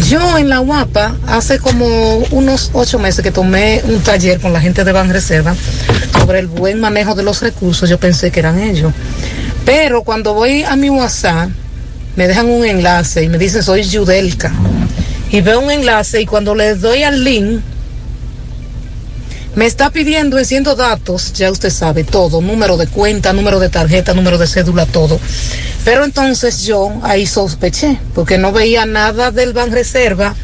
Yo 0.09 0.37
en 0.37 0.49
la 0.49 0.59
UAPA, 0.59 1.15
hace 1.27 1.59
como 1.59 2.17
unos 2.31 2.71
ocho 2.73 2.99
meses 2.99 3.23
que 3.23 3.31
tomé 3.31 3.81
un 3.85 4.01
taller 4.01 4.39
con 4.41 4.51
la 4.51 4.59
gente 4.59 4.83
de 4.83 4.91
Banreserva 4.91 5.55
sobre 6.19 6.39
el 6.39 6.47
buen 6.47 6.79
manejo 6.79 7.15
de 7.15 7.23
los 7.23 7.41
recursos, 7.41 7.89
yo 7.89 7.97
pensé 7.97 8.29
que 8.29 8.41
eran 8.41 8.59
ellos. 8.59 8.93
Pero 9.65 10.03
cuando 10.03 10.33
voy 10.33 10.63
a 10.63 10.75
mi 10.75 10.89
WhatsApp, 10.89 11.49
me 12.15 12.27
dejan 12.27 12.49
un 12.49 12.65
enlace 12.65 13.23
y 13.23 13.29
me 13.29 13.37
dicen 13.37 13.63
soy 13.63 13.83
Yudelka. 13.83 14.53
Y 15.31 15.41
veo 15.41 15.59
un 15.59 15.71
enlace 15.71 16.21
y 16.21 16.25
cuando 16.25 16.55
le 16.55 16.75
doy 16.75 17.03
al 17.03 17.23
link, 17.23 17.61
me 19.55 19.65
está 19.65 19.89
pidiendo 19.89 20.37
enciendo 20.37 20.75
datos, 20.75 21.33
ya 21.33 21.49
usted 21.49 21.69
sabe, 21.69 22.03
todo, 22.03 22.41
número 22.41 22.77
de 22.77 22.87
cuenta, 22.87 23.33
número 23.33 23.59
de 23.59 23.69
tarjeta, 23.69 24.13
número 24.13 24.37
de 24.37 24.47
cédula, 24.47 24.85
todo. 24.85 25.19
Pero 25.83 26.03
entonces 26.03 26.63
yo 26.63 26.91
ahí 27.03 27.25
sospeché, 27.25 27.97
porque 28.13 28.37
no 28.37 28.51
veía 28.51 28.85
nada 28.85 29.31
del 29.31 29.53
Banreserva 29.53 30.35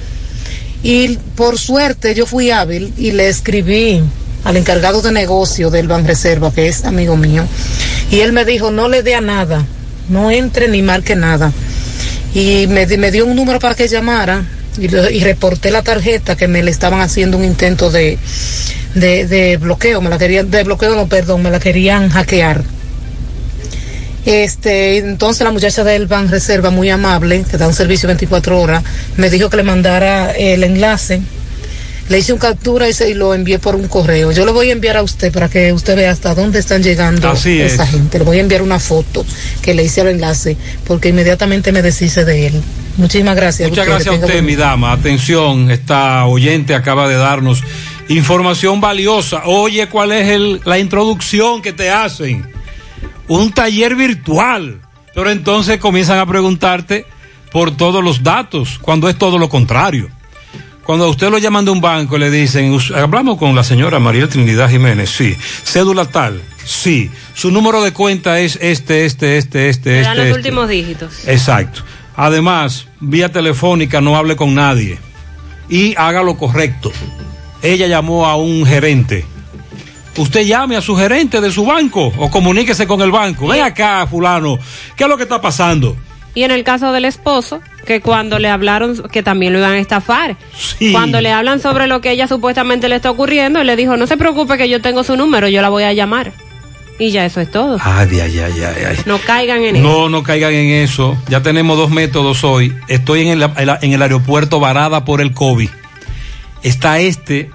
y 0.81 1.18
por 1.35 1.60
suerte 1.60 2.15
yo 2.15 2.26
fui 2.26 2.52
hábil 2.52 2.93
y 2.98 3.11
le 3.11 3.27
escribí 3.27 4.02
al 4.43 4.57
encargado 4.57 5.01
de 5.01 5.11
negocio 5.11 5.69
del 5.69 5.88
Banreserva, 5.88 6.51
que 6.51 6.68
es 6.68 6.85
amigo 6.85 7.18
mío, 7.18 7.45
y 8.09 8.19
él 8.22 8.31
me 8.34 8.45
dijo, 8.45 8.72
no 8.72 8.89
le 8.89 9.03
dé 9.03 9.15
a 9.15 9.22
nada, 9.22 9.65
no 10.09 10.31
entre 10.31 10.68
ni 10.68 10.81
marque 10.81 11.15
nada. 11.15 11.51
Y 12.34 12.68
me, 12.68 12.85
me 12.85 13.11
dio 13.11 13.26
un 13.26 13.35
número 13.35 13.59
para 13.59 13.76
que 13.76 13.88
llamara 13.88 14.43
y, 14.77 14.85
y 14.85 15.23
reporté 15.23 15.69
la 15.72 15.81
tarjeta 15.81 16.35
que 16.35 16.47
me 16.47 16.63
le 16.63 16.72
estaban 16.72 17.01
haciendo 17.01 17.38
un 17.38 17.43
intento 17.43 17.89
de, 17.89 18.18
de, 18.95 19.27
de 19.27 19.57
bloqueo, 19.57 20.01
me 20.01 20.09
la 20.09 20.18
querían, 20.18 20.49
de 20.49 20.63
bloqueo 20.63 20.95
no, 20.95 21.07
perdón, 21.07 21.43
me 21.43 21.51
la 21.51 21.59
querían 21.59 22.09
hackear. 22.09 22.63
Este, 24.26 24.97
entonces 24.97 25.43
la 25.43 25.51
muchacha 25.51 25.84
del 25.84 26.05
Ban 26.05 26.30
Reserva, 26.30 26.69
muy 26.69 26.89
amable, 26.89 27.43
que 27.49 27.57
da 27.57 27.68
un 27.68 27.73
servicio 27.73 28.07
24 28.07 28.59
horas, 28.59 28.84
me 29.18 29.30
dijo 29.30 29.49
que 29.49 29.57
le 29.57 29.63
mandara 29.63 30.31
el 30.31 30.63
enlace. 30.63 31.22
Le 32.11 32.19
hice 32.19 32.33
un 32.33 32.39
captura 32.39 32.89
y, 32.89 32.93
se, 32.93 33.09
y 33.09 33.13
lo 33.13 33.33
envié 33.33 33.57
por 33.57 33.73
un 33.75 33.88
correo. 33.88 34.31
Yo 34.33 34.43
lo 34.45 34.51
voy 34.53 34.67
a 34.69 34.73
enviar 34.73 34.97
a 34.97 35.01
usted 35.03 35.31
para 35.31 35.47
que 35.49 35.71
usted 35.71 35.95
vea 35.95 36.11
hasta 36.11 36.35
dónde 36.35 36.59
están 36.59 36.83
llegando 36.83 37.29
Así 37.29 37.59
esa 37.61 37.85
es. 37.85 37.89
gente. 37.91 38.19
Le 38.19 38.25
voy 38.25 38.38
a 38.38 38.41
enviar 38.41 38.61
una 38.61 38.79
foto 38.79 39.25
que 39.61 39.73
le 39.73 39.83
hice 39.85 40.01
el 40.01 40.07
enlace, 40.09 40.57
porque 40.85 41.07
inmediatamente 41.09 41.71
me 41.71 41.81
deshice 41.81 42.25
de 42.25 42.47
él. 42.47 42.61
Muchísimas 42.97 43.35
gracias. 43.38 43.69
Muchas 43.69 43.85
gracias 43.88 44.13
a 44.13 44.17
usted, 44.19 44.33
buen 44.33 44.45
mi 44.45 44.55
dama. 44.57 44.91
Atención, 44.91 45.71
esta 45.71 46.25
oyente 46.25 46.75
acaba 46.75 47.07
de 47.07 47.15
darnos 47.15 47.63
información 48.09 48.81
valiosa. 48.81 49.43
Oye, 49.45 49.88
¿cuál 49.88 50.11
es 50.11 50.27
el- 50.27 50.59
la 50.65 50.77
introducción 50.79 51.61
que 51.61 51.71
te 51.71 51.89
hacen? 51.89 52.45
Un 53.29 53.53
taller 53.53 53.95
virtual. 53.95 54.81
Pero 55.15 55.29
entonces 55.29 55.77
comienzan 55.79 56.19
a 56.19 56.25
preguntarte 56.25 57.05
por 57.51 57.75
todos 57.75 58.03
los 58.03 58.21
datos, 58.23 58.79
cuando 58.81 59.07
es 59.09 59.17
todo 59.17 59.38
lo 59.38 59.47
contrario. 59.49 60.09
Cuando 60.83 61.05
a 61.05 61.09
usted 61.09 61.29
lo 61.29 61.37
llaman 61.37 61.63
de 61.65 61.71
un 61.71 61.79
banco 61.81 62.17
y 62.17 62.19
le 62.19 62.31
dicen, 62.31 62.71
"Us- 62.73 62.91
hablamos 62.91 63.37
con 63.37 63.55
la 63.55 63.63
señora 63.63 63.99
María 63.99 64.27
Trinidad 64.27 64.69
Jiménez, 64.69 65.09
sí. 65.09 65.35
Cédula 65.63 66.05
tal, 66.05 66.41
sí. 66.65 67.09
Su 67.35 67.51
número 67.51 67.81
de 67.83 67.93
cuenta 67.93 68.39
es 68.39 68.57
este, 68.61 69.05
este, 69.05 69.37
este, 69.37 69.69
este, 69.69 69.69
este. 69.69 70.01
dan 70.01 70.17
los 70.17 70.25
este. 70.27 70.37
últimos 70.37 70.67
dígitos. 70.67 71.27
Exacto. 71.27 71.81
Además, 72.15 72.87
vía 72.99 73.31
telefónica 73.31 74.01
no 74.01 74.17
hable 74.17 74.35
con 74.35 74.53
nadie 74.55 74.99
y 75.69 75.93
haga 75.97 76.23
lo 76.23 76.35
correcto. 76.37 76.91
Ella 77.61 77.87
llamó 77.87 78.25
a 78.25 78.35
un 78.35 78.65
gerente. 78.65 79.25
Usted 80.17 80.41
llame 80.45 80.75
a 80.75 80.81
su 80.81 80.97
gerente 80.97 81.39
de 81.39 81.51
su 81.51 81.63
banco 81.63 82.11
o 82.17 82.29
comuníquese 82.29 82.85
con 82.85 83.01
el 83.01 83.11
banco. 83.11 83.47
Ven 83.47 83.61
acá, 83.61 84.05
fulano. 84.07 84.59
¿Qué 84.97 85.03
es 85.03 85.09
lo 85.09 85.15
que 85.15 85.23
está 85.23 85.39
pasando? 85.39 85.95
Y 86.33 86.43
en 86.43 86.51
el 86.51 86.63
caso 86.63 86.91
del 86.93 87.05
esposo, 87.05 87.61
que 87.85 87.99
cuando 87.99 88.39
le 88.39 88.47
hablaron 88.49 89.01
que 89.11 89.21
también 89.23 89.51
lo 89.53 89.59
iban 89.59 89.73
a 89.73 89.79
estafar, 89.79 90.37
Sí. 90.57 90.91
cuando 90.93 91.19
le 91.19 91.31
hablan 91.31 91.59
sobre 91.59 91.87
lo 91.87 91.99
que 91.99 92.11
ella 92.11 92.27
supuestamente 92.27 92.87
le 92.87 92.95
está 92.95 93.11
ocurriendo, 93.11 93.59
él 93.59 93.67
le 93.67 93.75
dijo, 93.75 93.97
no 93.97 94.07
se 94.07 94.15
preocupe 94.17 94.57
que 94.57 94.69
yo 94.69 94.81
tengo 94.81 95.03
su 95.03 95.17
número, 95.17 95.47
yo 95.49 95.61
la 95.61 95.69
voy 95.69 95.83
a 95.83 95.91
llamar. 95.93 96.31
Y 96.99 97.09
ya 97.11 97.25
eso 97.25 97.41
es 97.41 97.49
todo. 97.49 97.77
Ay, 97.81 98.07
ay, 98.19 98.39
ay, 98.39 98.53
ay, 98.61 98.83
ay. 98.89 98.97
No 99.07 99.17
caigan 99.17 99.63
en 99.63 99.77
eso. 99.77 99.83
No, 99.87 100.07
no 100.09 100.21
caigan 100.21 100.53
en 100.53 100.69
eso. 100.83 101.17
Ya 101.29 101.41
tenemos 101.41 101.75
dos 101.75 101.89
métodos 101.89 102.43
hoy. 102.43 102.75
Estoy 102.87 103.27
en 103.27 103.41
el, 103.41 103.49
en 103.81 103.93
el 103.93 104.01
aeropuerto 104.03 104.59
varada 104.59 105.03
por 105.03 105.19
el 105.19 105.33
COVID. 105.33 105.69
Está 106.61 106.99
este, 106.99 107.49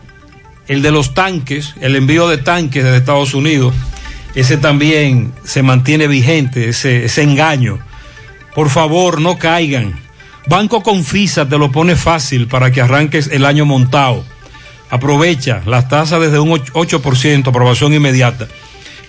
el 0.66 0.82
de 0.82 0.90
los 0.90 1.14
tanques, 1.14 1.74
el 1.80 1.94
envío 1.94 2.28
de 2.28 2.38
tanques 2.38 2.82
desde 2.82 2.96
Estados 2.96 3.34
Unidos. 3.34 3.72
Ese 4.34 4.56
también 4.56 5.32
se 5.44 5.62
mantiene 5.62 6.08
vigente, 6.08 6.70
ese, 6.70 7.04
ese 7.04 7.22
engaño. 7.22 7.78
Por 8.56 8.70
favor, 8.70 9.20
no 9.20 9.38
caigan. 9.38 10.00
Banco 10.48 10.82
Confisa 10.82 11.46
te 11.46 11.58
lo 11.58 11.70
pone 11.70 11.94
fácil 11.94 12.48
para 12.48 12.72
que 12.72 12.80
arranques 12.80 13.28
el 13.30 13.44
año 13.44 13.66
montado. 13.66 14.24
Aprovecha 14.88 15.60
las 15.66 15.90
tasas 15.90 16.22
desde 16.22 16.38
un 16.38 16.50
8%, 16.50 17.46
aprobación 17.46 17.92
inmediata 17.92 18.48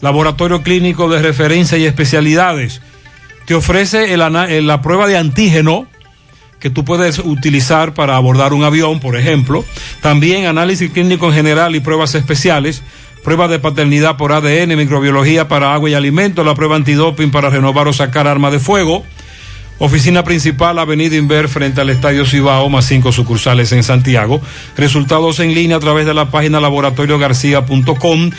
Laboratorio 0.00 0.62
Clínico 0.62 1.08
de 1.08 1.22
Referencia 1.22 1.78
y 1.78 1.84
Especialidades, 1.84 2.80
te 3.44 3.54
ofrece 3.54 4.16
la 4.16 4.82
prueba 4.82 5.06
de 5.06 5.16
antígeno 5.16 5.86
que 6.66 6.70
tú 6.70 6.84
puedes 6.84 7.20
utilizar 7.20 7.94
para 7.94 8.16
abordar 8.16 8.52
un 8.52 8.64
avión, 8.64 8.98
por 8.98 9.16
ejemplo. 9.16 9.64
También 10.00 10.46
análisis 10.46 10.90
clínico 10.90 11.26
en 11.28 11.32
general 11.32 11.76
y 11.76 11.80
pruebas 11.80 12.16
especiales. 12.16 12.82
Prueba 13.22 13.46
de 13.46 13.60
paternidad 13.60 14.16
por 14.16 14.32
ADN, 14.32 14.76
microbiología 14.76 15.46
para 15.46 15.74
agua 15.74 15.90
y 15.90 15.94
alimentos, 15.94 16.44
la 16.44 16.56
prueba 16.56 16.74
antidoping 16.74 17.30
para 17.30 17.50
renovar 17.50 17.86
o 17.86 17.92
sacar 17.92 18.26
arma 18.26 18.50
de 18.50 18.58
fuego. 18.58 19.04
Oficina 19.78 20.24
principal, 20.24 20.78
Avenida 20.78 21.16
Inver, 21.16 21.48
frente 21.48 21.82
al 21.82 21.90
Estadio 21.90 22.24
Cibao, 22.24 22.70
más 22.70 22.86
cinco 22.86 23.12
sucursales 23.12 23.72
en 23.72 23.82
Santiago. 23.82 24.40
Resultados 24.74 25.38
en 25.40 25.54
línea 25.54 25.76
a 25.76 25.80
través 25.80 26.06
de 26.06 26.14
la 26.14 26.30
página 26.30 26.60
laboratoriogarcía.com. 26.60 28.30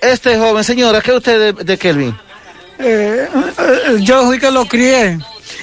este 0.00 0.38
joven. 0.38 0.64
Señora, 0.64 1.00
¿qué 1.00 1.12
usted 1.12 1.54
de 1.54 1.78
Kelvin? 1.78 2.16
Eh, 2.82 3.28
eh, 3.58 3.96
yo 4.00 4.24
fui 4.26 4.38
que 4.38 4.50
lo 4.50 4.66
crié 4.66 5.18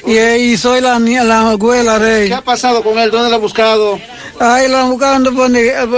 y, 0.05 0.17
y 0.17 0.57
soy 0.57 0.81
la, 0.81 0.97
la 0.99 1.49
abuela 1.51 1.99
de 1.99 2.23
él. 2.23 2.27
¿Qué 2.29 2.33
ha 2.35 2.41
pasado 2.41 2.81
con 2.83 2.97
él? 2.97 3.11
¿Dónde 3.11 3.29
lo 3.29 3.35
ha 3.35 3.39
buscado? 3.39 3.99
Ahí 4.39 4.69
lo 4.69 4.77
han 4.77 4.89
buscado 4.91 5.15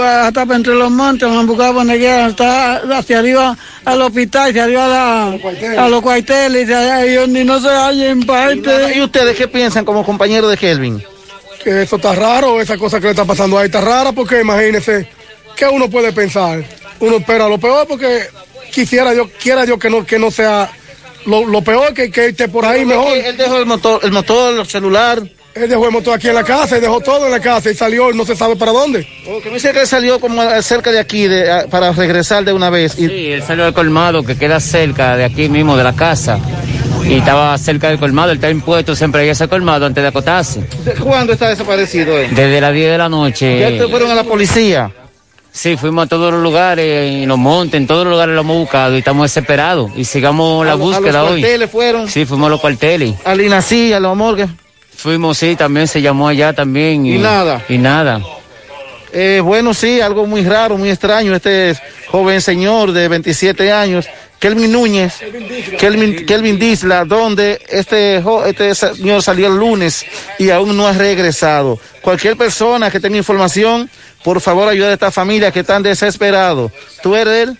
hasta 0.02 0.42
entre 0.42 0.74
los 0.74 0.90
montes, 0.90 1.28
lo 1.28 1.38
han 1.38 1.46
buscado 1.46 1.74
por 1.74 1.80
donde 1.82 1.98
quiera, 1.98 2.26
hasta 2.26 2.76
hacia 2.98 3.20
arriba 3.20 3.56
al 3.84 4.02
hospital, 4.02 4.50
hacia 4.50 4.64
arriba 4.64 4.84
a, 4.86 4.88
la- 4.88 5.84
a 5.84 5.88
los 5.88 6.02
cuarteles, 6.02 6.68
y 6.68 7.14
donde 7.14 7.44
no 7.44 7.60
se 7.60 7.68
halla 7.68 8.08
en 8.10 8.24
parte. 8.26 8.96
¿Y 8.96 9.00
ustedes 9.00 9.36
qué 9.36 9.46
piensan 9.46 9.84
como 9.84 10.04
compañeros 10.04 10.50
de 10.50 10.56
Kelvin? 10.56 11.02
que 11.62 11.82
eso 11.82 11.94
está 11.94 12.12
raro, 12.16 12.60
esa 12.60 12.76
cosa 12.76 12.98
que 12.98 13.04
le 13.04 13.10
está 13.10 13.24
pasando 13.24 13.56
ahí 13.56 13.66
está 13.66 13.80
rara, 13.80 14.10
porque 14.10 14.40
imagínese, 14.40 15.08
¿qué 15.54 15.66
uno 15.68 15.88
puede 15.88 16.12
pensar? 16.12 16.64
Uno 16.98 17.18
espera 17.18 17.48
lo 17.48 17.56
peor 17.58 17.86
porque 17.86 18.24
quisiera 18.72 19.14
yo, 19.14 19.28
quiera 19.40 19.64
yo 19.64 19.78
que 19.78 19.88
no, 19.88 20.04
que 20.04 20.18
no 20.18 20.32
sea 20.32 20.68
lo, 21.26 21.46
lo 21.46 21.62
peor, 21.62 21.92
que, 21.94 22.10
que 22.10 22.26
esté 22.26 22.48
por 22.48 22.64
ahí 22.64 22.84
mejor. 22.84 23.16
Él 23.16 23.36
dejó 23.36 23.58
el 23.58 23.66
motor, 23.66 24.00
el 24.02 24.12
motor, 24.12 24.58
el 24.58 24.66
celular. 24.66 25.22
Él 25.54 25.68
dejó 25.68 25.84
el 25.84 25.92
motor 25.92 26.14
aquí 26.14 26.28
en 26.28 26.34
la 26.34 26.44
casa, 26.44 26.78
y 26.78 26.80
dejó 26.80 27.00
todo 27.00 27.26
en 27.26 27.30
la 27.30 27.38
casa 27.40 27.70
y 27.70 27.74
salió 27.74 28.10
y 28.10 28.16
no 28.16 28.24
se 28.24 28.34
sabe 28.34 28.56
para 28.56 28.72
dónde. 28.72 29.06
Que 29.42 29.48
me 29.50 29.54
dice 29.56 29.70
que 29.72 29.80
él 29.82 29.86
salió 29.86 30.18
como 30.18 30.42
cerca 30.62 30.90
de 30.90 30.98
aquí 30.98 31.28
de, 31.28 31.50
a- 31.52 31.66
para 31.66 31.92
regresar 31.92 32.42
de 32.44 32.54
una 32.54 32.70
vez. 32.70 32.98
Y, 32.98 33.06
Sí, 33.08 33.26
él 33.32 33.42
salió 33.42 33.64
del 33.64 33.74
colmado 33.74 34.22
que 34.22 34.34
queda 34.38 34.60
cerca 34.60 35.14
de 35.16 35.24
aquí 35.24 35.50
mismo, 35.50 35.76
de 35.76 35.84
la 35.84 35.92
casa. 35.94 36.38
Y 37.04 37.14
estaba 37.16 37.58
cerca 37.58 37.88
del 37.90 37.98
colmado, 37.98 38.30
él 38.30 38.36
está 38.38 38.48
impuesto 38.48 38.94
siempre 38.96 39.22
ahí 39.22 39.28
a 39.28 39.32
ese 39.32 39.46
colmado 39.46 39.84
antes 39.84 40.02
de 40.02 40.08
acotarse. 40.08 40.60
¿Cuándo 41.02 41.34
está 41.34 41.50
desaparecido 41.50 42.16
él? 42.18 42.34
Desde 42.34 42.58
las 42.60 42.72
10 42.72 42.90
de 42.92 42.98
la 42.98 43.08
noche. 43.10 43.58
¿Ya 43.60 43.68
te 43.84 43.88
fueron 43.88 44.10
a 44.10 44.14
la 44.14 44.24
policía? 44.24 44.90
Sí, 45.54 45.76
fuimos 45.76 46.06
a 46.06 46.08
todos 46.08 46.32
los 46.32 46.42
lugares, 46.42 47.12
en 47.22 47.28
los 47.28 47.36
montes, 47.38 47.78
en 47.78 47.86
todos 47.86 48.04
los 48.04 48.12
lugares 48.12 48.34
lo 48.34 48.40
hemos 48.40 48.56
buscado 48.56 48.94
y 48.94 48.98
estamos 49.00 49.24
desesperados. 49.24 49.90
Y 49.96 50.04
sigamos 50.04 50.64
la 50.64 50.72
A 50.72 50.76
lo- 50.76 50.84
a 50.84 50.86
los 50.86 50.96
búsqueda 50.98 51.24
hoy. 51.24 51.40
cuarteles 51.40 51.70
fueron. 51.70 52.08
Sí, 52.08 52.24
fuimos 52.24 52.46
a 52.46 52.50
los 52.50 52.60
cuarteles. 52.60 53.14
A 53.24 53.34
Linací, 53.34 53.92
a 53.92 54.00
los 54.00 54.16
morgues. 54.16 54.48
Fuimos, 54.96 55.36
sí, 55.36 55.54
también 55.56 55.86
se 55.88 56.00
llamó 56.00 56.28
allá 56.28 56.52
también. 56.54 57.04
Y 57.04 57.18
nada. 57.18 57.62
Y 57.68 57.76
nada. 57.76 58.20
Eh, 59.12 59.40
bueno, 59.44 59.74
sí, 59.74 60.00
algo 60.00 60.26
muy 60.26 60.42
raro, 60.42 60.78
muy 60.78 60.88
extraño. 60.88 61.34
Este 61.34 61.70
es 61.70 61.82
joven 62.08 62.40
señor 62.40 62.92
de 62.92 63.08
27 63.08 63.70
años, 63.70 64.06
Kelvin 64.38 64.72
Núñez, 64.72 65.18
Kelvin, 65.78 66.24
Kelvin 66.24 66.58
Disla, 66.58 67.04
donde 67.04 67.60
este, 67.68 68.22
este 68.46 68.74
señor 68.74 69.22
salió 69.22 69.48
el 69.48 69.56
lunes 69.56 70.04
y 70.38 70.48
aún 70.48 70.74
no 70.76 70.86
ha 70.86 70.92
regresado. 70.92 71.78
Cualquier 72.00 72.36
persona 72.38 72.90
que 72.90 73.00
tenga 73.00 73.18
información, 73.18 73.90
por 74.22 74.40
favor 74.40 74.68
ayude 74.68 74.88
a 74.88 74.92
esta 74.92 75.10
familia 75.10 75.50
que 75.50 75.60
están 75.60 75.82
desesperados. 75.82 76.72
¿Tú 77.02 77.14
eres 77.14 77.48
él? 77.48 77.58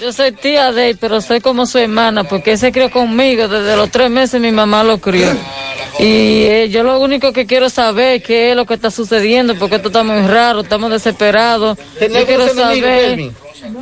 Yo 0.00 0.12
soy 0.12 0.32
tía 0.32 0.72
de 0.72 0.90
él, 0.90 0.98
pero 1.00 1.20
soy 1.20 1.40
como 1.40 1.66
su 1.66 1.78
hermana, 1.78 2.24
porque 2.24 2.52
él 2.52 2.58
se 2.58 2.72
crió 2.72 2.90
conmigo 2.90 3.46
desde 3.46 3.76
los 3.76 3.90
tres 3.90 4.10
meses, 4.10 4.40
mi 4.40 4.50
mamá 4.50 4.82
lo 4.82 4.98
crió. 4.98 5.28
Y 6.00 6.42
eh, 6.42 6.68
yo 6.68 6.82
lo 6.82 6.98
único 6.98 7.32
que 7.32 7.46
quiero 7.46 7.70
saber 7.70 8.16
es 8.16 8.24
qué 8.24 8.50
es 8.50 8.56
lo 8.56 8.66
que 8.66 8.74
está 8.74 8.90
sucediendo, 8.90 9.54
porque 9.54 9.76
esto 9.76 9.88
está 9.88 10.02
muy 10.02 10.26
raro, 10.26 10.62
estamos 10.62 10.90
desesperados. 10.90 11.78
¿Tenía 11.98 12.20
Yo 12.20 12.26
quiero 12.26 12.48
saber. 12.52 13.30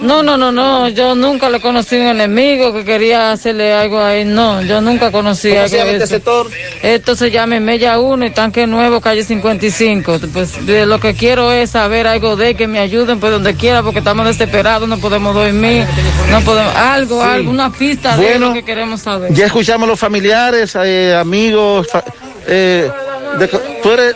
No, 0.01 0.23
no, 0.23 0.37
no, 0.37 0.53
no, 0.53 0.89
yo 0.89 1.15
nunca 1.15 1.49
le 1.51 1.61
conocí 1.61 1.97
un 1.97 2.07
enemigo 2.07 2.73
que 2.73 2.85
quería 2.85 3.33
hacerle 3.33 3.73
algo 3.73 4.01
a 4.01 4.15
él, 4.15 4.35
no, 4.35 4.63
yo 4.63 4.81
nunca 4.81 5.11
conocí 5.11 5.49
¿Cómo 5.49 5.61
algo 5.61 5.69
se 5.71 5.77
llama 5.77 5.91
de 5.91 5.97
este 5.97 6.05
eso. 6.05 6.15
sector? 6.15 6.47
Esto 6.83 7.15
se 7.17 7.31
llama 7.31 7.59
Mella 7.61 7.99
1 7.99 8.27
y 8.27 8.31
Tanque 8.31 8.67
Nuevo, 8.67 9.01
calle 9.01 9.25
55. 9.25 10.21
Pues 10.33 10.65
de 10.67 10.87
lo 10.87 11.01
que 11.01 11.15
quiero 11.15 11.51
es 11.53 11.71
saber 11.71 12.07
algo 12.07 12.37
de 12.37 12.51
él, 12.51 12.57
que 12.57 12.67
me 12.67 12.79
ayuden 12.79 13.19
por 13.21 13.31
donde 13.31 13.55
quiera, 13.55 13.83
porque 13.83 13.99
estamos 13.99 14.27
desesperados, 14.27 14.89
no 14.89 14.99
podemos 14.99 15.35
dormir, 15.35 15.85
no 16.31 16.41
podemos, 16.43 16.75
algo, 16.77 17.23
Sí. 17.23 17.29
alguna 17.29 17.73
pista 17.73 18.17
de 18.17 18.39
lo 18.39 18.53
que 18.53 18.65
queremos 18.65 19.03
saber. 19.03 19.33
Ya 19.33 19.47
escuchamos 19.47 19.89
los 19.89 19.99
familiares, 19.99 20.77
eh, 20.83 21.15
amigos. 21.19 21.89
fa- 21.91 22.05
eh, 22.47 22.91
de- 23.39 23.49
tú 23.49 23.91
eres. 23.93 24.15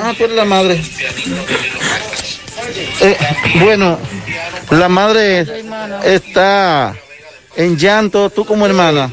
Ah, 0.00 0.12
tú 0.16 0.24
eres 0.24 0.36
la 0.36 0.44
madre. 0.44 0.80
Eh, 3.00 3.16
bueno, 3.60 3.98
la 4.70 4.88
madre 4.88 5.46
está 6.04 6.94
en 7.56 7.76
llanto, 7.76 8.30
tú 8.30 8.44
como 8.44 8.66
hermana. 8.66 9.10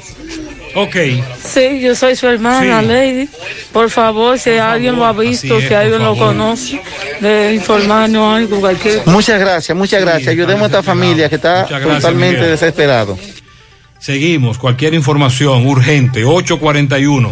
Ok. 0.73 0.95
Sí, 1.43 1.81
yo 1.81 1.93
soy 1.95 2.15
su 2.15 2.27
hermana, 2.27 2.81
Sí. 2.81 2.87
Lady. 2.87 3.29
Por 3.73 3.89
favor, 3.89 4.39
si 4.39 4.51
alguien 4.51 4.95
lo 4.95 5.05
ha 5.05 5.11
visto, 5.11 5.57
es, 5.59 5.67
si 5.67 5.73
alguien 5.73 6.01
lo 6.01 6.15
conoce, 6.15 6.81
de 7.19 7.53
informarnos 7.55 8.37
algo, 8.37 8.59
cualquier 8.61 9.01
Muchas 9.05 9.39
gracias, 9.39 9.77
muchas 9.77 9.99
gracias. 10.01 10.29
Ayudemos 10.29 10.63
a 10.63 10.65
esta 10.67 10.83
familia 10.83 11.27
que 11.27 11.35
está 11.35 11.65
gracias, 11.67 11.81
totalmente 11.83 12.37
Miguel. 12.37 12.51
desesperado. 12.51 13.17
Seguimos. 13.99 14.57
Cualquier 14.57 14.93
información 14.93 15.67
urgente. 15.67 16.23
841. 16.23 17.31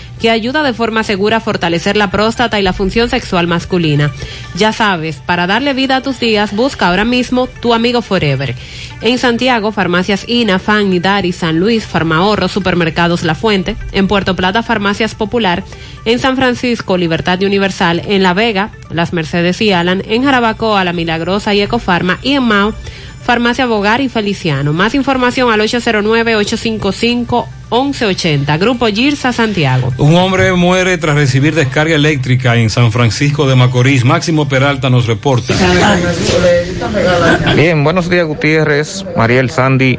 que 0.21 0.29
ayuda 0.29 0.61
de 0.61 0.73
forma 0.73 1.03
segura 1.03 1.37
a 1.37 1.39
fortalecer 1.39 1.97
la 1.97 2.11
próstata 2.11 2.59
y 2.59 2.63
la 2.63 2.73
función 2.73 3.09
sexual 3.09 3.47
masculina. 3.47 4.11
Ya 4.55 4.71
sabes, 4.71 5.17
para 5.17 5.47
darle 5.47 5.73
vida 5.73 5.97
a 5.97 6.01
tus 6.01 6.19
días, 6.19 6.55
busca 6.55 6.87
ahora 6.87 7.05
mismo 7.05 7.47
tu 7.47 7.73
amigo 7.73 8.01
Forever. 8.01 8.55
En 9.01 9.17
Santiago, 9.17 9.71
farmacias 9.71 10.25
INA, 10.27 10.59
FAN, 10.59 10.91
Nidari, 10.91 11.31
San 11.31 11.59
Luis, 11.59 11.85
Farmahorro, 11.85 12.47
Supermercados 12.47 13.23
La 13.23 13.33
Fuente. 13.33 13.75
En 13.91 14.07
Puerto 14.07 14.35
Plata, 14.35 14.61
Farmacias 14.61 15.15
Popular. 15.15 15.63
En 16.05 16.19
San 16.19 16.35
Francisco, 16.35 16.97
Libertad 16.97 17.41
Universal. 17.41 18.03
En 18.05 18.21
La 18.21 18.35
Vega, 18.35 18.69
Las 18.91 19.13
Mercedes 19.13 19.59
y 19.61 19.71
Alan. 19.71 20.03
En 20.07 20.23
Jarabacoa, 20.23 20.83
La 20.83 20.93
Milagrosa 20.93 21.55
y 21.55 21.61
Ecofarma. 21.61 22.19
Y 22.21 22.33
en 22.33 22.43
Mao, 22.43 22.75
Farmacia 23.23 23.65
Bogar 23.65 24.01
y 24.01 24.09
Feliciano. 24.09 24.71
Más 24.71 24.93
información 24.93 25.51
al 25.51 25.61
809-855-1180. 27.71 28.59
Grupo 28.59 28.87
Girsa 28.87 29.33
Santiago. 29.33 29.91
Un 29.97 30.15
hombre 30.15 30.51
muere 30.53 30.97
tras 30.97 31.15
recibir 31.15 31.55
descarga 31.55 31.95
eléctrica 31.95 32.55
en 32.57 32.69
San 32.69 32.91
Francisco 32.91 33.47
de 33.47 33.55
Macorís. 33.55 34.03
Máximo 34.05 34.47
Peralta 34.47 34.89
nos 34.89 35.07
reporta. 35.07 35.53
Bien, 37.55 37.83
buenos 37.83 38.09
días 38.09 38.27
Gutiérrez, 38.27 39.05
Mariel 39.15 39.49
Sandy 39.49 39.97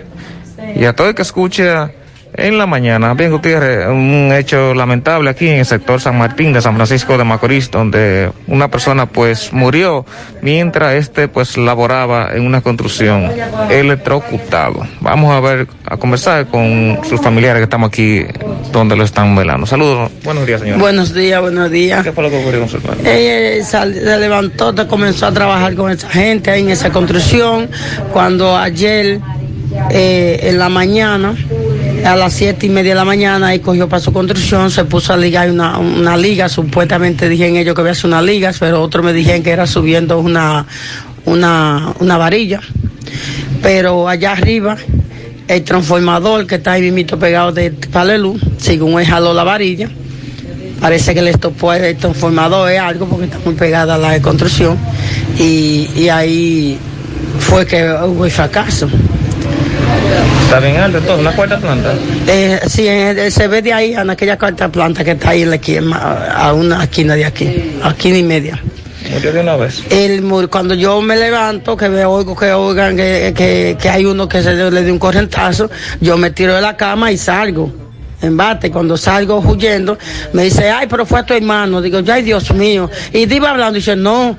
y 0.76 0.84
a 0.84 0.94
todo 0.94 1.08
el 1.08 1.14
que 1.14 1.22
escucha 1.22 1.90
en 2.34 2.56
la 2.58 2.66
mañana. 2.66 3.12
Bien 3.14 3.30
Gutiérrez, 3.30 3.86
un 3.88 4.32
hecho 4.34 4.74
lamentable 4.74 5.30
aquí 5.30 5.48
en 5.48 5.58
el 5.60 5.66
sector 5.66 6.00
San 6.00 6.16
Martín 6.18 6.52
de 6.52 6.62
San 6.62 6.74
Francisco 6.76 7.18
de 7.18 7.24
Macorís, 7.24 7.70
donde 7.70 8.30
una 8.46 8.68
persona 8.70 9.06
pues 9.06 9.52
murió 9.52 10.06
mientras 10.40 10.94
este 10.94 11.28
pues 11.28 11.56
laboraba 11.56 12.30
en 12.34 12.46
una 12.46 12.60
construcción 12.62 13.30
electrocutado. 13.70 14.86
Vamos 15.00 15.32
a 15.32 15.40
ver, 15.40 15.66
a 15.84 15.96
conversar 15.96 16.46
con 16.46 16.98
sus 17.08 17.20
familiares 17.20 17.60
que 17.60 17.64
estamos 17.64 17.88
aquí 17.88 18.24
donde 18.72 18.96
lo 18.96 19.04
están 19.04 19.34
velando. 19.36 19.66
Saludos, 19.66 20.10
buenos 20.24 20.46
días 20.46 20.60
señor. 20.60 20.78
Buenos 20.78 21.12
días, 21.12 21.40
buenos 21.40 21.70
días. 21.70 22.02
¿Qué 22.04 22.12
fue 22.12 22.24
lo 22.24 22.30
que 22.30 22.40
ocurrió 22.40 22.60
con 22.60 22.68
su 22.68 22.76
hermano? 22.78 23.00
Ella 23.04 23.64
sal- 23.64 23.92
se 23.94 24.18
levantó, 24.18 24.74
te 24.74 24.86
comenzó 24.86 25.26
a 25.26 25.32
trabajar 25.32 25.74
con 25.74 25.90
esa 25.90 26.08
gente 26.08 26.50
ahí 26.50 26.62
en 26.62 26.70
esa 26.70 26.90
construcción. 26.90 27.68
Cuando 28.12 28.56
ayer, 28.56 29.20
eh, 29.90 30.40
en 30.44 30.58
la 30.58 30.68
mañana, 30.68 31.34
a 32.04 32.16
las 32.16 32.32
siete 32.32 32.66
y 32.66 32.68
media 32.68 32.92
de 32.92 32.96
la 32.96 33.04
mañana, 33.04 33.48
ahí 33.48 33.60
cogió 33.60 33.88
para 33.88 34.00
su 34.00 34.12
construcción, 34.12 34.70
se 34.70 34.84
puso 34.84 35.12
a 35.12 35.16
ligar 35.16 35.50
una, 35.50 35.78
una 35.78 36.16
liga. 36.16 36.48
Supuestamente 36.48 37.28
dijeron 37.28 37.56
ellos 37.56 37.74
que 37.74 37.80
había 37.80 37.94
sido 37.94 38.08
una 38.08 38.22
liga, 38.22 38.52
pero 38.58 38.82
otros 38.82 39.04
me 39.04 39.12
dijeron 39.12 39.42
que 39.42 39.50
era 39.50 39.66
subiendo 39.66 40.18
una, 40.18 40.66
una, 41.24 41.94
una 42.00 42.16
varilla. 42.18 42.60
Pero 43.62 44.08
allá 44.08 44.32
arriba, 44.32 44.76
el 45.48 45.62
transformador 45.62 46.46
que 46.46 46.56
está 46.56 46.72
ahí 46.72 46.82
mismito 46.82 47.18
pegado 47.18 47.52
de 47.52 47.70
Palelú, 47.70 48.38
según 48.58 49.00
él 49.00 49.06
jaló 49.06 49.32
la 49.32 49.44
varilla. 49.44 49.88
Parece 50.80 51.14
que 51.14 51.22
le 51.22 51.34
topó 51.34 51.72
el 51.72 51.96
transformador 51.96 52.68
es 52.72 52.80
algo 52.80 53.06
porque 53.06 53.26
está 53.26 53.38
muy 53.44 53.54
pegada 53.54 53.94
a 53.94 53.98
la 53.98 54.20
construcción. 54.20 54.76
Y, 55.38 55.88
y 55.94 56.08
ahí 56.08 56.76
fue 57.38 57.64
que 57.64 57.84
hubo 57.84 58.24
el 58.24 58.30
fracaso. 58.32 58.88
Está 60.52 60.66
bien 60.66 60.76
alto 60.82 61.00
todo, 61.00 61.18
una 61.18 61.34
cuarta 61.34 61.58
planta. 61.58 61.94
Eh, 62.26 62.60
sí, 62.66 62.86
se 63.30 63.48
ve 63.48 63.62
de 63.62 63.72
ahí 63.72 63.94
en 63.94 64.10
aquella 64.10 64.36
cuarta 64.38 64.68
planta 64.68 65.02
que 65.02 65.12
está 65.12 65.30
ahí 65.30 65.40
en 65.44 65.48
la 65.48 65.56
esquina, 65.56 66.30
a 66.36 66.52
una 66.52 66.84
esquina 66.84 67.14
de 67.14 67.24
aquí, 67.24 67.78
a 67.82 67.88
esquina 67.88 68.18
y 68.18 68.22
media. 68.22 68.62
Murió 69.10 69.32
de 69.32 69.40
una 69.40 69.56
vez. 69.56 69.82
Murió- 70.20 70.50
cuando 70.50 70.74
yo 70.74 71.00
me 71.00 71.16
levanto, 71.16 71.74
que 71.74 71.88
veo 71.88 72.10
oigo 72.10 72.36
que 72.36 72.52
oigan 72.52 72.94
que, 72.98 73.32
que, 73.34 73.78
que 73.80 73.88
hay 73.88 74.04
uno 74.04 74.28
que 74.28 74.42
se 74.42 74.52
le, 74.52 74.70
le 74.70 74.82
dio 74.84 74.92
un 74.92 74.98
correntazo, 74.98 75.70
yo 76.02 76.18
me 76.18 76.30
tiro 76.32 76.54
de 76.54 76.60
la 76.60 76.76
cama 76.76 77.10
y 77.10 77.16
salgo. 77.16 77.72
En 78.20 78.36
bate, 78.36 78.70
cuando 78.70 78.98
salgo 78.98 79.38
huyendo, 79.40 79.96
me 80.34 80.42
dice, 80.44 80.68
ay, 80.70 80.86
pero 80.86 81.06
fue 81.06 81.20
a 81.20 81.24
tu 81.24 81.32
hermano. 81.32 81.80
Digo, 81.80 82.00
ay, 82.12 82.22
Dios 82.22 82.52
mío. 82.52 82.90
Y 83.14 83.20
iba 83.20 83.48
hablando, 83.48 83.76
dice, 83.76 83.96
no. 83.96 84.36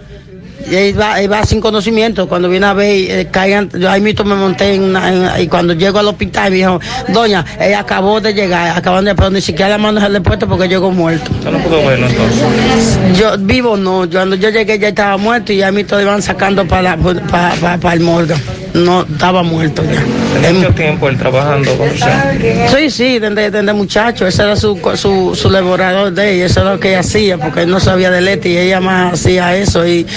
Y 0.69 0.75
él 0.75 0.99
va, 0.99 1.19
él 1.21 1.31
va 1.31 1.45
sin 1.45 1.59
conocimiento. 1.59 2.27
Cuando 2.27 2.47
viene 2.49 2.65
a 2.65 2.73
ver, 2.73 2.89
eh, 3.11 3.27
caigan, 3.29 3.69
yo 3.77 3.89
ahí 3.89 4.01
mismo 4.01 4.23
me 4.25 4.35
monté 4.35 4.73
en 4.75 4.83
una, 4.83 5.11
en- 5.35 5.41
y 5.43 5.47
cuando 5.47 5.73
llego 5.73 5.99
al 5.99 6.07
hospital 6.07 6.51
me 6.51 6.57
dijo, 6.57 6.79
doña, 7.09 7.45
ella 7.59 7.79
acabó 7.79 8.21
de 8.21 8.33
llegar, 8.33 8.77
acaban 8.77 9.05
de, 9.05 9.13
pero 9.15 9.29
ni 9.29 9.41
siquiera 9.41 9.69
la 9.71 9.77
mano 9.77 9.99
se 9.99 10.09
le 10.09 10.21
puesto 10.21 10.47
porque 10.47 10.67
llegó 10.67 10.91
muerto. 10.91 11.29
Yo 11.43 11.51
no 11.51 11.59
puedo 11.59 11.85
verlo 11.85 12.07
entonces. 12.07 13.19
Yo 13.19 13.37
vivo 13.39 13.75
no, 13.77 14.05
yo 14.05 14.19
cuando 14.19 14.35
yo 14.35 14.49
llegué 14.49 14.79
ya 14.79 14.89
estaba 14.89 15.17
muerto 15.17 15.51
y 15.53 15.61
mí 15.71 15.83
todos 15.83 16.01
iban 16.01 16.21
sacando 16.21 16.65
para 16.67 16.95
para, 16.97 17.55
para, 17.55 17.77
para 17.77 17.93
el 17.95 17.99
morgue. 18.01 18.35
No, 18.73 19.03
estaba 19.03 19.43
muerto 19.43 19.83
ya. 19.83 20.03
Tenía 20.33 20.53
mucho 20.53 20.73
tiempo 20.73 21.07
él 21.07 21.17
trabajando 21.17 21.77
con 21.77 21.89
usted. 21.89 22.67
Sí, 22.75 22.89
sí, 22.89 23.19
desde, 23.19 23.51
desde 23.51 23.73
muchacho, 23.73 24.25
ese 24.25 24.41
era 24.41 24.55
su, 24.55 24.79
su, 24.95 25.35
su 25.35 25.49
laborador 25.51 26.11
de 26.11 26.35
ella, 26.35 26.45
eso 26.47 26.61
era 26.61 26.73
lo 26.73 26.79
que 26.79 26.89
ella 26.89 27.01
hacía, 27.01 27.37
porque 27.37 27.61
él 27.61 27.69
no 27.69 27.79
sabía 27.79 28.09
de 28.09 28.21
letra 28.21 28.49
y 28.49 28.57
ella 28.57 28.79
más 28.79 29.13
hacía 29.13 29.55
eso, 29.55 29.85
y 29.85 30.07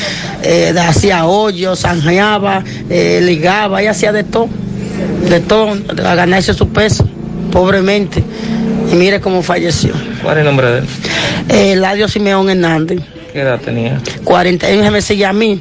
eh, 0.43 0.75
hacía 0.79 1.27
hoyos, 1.27 1.81
zanjeaba, 1.81 2.65
eh, 2.89 3.21
ligaba, 3.23 3.83
ella 3.83 3.91
hacía 3.91 4.13
de 4.13 4.25
todo, 4.25 4.49
de 5.29 5.41
todo, 5.41 5.77
a 6.07 6.15
ganarse 6.15 6.55
su 6.55 6.69
peso, 6.69 7.07
pobremente. 7.53 8.25
Y 8.91 8.95
mire 8.95 9.21
cómo 9.21 9.43
falleció. 9.43 9.93
¿Cuál 10.23 10.39
es 10.39 10.41
el 10.41 10.47
nombre 10.47 10.71
de 10.71 10.79
él? 10.79 10.87
Eh, 11.51 11.73
Eladio 11.73 12.09
Simeón 12.09 12.49
Hernández. 12.49 13.01
¿Qué 13.33 13.41
edad 13.41 13.61
tenía? 13.61 14.01
40, 14.25 14.67
él 14.71 14.91
me 14.91 15.03
sigue 15.03 15.27
a 15.27 15.33
mí. 15.35 15.61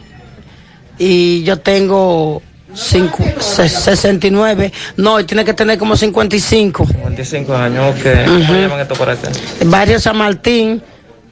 Y 0.97 1.43
yo 1.43 1.57
tengo 1.57 2.41
cinco, 2.75 3.23
se- 3.39 3.69
69. 3.69 4.71
No, 4.97 5.25
tiene 5.25 5.43
que 5.45 5.53
tener 5.53 5.77
como 5.77 5.95
55. 5.95 6.85
25 7.05 7.55
años, 7.55 7.95
ok. 7.97 8.25
¿Cómo 8.25 8.39
Ujú. 8.39 8.53
llevan 8.53 8.79
esto 8.79 8.95
para 8.95 9.13
acá? 9.13 9.29
Barrio 9.65 9.99
San 9.99 10.17
Martín, 10.17 10.81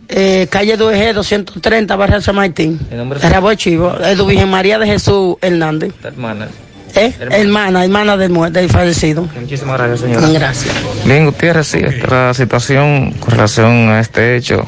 eh, 0.10 0.48
calle 0.50 0.78
Dueje, 0.78 1.14
230, 1.14 1.96
Barrio 1.96 2.22
San 2.22 2.36
Martín. 2.36 2.80
¿El 2.92 2.98
nombre 2.98 3.20
Rabo 3.20 3.54
Chivo, 3.56 3.94
Virgen 4.28 4.50
María 4.50 4.80
de 4.80 4.88
Jesús 4.88 5.36
Hernández. 5.42 5.94
Hermana. 6.04 6.48
¿Eh? 6.96 7.12
Hermana, 7.32 7.84
hermana 7.84 8.16
del, 8.18 8.30
mu- 8.30 8.52
del 8.52 8.70
fallecido. 8.70 9.28
Muchísimas 9.40 9.80
gracias, 9.80 10.02
señora. 10.02 10.28
Gracias. 10.30 10.76
Bien, 11.06 11.26
Gutiérrez, 11.26 11.66
sí, 11.66 11.80
la 12.08 12.36
situación 12.36 13.14
con 13.14 13.32
relación 13.32 13.90
a 13.90 14.00
este 14.00 14.36
hecho, 14.38 14.64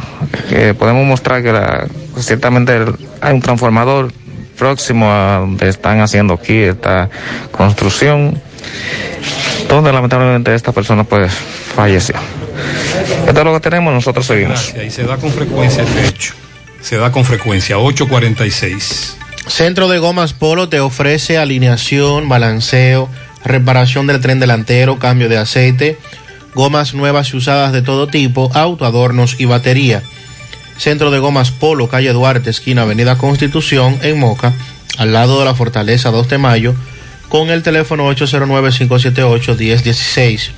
que 0.49 0.73
podemos 0.73 1.05
mostrar 1.05 1.43
que 1.43 1.51
la, 1.51 1.85
ciertamente 2.17 2.75
el- 2.77 2.95
hay 3.21 3.31
un 3.35 3.41
transformador 3.41 4.11
próximo 4.57 5.11
a 5.11 5.39
donde 5.39 5.69
están 5.69 6.01
haciendo 6.01 6.33
aquí 6.33 6.57
esta 6.57 7.09
construcción, 7.51 8.41
donde 9.69 9.91
lamentablemente 9.91 10.53
esta 10.53 10.71
persona 10.71 11.03
pues 11.03 11.33
falleció. 11.75 12.15
Esto 13.27 13.39
es 13.39 13.45
lo 13.45 13.53
que 13.53 13.59
tenemos, 13.59 13.93
nosotros 13.93 14.25
seguimos. 14.25 14.73
Gracias. 14.73 14.85
Y 14.85 14.89
se 14.89 15.03
da 15.03 15.17
con 15.17 15.31
frecuencia 15.31 15.83
este 15.83 16.07
hecho. 16.07 16.33
Se 16.81 16.97
da 16.97 17.11
con 17.11 17.25
frecuencia. 17.25 17.77
846. 17.77 19.17
Centro 19.47 19.87
de 19.87 19.99
Gomas 19.99 20.33
Polo 20.33 20.69
te 20.69 20.79
ofrece 20.79 21.37
alineación, 21.37 22.29
balanceo, 22.29 23.09
reparación 23.43 24.07
del 24.07 24.19
tren 24.21 24.39
delantero, 24.39 24.97
cambio 24.97 25.29
de 25.29 25.37
aceite, 25.37 25.97
gomas 26.55 26.93
nuevas 26.93 27.33
y 27.33 27.37
usadas 27.37 27.71
de 27.71 27.81
todo 27.81 28.07
tipo, 28.07 28.49
auto, 28.53 28.85
adornos 28.85 29.35
y 29.39 29.45
batería. 29.45 30.01
Centro 30.77 31.11
de 31.11 31.19
Gomas 31.19 31.51
Polo, 31.51 31.87
calle 31.87 32.11
Duarte, 32.13 32.49
esquina 32.49 32.81
Avenida 32.83 33.17
Constitución, 33.17 33.99
en 34.01 34.19
Moca, 34.19 34.53
al 34.97 35.13
lado 35.13 35.39
de 35.39 35.45
la 35.45 35.55
Fortaleza 35.55 36.11
2 36.11 36.27
de 36.29 36.37
Mayo, 36.37 36.75
con 37.29 37.49
el 37.49 37.63
teléfono 37.63 38.13
809-578-1016. 38.13 40.49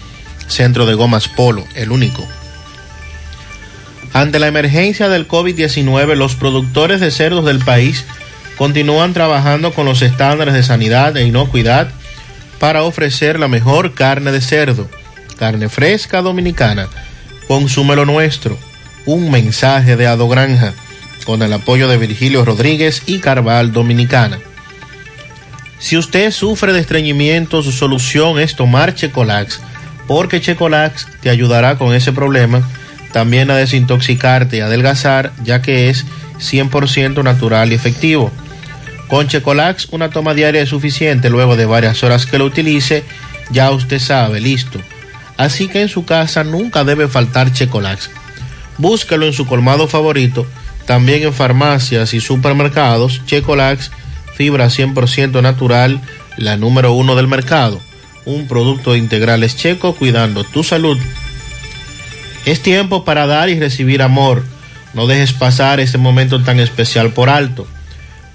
Centro 0.48 0.86
de 0.86 0.96
Gomas 0.96 1.28
Polo, 1.28 1.66
el 1.76 1.92
único. 1.92 2.28
Ante 4.14 4.40
la 4.40 4.48
emergencia 4.48 5.10
del 5.10 5.28
COVID-19, 5.28 6.16
los 6.16 6.36
productores 6.36 7.00
de 7.00 7.12
cerdos 7.12 7.46
del 7.46 7.60
país 7.60 8.06
continúan 8.58 9.14
trabajando 9.14 9.72
con 9.74 9.86
los 9.86 10.02
estándares 10.02 10.56
de 10.56 10.64
sanidad 10.64 11.16
e 11.18 11.26
inocuidad 11.26 11.90
para 12.60 12.84
ofrecer 12.84 13.40
la 13.40 13.48
mejor 13.48 13.94
carne 13.94 14.32
de 14.32 14.42
cerdo, 14.42 14.90
carne 15.38 15.70
fresca 15.70 16.22
dominicana. 16.22 16.90
Consume 17.48 17.96
lo 17.96 18.06
nuestro. 18.06 18.58
Un 19.08 19.32
mensaje 19.32 19.96
de 19.96 20.06
Ado 20.06 20.28
Granja 20.28 20.74
con 21.26 21.42
el 21.42 21.54
apoyo 21.54 21.88
de 21.88 21.96
Virgilio 21.96 22.44
Rodríguez 22.44 23.04
y 23.06 23.20
Carval 23.20 23.72
Dominicana. 23.72 24.38
Si 25.80 25.96
usted 25.96 26.30
sufre 26.32 26.74
de 26.74 26.82
estreñimiento, 26.82 27.64
su 27.64 27.72
solución 27.72 28.38
es 28.38 28.58
tomar 28.58 28.96
Checolax, 28.96 29.62
porque 30.08 30.42
Checolax 30.42 31.08
te 31.22 31.30
ayudará 31.30 31.78
con 31.78 31.94
ese 31.94 32.12
problema, 32.12 32.62
también 33.14 33.50
a 33.50 33.56
desintoxicarte 33.56 34.58
y 34.58 34.60
adelgazar, 34.60 35.32
ya 35.42 35.62
que 35.62 35.90
es 35.90 36.06
100% 36.40 37.24
natural 37.24 37.72
y 37.72 37.76
efectivo. 37.76 38.30
Con 39.08 39.30
Checolax 39.30 39.88
una 39.92 40.10
toma 40.10 40.34
diaria 40.34 40.62
es 40.62 40.70
suficiente 40.70 41.30
luego 41.30 41.56
de 41.56 41.66
varias 41.66 42.04
horas 42.04 42.26
que 42.26 42.40
lo 42.40 42.44
utilice, 42.44 43.06
ya 43.52 43.72
usted 43.72 44.00
sabe, 44.00 44.42
listo. 44.42 44.82
Así 45.38 45.70
que 45.70 45.82
en 45.82 45.88
su 45.88 46.04
casa 46.04 46.44
nunca 46.44 46.84
debe 46.84 47.08
faltar 47.08 47.54
Checolax. 47.54 48.10
Búsquelo 48.78 49.26
en 49.26 49.34
su 49.34 49.46
colmado 49.48 49.88
favorito, 49.88 50.46
también 50.86 51.24
en 51.24 51.34
farmacias 51.34 52.14
y 52.14 52.20
supermercados. 52.20 53.22
Checolax, 53.26 53.92
fibra 54.36 54.68
100% 54.68 55.42
natural, 55.42 56.02
la 56.38 56.58
número 56.58 56.94
uno 56.94 57.16
del 57.16 57.28
mercado. 57.28 57.80
Un 58.26 58.48
producto 58.48 58.96
integral 58.96 59.44
es 59.44 59.56
checo 59.56 59.96
cuidando 59.96 60.44
tu 60.44 60.64
salud. 60.64 60.98
Es 62.46 62.62
tiempo 62.62 63.04
para 63.04 63.26
dar 63.26 63.50
y 63.50 63.60
recibir 63.60 64.02
amor. 64.02 64.44
No 64.94 65.08
dejes 65.08 65.34
pasar 65.34 65.80
este 65.80 65.98
momento 65.98 66.42
tan 66.44 66.60
especial 66.60 67.12
por 67.12 67.30
alto. 67.30 67.68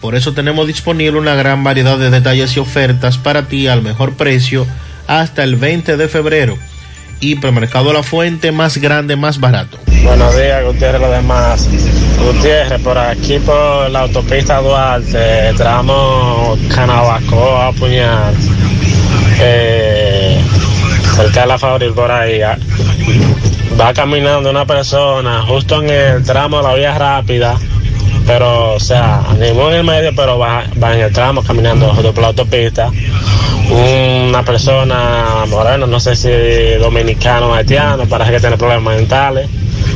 Por 0.01 0.16
eso 0.16 0.32
tenemos 0.32 0.66
disponible 0.66 1.19
una 1.19 1.35
gran 1.35 1.62
variedad 1.62 1.97
de 1.97 2.10
detalles 2.10 2.56
y 2.56 2.60
ofertas 2.60 3.19
para 3.19 3.47
ti 3.47 3.69
al 3.69 3.82
mejor 3.82 4.14
precio 4.14 4.66
hasta 5.06 5.44
el 5.44 5.56
20 5.56 5.97
de 5.97 6.09
febrero. 6.09 6.59
Hipermercado 7.23 7.93
La 7.93 8.03
Fuente, 8.03 8.53
más 8.53 8.77
grande, 8.78 9.16
más 9.16 9.39
barato. 9.40 9.78
Buenos 10.03 10.36
días, 10.36 10.65
Gutiérrez, 10.65 11.01
lo 11.01 11.11
demás. 11.11 11.69
Gutiérrez, 12.19 12.81
por 12.82 12.99
aquí 12.99 13.39
por 13.39 13.89
la 13.90 14.01
autopista 14.01 14.61
Duarte, 14.61 15.55
tramo 15.57 16.59
Canabacoa, 16.74 17.73
Puñal, 17.73 18.35
eh, 19.40 20.40
cerca 21.16 21.43
de 21.43 21.47
la 21.47 21.59
fábrica 21.59 21.94
por 21.94 22.11
ahí. 22.11 22.43
ah, 22.43 22.59
Va 23.81 23.94
caminando 23.94 24.51
una 24.51 24.66
persona 24.66 25.43
justo 25.47 25.81
en 25.82 25.90
el 25.90 26.23
tramo 26.24 26.59
de 26.59 26.62
la 26.65 26.74
vía 26.74 26.99
rápida, 26.99 27.57
pero, 28.27 28.74
o 28.74 28.81
sea, 28.81 29.23
ni 29.39 29.53
muy 29.53 29.66
en 29.73 29.78
el 29.81 29.85
medio, 29.85 30.11
pero 30.15 30.39
va, 30.39 30.65
va 30.82 30.94
en 30.94 31.01
el 31.01 31.12
tramo 31.12 31.43
caminando 31.43 31.93
por 31.94 32.19
la 32.19 32.28
autopista. 32.28 32.90
Una 33.70 34.43
persona 34.44 35.44
morena, 35.49 35.86
no 35.86 35.99
sé 36.01 36.15
si 36.16 36.28
dominicano 36.81 37.49
o 37.49 37.55
haitiano, 37.55 38.05
parece 38.07 38.32
que 38.32 38.40
tiene 38.40 38.57
problemas 38.57 38.97
mentales, 38.97 39.49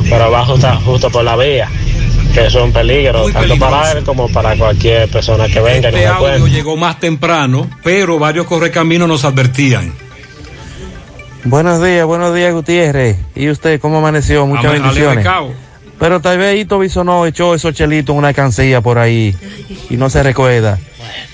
pero 0.09 0.31
va 0.31 0.45
justo, 0.45 0.67
justo 0.85 1.09
por 1.09 1.23
la 1.23 1.35
vía, 1.35 1.67
que 2.33 2.45
eso 2.47 2.59
es 2.59 2.65
un 2.65 2.71
peligro, 2.73 3.23
Muy 3.23 3.33
tanto 3.33 3.55
para 3.59 3.71
peligroso. 3.81 3.97
él 3.99 4.03
como 4.03 4.29
para 4.29 4.55
cualquier 4.55 5.09
persona 5.09 5.47
que 5.47 5.59
venga 5.59 5.89
Este 5.89 6.07
audio 6.07 6.19
cuenta. 6.39 6.47
llegó 6.49 6.75
más 6.77 6.99
temprano, 6.99 7.69
pero 7.83 8.17
varios 8.17 8.47
correcaminos 8.47 9.07
nos 9.07 9.25
advertían. 9.25 9.93
Buenos 11.43 11.81
días, 11.81 12.05
buenos 12.05 12.33
días, 12.33 12.53
Gutiérrez. 12.53 13.17
¿Y 13.35 13.49
usted 13.49 13.79
cómo 13.79 13.99
amaneció? 13.99 14.45
Muchas 14.47 14.65
Ale- 14.65 14.79
bendiciones. 14.79 15.25
Pero 15.99 16.19
tal 16.19 16.37
vez 16.37 16.59
Hito 16.59 16.79
Bisonó 16.79 17.25
echó 17.25 17.55
esos 17.55 17.73
chelitos 17.73 18.13
en 18.13 18.19
una 18.19 18.33
cancilla 18.33 18.81
por 18.81 18.99
ahí 18.99 19.35
y 19.89 19.97
no 19.97 20.09
se 20.09 20.21
recuerda. 20.23 20.77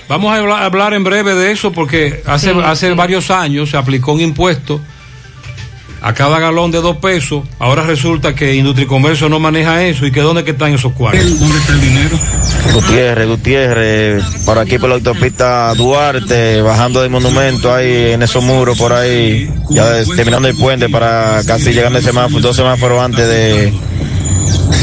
Vamos 0.07 0.33
a 0.33 0.65
hablar, 0.65 0.93
en 0.93 1.03
breve 1.03 1.33
de 1.35 1.51
eso 1.51 1.71
porque 1.71 2.21
hace, 2.25 2.53
Sí, 2.53 2.59
hace 2.63 2.89
sí. 2.89 2.93
varios 2.95 3.31
años 3.31 3.69
se 3.69 3.77
aplicó 3.77 4.13
un 4.13 4.21
impuesto 4.21 4.79
a 6.01 6.13
cada 6.13 6.37
galón 6.39 6.69
de 6.69 6.81
dos 6.81 6.97
pesos. 6.97 7.43
Ahora 7.59 7.83
resulta 7.83 8.35
que 8.35 8.55
Industricomercio 8.55 9.29
no 9.29 9.39
maneja 9.39 9.83
eso 9.85 10.05
y 10.05 10.11
que 10.11 10.19
dónde 10.19 10.43
que 10.43 10.51
están 10.51 10.73
esos 10.73 10.91
cuartos. 10.91 11.39
¿Dónde 11.39 11.57
está 11.57 11.73
el 11.73 11.81
dinero? 11.81 12.19
Gutiérrez, 12.73 13.27
Gutiérrez, 13.27 14.23
por 14.45 14.59
aquí 14.59 14.77
por 14.77 14.89
la 14.89 14.95
autopista 14.95 15.73
Duarte, 15.75 16.61
bajando 16.61 17.01
del 17.01 17.09
monumento 17.09 17.73
ahí 17.73 18.11
en 18.11 18.21
esos 18.21 18.43
muros 18.43 18.77
por 18.77 18.91
ahí, 18.91 19.49
ya 19.69 20.03
terminando 20.15 20.49
el 20.49 20.55
puente 20.55 20.89
para 20.89 21.41
casi 21.47 21.71
llegando 21.71 21.99
el 21.99 22.03
semáforo, 22.03 22.41
dos 22.41 22.55
semáforos 22.55 23.01
antes 23.01 23.25
de, 23.25 23.73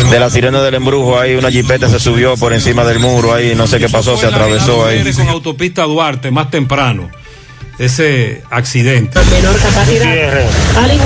de 0.09 0.20
la 0.20 0.31
sirena 0.31 0.62
del 0.62 0.74
embrujo, 0.74 1.18
ahí 1.18 1.35
una 1.35 1.51
jipeta 1.51 1.89
se 1.89 1.98
subió 1.98 2.36
por 2.36 2.52
encima 2.52 2.85
del 2.85 2.98
muro 3.01 3.35
ahí, 3.35 3.55
no 3.55 3.66
sé 3.66 3.78
qué 3.78 3.89
pasó, 3.89 4.16
se 4.16 4.27
atravesó 4.27 4.86
ahí. 4.86 5.02
Con 5.12 5.28
autopista 5.28 5.82
Duarte 5.82 6.31
más 6.31 6.51
temprano, 6.51 7.10
ese 7.78 8.43
accidente. 8.51 9.18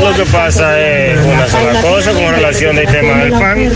Lo 0.03 0.15
que 0.15 0.31
pasa 0.31 0.79
es 0.81 1.19
una 1.25 1.49
sola 1.49 1.81
cosa 1.81 2.13
con 2.13 2.35
relación 2.35 2.77
del 2.77 2.87
tema 2.87 3.15
del 3.25 3.33
pan. 3.33 3.73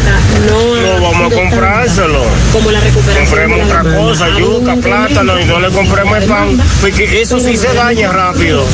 No 0.46 1.00
vamos 1.00 1.32
a 1.32 1.34
comprárselo. 1.34 2.22
Compremos 2.52 3.60
otra 3.64 3.82
cosa, 3.82 4.28
yuca, 4.38 4.76
plátano 4.76 5.40
y 5.40 5.44
no 5.44 5.60
le 5.60 5.68
compremos 5.70 6.18
el 6.18 6.28
pan. 6.28 6.60
Porque 6.80 7.22
eso 7.22 7.40
sí 7.40 7.56
se 7.56 7.72
daña 7.72 8.12
rápido. 8.12 8.64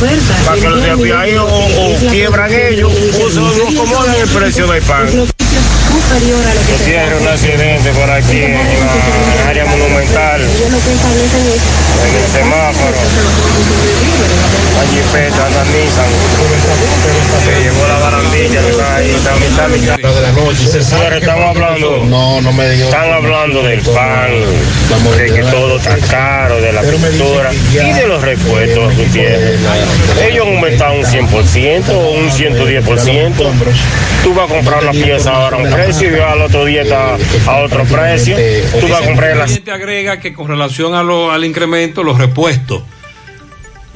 Para 0.47 0.61
que 0.61 0.69
los 0.69 0.83
de 0.83 0.91
a 0.91 0.97
pie 0.97 1.15
ahí 1.15 1.35
o, 1.37 1.47
o 1.47 1.97
quiebran 2.11 2.53
ellos 2.53 2.93
o 2.93 3.31
se 3.31 3.41
nos 3.41 3.75
acomodan 3.75 4.15
el 4.17 4.29
precio 4.29 4.67
del 4.67 4.83
pan. 4.83 5.07
Gutiérrez, 6.13 7.21
un 7.21 7.29
accidente 7.29 7.91
por 7.93 8.11
aquí 8.11 8.43
en 8.43 8.55
la 8.55 9.49
área 9.49 9.65
monumental, 9.65 10.41
en 10.43 10.75
el 12.15 12.29
semáforo. 12.31 12.95
La 14.75 14.83
jipeta, 14.91 15.49
la 15.51 15.65
Nissan, 15.65 16.11
se 17.45 17.63
llevó 17.63 17.87
la 17.87 17.99
barandilla 17.99 18.61
que 18.61 18.71
está 18.71 18.97
ahí, 18.97 19.11
está 19.11 19.33
a 19.33 19.37
mitad, 19.37 19.69
mitad. 19.69 20.15
de 20.15 20.21
la 20.21 20.33
noche. 20.33 20.83
Señores, 20.83 21.21
estamos 21.21 21.57
hablando, 21.57 22.05
no, 22.05 22.41
no 22.41 22.53
me 22.53 22.69
digas. 22.71 22.89
Están 22.89 23.13
hablando 23.13 23.63
del 23.63 23.81
pan, 23.81 24.31
de 25.17 25.33
que 25.33 25.43
todo 25.45 25.77
está 25.79 25.97
caro, 26.11 26.61
de 26.61 26.73
la 26.73 26.83
pintura 26.83 27.53
y 27.53 27.93
de 27.93 28.07
los 28.07 28.23
repuestos, 28.23 28.97
Gutiérrez. 28.97 29.61
Ellos 30.29 30.47
han 30.47 30.55
aumentado 30.55 30.95
un 30.95 31.05
100% 31.05 31.89
o 31.91 32.11
un 32.11 32.31
110%. 32.31 33.53
Tú 34.23 34.35
vas 34.35 34.51
a 34.51 34.55
comprar 34.55 34.83
una 34.83 34.93
pieza 34.93 35.31
ahora 35.31 35.57
a 35.57 35.61
un 35.61 35.71
precio 35.71 35.94
y 36.01 36.07
al 36.21 36.41
otro 36.43 36.65
día 36.65 36.83
está 36.83 37.17
a 37.47 37.57
otro 37.63 37.85
precio. 37.85 38.37
Tú 38.81 38.89
vas 38.89 39.03
a 39.03 39.07
comprar 39.07 39.37
la 39.37 39.47
gente 39.49 39.71
agrega 39.71 40.21
que 40.21 40.33
con 40.35 40.49
relación 40.49 40.95
a 40.95 41.03
lo- 41.03 41.31
al 41.31 41.45
incremento, 41.45 42.03
los 42.03 42.19
repuestos, 42.19 42.83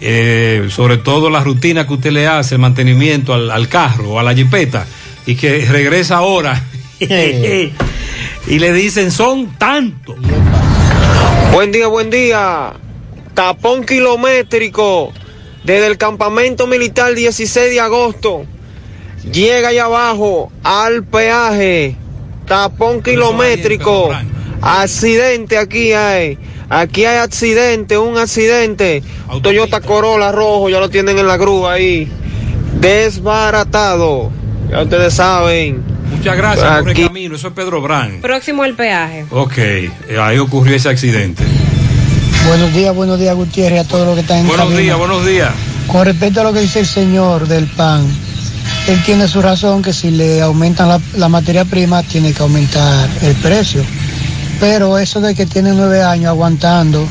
eh, 0.01 0.69
sobre 0.71 0.99
todo 0.99 1.29
la 1.31 1.41
rutina 1.43 1.87
que 1.87 1.95
usted 1.95 2.13
le 2.13 2.27
hace, 2.27 2.55
el 2.55 2.61
mantenimiento 2.61 3.35
al, 3.35 3.51
al 3.51 3.69
carro 3.69 4.11
o 4.11 4.19
a 4.19 4.23
la 4.23 4.35
jipeta, 4.35 4.87
y 5.27 5.35
que 5.35 5.67
regresa 5.67 6.17
ahora 6.19 6.63
y 7.01 8.59
le 8.59 8.73
dicen 8.73 9.11
son 9.11 9.57
tanto. 9.59 10.17
Buen 11.53 11.73
día, 11.73 11.87
buen 11.89 12.11
día. 12.11 12.73
Tapón 13.35 13.85
kilométrico 13.85 15.13
desde 15.65 15.87
el 15.87 15.97
campamento 15.99 16.67
militar 16.67 17.15
16 17.15 17.71
de 17.71 17.81
agosto. 17.81 18.45
Llega 19.25 19.69
allá 19.69 19.85
abajo 19.85 20.51
al 20.63 21.05
peaje. 21.05 21.97
Tapón 22.47 23.03
kilométrico. 23.03 24.11
Accidente 24.63 25.59
aquí 25.59 25.93
hay. 25.93 26.39
Aquí 26.71 27.05
hay 27.05 27.19
accidente, 27.19 27.97
un 27.97 28.19
accidente. 28.19 29.03
Toyota 29.43 29.81
Corolla 29.81 30.33
rojo, 30.33 30.69
ya 30.69 30.81
lo 30.81 30.91
tienen 30.91 31.19
en 31.19 31.27
la 31.27 31.37
grúa 31.37 31.75
ahí. 31.75 32.09
Desbaratado. 32.81 34.31
Ya 34.71 34.83
ustedes 34.83 35.15
saben. 35.15 35.83
Muchas 36.11 36.37
gracias, 36.37 36.67
Aquí. 36.67 36.81
Corre 36.81 37.07
Camino, 37.07 37.37
eso 37.37 37.49
es 37.49 37.55
Pedro 37.55 37.81
Brán. 37.81 38.21
Próximo 38.21 38.63
al 38.63 38.75
peaje. 38.75 39.27
Ok, 39.31 39.59
eh, 39.59 39.93
ahí 40.21 40.39
ocurrió 40.39 40.75
ese 40.75 40.89
accidente. 40.89 41.45
Buenos 42.47 42.73
días, 42.73 42.95
buenos 42.95 43.19
días, 43.19 43.35
Gutiérrez, 43.35 43.81
a 43.81 43.89
todos 43.89 44.07
los 44.07 44.15
que 44.15 44.23
están 44.23 44.39
en 44.39 44.49
Buenos 44.49 44.77
días, 44.77 44.99
buenos 44.99 45.25
días. 45.27 45.53
Con 45.87 46.05
respecto 46.05 46.41
a 46.41 46.45
lo 46.45 46.53
que 46.53 46.61
dice 46.61 46.81
el 46.81 46.87
señor 46.87 47.47
del 47.47 47.67
pan, 47.67 48.07
él 48.89 49.03
tiene 49.05 49.29
su 49.29 49.43
razón 49.43 49.83
que 49.83 49.93
si 49.93 50.11
le 50.11 50.41
aumentan 50.41 50.89
la, 50.89 51.01
la 51.17 51.29
materia 51.29 51.67
prima, 51.67 52.03
tiene 52.03 52.33
que 52.33 52.43
aumentar 52.43 53.09
el 53.21 53.35
precio. 53.37 53.85
Pero 54.61 54.99
eso 54.99 55.21
de 55.21 55.35
que 55.35 55.45
tiene 55.45 55.73
nueve 55.73 56.03
años 56.03 56.29
aguantando 56.29 57.07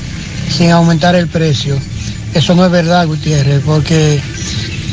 sin 0.50 0.72
aumentar 0.72 1.16
el 1.16 1.28
precio, 1.28 1.78
eso 2.34 2.56
no 2.56 2.66
es 2.66 2.72
verdad, 2.72 3.06
Gutiérrez, 3.06 3.62
porque 3.64 4.20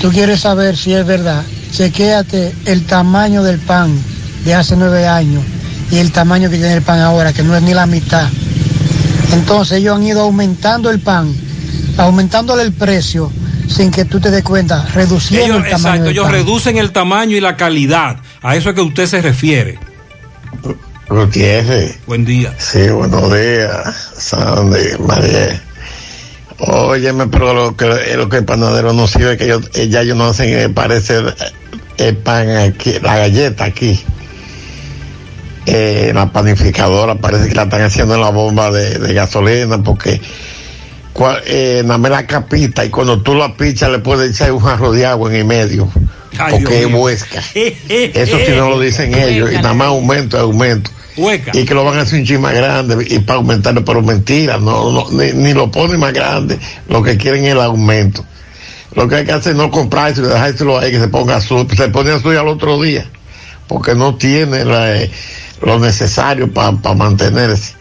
tú 0.00 0.10
quieres 0.10 0.40
saber 0.40 0.76
si 0.76 0.92
es 0.92 1.06
verdad. 1.06 1.42
Chequéate 1.72 2.54
el 2.66 2.84
tamaño 2.84 3.42
del 3.42 3.58
pan 3.58 3.90
de 4.44 4.54
hace 4.54 4.76
nueve 4.76 5.08
años 5.08 5.42
y 5.90 5.96
el 5.96 6.12
tamaño 6.12 6.50
que 6.50 6.58
tiene 6.58 6.74
el 6.74 6.82
pan 6.82 7.00
ahora, 7.00 7.32
que 7.32 7.42
no 7.42 7.56
es 7.56 7.62
ni 7.62 7.72
la 7.72 7.86
mitad. 7.86 8.28
Entonces 9.32 9.78
ellos 9.78 9.96
han 9.96 10.06
ido 10.06 10.20
aumentando 10.20 10.90
el 10.90 11.00
pan 11.00 11.34
aumentándole 11.96 12.62
el 12.62 12.72
precio 12.72 13.30
sin 13.68 13.90
que 13.90 14.04
tú 14.04 14.20
te 14.20 14.30
des 14.30 14.42
cuenta, 14.42 14.86
reduciendo 14.94 15.46
Ellos, 15.56 15.64
el 15.64 15.70
tamaño. 15.70 15.94
exacto, 15.94 16.10
ellos 16.10 16.24
pan. 16.24 16.32
reducen 16.32 16.76
el 16.78 16.92
tamaño 16.92 17.36
y 17.36 17.40
la 17.40 17.56
calidad. 17.56 18.16
A 18.42 18.56
eso 18.56 18.70
es 18.70 18.74
que 18.74 18.80
usted 18.82 19.06
se 19.06 19.22
refiere. 19.22 19.78
Gutiérrez. 21.08 21.98
Buen 22.06 22.24
día. 22.24 22.54
Sí, 22.58 22.88
buenos 22.88 23.32
días, 23.32 24.12
Sandy, 24.16 24.98
María. 25.06 25.62
Óyeme, 26.58 27.26
pero 27.26 27.52
lo 27.52 27.76
que, 27.76 27.86
lo 28.16 28.28
que 28.28 28.38
el 28.38 28.44
panadero 28.44 28.92
no 28.92 29.06
sirve, 29.06 29.36
que 29.36 29.44
ellos, 29.44 29.70
eh, 29.74 29.88
ya 29.88 30.02
ellos 30.02 30.16
no 30.16 30.26
hacen, 30.26 30.48
eh, 30.50 30.68
parece 30.68 31.20
el 31.98 32.16
pan 32.18 32.48
aquí, 32.56 32.94
la 33.02 33.18
galleta 33.18 33.64
aquí. 33.64 34.00
Eh, 35.66 36.12
la 36.14 36.30
panificadora 36.30 37.14
parece 37.16 37.48
que 37.48 37.54
la 37.54 37.62
están 37.64 37.82
haciendo 37.82 38.14
en 38.14 38.20
la 38.20 38.30
bomba 38.30 38.70
de, 38.70 38.98
de 38.98 39.14
gasolina 39.14 39.82
porque 39.82 40.20
eh, 41.46 41.82
nada 41.84 41.98
más 41.98 42.10
la 42.10 42.26
capita 42.26 42.84
y 42.84 42.90
cuando 42.90 43.22
tú 43.22 43.34
la 43.34 43.56
pichas 43.56 43.90
le 43.90 43.98
puedes 43.98 44.30
echar 44.30 44.52
un 44.52 44.60
jarro 44.60 44.92
de 44.92 45.06
agua 45.06 45.30
en 45.30 45.36
el 45.36 45.44
medio 45.44 45.88
Ay, 46.38 46.52
porque 46.52 46.82
es 46.82 46.86
huesca. 46.92 47.40
Eso 47.54 48.38
sí 48.44 48.52
no 48.56 48.70
lo 48.70 48.80
dicen 48.80 49.14
ellos 49.14 49.52
y 49.52 49.56
nada 49.56 49.74
más 49.74 49.88
aumento, 49.88 50.38
aumento. 50.38 50.90
Hueca. 51.16 51.52
Y 51.54 51.64
que 51.64 51.74
lo 51.74 51.84
van 51.84 51.98
a 51.98 52.02
hacer 52.02 52.18
un 52.18 52.26
chin 52.26 52.40
más 52.40 52.54
grande 52.54 53.06
y 53.08 53.20
para 53.20 53.38
aumentarlo, 53.38 53.84
pero 53.84 54.02
mentira, 54.02 54.58
no, 54.58 54.90
no, 54.90 55.06
ni, 55.12 55.32
ni 55.32 55.52
lo 55.52 55.70
ponen 55.70 56.00
más 56.00 56.12
grande, 56.12 56.58
lo 56.88 57.02
que 57.02 57.16
quieren 57.16 57.44
es 57.44 57.52
el 57.52 57.60
aumento. 57.60 58.24
Lo 58.96 59.08
que 59.08 59.16
hay 59.16 59.24
que 59.24 59.32
hacer 59.32 59.52
es 59.52 59.58
no 59.58 59.70
comprarse 59.70 60.20
y 60.20 60.24
dejárselo 60.24 60.78
ahí 60.78 60.90
que 60.90 61.00
se 61.00 61.08
ponga 61.08 61.36
azul, 61.36 61.66
se 61.76 61.88
pone 61.88 62.10
azul 62.10 62.36
al 62.36 62.48
otro 62.48 62.80
día, 62.82 63.06
porque 63.68 63.94
no 63.94 64.16
tiene 64.16 64.64
la, 64.64 64.96
eh, 64.96 65.10
lo 65.62 65.78
necesario 65.78 66.52
para 66.52 66.72
mantenerse. 66.94 67.74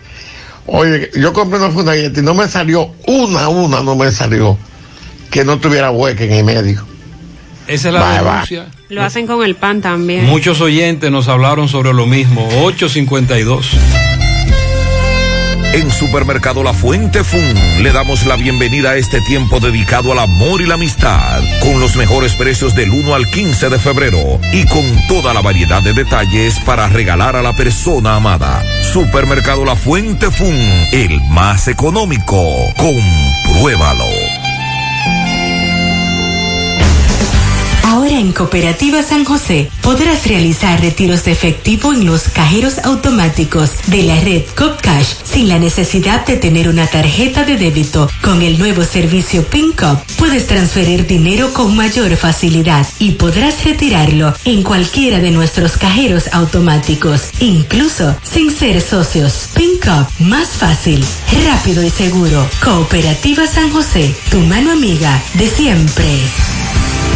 Oye, 0.65 1.09
yo 1.15 1.33
compré 1.33 1.59
una 1.59 1.71
funda 1.71 1.93
galleta 1.95 2.19
y 2.19 2.23
no 2.23 2.33
me 2.33 2.47
salió, 2.47 2.91
una, 3.07 3.49
una 3.49 3.81
no 3.81 3.95
me 3.95 4.11
salió, 4.11 4.57
que 5.29 5.43
no 5.43 5.57
tuviera 5.59 5.91
hueca 5.91 6.23
en 6.23 6.31
el 6.33 6.43
medio. 6.43 6.85
Esa 7.67 7.87
es 7.89 7.93
la 7.93 7.99
Bye, 8.01 8.19
bye. 8.19 8.31
denuncia. 8.31 8.65
Lo 8.89 9.03
hacen 9.03 9.25
con 9.27 9.43
el 9.43 9.55
pan 9.55 9.81
también. 9.81 10.25
Muchos 10.25 10.61
oyentes 10.61 11.09
nos 11.11 11.27
hablaron 11.27 11.67
sobre 11.67 11.93
lo 11.93 12.05
mismo. 12.05 12.47
852. 12.63 13.71
En 15.73 15.89
Supermercado 15.89 16.63
La 16.63 16.71
Fuente 16.71 17.23
Fun 17.23 17.81
le 17.81 17.91
damos 17.91 18.27
la 18.27 18.35
bienvenida 18.35 18.91
a 18.91 18.95
este 18.95 19.21
tiempo 19.21 19.59
dedicado 19.59 20.11
al 20.11 20.19
amor 20.19 20.61
y 20.61 20.67
la 20.67 20.75
amistad, 20.75 21.41
con 21.61 21.79
los 21.79 21.95
mejores 21.95 22.35
precios 22.35 22.75
del 22.75 22.91
1 22.91 23.15
al 23.15 23.27
15 23.27 23.69
de 23.69 23.79
febrero 23.79 24.39
y 24.51 24.65
con 24.67 24.83
toda 25.07 25.33
la 25.33 25.41
variedad 25.41 25.81
de 25.81 25.93
detalles 25.93 26.59
para 26.59 26.87
regalar 26.89 27.35
a 27.35 27.41
la 27.41 27.53
persona 27.53 28.17
amada. 28.17 28.63
Supermercado 28.83 29.65
La 29.65 29.75
Fuente 29.75 30.29
Fun, 30.29 30.55
el 30.91 31.19
más 31.29 31.67
económico. 31.67 32.37
Compruébalo. 32.77 34.05
Ahora 37.93 38.17
en 38.17 38.31
Cooperativa 38.31 39.03
San 39.03 39.23
José 39.23 39.69
podrás 39.83 40.25
realizar 40.25 40.81
retiros 40.81 41.25
de 41.25 41.31
efectivo 41.31 41.93
en 41.93 42.07
los 42.07 42.23
cajeros 42.23 42.79
automáticos 42.79 43.69
de 43.85 44.01
la 44.01 44.19
red 44.19 44.41
CopCash 44.55 45.05
sin 45.23 45.47
la 45.47 45.59
necesidad 45.59 46.25
de 46.25 46.37
tener 46.37 46.69
una 46.69 46.87
tarjeta 46.87 47.43
de 47.43 47.55
débito. 47.55 48.09
Con 48.23 48.41
el 48.41 48.57
nuevo 48.57 48.83
servicio 48.83 49.45
PinCop 49.45 49.99
puedes 50.17 50.47
transferir 50.47 51.05
dinero 51.05 51.53
con 51.53 51.75
mayor 51.75 52.15
facilidad 52.15 52.83
y 52.97 53.11
podrás 53.11 53.63
retirarlo 53.63 54.33
en 54.43 54.63
cualquiera 54.63 55.19
de 55.19 55.29
nuestros 55.29 55.77
cajeros 55.77 56.33
automáticos, 56.33 57.25
incluso 57.41 58.15
sin 58.23 58.49
ser 58.49 58.81
socios. 58.81 59.49
PinCop, 59.53 60.09
más 60.17 60.49
fácil, 60.49 61.05
rápido 61.45 61.83
y 61.83 61.91
seguro. 61.91 62.49
Cooperativa 62.63 63.45
San 63.45 63.69
José, 63.69 64.15
tu 64.31 64.39
mano 64.39 64.71
amiga 64.71 65.21
de 65.35 65.47
siempre. 65.47 66.21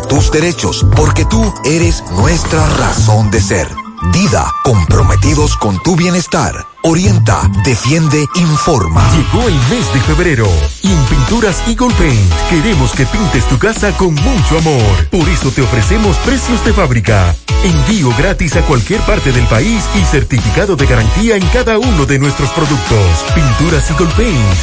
tus 0.00 0.30
derechos, 0.30 0.84
porque 0.96 1.24
tú 1.24 1.52
eres 1.64 2.02
nuestra 2.12 2.66
razón 2.76 3.30
de 3.30 3.40
ser. 3.40 3.68
Dida, 4.12 4.52
comprometidos 4.62 5.56
con 5.56 5.82
tu 5.82 5.96
bienestar. 5.96 6.66
Orienta, 6.82 7.50
defiende, 7.64 8.26
informa. 8.36 9.02
Llegó 9.12 9.48
el 9.48 9.54
mes 9.54 9.92
de 9.92 10.00
febrero 10.00 10.46
y 10.82 10.92
en 10.92 11.04
Pinturas 11.06 11.62
Eagle 11.66 11.94
Paint 11.94 12.32
queremos 12.50 12.92
que 12.92 13.06
pintes 13.06 13.44
tu 13.48 13.58
casa 13.58 13.96
con 13.96 14.14
mucho 14.14 14.58
amor. 14.58 15.08
Por 15.10 15.28
eso 15.28 15.50
te 15.50 15.62
ofrecemos 15.62 16.16
precios 16.18 16.64
de 16.64 16.72
fábrica, 16.72 17.34
envío 17.64 18.10
gratis 18.16 18.54
a 18.56 18.62
cualquier 18.62 19.00
parte 19.00 19.32
del 19.32 19.46
país 19.46 19.82
y 19.96 20.04
certificado 20.04 20.76
de 20.76 20.86
garantía 20.86 21.36
en 21.36 21.46
cada 21.48 21.78
uno 21.78 22.06
de 22.06 22.18
nuestros 22.18 22.50
productos. 22.50 23.24
Pinturas 23.34 23.90
Eagle 23.90 24.12
Paint, 24.16 24.56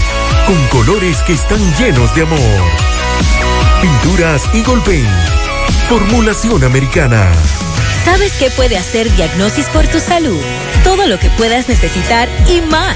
con 0.45 0.67
colores 0.79 1.17
que 1.23 1.33
están 1.33 1.59
llenos 1.77 2.13
de 2.15 2.21
amor. 2.21 2.93
Pinturas 3.83 4.49
Eagle 4.53 4.81
Paint, 4.85 5.09
formulación 5.89 6.63
americana. 6.63 7.29
¿Sabes 8.05 8.31
qué 8.39 8.49
puede 8.49 8.77
hacer 8.77 9.13
Diagnosis 9.13 9.67
por 9.67 9.85
tu 9.87 9.99
salud? 9.99 10.39
Todo 10.85 11.05
lo 11.05 11.19
que 11.19 11.29
puedas 11.31 11.67
necesitar 11.67 12.29
y 12.47 12.61
más. 12.61 12.95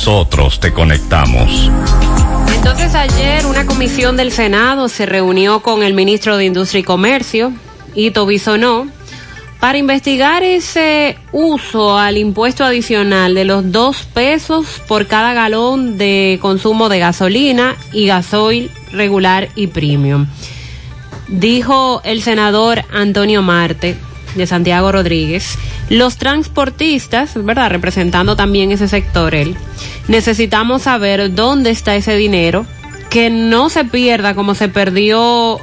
nosotros 0.03 0.59
te 0.59 0.73
conectamos. 0.73 1.69
Entonces 2.55 2.95
ayer 2.95 3.45
una 3.45 3.67
comisión 3.67 4.17
del 4.17 4.31
Senado 4.31 4.89
se 4.89 5.05
reunió 5.05 5.59
con 5.59 5.83
el 5.83 5.93
ministro 5.93 6.37
de 6.37 6.45
Industria 6.45 6.79
y 6.79 6.83
Comercio, 6.83 7.53
Ito 7.93 8.25
Bisonó, 8.25 8.87
para 9.59 9.77
investigar 9.77 10.41
ese 10.41 11.19
uso 11.31 11.99
al 11.99 12.17
impuesto 12.17 12.63
adicional 12.63 13.35
de 13.35 13.45
los 13.45 13.71
dos 13.71 13.97
pesos 14.11 14.81
por 14.87 15.05
cada 15.05 15.35
galón 15.35 15.99
de 15.99 16.39
consumo 16.41 16.89
de 16.89 16.97
gasolina 16.97 17.75
y 17.93 18.07
gasoil 18.07 18.71
regular 18.91 19.49
y 19.55 19.67
premium. 19.67 20.25
Dijo 21.27 22.01
el 22.03 22.23
senador 22.23 22.83
Antonio 22.91 23.43
Marte 23.43 23.97
de 24.35 24.47
Santiago 24.47 24.91
Rodríguez, 24.91 25.57
los 25.89 26.17
transportistas, 26.17 27.31
¿verdad? 27.35 27.69
Representando 27.69 28.35
también 28.35 28.71
ese 28.71 28.87
sector, 28.87 29.35
él, 29.35 29.55
necesitamos 30.07 30.83
saber 30.83 31.33
dónde 31.33 31.69
está 31.71 31.95
ese 31.95 32.15
dinero, 32.15 32.65
que 33.09 33.29
no 33.29 33.69
se 33.69 33.83
pierda 33.85 34.33
como 34.35 34.55
se 34.55 34.69
perdió 34.69 35.59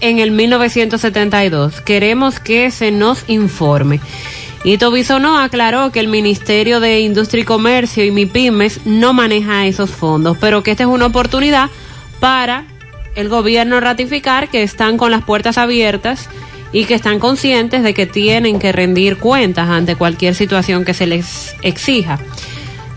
en 0.00 0.18
el 0.18 0.30
1972. 0.30 1.80
Queremos 1.80 2.38
que 2.38 2.70
se 2.70 2.90
nos 2.90 3.24
informe. 3.28 4.00
Y 4.64 4.78
Tobisono 4.78 5.38
aclaró 5.38 5.92
que 5.92 6.00
el 6.00 6.08
Ministerio 6.08 6.80
de 6.80 7.00
Industria 7.00 7.42
y 7.42 7.44
Comercio 7.44 8.04
y 8.04 8.10
MIPIMES 8.10 8.80
no 8.84 9.12
maneja 9.12 9.66
esos 9.66 9.90
fondos, 9.90 10.36
pero 10.40 10.62
que 10.62 10.72
esta 10.72 10.82
es 10.82 10.88
una 10.88 11.06
oportunidad 11.06 11.70
para 12.18 12.64
el 13.14 13.28
gobierno 13.28 13.80
ratificar 13.80 14.48
que 14.48 14.62
están 14.62 14.96
con 14.96 15.10
las 15.10 15.24
puertas 15.24 15.58
abiertas 15.58 16.28
y 16.76 16.84
que 16.84 16.92
están 16.92 17.20
conscientes 17.20 17.82
de 17.82 17.94
que 17.94 18.04
tienen 18.04 18.58
que 18.58 18.70
rendir 18.70 19.16
cuentas 19.16 19.70
ante 19.70 19.96
cualquier 19.96 20.34
situación 20.34 20.84
que 20.84 20.92
se 20.92 21.06
les 21.06 21.56
exija. 21.62 22.18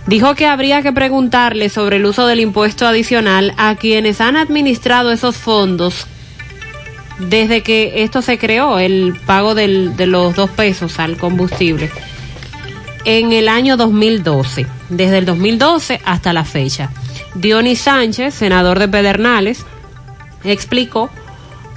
Dijo 0.05 0.35
que 0.35 0.47
habría 0.47 0.81
que 0.81 0.91
preguntarle 0.91 1.69
sobre 1.69 1.95
el 1.95 2.05
uso 2.05 2.27
del 2.27 2.41
impuesto 2.41 2.85
adicional 2.85 3.53
a 3.55 3.75
quienes 3.75 4.19
han 4.19 4.35
administrado 4.35 5.13
esos 5.13 5.37
fondos 5.37 6.07
desde 7.19 7.63
que 7.63 8.03
esto 8.03 8.21
se 8.21 8.37
creó, 8.37 8.79
el 8.79 9.17
pago 9.25 9.55
del, 9.55 9.95
de 9.95 10.07
los 10.07 10.35
dos 10.35 10.49
pesos 10.49 10.99
al 10.99 11.15
combustible, 11.15 11.89
en 13.05 13.31
el 13.31 13.47
año 13.47 13.77
2012, 13.77 14.67
desde 14.89 15.19
el 15.19 15.25
2012 15.25 16.01
hasta 16.03 16.33
la 16.33 16.43
fecha. 16.43 16.91
Dionis 17.33 17.79
Sánchez, 17.79 18.33
senador 18.33 18.77
de 18.77 18.89
Pedernales, 18.89 19.65
explicó 20.43 21.09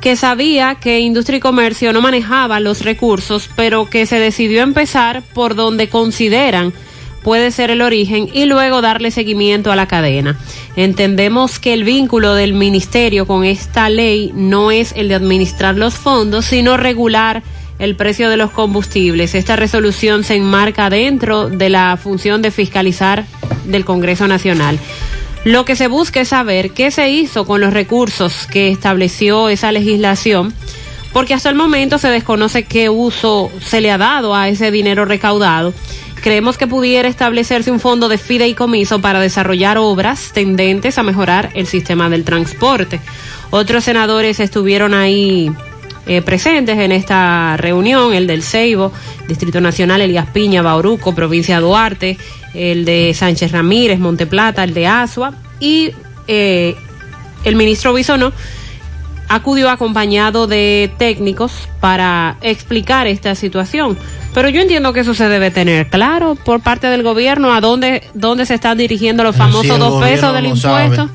que 0.03 0.17
sabía 0.17 0.75
que 0.75 0.99
Industria 0.99 1.37
y 1.37 1.41
Comercio 1.41 1.93
no 1.93 2.03
manejaba 2.03 2.59
los 2.59 2.83
recursos, 2.85 3.49
pero 3.55 3.89
que 3.89 4.05
se 4.05 4.19
decidió 4.19 4.63
empezar 4.63 5.23
por 5.33 5.55
donde 5.55 5.89
consideran 5.89 6.75
puede 7.23 7.53
ser 7.53 7.71
el 7.71 7.81
origen 7.83 8.29
y 8.33 8.47
luego 8.47 8.83
darle 8.83 9.13
seguimiento 9.13 9.71
a 9.71 9.77
la 9.77 9.87
cadena. 9.87 10.37
Entendemos 10.75 11.61
que 11.61 11.73
el 11.73 11.85
vínculo 11.85 12.35
del 12.35 12.53
ministerio 12.53 13.29
con 13.29 13.45
esta 13.45 13.89
ley 13.89 14.33
no 14.35 14.73
es 14.73 14.93
el 14.97 15.07
de 15.07 15.15
administrar 15.15 15.77
los 15.77 15.95
fondos, 15.95 16.47
sino 16.47 16.77
regular 16.77 17.45
el 17.79 17.95
precio 17.95 18.29
de 18.29 18.37
los 18.37 18.51
combustibles. 18.51 19.37
Esta 19.37 19.55
resolución 19.55 20.25
se 20.25 20.35
enmarca 20.35 20.91
dentro 20.91 21.49
de 21.49 21.69
la 21.69 21.97
función 21.97 22.43
de 22.43 22.51
fiscalizar 22.51 23.25
del 23.67 23.85
Congreso 23.85 24.27
Nacional. 24.27 24.81
Lo 25.45 25.65
que 25.65 25.75
se 25.75 25.89
busca 25.89 26.21
es 26.21 26.29
saber 26.29 26.71
qué 26.71 26.93
se 26.93 27.11
hizo 27.11 27.45
con 27.47 27.61
los 27.61 27.73
recursos 27.73 28.47
que 28.47 28.69
estableció 28.71 29.49
esa 29.49 29.73
legislación, 29.73 30.55
porque 31.13 31.35
hasta 31.35 31.49
el 31.49 31.57
momento 31.57 31.99
se 31.99 32.09
desconoce 32.09 32.63
qué 32.63 32.89
uso 32.89 33.51
se 33.61 33.81
le 33.81 33.91
ha 33.91 33.99
dado 33.99 34.37
a 34.37 34.49
ese 34.49 34.71
dinero 34.71 35.05
recaudado. 35.05 35.75
Creemos 36.23 36.57
que 36.57 36.69
pudiera 36.69 37.09
establecerse 37.09 37.73
un 37.73 37.81
fondo 37.81 38.09
de 38.09 38.19
fideicomiso 38.19 39.01
para 39.01 39.19
desarrollar 39.19 39.79
obras 39.79 40.31
tendentes 40.33 40.97
a 40.97 41.03
mejorar 41.03 41.51
el 41.55 41.67
sistema 41.67 42.09
del 42.09 42.23
transporte. 42.23 43.01
Otros 43.51 43.83
senadores 43.83 44.39
estuvieron 44.39 44.95
ahí 44.95 45.51
eh, 46.07 46.23
presentes 46.23 46.79
en 46.79 46.93
esta 46.93 47.57
reunión, 47.57 48.15
el 48.15 48.29
del 48.29 48.45
Ceibo, 48.45 48.93
Distrito 49.27 49.61
Nacional, 49.61 50.01
Elías 50.01 50.29
Piña, 50.33 50.63
Bauruco, 50.63 51.15
Provincia 51.15 51.59
Duarte, 51.59 52.17
el 52.55 52.85
de 52.85 53.15
Sánchez 53.15 53.53
Ramírez, 53.53 53.99
Monteplata, 53.99 54.65
el 54.65 54.75
de 54.75 54.87
Asua 54.87 55.35
y 55.61 55.91
eh, 56.29 56.75
el 57.45 57.57
ministro 57.57 57.93
Bisono 57.95 58.33
acudió 59.29 59.71
acompañado 59.71 60.47
de 60.47 60.91
técnicos 60.99 61.53
para 61.81 62.37
explicar 62.43 63.07
esta 63.07 63.35
situación. 63.35 63.97
Pero 64.35 64.49
yo 64.49 64.61
entiendo 64.61 64.93
que 64.93 65.01
eso 65.01 65.15
se 65.15 65.29
debe 65.29 65.51
tener 65.51 65.89
claro 65.89 66.35
por 66.35 66.61
parte 66.61 66.87
del 66.87 67.03
gobierno 67.03 67.53
a 67.53 67.61
dónde, 67.61 68.03
dónde 68.15 68.47
se 68.47 68.55
están 68.55 68.79
dirigiendo 68.79 69.23
los 69.25 69.37
famosos 69.37 69.63
Si 69.75 69.79
dos 69.79 70.03
pesos 70.03 70.35
del 70.35 70.45
no 70.45 70.49
impuesto. 70.55 70.97
sabe. 70.97 71.09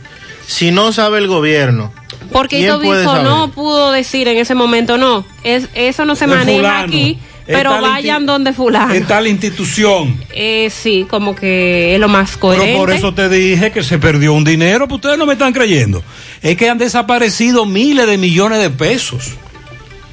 Si 0.47 0.71
no 0.71 0.91
sabe 0.93 1.17
el 1.19 1.27
gobierno, 1.27 1.91
Porque 2.31 2.57
¿quién 2.57 2.69
Ito 2.69 2.79
puede 2.81 3.01
Biso 3.01 3.11
saber? 3.11 3.27
no 3.27 3.51
pudo 3.51 3.91
decir 3.91 4.27
en 4.27 4.37
ese 4.37 4.55
momento, 4.55 4.97
no, 4.97 5.25
es, 5.43 5.67
eso 5.73 6.05
no 6.05 6.15
se 6.15 6.25
De 6.25 6.35
maneja 6.35 6.57
fulano. 6.59 6.87
aquí, 6.87 7.19
pero 7.47 7.81
vayan 7.81 8.25
donde 8.25 8.53
fulano. 8.53 8.93
En 8.93 9.05
tal 9.05 9.27
institución. 9.27 10.19
Eh, 10.33 10.69
sí, 10.69 11.07
como 11.09 11.35
que 11.35 11.95
es 11.95 11.99
lo 11.99 12.07
más 12.07 12.37
coherente. 12.37 12.73
Pero 12.73 12.79
por 12.79 12.91
eso 12.91 13.13
te 13.13 13.29
dije 13.29 13.71
que 13.71 13.83
se 13.83 13.97
perdió 13.97 14.33
un 14.33 14.43
dinero, 14.43 14.87
pues 14.87 14.97
ustedes 14.97 15.17
no 15.17 15.25
me 15.25 15.33
están 15.33 15.53
creyendo. 15.53 16.03
Es 16.41 16.57
que 16.57 16.69
han 16.69 16.77
desaparecido 16.77 17.65
miles 17.65 18.05
de 18.07 18.17
millones 18.17 18.59
de 18.59 18.69
pesos. 18.69 19.31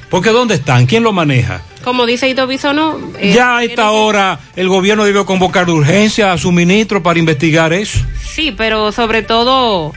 Porque 0.09 0.29
¿dónde 0.29 0.55
están? 0.55 0.85
¿Quién 0.85 1.03
lo 1.03 1.11
maneja? 1.11 1.61
Como 1.83 2.05
dice 2.05 2.27
Ito 2.27 2.47
Bisono, 2.47 2.99
eh, 3.19 3.33
ya 3.35 3.57
a 3.57 3.63
esta 3.63 3.91
hora 3.91 4.39
el 4.55 4.67
gobierno 4.67 5.03
debió 5.03 5.25
convocar 5.25 5.67
de 5.67 5.73
urgencia 5.73 6.31
a 6.31 6.37
su 6.37 6.51
ministro 6.51 7.03
para 7.03 7.19
investigar 7.19 7.73
eso. 7.73 7.99
sí, 8.27 8.51
pero 8.55 8.91
sobre 8.91 9.21
todo 9.21 9.93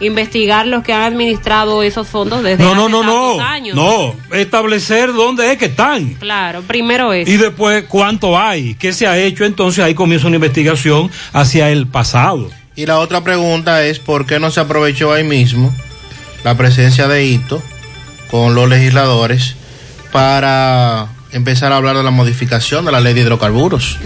investigar 0.00 0.66
los 0.66 0.82
que 0.82 0.92
han 0.92 1.02
administrado 1.02 1.82
esos 1.82 2.08
fondos 2.08 2.42
desde 2.42 2.62
No, 2.64 2.70
hace 2.70 2.78
no, 2.78 2.88
no, 2.88 3.02
no. 3.02 3.40
años. 3.40 3.76
No, 3.76 4.14
establecer 4.32 5.12
dónde 5.12 5.52
es 5.52 5.58
que 5.58 5.66
están. 5.66 6.14
Claro, 6.14 6.62
primero 6.62 7.12
es. 7.12 7.28
Y 7.28 7.36
después 7.36 7.84
cuánto 7.88 8.38
hay, 8.38 8.74
qué 8.74 8.92
se 8.92 9.06
ha 9.06 9.18
hecho, 9.18 9.44
entonces 9.44 9.84
ahí 9.84 9.94
comienza 9.94 10.26
una 10.26 10.36
investigación 10.36 11.10
hacia 11.32 11.70
el 11.70 11.86
pasado. 11.86 12.50
Y 12.76 12.86
la 12.86 12.98
otra 12.98 13.22
pregunta 13.22 13.84
es 13.84 13.98
por 13.98 14.26
qué 14.26 14.40
no 14.40 14.50
se 14.50 14.60
aprovechó 14.60 15.12
ahí 15.12 15.24
mismo 15.24 15.74
la 16.44 16.56
presencia 16.56 17.06
de 17.08 17.26
Hito 17.26 17.62
con 18.30 18.54
los 18.54 18.68
legisladores 18.68 19.56
para 20.12 21.08
empezar 21.32 21.72
a 21.72 21.76
hablar 21.76 21.96
de 21.96 22.02
la 22.02 22.10
modificación 22.10 22.84
de 22.84 22.92
la 22.92 23.00
ley 23.00 23.12
de 23.14 23.20
hidrocarburos. 23.20 23.98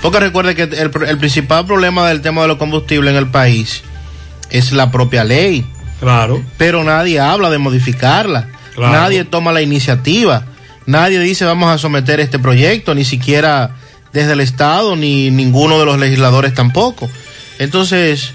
Porque 0.00 0.18
recuerde 0.18 0.54
que 0.54 0.62
el, 0.62 0.90
el 1.06 1.18
principal 1.18 1.66
problema 1.66 2.08
del 2.08 2.22
tema 2.22 2.42
de 2.42 2.48
los 2.48 2.56
combustibles 2.56 3.12
en 3.12 3.18
el 3.18 3.28
país 3.28 3.82
es 4.52 4.72
la 4.72 4.90
propia 4.90 5.24
ley. 5.24 5.66
Claro. 6.00 6.42
Pero 6.58 6.84
nadie 6.84 7.18
habla 7.20 7.50
de 7.50 7.58
modificarla. 7.58 8.48
Claro. 8.74 8.92
Nadie 8.92 9.24
toma 9.24 9.52
la 9.52 9.62
iniciativa. 9.62 10.44
Nadie 10.86 11.18
dice 11.20 11.44
vamos 11.44 11.70
a 11.72 11.78
someter 11.78 12.20
este 12.20 12.38
proyecto, 12.38 12.94
ni 12.94 13.04
siquiera 13.04 13.76
desde 14.12 14.32
el 14.32 14.40
Estado, 14.40 14.94
ni 14.96 15.30
ninguno 15.30 15.78
de 15.78 15.84
los 15.86 15.98
legisladores 15.98 16.54
tampoco. 16.54 17.08
Entonces, 17.58 18.32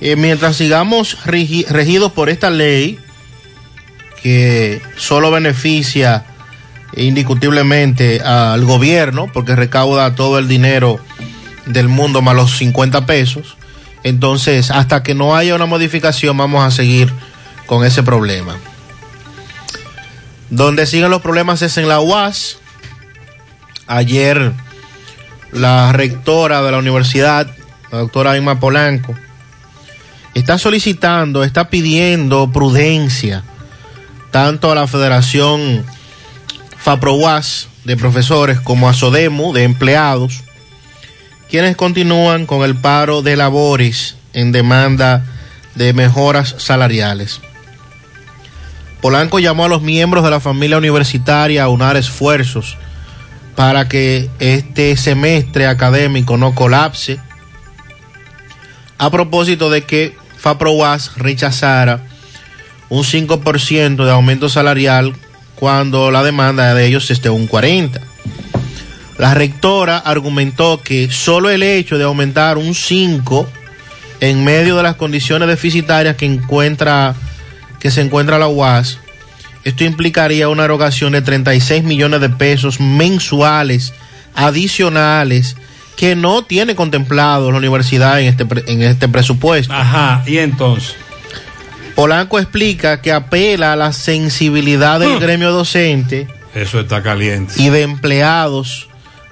eh, 0.00 0.14
mientras 0.16 0.56
sigamos 0.56 1.18
regi- 1.24 1.66
regidos 1.68 2.12
por 2.12 2.28
esta 2.28 2.50
ley, 2.50 2.98
que 4.22 4.80
solo 4.96 5.30
beneficia 5.30 6.24
indiscutiblemente 6.96 8.20
al 8.20 8.64
gobierno, 8.64 9.30
porque 9.32 9.56
recauda 9.56 10.14
todo 10.14 10.38
el 10.38 10.48
dinero 10.48 10.98
del 11.66 11.88
mundo 11.88 12.22
más 12.22 12.34
los 12.36 12.56
50 12.56 13.06
pesos, 13.06 13.55
entonces 14.06 14.70
hasta 14.70 15.02
que 15.02 15.14
no 15.14 15.34
haya 15.34 15.56
una 15.56 15.66
modificación 15.66 16.36
vamos 16.36 16.64
a 16.64 16.70
seguir 16.70 17.12
con 17.66 17.84
ese 17.84 18.04
problema. 18.04 18.56
Donde 20.48 20.86
siguen 20.86 21.10
los 21.10 21.22
problemas 21.22 21.60
es 21.62 21.76
en 21.76 21.88
la 21.88 21.98
UAS. 21.98 22.58
Ayer 23.88 24.52
la 25.50 25.92
rectora 25.92 26.62
de 26.62 26.70
la 26.70 26.78
universidad, 26.78 27.48
la 27.90 27.98
doctora 27.98 28.36
Emma 28.36 28.60
Polanco, 28.60 29.12
está 30.34 30.56
solicitando, 30.56 31.42
está 31.42 31.68
pidiendo 31.68 32.52
prudencia 32.52 33.42
tanto 34.30 34.70
a 34.70 34.76
la 34.76 34.86
Federación 34.86 35.84
FAPROWAS 36.78 37.66
de 37.82 37.96
profesores 37.96 38.60
como 38.60 38.88
a 38.88 38.94
SODEMU 38.94 39.52
de 39.52 39.64
empleados, 39.64 40.44
quienes 41.48 41.76
continúan 41.76 42.46
con 42.46 42.62
el 42.62 42.74
paro 42.74 43.22
de 43.22 43.36
labores 43.36 44.16
en 44.32 44.52
demanda 44.52 45.24
de 45.74 45.92
mejoras 45.92 46.56
salariales. 46.58 47.40
Polanco 49.00 49.38
llamó 49.38 49.66
a 49.66 49.68
los 49.68 49.82
miembros 49.82 50.24
de 50.24 50.30
la 50.30 50.40
familia 50.40 50.78
universitaria 50.78 51.64
a 51.64 51.68
unar 51.68 51.96
esfuerzos 51.96 52.76
para 53.54 53.88
que 53.88 54.28
este 54.38 54.96
semestre 54.96 55.66
académico 55.66 56.36
no 56.36 56.54
colapse, 56.54 57.18
a 58.98 59.10
propósito 59.10 59.70
de 59.70 59.82
que 59.82 60.16
FAPROWAS 60.38 61.16
rechazara 61.16 62.00
un 62.88 63.02
5% 63.02 64.04
de 64.04 64.10
aumento 64.10 64.48
salarial 64.48 65.14
cuando 65.54 66.10
la 66.10 66.22
demanda 66.22 66.74
de 66.74 66.86
ellos 66.86 67.10
esté 67.10 67.30
un 67.30 67.48
40%. 67.48 68.00
La 69.18 69.34
rectora 69.34 69.98
argumentó 69.98 70.82
que 70.82 71.10
solo 71.10 71.48
el 71.50 71.62
hecho 71.62 71.96
de 71.98 72.04
aumentar 72.04 72.58
un 72.58 72.74
5 72.74 73.48
en 74.20 74.44
medio 74.44 74.76
de 74.76 74.82
las 74.82 74.96
condiciones 74.96 75.48
deficitarias 75.48 76.16
que 76.16 76.26
encuentra 76.26 77.14
que 77.80 77.90
se 77.90 78.00
encuentra 78.00 78.38
la 78.38 78.48
UAS, 78.48 78.98
esto 79.64 79.84
implicaría 79.84 80.48
una 80.48 80.64
erogación 80.64 81.12
de 81.12 81.22
36 81.22 81.82
millones 81.84 82.20
de 82.20 82.28
pesos 82.30 82.80
mensuales 82.80 83.92
adicionales 84.34 85.56
que 85.96 86.14
no 86.14 86.42
tiene 86.44 86.74
contemplado 86.74 87.50
la 87.50 87.58
universidad 87.58 88.20
en 88.20 88.26
este, 88.28 88.46
en 88.70 88.82
este 88.82 89.08
presupuesto. 89.08 89.72
Ajá, 89.72 90.22
y 90.26 90.38
entonces. 90.38 90.94
Polanco 91.94 92.38
explica 92.38 93.00
que 93.00 93.12
apela 93.12 93.72
a 93.72 93.76
la 93.76 93.92
sensibilidad 93.92 95.00
del 95.00 95.16
Hmm. 95.16 95.20
gremio 95.20 95.50
docente 95.52 96.26
Eso 96.54 96.80
está 96.80 97.02
caliente. 97.02 97.54
y 97.56 97.70
de 97.70 97.82
empleados 97.82 98.85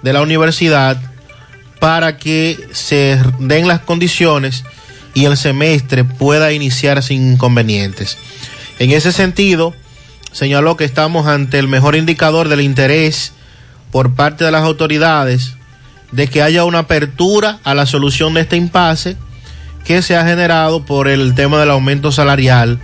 de 0.05 0.13
la 0.13 0.21
universidad 0.21 0.99
para 1.81 2.19
que 2.19 2.69
se 2.73 3.19
den 3.39 3.67
las 3.67 3.81
condiciones 3.81 4.65
y 5.15 5.25
el 5.25 5.39
semestre 5.39 6.05
pueda 6.05 6.53
iniciar 6.53 7.03
sin 7.03 7.33
inconvenientes. 7.33 8.19
En 8.79 8.91
ese 8.91 9.13
sentido, 9.13 9.75
señaló 10.31 10.77
que 10.77 10.85
estamos 10.85 11.27
ante 11.27 11.59
el 11.59 11.69
mejor 11.69 11.97
indicador 11.97 12.51
del 12.51 12.61
interés 12.61 13.33
por 13.91 14.15
parte 14.15 14.45
de 14.45 14.51
las 14.51 14.65
autoridades 14.65 15.55
de 16.13 16.29
que 16.29 16.43
haya 16.43 16.65
una 16.65 16.81
apertura 16.81 17.59
a 17.65 17.75
la 17.75 17.87
solución 17.87 18.35
de 18.35 18.43
este 18.43 18.57
impasse 18.57 19.17
que 19.87 20.03
se 20.03 20.17
ha 20.17 20.27
generado 20.27 20.85
por 20.85 21.09
el 21.09 21.35
tema 21.35 21.61
del 21.61 21.71
aumento 21.71 22.13
salarial, 22.13 22.79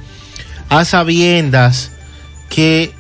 a 0.71 0.87
sabiendas 0.87 1.91
que 2.49 2.95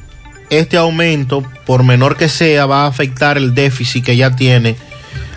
este 0.50 0.76
aumento, 0.76 1.42
por 1.64 1.82
menor 1.84 2.16
que 2.16 2.28
sea, 2.28 2.66
va 2.66 2.82
a 2.84 2.86
afectar 2.86 3.36
el 3.36 3.54
déficit 3.54 4.04
que 4.04 4.16
ya 4.16 4.36
tiene 4.36 4.76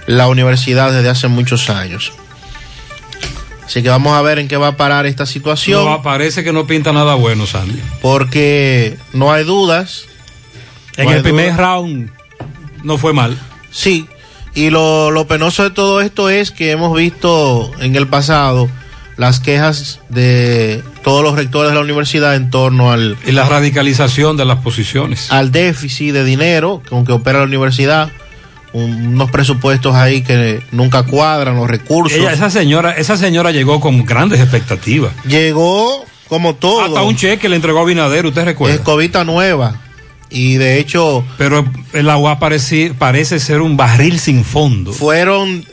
la 0.07 0.27
universidad 0.27 0.91
desde 0.91 1.09
hace 1.09 1.27
muchos 1.27 1.69
años. 1.69 2.11
Así 3.65 3.81
que 3.81 3.89
vamos 3.89 4.13
a 4.13 4.21
ver 4.21 4.39
en 4.39 4.47
qué 4.47 4.57
va 4.57 4.69
a 4.69 4.77
parar 4.77 5.05
esta 5.05 5.25
situación. 5.25 5.85
No, 5.85 6.01
parece 6.01 6.43
que 6.43 6.51
no 6.51 6.67
pinta 6.67 6.91
nada 6.91 7.15
bueno, 7.15 7.45
Sandy. 7.47 7.81
Porque 8.01 8.97
no 9.13 9.31
hay 9.31 9.45
dudas. 9.45 10.05
En 10.97 11.05
No 11.05 11.11
hay 11.11 11.17
el 11.17 11.23
primer 11.23 11.55
round 11.55 12.11
no 12.83 12.97
fue 12.97 13.13
mal. 13.13 13.39
Sí, 13.71 14.07
y 14.53 14.69
lo, 14.69 15.09
lo 15.09 15.25
penoso 15.25 15.63
de 15.63 15.71
todo 15.71 16.01
esto 16.01 16.29
es 16.29 16.51
que 16.51 16.71
hemos 16.71 16.95
visto 16.95 17.71
en 17.79 17.95
el 17.95 18.07
pasado 18.07 18.69
las 19.17 19.39
quejas 19.39 19.99
de 20.09 20.83
todos 21.03 21.23
los 21.23 21.35
rectores 21.35 21.71
de 21.71 21.75
la 21.75 21.81
universidad 21.81 22.35
en 22.35 22.49
torno 22.49 22.91
al, 22.91 23.17
Y 23.27 23.31
la 23.31 23.47
radicalización 23.47 24.37
de 24.37 24.45
las 24.45 24.59
posiciones. 24.59 25.31
al 25.31 25.51
déficit 25.51 26.13
de 26.13 26.23
dinero 26.23 26.81
con 26.89 27.05
que 27.05 27.11
opera 27.11 27.39
la 27.39 27.45
universidad, 27.45 28.09
un- 28.73 29.07
unos 29.07 29.29
presupuestos 29.29 29.93
ahí 29.95 30.23
que 30.23 30.61
nunca 30.71 31.03
cuadran, 31.03 31.55
los 31.55 31.67
recursos. 31.69 32.17
Ella, 32.17 32.33
esa 32.33 32.49
señora, 32.49 32.91
esa 32.93 33.17
señora 33.17 33.51
llegó 33.51 33.79
con 33.79 34.03
grandes 34.05 34.39
expectativas. 34.39 35.11
Llegó 35.27 36.05
como 36.27 36.55
todo. 36.55 36.83
Hasta 36.85 37.03
un 37.03 37.15
cheque 37.15 37.47
le 37.49 37.55
entregó 37.57 37.81
a 37.81 37.85
Binader, 37.85 38.25
¿usted 38.25 38.45
recuerda? 38.45 38.75
Escobita 38.75 39.23
nueva. 39.23 39.75
Y 40.33 40.55
de 40.55 40.79
hecho. 40.79 41.23
Pero 41.37 41.63
el 41.93 42.09
agua 42.09 42.39
parece, 42.39 42.93
parece 42.97 43.39
ser 43.39 43.61
un 43.61 43.77
barril 43.77 44.19
sin 44.19 44.43
fondo. 44.43 44.91
fueron 44.91 45.63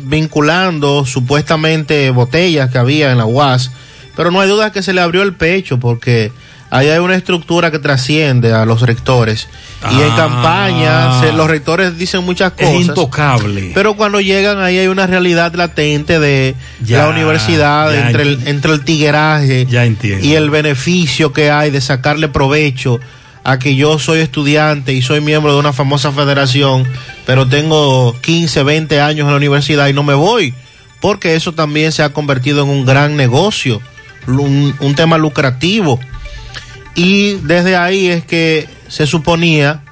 desvinculando 0.00 1.04
supuestamente 1.06 2.10
botellas 2.10 2.70
que 2.70 2.78
había 2.78 3.10
en 3.12 3.18
la 3.18 3.26
UAS, 3.26 3.70
pero 4.16 4.30
no 4.30 4.40
hay 4.40 4.48
duda 4.48 4.72
que 4.72 4.82
se 4.82 4.92
le 4.92 5.00
abrió 5.00 5.22
el 5.22 5.34
pecho 5.34 5.78
porque 5.78 6.30
ahí 6.70 6.88
hay 6.88 6.98
una 7.00 7.16
estructura 7.16 7.70
que 7.72 7.78
trasciende 7.80 8.52
a 8.52 8.64
los 8.64 8.82
rectores. 8.82 9.48
Y 9.90 9.94
en 10.00 10.10
Ah. 10.12 10.16
campaña 10.16 11.20
se- 11.20 11.32
los 11.32 11.48
rectores 11.48 11.96
dicen 11.98 12.22
muchas 12.24 12.52
Es 12.58 12.66
cosas. 12.68 12.80
intocable. 12.88 13.72
Pero 13.74 13.94
cuando 13.96 14.20
llegan 14.20 14.58
ahí 14.60 14.78
hay 14.78 14.86
una 14.86 15.06
realidad 15.06 15.52
latente 15.54 16.18
de 16.20 16.54
Ya, 16.84 16.98
la 16.98 17.08
universidad, 17.08 17.92
ya 17.92 18.06
entre 18.06 18.22
el, 18.22 18.46
entre 18.46 18.72
el 18.72 18.84
tigueraje 18.84 19.66
Ya 19.68 19.84
y 19.86 20.34
el 20.34 20.50
beneficio 20.50 21.32
que 21.32 21.50
hay 21.50 21.70
de 21.70 21.80
sacarle 21.80 22.28
provecho 22.28 23.00
a 23.44 23.58
que 23.58 23.76
yo 23.76 23.98
soy 23.98 24.20
estudiante 24.20 24.92
y 24.92 25.02
soy 25.02 25.20
miembro 25.20 25.52
de 25.52 25.60
una 25.60 25.72
famosa 25.72 26.12
federación, 26.12 26.86
pero 27.26 27.48
tengo 27.48 28.14
15, 28.20 28.62
20 28.62 29.00
años 29.00 29.24
en 29.24 29.30
la 29.30 29.36
universidad 29.36 29.88
y 29.88 29.92
no 29.92 30.02
me 30.02 30.14
voy, 30.14 30.54
porque 31.00 31.34
eso 31.34 31.52
también 31.52 31.92
se 31.92 32.02
ha 32.02 32.12
convertido 32.12 32.64
en 32.64 32.70
un 32.70 32.84
gran 32.84 33.16
negocio, 33.16 33.80
un, 34.26 34.74
un 34.80 34.94
tema 34.94 35.18
lucrativo. 35.18 35.98
Y 36.94 37.34
desde 37.42 37.76
ahí 37.76 38.08
es 38.08 38.24
que 38.24 38.68
se 38.88 39.06
suponía, 39.06 39.82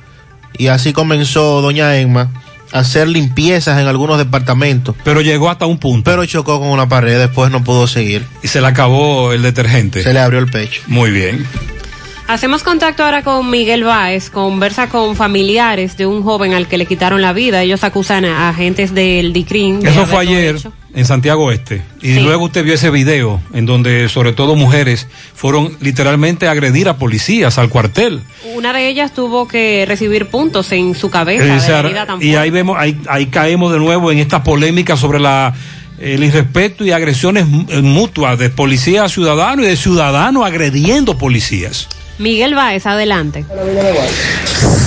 y 0.57 0.67
así 0.67 0.93
comenzó 0.93 1.63
doña 1.63 1.97
Emma, 1.97 2.31
a 2.73 2.81
hacer 2.81 3.09
limpiezas 3.09 3.81
en 3.81 3.87
algunos 3.87 4.19
departamentos. 4.19 4.95
Pero 5.05 5.21
llegó 5.21 5.49
hasta 5.49 5.67
un 5.67 5.79
punto. 5.79 6.11
Pero 6.11 6.27
chocó 6.27 6.59
con 6.61 6.69
una 6.69 6.89
pared, 6.89 7.19
después 7.19 7.51
no 7.51 7.65
pudo 7.65 7.87
seguir. 7.87 8.27
Y 8.43 8.49
se 8.49 8.61
le 8.61 8.67
acabó 8.67 9.33
el 9.33 9.43
detergente. 9.43 10.03
Se 10.03 10.13
le 10.13 10.21
abrió 10.21 10.39
el 10.41 10.51
pecho. 10.51 10.83
Muy 10.87 11.11
bien. 11.11 11.47
Hacemos 12.29 12.63
contacto 12.63 13.05
ahora 13.05 13.23
con 13.23 13.49
Miguel 13.49 13.85
Báez, 13.85 14.29
conversa 14.29 14.91
con 14.91 15.17
familiares 15.17 15.97
de 15.97 16.05
un 16.05 16.23
joven 16.23 16.53
al 16.53 16.69
que 16.69 16.77
le 16.77 16.85
quitaron 16.85 17.23
la 17.23 17.33
vida. 17.33 17.63
Ellos 17.63 17.85
acusan 17.85 18.27
a 18.27 18.51
agentes 18.51 18.93
del 18.95 19.33
DICRIN. 19.33 19.81
de 19.81 19.89
Eso 19.89 20.05
fue 20.07 20.19
ayer 20.21 20.57
hecho. 20.57 20.71
en 20.95 21.07
Santiago 21.07 21.51
Este. 21.51 21.81
Y 22.03 22.15
Sí. 22.17 22.21
luego 22.21 22.45
usted 22.45 22.65
vio 22.65 22.75
ese 22.75 22.91
video 22.91 23.41
en 23.55 23.65
donde 23.65 24.11
sobre 24.11 24.35
todo 24.35 24.57
mujeres 24.57 25.07
fueron 25.35 25.75
literalmente 25.81 26.47
a 26.49 26.51
agredir 26.51 26.91
a 26.91 26.99
policías 26.99 27.57
al 27.57 27.71
cuartel. 27.71 28.21
Una 28.55 28.75
de 28.75 28.89
ellas 28.91 29.15
tuvo 29.15 29.49
que 29.49 29.87
recibir 29.89 30.27
puntos 30.27 30.71
en 30.73 30.95
su 30.95 31.09
cabeza. 31.09 31.45
Eh, 31.45 31.83
de 31.83 31.93
la 31.95 32.19
y 32.21 32.35
ahí 32.35 32.51
vemos, 32.51 32.77
ahí, 32.79 33.01
ahí 33.09 33.27
caemos 33.29 33.73
de 33.73 33.79
nuevo 33.79 34.13
en 34.13 34.19
esta 34.19 34.43
polémica 34.43 34.99
sobre 34.99 35.19
la 35.19 35.55
el 35.99 36.23
irrespeto 36.23 36.85
y 36.85 36.93
agresiones 36.93 37.47
mu- 37.49 37.65
mutuas 37.83 38.39
de 38.39 38.51
policía 38.51 39.05
a 39.05 39.09
ciudadano 39.09 39.65
y 39.65 39.67
de 39.67 39.77
ciudadano 39.77 40.45
agrediendo 40.45 41.17
policías. 41.19 41.89
Miguel 42.19 42.55
Báez, 42.55 42.87
adelante. 42.87 43.45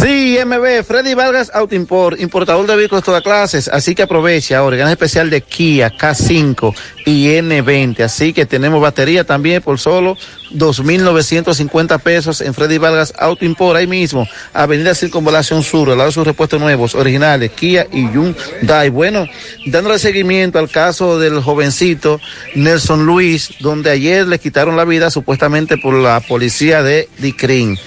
Sí, 0.01 0.37
MB, 0.45 0.83
Freddy 0.83 1.13
Vargas 1.13 1.51
Auto 1.53 1.75
Import, 1.75 2.19
importador 2.19 2.67
de 2.67 2.75
vehículos 2.75 3.03
de 3.03 3.05
todas 3.05 3.21
clases, 3.21 3.67
así 3.67 3.95
que 3.95 4.03
aprovecha 4.03 4.57
ahora, 4.57 4.75
gran 4.75 4.89
especial 4.89 5.29
de 5.29 5.41
Kia 5.41 5.91
K5 5.91 6.75
y 7.05 7.27
N20, 7.27 8.01
así 8.01 8.33
que 8.33 8.45
tenemos 8.45 8.81
batería 8.81 9.23
también 9.23 9.61
por 9.61 9.79
solo 9.79 10.17
2.950 10.53 11.99
pesos 11.99 12.41
en 12.41 12.53
Freddy 12.53 12.77
Vargas 12.77 13.13
Auto 13.17 13.45
Import, 13.45 13.77
ahí 13.77 13.87
mismo, 13.87 14.27
Avenida 14.53 14.95
Circunvalación 14.95 15.63
Sur, 15.63 15.89
al 15.89 15.97
lado 15.97 16.09
de 16.09 16.13
sus 16.13 16.27
repuestos 16.27 16.59
nuevos, 16.59 16.95
originales, 16.95 17.51
Kia 17.51 17.87
y 17.91 18.09
Hyundai. 18.09 18.89
Bueno, 18.89 19.27
dándole 19.65 19.99
seguimiento 19.99 20.59
al 20.59 20.69
caso 20.69 21.19
del 21.19 21.41
jovencito 21.41 22.19
Nelson 22.55 23.05
Luis, 23.05 23.53
donde 23.59 23.91
ayer 23.91 24.27
le 24.27 24.39
quitaron 24.39 24.75
la 24.75 24.85
vida 24.85 25.09
supuestamente 25.09 25.77
por 25.77 25.93
la 25.93 26.19
policía 26.19 26.83
de 26.83 27.09
Dicrin. 27.17 27.77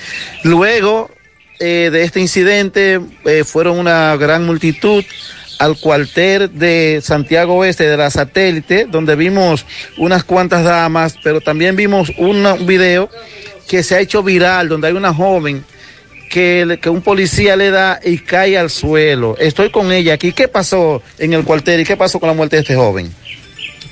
Luego, 0.43 1.11
eh, 1.61 1.91
de 1.93 2.03
este 2.03 2.20
incidente 2.20 3.01
eh, 3.24 3.45
fueron 3.45 3.78
una 3.78 4.16
gran 4.16 4.45
multitud 4.45 5.05
al 5.59 5.76
cuartel 5.78 6.51
de 6.59 7.01
Santiago 7.02 7.55
Oeste 7.56 7.86
de 7.89 7.97
la 7.97 8.10
satélite, 8.10 8.86
donde 8.90 9.14
vimos 9.16 9.64
unas 9.98 10.24
cuantas 10.24 10.64
damas, 10.64 11.16
pero 11.22 11.40
también 11.40 11.76
vimos 11.76 12.10
una- 12.18 12.55
un 12.55 12.66
video 12.66 13.09
que 13.68 13.82
se 13.82 13.94
ha 13.94 14.01
hecho 14.01 14.22
viral, 14.22 14.68
donde 14.68 14.89
hay 14.89 14.94
una 14.94 15.14
joven 15.14 15.64
que, 16.31 16.78
que 16.82 16.90
un 16.90 17.01
policía 17.02 17.55
le 17.56 17.70
da 17.70 18.01
y 18.05 18.18
cae 18.18 18.59
al 18.59 18.68
suelo. 18.70 19.36
Estoy 19.39 19.70
con 19.70 19.93
ella 19.93 20.14
aquí. 20.14 20.32
¿Qué 20.32 20.48
pasó 20.48 21.01
en 21.18 21.32
el 21.32 21.44
cuartel 21.44 21.81
y 21.81 21.85
qué 21.85 21.97
pasó 21.97 22.18
con 22.18 22.28
la 22.28 22.35
muerte 22.35 22.56
de 22.56 22.62
este 22.62 22.74
joven? 22.74 23.12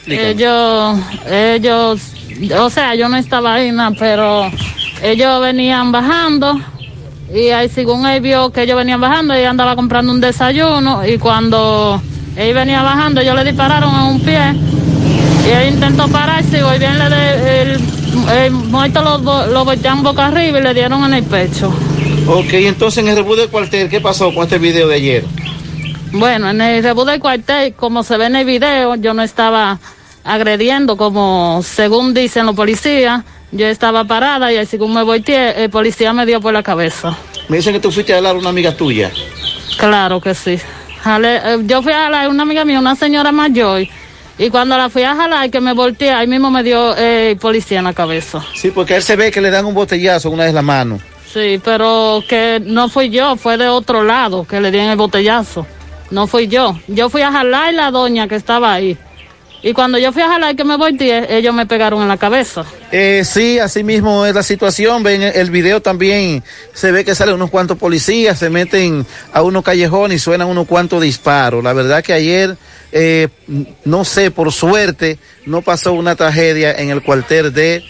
Ellos, 0.07 0.99
ellos, 1.31 2.01
o 2.59 2.71
sea, 2.71 2.95
yo 2.97 3.09
no 3.09 3.17
estaba 3.17 3.55
ahí, 3.55 3.71
nada, 3.71 3.95
pero 3.97 4.51
ellos 5.03 5.41
venían 5.41 5.93
bajando 5.93 6.61
y 7.35 7.51
ahí 7.51 7.69
según 7.69 8.07
él 8.07 8.21
vio 8.21 8.51
que 8.51 8.63
ellos 8.63 8.77
venían 8.77 9.01
bajando, 9.01 9.35
ella 9.35 9.51
andaba 9.51 9.75
comprando 9.75 10.13
un 10.13 10.21
desayuno 10.21 11.07
y 11.07 11.19
cuando 11.19 12.01
él 12.37 12.55
venía 12.55 12.83
bajando, 12.83 13.21
ellos 13.21 13.35
le 13.35 13.45
dispararon 13.45 13.95
a 13.95 14.05
un 14.05 14.21
pie 14.21 14.55
y 15.47 15.51
él 15.51 15.75
intentó 15.75 16.09
pararse 16.09 16.59
y 16.59 16.79
bien 16.79 16.99
le 16.99 17.09
de, 17.09 17.63
el, 17.63 17.81
el 18.37 18.51
muerto 18.51 19.03
lo, 19.03 19.47
lo 19.47 19.65
voltearon 19.65 20.03
boca 20.03 20.27
arriba 20.27 20.59
y 20.59 20.63
le 20.63 20.75
dieron 20.75 21.05
en 21.05 21.15
el 21.15 21.25
pecho. 21.25 21.73
Ok, 22.27 22.53
entonces 22.53 23.03
en 23.03 23.09
el 23.09 23.17
rebú 23.17 23.35
del 23.35 23.49
cuartel, 23.49 23.89
¿qué 23.89 24.01
pasó 24.01 24.33
con 24.35 24.45
este 24.45 24.59
video 24.59 24.87
de 24.89 24.95
ayer? 24.95 25.25
Bueno, 26.13 26.51
en 26.51 26.61
el 26.61 26.83
rebú 26.83 27.05
del 27.05 27.19
cuartel, 27.19 27.73
como 27.75 28.03
se 28.05 28.17
ve 28.19 28.27
en 28.27 28.37
el 28.37 28.45
video, 28.45 28.95
yo 28.97 29.15
no 29.15 29.23
estaba 29.23 29.79
agrediendo 30.25 30.97
como 30.97 31.61
según 31.65 32.15
dicen 32.15 32.47
los 32.47 32.55
policías. 32.55 33.25
Yo 33.53 33.67
estaba 33.67 34.05
parada 34.05 34.51
y 34.53 34.65
según 34.67 34.95
me 34.95 35.03
volteé, 35.03 35.63
el 35.65 35.71
policía 35.71 36.13
me 36.13 36.25
dio 36.25 36.41
por 36.41 36.55
la 36.55 36.63
cabeza. 36.63 37.17
Me 37.49 37.59
dicen 37.59 37.75
que 37.75 37.81
tú 37.81 37.93
fuiste 37.93 38.15
a 38.15 38.17
hablar 38.17 38.35
a 38.35 38.39
una 38.39 38.49
amiga 38.49 38.75
tuya. 38.75 39.11
Claro 39.77 40.21
que 40.21 40.35
sí. 40.35 40.59
Eh, 41.05 41.59
yo 41.65 41.83
fui 41.83 41.93
a 41.93 42.05
jalar 42.05 42.27
a 42.27 42.29
una 42.29 42.45
amiga 42.45 42.65
mía, 42.65 42.79
una 42.79 42.97
señora 42.97 43.31
mayor, 43.31 43.87
y 44.39 44.51
cuando 44.51 44.77
la 44.77 44.89
fui 44.89 45.03
a 45.03 45.15
jalar, 45.15 45.51
que 45.51 45.61
me 45.61 45.75
volteé, 45.75 46.13
ahí 46.13 46.27
mismo 46.27 46.51
me 46.51 46.63
dio 46.63 46.97
eh, 46.97 47.33
el 47.33 47.37
policía 47.37 47.79
en 47.79 47.85
la 47.85 47.93
cabeza. 47.93 48.43
Sí, 48.55 48.71
porque 48.71 48.95
a 48.95 48.97
él 48.97 49.03
se 49.03 49.17
ve 49.17 49.31
que 49.31 49.41
le 49.41 49.51
dan 49.51 49.67
un 49.67 49.75
botellazo 49.75 50.31
una 50.31 50.45
vez 50.45 50.55
la 50.55 50.63
mano. 50.63 50.99
Sí, 51.31 51.61
pero 51.63 52.23
que 52.29 52.61
no 52.65 52.89
fui 52.89 53.11
yo, 53.11 53.37
fue 53.37 53.59
de 53.59 53.69
otro 53.69 54.03
lado 54.03 54.45
que 54.45 54.61
le 54.61 54.71
dieron 54.71 54.91
el 54.91 54.97
botellazo. 54.97 55.67
No 56.11 56.27
fui 56.27 56.47
yo. 56.47 56.79
Yo 56.89 57.09
fui 57.09 57.23
a 57.23 57.33
jalar 57.33 57.73
la 57.75 57.91
doña 57.91 58.29
que 58.29 58.35
estaba 58.35 58.73
ahí. 58.73 58.97
Y 59.63 59.73
cuando 59.75 59.97
yo 59.97 60.13
fui 60.13 60.23
a 60.23 60.29
jalar 60.29 60.57
que 60.57 60.65
me 60.65 60.77
volteé, 60.77 61.37
ellos 61.37 61.55
me 61.55 61.67
pegaron 61.67 62.03
en 62.03 62.09
la 62.09 62.17
cabeza. 62.17 62.65
Eh, 62.91 63.23
sí, 63.25 63.61
así 63.61 63.85
mismo 63.85 64.27
es 64.27 64.35
la 64.35 64.43
situación. 64.43 65.05
Ven 65.05 65.23
el 65.23 65.51
video 65.53 65.81
también, 65.81 66.43
se 66.75 66.91
ve 66.91 67.05
que 67.05 67.15
salen 67.15 67.37
unos 67.37 67.51
cuantos 67.51 67.79
policías, 67.79 68.41
se 68.41 68.51
meten 68.51 69.07
a 69.33 69.43
unos 69.43 69.63
callejones 69.63 70.17
y 70.17 70.19
suenan 70.19 70.49
unos 70.49 70.67
cuantos 70.67 71.01
disparos. 71.01 71.63
La 71.63 71.73
verdad 71.73 72.03
que 72.03 72.13
ayer, 72.13 72.57
eh, 72.91 73.29
no 73.85 74.05
sé, 74.05 74.33
por 74.33 74.53
suerte, 74.53 75.19
no 75.47 75.63
pasó 75.63 75.93
una 75.93 76.17
tragedia 76.17 76.73
en 76.73 76.91
el 76.91 77.03
cuartel 77.03 77.53
de 77.53 77.85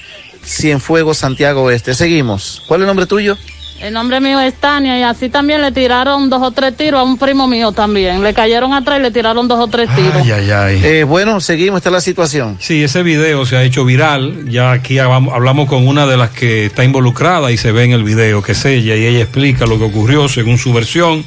Cienfuegos, 0.44 1.18
Santiago 1.18 1.62
Oeste. 1.62 1.94
Seguimos. 1.94 2.62
¿Cuál 2.68 2.80
es 2.80 2.82
el 2.82 2.88
nombre 2.88 3.06
tuyo? 3.06 3.38
El 3.80 3.92
nombre 3.92 4.20
mío 4.20 4.40
es 4.40 4.54
Tania 4.54 4.98
y 4.98 5.02
así 5.02 5.28
también 5.28 5.60
le 5.60 5.72
tiraron 5.72 6.30
dos 6.30 6.40
o 6.42 6.52
tres 6.52 6.76
tiros 6.76 7.00
a 7.00 7.02
un 7.02 7.18
primo 7.18 7.48
mío 7.48 7.72
también. 7.72 8.22
Le 8.22 8.32
cayeron 8.32 8.72
atrás 8.72 9.00
y 9.00 9.02
le 9.02 9.10
tiraron 9.10 9.48
dos 9.48 9.58
o 9.58 9.66
tres 9.66 9.88
tiros. 9.96 10.22
Ay, 10.22 10.30
ay, 10.30 10.50
ay. 10.50 10.80
Eh, 10.84 11.04
bueno, 11.04 11.40
seguimos, 11.40 11.78
esta 11.78 11.88
es 11.88 11.94
la 11.94 12.00
situación. 12.00 12.56
Sí, 12.60 12.84
ese 12.84 13.02
video 13.02 13.44
se 13.44 13.56
ha 13.56 13.64
hecho 13.64 13.84
viral. 13.84 14.48
Ya 14.48 14.70
aquí 14.70 14.98
hablamos 14.98 15.34
hablamos 15.34 15.68
con 15.68 15.88
una 15.88 16.06
de 16.06 16.16
las 16.16 16.30
que 16.30 16.66
está 16.66 16.84
involucrada 16.84 17.50
y 17.50 17.56
se 17.56 17.72
ve 17.72 17.84
en 17.84 17.92
el 17.92 18.04
video 18.04 18.42
que 18.42 18.52
es 18.52 18.64
ella 18.64 18.94
y 18.94 19.04
ella 19.04 19.22
explica 19.22 19.66
lo 19.66 19.78
que 19.78 19.84
ocurrió 19.84 20.28
según 20.28 20.58
su 20.58 20.72
versión. 20.72 21.24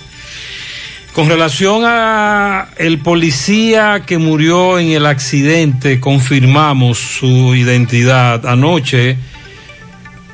Con 1.16 1.30
relación 1.30 1.84
a 1.86 2.68
el 2.76 3.00
policía 3.00 4.04
que 4.06 4.18
murió 4.18 4.80
en 4.80 4.92
el 4.92 5.06
accidente, 5.06 6.02
confirmamos 6.02 6.98
su 6.98 7.56
identidad 7.56 8.46
anoche. 8.46 9.18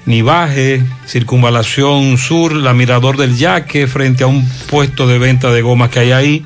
Nivaje, 0.05 0.83
Circunvalación 1.07 2.17
Sur, 2.17 2.53
la 2.53 2.73
Mirador 2.73 3.17
del 3.17 3.37
Yaque, 3.37 3.87
frente 3.87 4.23
a 4.23 4.27
un 4.27 4.47
puesto 4.69 5.07
de 5.07 5.19
venta 5.19 5.51
de 5.51 5.61
gomas 5.61 5.89
que 5.89 5.99
hay 5.99 6.11
ahí, 6.11 6.45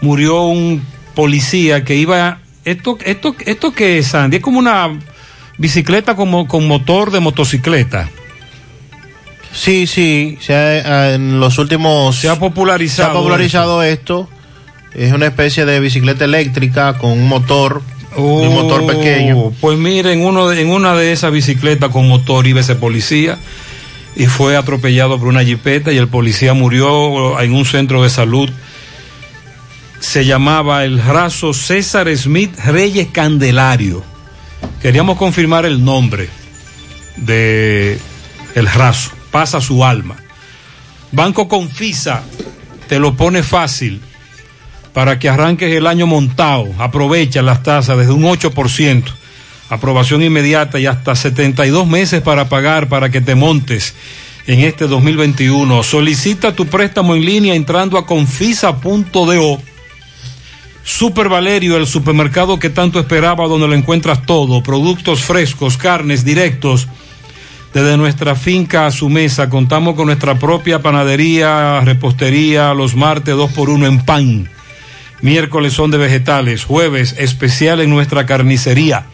murió 0.00 0.42
un 0.44 0.82
policía 1.14 1.84
que 1.84 1.94
iba. 1.96 2.38
¿Esto, 2.64 2.98
esto, 3.04 3.36
esto 3.44 3.72
qué 3.72 3.98
es, 3.98 4.08
Sandy? 4.08 4.38
Es 4.38 4.42
como 4.42 4.58
una 4.58 4.90
bicicleta 5.58 6.16
como, 6.16 6.48
con 6.48 6.66
motor 6.66 7.10
de 7.10 7.20
motocicleta. 7.20 8.08
Sí, 9.52 9.86
sí, 9.86 10.36
se 10.40 10.54
ha- 10.54 11.14
en 11.14 11.38
los 11.40 11.58
últimos... 11.58 12.16
Se 12.16 12.28
ha 12.28 12.38
popularizado. 12.38 13.08
Se 13.08 13.10
ha 13.10 13.18
popularizado 13.20 13.82
esto. 13.82 14.28
Es 14.94 15.12
una 15.12 15.26
especie 15.26 15.64
de 15.64 15.78
bicicleta 15.80 16.24
eléctrica 16.24 16.98
con 16.98 17.10
un 17.12 17.28
motor, 17.28 17.82
un 18.16 18.54
motor 18.54 18.86
pequeño. 18.86 19.50
Pues 19.60 19.78
miren, 19.78 20.20
uno 20.24 20.48
de- 20.48 20.60
en 20.62 20.70
una 20.70 20.94
de 20.94 21.12
esas 21.12 21.32
bicicletas 21.32 21.90
con 21.90 22.08
motor 22.08 22.46
iba 22.46 22.60
ese 22.60 22.74
policía 22.74 23.38
y 24.16 24.26
fue 24.26 24.56
atropellado 24.56 25.18
por 25.18 25.28
una 25.28 25.44
jipeta 25.44 25.92
y 25.92 25.98
el 25.98 26.08
policía 26.08 26.54
murió 26.54 27.38
en 27.40 27.52
un 27.54 27.64
centro 27.64 28.02
de 28.02 28.10
salud. 28.10 28.48
Se 30.00 30.24
llamaba 30.24 30.84
el 30.84 31.02
raso 31.02 31.52
César 31.54 32.08
Smith 32.16 32.54
Reyes 32.64 33.08
Candelario. 33.12 34.02
Queríamos 34.80 35.16
confirmar 35.18 35.66
el 35.66 35.84
nombre 35.84 36.28
de 37.16 37.98
el 38.54 38.66
raso. 38.66 39.10
Pasa 39.30 39.60
su 39.60 39.84
alma. 39.84 40.16
Banco 41.12 41.48
Confisa 41.48 42.22
te 42.88 42.98
lo 42.98 43.14
pone 43.14 43.42
fácil 43.42 44.00
para 44.96 45.18
que 45.18 45.28
arranques 45.28 45.70
el 45.76 45.86
año 45.86 46.06
montado. 46.06 46.72
Aprovecha 46.78 47.42
las 47.42 47.62
tasas 47.62 47.98
desde 47.98 48.12
un 48.12 48.22
8%. 48.22 49.04
Aprobación 49.68 50.22
inmediata 50.22 50.80
y 50.80 50.86
hasta 50.86 51.14
72 51.14 51.86
meses 51.86 52.22
para 52.22 52.48
pagar 52.48 52.88
para 52.88 53.10
que 53.10 53.20
te 53.20 53.34
montes 53.34 53.94
en 54.46 54.60
este 54.60 54.86
2021. 54.86 55.82
Solicita 55.82 56.56
tu 56.56 56.66
préstamo 56.66 57.14
en 57.14 57.26
línea 57.26 57.54
entrando 57.54 57.98
a 57.98 58.06
confisa.do. 58.06 59.60
Super 60.82 61.28
Valerio, 61.28 61.76
el 61.76 61.86
supermercado 61.86 62.58
que 62.58 62.70
tanto 62.70 62.98
esperaba, 62.98 63.46
donde 63.48 63.68
lo 63.68 63.74
encuentras 63.74 64.24
todo, 64.24 64.62
productos 64.62 65.20
frescos, 65.20 65.76
carnes 65.76 66.24
directos. 66.24 66.88
Desde 67.74 67.98
nuestra 67.98 68.34
finca 68.34 68.86
a 68.86 68.90
su 68.90 69.10
mesa, 69.10 69.50
contamos 69.50 69.94
con 69.94 70.06
nuestra 70.06 70.38
propia 70.38 70.80
panadería, 70.80 71.82
repostería, 71.82 72.72
los 72.72 72.96
martes 72.96 73.36
2 73.36 73.52
por 73.52 73.68
1 73.68 73.86
en 73.86 74.02
pan. 74.02 74.55
Miércoles 75.22 75.72
son 75.72 75.90
de 75.90 75.98
vegetales, 75.98 76.64
jueves 76.64 77.16
especial 77.18 77.80
en 77.80 77.90
nuestra 77.90 78.26
carnicería. 78.26 79.06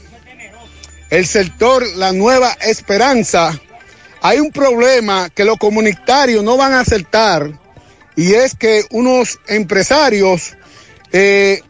el 1.13 1.27
sector 1.27 1.85
La 1.95 2.11
Nueva 2.11 2.57
Esperanza, 2.59 3.61
hay 4.23 4.39
un 4.39 4.51
problema 4.51 5.29
que 5.29 5.45
los 5.45 5.57
comunitarios 5.57 6.43
no 6.43 6.57
van 6.57 6.73
a 6.73 6.79
aceptar 6.79 7.51
y 8.15 8.33
es 8.33 8.55
que 8.55 8.83
unos 8.89 9.39
empresarios 9.47 10.57
eh, 11.11 11.61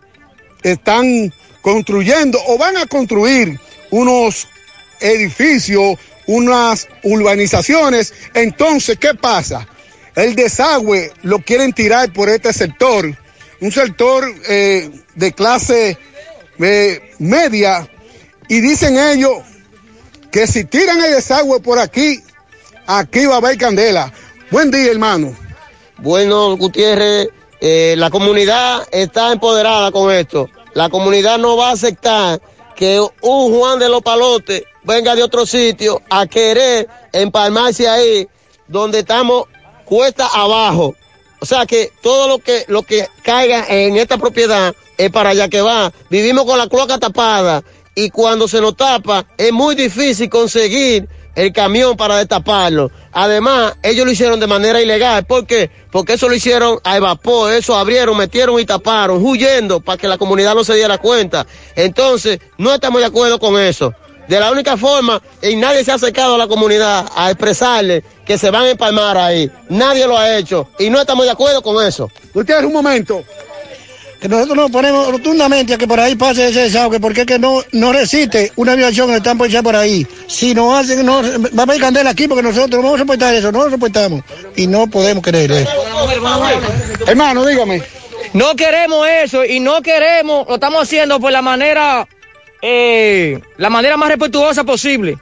están 0.64 1.34
construyendo 1.62 2.40
o 2.48 2.58
van 2.58 2.78
a 2.78 2.86
construir 2.86 3.60
unos 3.92 4.48
edificios, 5.00 5.98
unas 6.28 6.88
urbanizaciones. 7.04 8.14
Entonces, 8.34 8.98
¿qué 8.98 9.14
pasa? 9.14 9.68
El 10.16 10.36
desagüe 10.36 11.12
lo 11.24 11.40
quieren 11.40 11.74
tirar 11.74 12.12
por 12.14 12.30
este 12.30 12.54
sector, 12.54 13.18
un 13.62 13.72
sector 13.72 14.24
eh, 14.48 14.90
de 15.16 15.32
clase 15.32 15.98
eh, 16.60 17.12
media, 17.20 17.90
y 18.48 18.62
dicen 18.62 18.98
ellos 18.98 19.38
que 20.32 20.48
si 20.48 20.66
tiran 20.66 21.04
el 21.04 21.14
desagüe 21.14 21.60
por 21.60 21.80
aquí, 21.80 22.22
aquí 22.86 23.26
va 23.26 23.36
a 23.36 23.38
haber 23.38 23.58
candela. 23.58 24.12
Buen 24.52 24.70
día, 24.70 24.92
hermano. 24.92 25.36
Bueno, 25.98 26.58
Gutiérrez, 26.58 27.30
eh, 27.66 27.96
la 27.98 28.10
comunidad 28.10 28.86
está 28.92 29.32
empoderada 29.32 29.90
con 29.94 30.12
esto. 30.12 30.50
La 30.74 30.90
comunidad 30.90 31.38
no 31.38 31.56
va 31.56 31.70
a 31.70 31.72
aceptar 31.72 32.42
que 32.76 33.00
un 33.22 33.58
Juan 33.58 33.80
de 33.80 33.88
los 33.88 34.02
Palotes 34.02 34.64
venga 34.84 35.16
de 35.16 35.24
otro 35.24 35.46
sitio 35.46 36.02
a 36.10 36.28
querer 36.28 36.90
empalmarse 37.14 37.88
ahí 37.88 38.28
donde 38.68 39.00
estamos 39.00 39.46
cuesta 39.86 40.28
abajo. 40.28 40.94
O 41.40 41.46
sea 41.46 41.66
que 41.66 41.90
todo 42.02 42.28
lo 42.28 42.40
que, 42.40 42.66
lo 42.68 42.82
que 42.82 43.08
caiga 43.22 43.66
en 43.70 43.96
esta 43.96 44.18
propiedad 44.18 44.76
es 44.98 45.10
para 45.10 45.30
allá 45.30 45.48
que 45.48 45.62
va. 45.62 45.94
Vivimos 46.10 46.44
con 46.44 46.58
la 46.58 46.68
cloaca 46.68 46.98
tapada 46.98 47.64
y 47.96 48.10
cuando 48.10 48.50
se 48.50 48.60
nos 48.60 48.76
tapa 48.76 49.26
es 49.38 49.54
muy 49.54 49.76
difícil 49.76 50.28
conseguir 50.28 51.08
el 51.36 51.52
camión 51.52 51.98
para 51.98 52.18
destaparlo. 52.18 52.92
Además, 53.12 53.76
ellos 53.84 54.06
lo 54.06 54.12
hicieron 54.12 54.40
de 54.40 54.48
manera 54.48 54.82
ilegal. 54.82 55.26
¿Por 55.26 55.46
qué? 55.46 55.70
Porque 55.92 56.14
eso 56.14 56.28
lo 56.28 56.36
hicieron 56.36 56.80
a 56.84 57.00
vapor, 57.00 57.54
eso 57.54 57.76
abrieron, 57.76 58.18
metieron 58.18 58.60
y 58.60 58.66
taparon, 58.66 59.24
huyendo 59.24 59.80
para 59.80 59.98
que 59.98 60.08
la 60.08 60.18
comunidad 60.18 60.56
no 60.56 60.64
se 60.64 60.76
diera 60.76 60.98
cuenta. 60.98 61.46
Entonces, 61.76 62.40
no 62.58 62.74
estamos 62.74 63.02
de 63.02 63.08
acuerdo 63.08 63.40
con 63.40 63.60
eso. 63.60 63.94
De 64.28 64.40
la 64.40 64.52
única 64.52 64.78
forma, 64.78 65.22
y 65.42 65.56
nadie 65.58 65.84
se 65.84 65.92
ha 65.92 65.96
acercado 65.96 66.36
a 66.36 66.38
la 66.38 66.48
comunidad 66.48 67.06
a 67.14 67.30
expresarle 67.30 68.04
que 68.26 68.38
se 68.38 68.50
van 68.52 68.64
a 68.64 68.70
empalmar 68.70 69.18
ahí. 69.18 69.52
Nadie 69.68 70.08
lo 70.08 70.18
ha 70.18 70.38
hecho 70.38 70.70
y 70.80 70.90
no 70.90 71.02
estamos 71.02 71.26
de 71.26 71.32
acuerdo 71.32 71.62
con 71.62 71.86
eso. 71.86 72.10
Ustedes 72.34 72.64
un 72.64 72.72
momento. 72.72 73.24
Que 74.24 74.30
nosotros 74.30 74.56
nos 74.56 74.72
ponemos 74.72 75.12
rotundamente 75.12 75.74
a 75.74 75.78
que 75.78 75.86
por 75.86 76.00
ahí 76.00 76.16
pase 76.16 76.48
ese 76.48 76.62
desagüe, 76.62 77.02
porque 77.02 77.22
es 77.22 77.28
que 77.28 77.38
no, 77.38 77.62
no 77.74 77.92
resiste 77.92 78.54
una 78.56 78.74
violación 78.74 79.10
que 79.10 79.18
están 79.18 79.38
por 79.38 79.50
echar 79.50 79.64
por 79.64 79.76
ahí. 79.76 80.08
Si 80.28 80.54
nos 80.54 80.80
hacen, 80.80 81.06
no, 81.06 81.22
va 81.22 81.60
a 81.60 81.62
haber 81.64 81.82
candela 81.82 82.12
aquí 82.12 82.30
porque 82.30 82.42
nosotros 82.42 82.70
no 82.70 82.84
vamos 82.84 82.96
a 82.96 83.00
soportar 83.00 83.36
eso, 83.36 83.52
no 83.52 83.66
lo 83.66 83.72
soportamos. 83.72 84.24
Y 84.56 84.66
no 84.66 84.88
podemos 84.88 85.22
creer 85.26 85.52
eso. 85.52 85.70
Hermano, 87.06 87.46
dígame. 87.46 87.84
No 88.32 88.56
queremos 88.56 89.06
eso 89.10 89.44
y 89.44 89.60
no 89.60 89.82
queremos, 89.82 90.48
lo 90.48 90.54
estamos 90.54 90.84
haciendo 90.84 91.20
por 91.20 91.34
la 91.34 91.42
manera, 91.42 92.08
eh, 92.62 93.42
la 93.58 93.70
manera 93.70 93.98
más 93.98 94.08
respetuosa 94.08 94.64
posible. 94.64 95.18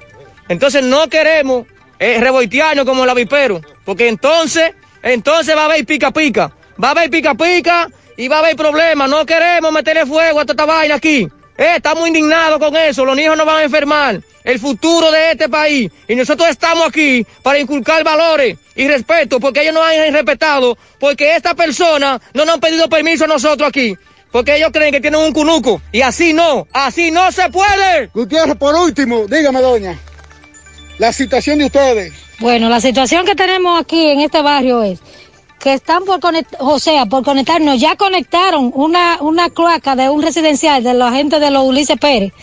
Entonces 0.47 0.83
no 0.83 1.07
queremos 1.07 1.65
eh, 1.97 2.19
revoltearnos 2.19 2.85
como 2.85 3.03
el 3.03 3.09
avipero, 3.09 3.61
porque 3.83 4.07
entonces, 4.07 4.73
entonces 5.01 5.57
va 5.57 5.63
a 5.63 5.65
haber 5.65 5.83
pica 5.87 6.11
pica, 6.11 6.53
va 6.81 6.89
a 6.89 6.91
haber 6.91 7.09
pica 7.09 7.35
pica 7.35 7.89
y 8.17 8.27
va 8.27 8.37
a 8.37 8.39
haber 8.39 8.55
problemas. 8.55 9.09
No 9.09 9.25
queremos 9.25 9.71
meterle 9.71 10.05
fuego 10.05 10.39
a 10.39 10.45
toda 10.45 10.53
esta 10.53 10.65
vaina 10.65 10.95
aquí. 10.95 11.27
Eh, 11.57 11.75
estamos 11.75 12.07
indignados 12.07 12.59
con 12.59 12.75
eso, 12.75 13.05
los 13.05 13.15
niños 13.15 13.37
no 13.37 13.45
van 13.45 13.57
a 13.57 13.63
enfermar, 13.63 14.19
el 14.43 14.59
futuro 14.59 15.11
de 15.11 15.31
este 15.31 15.47
país. 15.47 15.91
Y 16.07 16.15
nosotros 16.15 16.49
estamos 16.49 16.87
aquí 16.87 17.25
para 17.43 17.59
inculcar 17.59 18.03
valores 18.03 18.57
y 18.75 18.87
respeto, 18.87 19.39
porque 19.39 19.61
ellos 19.61 19.75
no 19.75 19.83
han 19.83 20.13
respetado, 20.13 20.77
porque 20.99 21.35
esta 21.35 21.53
persona 21.53 22.19
no 22.33 22.45
nos 22.45 22.55
han 22.55 22.61
pedido 22.61 22.89
permiso 22.89 23.25
a 23.25 23.27
nosotros 23.27 23.69
aquí. 23.69 23.95
Porque 24.31 24.55
ellos 24.55 24.69
creen 24.71 24.93
que 24.93 25.01
tienen 25.01 25.19
un 25.19 25.33
cunuco. 25.33 25.81
Y 25.91 26.01
así 26.01 26.33
no, 26.33 26.65
así 26.71 27.11
no 27.11 27.31
se 27.31 27.49
puede. 27.49 28.09
Gutiérrez, 28.13 28.55
por 28.55 28.73
último, 28.73 29.27
dígame, 29.27 29.59
doña, 29.61 29.99
la 30.97 31.11
situación 31.11 31.59
de 31.59 31.65
ustedes. 31.65 32.13
Bueno, 32.39 32.69
la 32.69 32.79
situación 32.79 33.25
que 33.25 33.35
tenemos 33.35 33.79
aquí 33.79 34.07
en 34.07 34.21
este 34.21 34.41
barrio 34.41 34.81
es 34.81 34.99
que 35.61 35.73
están 35.73 36.05
por 36.05 36.19
conectar, 36.19 36.59
o 36.61 36.79
sea, 36.79 37.05
por 37.05 37.23
conectarnos, 37.23 37.79
ya 37.79 37.95
conectaron 37.95 38.71
una, 38.73 39.17
una 39.21 39.49
cloaca 39.49 39.95
de 39.95 40.09
un 40.09 40.21
residencial 40.21 40.83
de 40.83 40.93
la 40.93 41.11
gente 41.11 41.39
de 41.39 41.51
los 41.51 41.63
Ulises 41.65 41.97
Pérez 41.99 42.33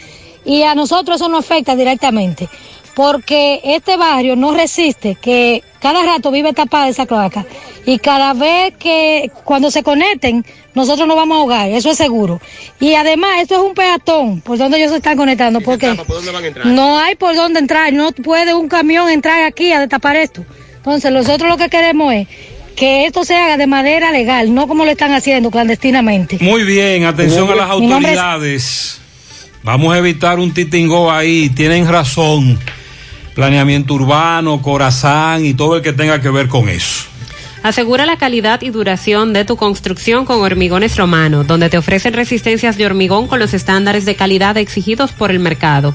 y 0.44 0.62
a 0.62 0.74
nosotros 0.74 1.16
eso 1.16 1.28
nos 1.28 1.40
afecta 1.40 1.74
directamente 1.74 2.48
porque 2.94 3.60
este 3.62 3.96
barrio 3.96 4.34
no 4.34 4.52
resiste 4.52 5.14
que 5.14 5.62
cada 5.80 6.02
rato 6.02 6.30
vive 6.30 6.52
tapada 6.52 6.88
esa 6.88 7.06
cloaca 7.06 7.44
y 7.86 7.98
cada 7.98 8.34
vez 8.34 8.74
que 8.76 9.30
cuando 9.44 9.70
se 9.70 9.82
conecten 9.82 10.44
nosotros 10.74 11.06
nos 11.08 11.16
vamos 11.16 11.36
a 11.36 11.40
ahogar, 11.40 11.70
eso 11.70 11.90
es 11.90 11.96
seguro. 11.96 12.40
Y 12.78 12.94
además 12.94 13.40
esto 13.40 13.54
es 13.54 13.60
un 13.60 13.74
peatón 13.74 14.40
por 14.40 14.58
donde 14.58 14.78
ellos 14.78 14.90
se 14.90 14.98
están 14.98 15.16
conectando 15.16 15.60
porque 15.60 15.96
no 16.64 16.98
hay 16.98 17.14
por 17.14 17.34
dónde 17.34 17.60
entrar, 17.60 17.92
no 17.92 18.12
puede 18.12 18.54
un 18.54 18.68
camión 18.68 19.08
entrar 19.08 19.42
aquí 19.42 19.72
a 19.72 19.80
destapar 19.80 20.16
esto. 20.16 20.44
Entonces 20.76 21.12
nosotros 21.12 21.48
lo 21.48 21.56
que 21.56 21.68
queremos 21.68 22.12
es 22.12 22.28
que 22.78 23.06
esto 23.06 23.24
se 23.24 23.34
haga 23.34 23.56
de 23.56 23.66
manera 23.66 24.12
legal, 24.12 24.54
no 24.54 24.68
como 24.68 24.84
lo 24.84 24.92
están 24.92 25.12
haciendo 25.12 25.50
clandestinamente. 25.50 26.38
Muy 26.40 26.62
bien, 26.62 27.04
atención 27.04 27.50
a 27.50 27.56
las 27.56 27.70
autoridades. 27.70 29.00
Vamos 29.64 29.92
a 29.92 29.98
evitar 29.98 30.38
un 30.38 30.54
titingo 30.54 31.10
ahí, 31.10 31.48
tienen 31.50 31.88
razón. 31.88 32.58
Planeamiento 33.34 33.94
urbano, 33.94 34.62
corazán 34.62 35.44
y 35.44 35.54
todo 35.54 35.76
el 35.76 35.82
que 35.82 35.92
tenga 35.92 36.20
que 36.20 36.30
ver 36.30 36.46
con 36.46 36.68
eso. 36.68 37.08
Asegura 37.64 38.06
la 38.06 38.16
calidad 38.16 38.62
y 38.62 38.70
duración 38.70 39.32
de 39.32 39.44
tu 39.44 39.56
construcción 39.56 40.24
con 40.24 40.40
Hormigones 40.40 40.96
Romano, 40.96 41.42
donde 41.42 41.68
te 41.68 41.78
ofrecen 41.78 42.14
resistencias 42.14 42.78
de 42.78 42.86
hormigón 42.86 43.26
con 43.26 43.40
los 43.40 43.52
estándares 43.52 44.04
de 44.04 44.14
calidad 44.14 44.56
exigidos 44.56 45.10
por 45.10 45.32
el 45.32 45.40
mercado. 45.40 45.94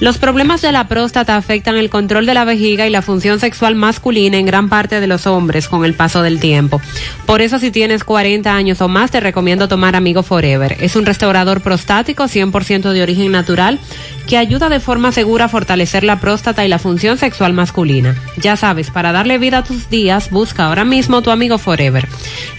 Los 0.00 0.18
problemas 0.18 0.62
de 0.62 0.70
la 0.70 0.86
próstata 0.86 1.36
afectan 1.36 1.76
el 1.76 1.90
control 1.90 2.24
de 2.24 2.34
la 2.34 2.44
vejiga 2.44 2.86
y 2.86 2.90
la 2.90 3.02
función 3.02 3.40
sexual 3.40 3.74
masculina 3.74 4.36
en 4.36 4.46
gran 4.46 4.68
parte 4.68 5.00
de 5.00 5.08
los 5.08 5.26
hombres 5.26 5.68
con 5.68 5.84
el 5.84 5.94
paso 5.94 6.22
del 6.22 6.38
tiempo. 6.38 6.80
Por 7.26 7.42
eso 7.42 7.58
si 7.58 7.72
tienes 7.72 8.04
40 8.04 8.54
años 8.54 8.80
o 8.80 8.86
más 8.86 9.10
te 9.10 9.18
recomiendo 9.18 9.66
tomar 9.66 9.96
Amigo 9.96 10.22
Forever. 10.22 10.76
Es 10.80 10.94
un 10.94 11.04
restaurador 11.04 11.62
prostático 11.62 12.24
100% 12.24 12.92
de 12.92 13.02
origen 13.02 13.32
natural 13.32 13.80
que 14.28 14.36
ayuda 14.36 14.68
de 14.68 14.78
forma 14.78 15.10
segura 15.10 15.46
a 15.46 15.48
fortalecer 15.48 16.04
la 16.04 16.20
próstata 16.20 16.64
y 16.64 16.68
la 16.68 16.78
función 16.78 17.16
sexual 17.16 17.54
masculina. 17.54 18.14
Ya 18.36 18.56
sabes, 18.56 18.90
para 18.90 19.10
darle 19.10 19.38
vida 19.38 19.58
a 19.58 19.64
tus 19.64 19.88
días, 19.88 20.30
busca 20.30 20.66
ahora 20.66 20.84
mismo 20.84 21.22
tu 21.22 21.30
Amigo 21.30 21.56
Forever. 21.56 22.06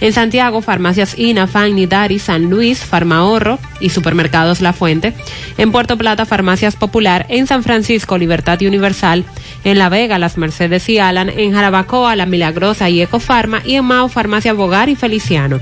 En 0.00 0.12
Santiago, 0.12 0.62
farmacias 0.62 1.16
INA, 1.16 1.46
Fan, 1.46 1.76
Nidari, 1.76 2.18
San 2.18 2.50
Luis, 2.50 2.80
Farmahorro 2.80 3.60
y 3.78 3.90
supermercados 3.90 4.60
La 4.60 4.72
Fuente. 4.72 5.14
En 5.58 5.70
Puerto 5.70 5.96
Plata, 5.96 6.26
farmacias 6.26 6.74
Popular. 6.74 7.26
En 7.30 7.46
San 7.46 7.62
Francisco, 7.62 8.18
Libertad 8.18 8.60
y 8.60 8.66
Universal. 8.66 9.24
En 9.64 9.78
La 9.78 9.88
Vega, 9.88 10.18
Las 10.18 10.36
Mercedes 10.36 10.86
y 10.88 10.98
Alan. 10.98 11.30
En 11.30 11.52
Jarabacoa, 11.52 12.16
La 12.16 12.26
Milagrosa 12.26 12.90
y 12.90 13.00
Ecofarma. 13.00 13.62
Y 13.64 13.76
en 13.76 13.84
Mao, 13.84 14.08
farmacia 14.08 14.52
Bogar 14.52 14.88
y 14.88 14.96
Feliciano. 14.96 15.60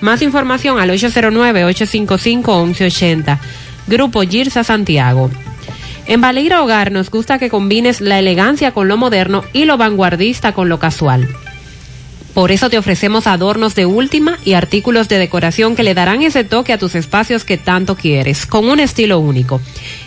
Más 0.00 0.22
información 0.22 0.80
al 0.80 0.88
809-855-1180. 0.90 3.38
Grupo 3.86 4.22
Girsa 4.22 4.64
Santiago. 4.64 5.30
En 6.06 6.22
Baleira 6.22 6.62
Hogar 6.62 6.90
nos 6.90 7.10
gusta 7.10 7.38
que 7.38 7.50
combines 7.50 8.00
la 8.00 8.18
elegancia 8.18 8.72
con 8.72 8.88
lo 8.88 8.96
moderno 8.96 9.44
y 9.52 9.66
lo 9.66 9.76
vanguardista 9.76 10.52
con 10.52 10.68
lo 10.68 10.78
casual. 10.78 11.28
Por 12.34 12.52
eso 12.52 12.68
te 12.70 12.78
ofrecemos 12.78 13.26
adornos 13.26 13.74
de 13.74 13.84
última 13.86 14.38
y 14.44 14.52
artículos 14.54 15.08
de 15.08 15.18
decoración 15.18 15.74
que 15.74 15.82
le 15.82 15.94
darán 15.94 16.22
ese 16.22 16.44
toque 16.44 16.72
a 16.72 16.78
tus 16.78 16.94
espacios 16.94 17.44
que 17.44 17.58
tanto 17.58 17.96
quieres, 17.96 18.46
con 18.46 18.68
un 18.68 18.78
estilo 18.78 19.18
único. 19.18 19.60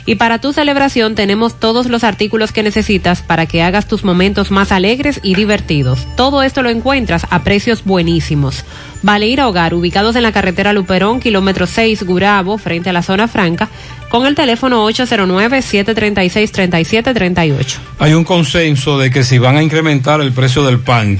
Y 0.06 0.16
para 0.16 0.40
tu 0.40 0.54
celebración 0.54 1.16
tenemos 1.16 1.60
todos 1.60 1.88
los 1.88 2.04
artículos 2.04 2.52
que 2.52 2.62
necesitas 2.64 3.22
para 3.22 3.46
que 3.46 3.62
hagas 3.62 3.88
tus 3.88 4.04
momentos 4.04 4.52
más 4.52 4.72
alegres 4.72 5.20
y 5.22 5.36
divertidos. 5.36 6.08
Todo 6.16 6.42
esto 6.44 6.64
lo 6.64 6.70
encuentras 6.70 7.28
a 7.30 7.44
precios 7.44 7.84
buenísimos. 7.84 8.64
Baleira 9.02 9.50
Hogar, 9.50 9.74
ubicados 9.74 10.16
en 10.16 10.24
la 10.24 10.32
carretera 10.32 10.72
Luperón, 10.72 11.20
kilómetro 11.20 11.68
6, 11.68 12.04
Gurabo, 12.04 12.58
frente 12.58 12.90
a 12.90 12.94
la 12.94 13.04
zona 13.04 13.28
franca, 13.28 13.68
con 14.10 14.26
el 14.26 14.36
teléfono 14.36 14.90
809-736-3738. 14.90 17.80
Hay 18.00 18.14
un 18.14 18.24
consenso 18.24 18.98
de 18.98 19.12
que 19.12 19.26
si 19.26 19.40
van 19.40 19.58
a 19.58 19.64
incrementar 19.64 20.22
el 20.22 20.32
precio 20.32 20.64
del 20.64 20.80
pan, 20.80 21.20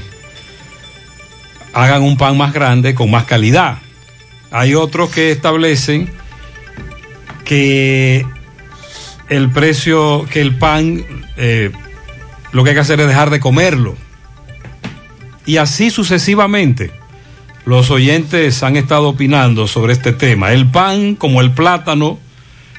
hagan 1.74 2.02
un 2.02 2.16
pan 2.16 2.36
más 2.36 2.52
grande 2.52 2.94
con 2.94 3.10
más 3.10 3.24
calidad. 3.24 3.78
Hay 4.50 4.74
otros 4.74 5.10
que 5.10 5.32
establecen 5.32 6.08
que 7.44 8.24
el 9.28 9.50
precio, 9.50 10.26
que 10.30 10.40
el 10.40 10.56
pan, 10.56 11.04
eh, 11.36 11.70
lo 12.52 12.62
que 12.62 12.70
hay 12.70 12.74
que 12.76 12.80
hacer 12.80 13.00
es 13.00 13.08
dejar 13.08 13.30
de 13.30 13.40
comerlo. 13.40 13.96
Y 15.44 15.56
así 15.58 15.90
sucesivamente. 15.90 16.90
Los 17.66 17.90
oyentes 17.90 18.62
han 18.62 18.76
estado 18.76 19.08
opinando 19.08 19.66
sobre 19.66 19.94
este 19.94 20.12
tema. 20.12 20.52
El 20.52 20.66
pan, 20.70 21.14
como 21.14 21.40
el 21.40 21.50
plátano, 21.52 22.18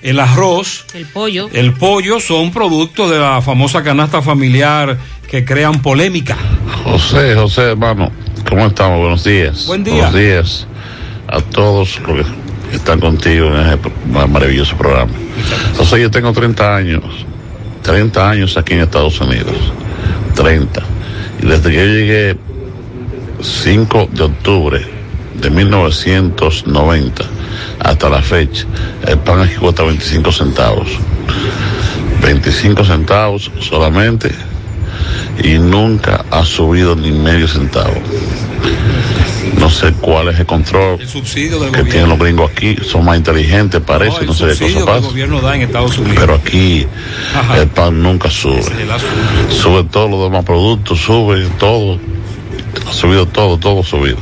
el 0.03 0.19
arroz, 0.19 0.85
El 0.93 1.05
pollo. 1.07 1.49
el 1.51 1.73
pollo 1.73 2.19
son 2.19 2.51
productos 2.51 3.09
de 3.09 3.17
la 3.17 3.41
famosa 3.41 3.81
canasta 3.83 4.21
familiar 4.21 4.97
que 5.27 5.43
crean 5.43 5.81
polémica. 5.81 6.37
José, 6.83 7.33
José, 7.33 7.71
hermano, 7.71 8.11
¿cómo 8.49 8.65
estamos? 8.67 8.99
Buenos 8.99 9.23
días. 9.23 9.65
Buen 9.65 9.83
día. 9.83 9.95
Buenos 9.95 10.13
días 10.15 10.67
a 11.27 11.41
todos 11.41 11.99
los 12.01 12.25
que 12.69 12.75
están 12.75 12.99
contigo 12.99 13.47
en 13.47 13.79
pro- 13.79 14.27
maravilloso 14.27 14.75
programa. 14.77 15.11
José, 15.77 16.01
yo 16.01 16.11
tengo 16.11 16.31
30 16.33 16.75
años, 16.75 17.03
30 17.83 18.29
años 18.29 18.57
aquí 18.57 18.73
en 18.73 18.81
Estados 18.81 19.19
Unidos, 19.21 19.55
30. 20.35 20.81
Y 21.41 21.45
desde 21.47 21.69
que 21.69 21.75
yo 21.75 21.85
llegué 21.85 22.37
5 23.41 24.09
de 24.11 24.23
octubre 24.23 24.85
de 25.41 25.49
1990 25.49 27.23
hasta 27.79 28.09
la 28.09 28.21
fecha, 28.21 28.65
el 29.07 29.17
pan 29.19 29.41
aquí 29.41 29.55
cuesta 29.55 29.83
25 29.83 30.31
centavos. 30.31 30.87
25 32.21 32.83
centavos 32.85 33.51
solamente 33.59 34.31
y 35.43 35.57
nunca 35.59 36.25
ha 36.31 36.45
subido 36.45 36.95
ni 36.95 37.11
medio 37.11 37.47
centavo. 37.47 37.93
No 39.59 39.69
sé 39.69 39.93
cuál 39.93 40.29
es 40.29 40.39
el 40.39 40.45
control 40.45 40.99
El 40.99 41.07
subsidio 41.07 41.59
del 41.59 41.71
que 41.71 41.79
gobierno. 41.81 41.91
tienen 41.91 42.09
los 42.09 42.19
gringos 42.19 42.51
aquí, 42.51 42.75
son 42.83 43.05
más 43.05 43.17
inteligentes, 43.17 43.81
parece, 43.81 44.21
el 44.21 44.27
no, 44.27 44.33
sé 44.33 44.47
qué 44.57 44.65
cosa 44.65 44.79
el 44.79 44.85
pasa. 44.85 44.99
gobierno 45.07 45.41
da 45.41 45.55
en 45.55 45.61
Estados 45.61 45.97
Unidos. 45.97 46.17
Pero 46.19 46.35
aquí 46.35 46.85
el 47.55 47.67
pan 47.69 48.01
nunca 48.01 48.29
sube. 48.29 48.61
Sube 49.49 49.83
todos 49.85 50.09
los 50.09 50.23
demás 50.23 50.43
productos, 50.45 50.99
sube 50.99 51.47
todo. 51.59 51.99
Ha 52.89 52.93
subido 52.93 53.25
todo, 53.27 53.57
todo 53.57 53.83
subido. 53.83 54.17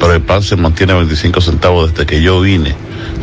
Pero 0.00 0.14
el 0.14 0.22
pan 0.22 0.42
se 0.42 0.56
mantiene 0.56 0.92
a 0.92 0.96
25 0.96 1.40
centavos 1.40 1.90
desde 1.92 2.06
que 2.06 2.20
yo 2.20 2.40
vine 2.40 2.74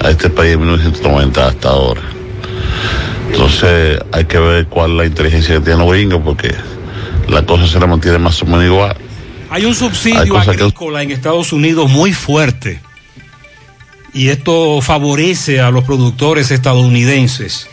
a 0.02 0.10
este 0.12 0.30
país 0.30 0.54
en 0.54 0.62
1990 0.62 1.48
hasta 1.48 1.70
ahora. 1.70 2.02
Entonces 3.32 4.00
hay 4.12 4.26
que 4.26 4.40
ver 4.40 4.66
cuál 4.68 4.92
es 4.92 4.98
la 4.98 5.06
inteligencia 5.06 5.56
que 5.56 5.62
tienen 5.62 5.80
los 5.86 5.92
gringos 5.92 6.22
porque 6.24 6.54
la 7.30 7.46
cosa 7.46 7.68
se 7.68 7.80
la 7.80 7.88
mantiene 7.88 8.18
más 8.20 8.42
o 8.42 8.46
menos 8.46 8.66
igual. 8.66 8.96
Hay 9.50 9.64
un 9.64 9.70
Hay 9.70 9.76
subsidio 9.76 10.34
que- 10.34 10.40
agrícola 10.52 11.02
en 11.04 11.12
Estados 11.12 11.52
Unidos 11.54 11.90
muy 11.90 12.14
fuerte. 12.14 12.82
Y 14.14 14.30
esto 14.30 14.82
favorece 14.82 15.62
a 15.62 15.70
los 15.72 15.84
productores 15.84 16.50
estadounidenses. 16.52 17.68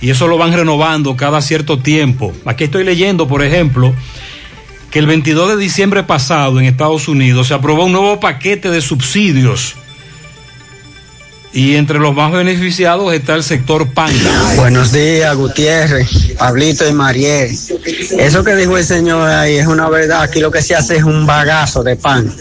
Y 0.00 0.08
eso 0.10 0.26
lo 0.26 0.38
van 0.38 0.52
renovando 0.54 1.16
cada 1.16 1.42
cierto 1.42 1.78
tiempo. 1.78 2.32
Aquí 2.46 2.64
estoy 2.64 2.84
leyendo, 2.84 3.28
por 3.28 3.42
ejemplo, 3.42 3.92
que 4.90 4.98
el 4.98 5.06
22 5.06 5.50
de 5.50 5.56
diciembre 5.58 6.02
pasado 6.02 6.58
en 6.58 6.64
Estados 6.66 7.08
Unidos 7.08 7.48
se 7.48 7.54
aprobó 7.54 7.84
un 7.84 7.92
nuevo 7.92 8.18
paquete 8.20 8.70
de 8.70 8.80
subsidios. 8.80 9.76
Y 11.52 11.74
entre 11.74 11.98
los 11.98 12.14
más 12.14 12.30
beneficiados 12.30 13.12
está 13.12 13.34
el 13.34 13.42
sector 13.42 13.92
pan. 13.92 14.12
Buenos 14.54 14.92
días, 14.92 15.34
Gutiérrez, 15.34 16.08
Pablito 16.38 16.88
y 16.88 16.92
Mariel. 16.92 17.50
Eso 18.18 18.44
que 18.44 18.54
dijo 18.54 18.78
el 18.78 18.84
señor 18.84 19.28
ahí 19.28 19.56
es 19.56 19.66
una 19.66 19.88
verdad. 19.88 20.22
Aquí 20.22 20.38
lo 20.38 20.52
que 20.52 20.62
se 20.62 20.76
hace 20.76 20.98
es 20.98 21.02
un 21.02 21.26
bagazo 21.26 21.82
de 21.82 21.96
pan. 21.96 22.32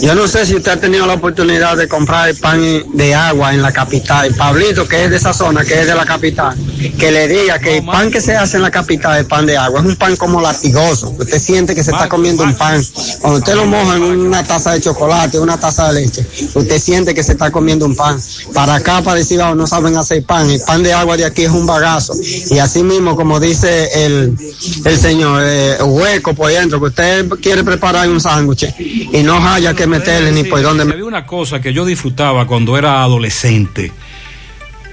Yo 0.00 0.14
no 0.14 0.28
sé 0.28 0.46
si 0.46 0.54
usted 0.54 0.72
ha 0.72 0.76
tenido 0.76 1.06
la 1.06 1.14
oportunidad 1.14 1.76
de 1.76 1.88
comprar 1.88 2.28
el 2.28 2.36
pan 2.36 2.62
de 2.94 3.14
agua 3.14 3.52
en 3.52 3.62
la 3.62 3.72
capital. 3.72 4.32
Pablito, 4.36 4.86
que 4.86 5.04
es 5.04 5.10
de 5.10 5.16
esa 5.16 5.32
zona, 5.32 5.64
que 5.64 5.80
es 5.80 5.88
de 5.88 5.96
la 5.96 6.06
capital, 6.06 6.56
que 7.00 7.10
le 7.10 7.26
diga 7.26 7.58
que 7.58 7.78
el 7.78 7.84
pan 7.84 8.12
que 8.12 8.20
se 8.20 8.36
hace 8.36 8.58
en 8.58 8.62
la 8.62 8.70
capital, 8.70 9.18
el 9.18 9.26
pan 9.26 9.44
de 9.44 9.56
agua, 9.56 9.80
es 9.80 9.86
un 9.86 9.96
pan 9.96 10.14
como 10.14 10.40
latigoso. 10.40 11.10
Usted 11.18 11.40
siente 11.40 11.74
que 11.74 11.82
se 11.82 11.90
está 11.90 12.08
comiendo 12.08 12.44
un 12.44 12.54
pan. 12.54 12.80
Cuando 13.20 13.40
usted 13.40 13.56
lo 13.56 13.66
moja 13.66 13.96
en 13.96 14.02
una 14.02 14.44
taza 14.44 14.70
de 14.72 14.80
chocolate, 14.80 15.40
una 15.40 15.58
taza 15.58 15.92
de 15.92 16.02
leche, 16.02 16.24
usted 16.54 16.78
siente 16.78 17.12
que 17.12 17.24
se 17.24 17.32
está 17.32 17.50
comiendo 17.50 17.86
un 17.86 17.96
pan. 17.96 18.20
Para 18.54 18.74
acá, 18.76 19.02
para 19.02 19.16
decir, 19.18 19.40
"Ah, 19.40 19.54
no 19.54 19.66
saben 19.66 19.96
hacer 19.96 20.22
pan. 20.24 20.50
El 20.50 20.60
pan 20.60 20.82
de 20.82 20.92
agua 20.92 21.16
de 21.16 21.24
aquí 21.24 21.42
es 21.44 21.50
un 21.50 21.66
bagazo. 21.66 22.14
Y 22.50 22.58
así 22.58 22.82
mismo, 22.82 23.16
como 23.16 23.40
dice 23.40 23.88
el, 24.04 24.36
el 24.84 24.98
señor, 24.98 25.42
eh, 25.44 25.76
hueco 25.82 26.34
por 26.34 26.50
dentro, 26.50 26.78
que 26.80 26.86
usted 26.86 27.28
quiere 27.40 27.64
preparar 27.64 28.08
un 28.08 28.20
sándwich 28.20 28.74
y 28.78 29.22
no 29.22 29.36
haya 29.46 29.74
que 29.74 29.86
meterle 29.86 30.32
ni 30.32 30.44
por 30.44 30.62
dónde. 30.62 30.82
Había 30.84 31.04
una 31.04 31.26
cosa 31.26 31.60
que 31.60 31.72
yo 31.72 31.84
disfrutaba 31.84 32.46
cuando 32.46 32.76
era 32.76 33.02
adolescente. 33.02 33.92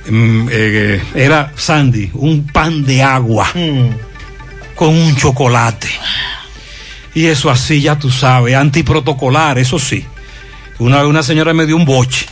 Mm, 0.09 0.47
eh, 0.51 1.01
era 1.13 1.51
Sandy, 1.55 2.09
un 2.13 2.47
pan 2.47 2.83
de 2.85 3.03
agua 3.03 3.51
con 4.75 4.89
un 4.89 5.15
chocolate. 5.15 5.89
Y 7.13 7.25
eso 7.25 7.49
así, 7.49 7.81
ya 7.81 7.97
tú 7.99 8.09
sabes, 8.09 8.55
antiprotocolar, 8.55 9.59
eso 9.59 9.77
sí. 9.77 10.05
Una, 10.79 11.05
una 11.05 11.21
señora 11.21 11.53
me 11.53 11.65
dio 11.65 11.75
un 11.75 11.85
boche. 11.85 12.25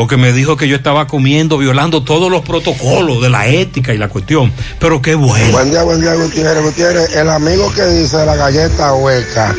Porque 0.00 0.16
me 0.16 0.32
dijo 0.32 0.56
que 0.56 0.66
yo 0.66 0.76
estaba 0.76 1.06
comiendo, 1.06 1.58
violando 1.58 2.02
todos 2.02 2.30
los 2.30 2.40
protocolos 2.40 3.20
de 3.20 3.28
la 3.28 3.46
ética 3.48 3.92
y 3.92 3.98
la 3.98 4.08
cuestión. 4.08 4.50
Pero 4.78 5.02
qué 5.02 5.14
bueno. 5.14 5.52
Buen 5.52 5.70
día, 5.70 5.82
buen 5.82 6.00
día, 6.00 6.14
Gutiérrez. 6.14 6.62
Gutiérrez, 6.64 7.16
el 7.16 7.28
amigo 7.28 7.70
que 7.74 7.84
dice 7.84 8.24
la 8.24 8.34
galleta 8.34 8.94
hueca 8.94 9.54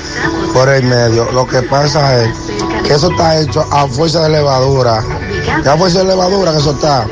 por 0.51 0.67
el 0.69 0.81
medio, 0.81 1.31
lo 1.31 1.45
que 1.47 1.61
pasa 1.61 2.23
es 2.25 2.31
que 2.87 2.91
eso 2.95 3.11
está 3.11 3.39
hecho 3.39 3.63
a 3.71 3.87
fuerza 3.87 4.23
de 4.23 4.29
levadura. 4.29 5.03
Que 5.61 5.69
a 5.69 5.77
fuerza 5.77 5.99
de 5.99 6.05
levadura 6.05 6.51
que 6.53 6.57
eso 6.57 6.71
está. 6.71 7.05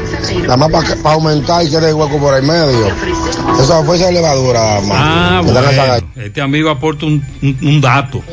Nada 0.47 0.57
más 0.57 0.71
para 1.03 1.13
aumentar 1.13 1.63
y 1.63 1.69
quiere 1.69 1.89
el 1.89 1.93
hueco 1.93 2.17
por 2.17 2.33
el 2.33 2.41
medio. 2.41 2.87
Eso 2.87 3.61
es 3.63 3.69
a 3.69 3.83
fuerza 3.83 4.07
de 4.07 4.13
levadura, 4.13 4.81
más. 4.81 4.97
Ah, 4.99 5.41
Que 5.45 5.51
bueno. 5.51 6.07
Este 6.15 6.41
amigo 6.41 6.71
aporta 6.71 7.05
un, 7.05 7.23
un- 7.43 7.57
un 7.61 7.79
dato. 7.79 8.23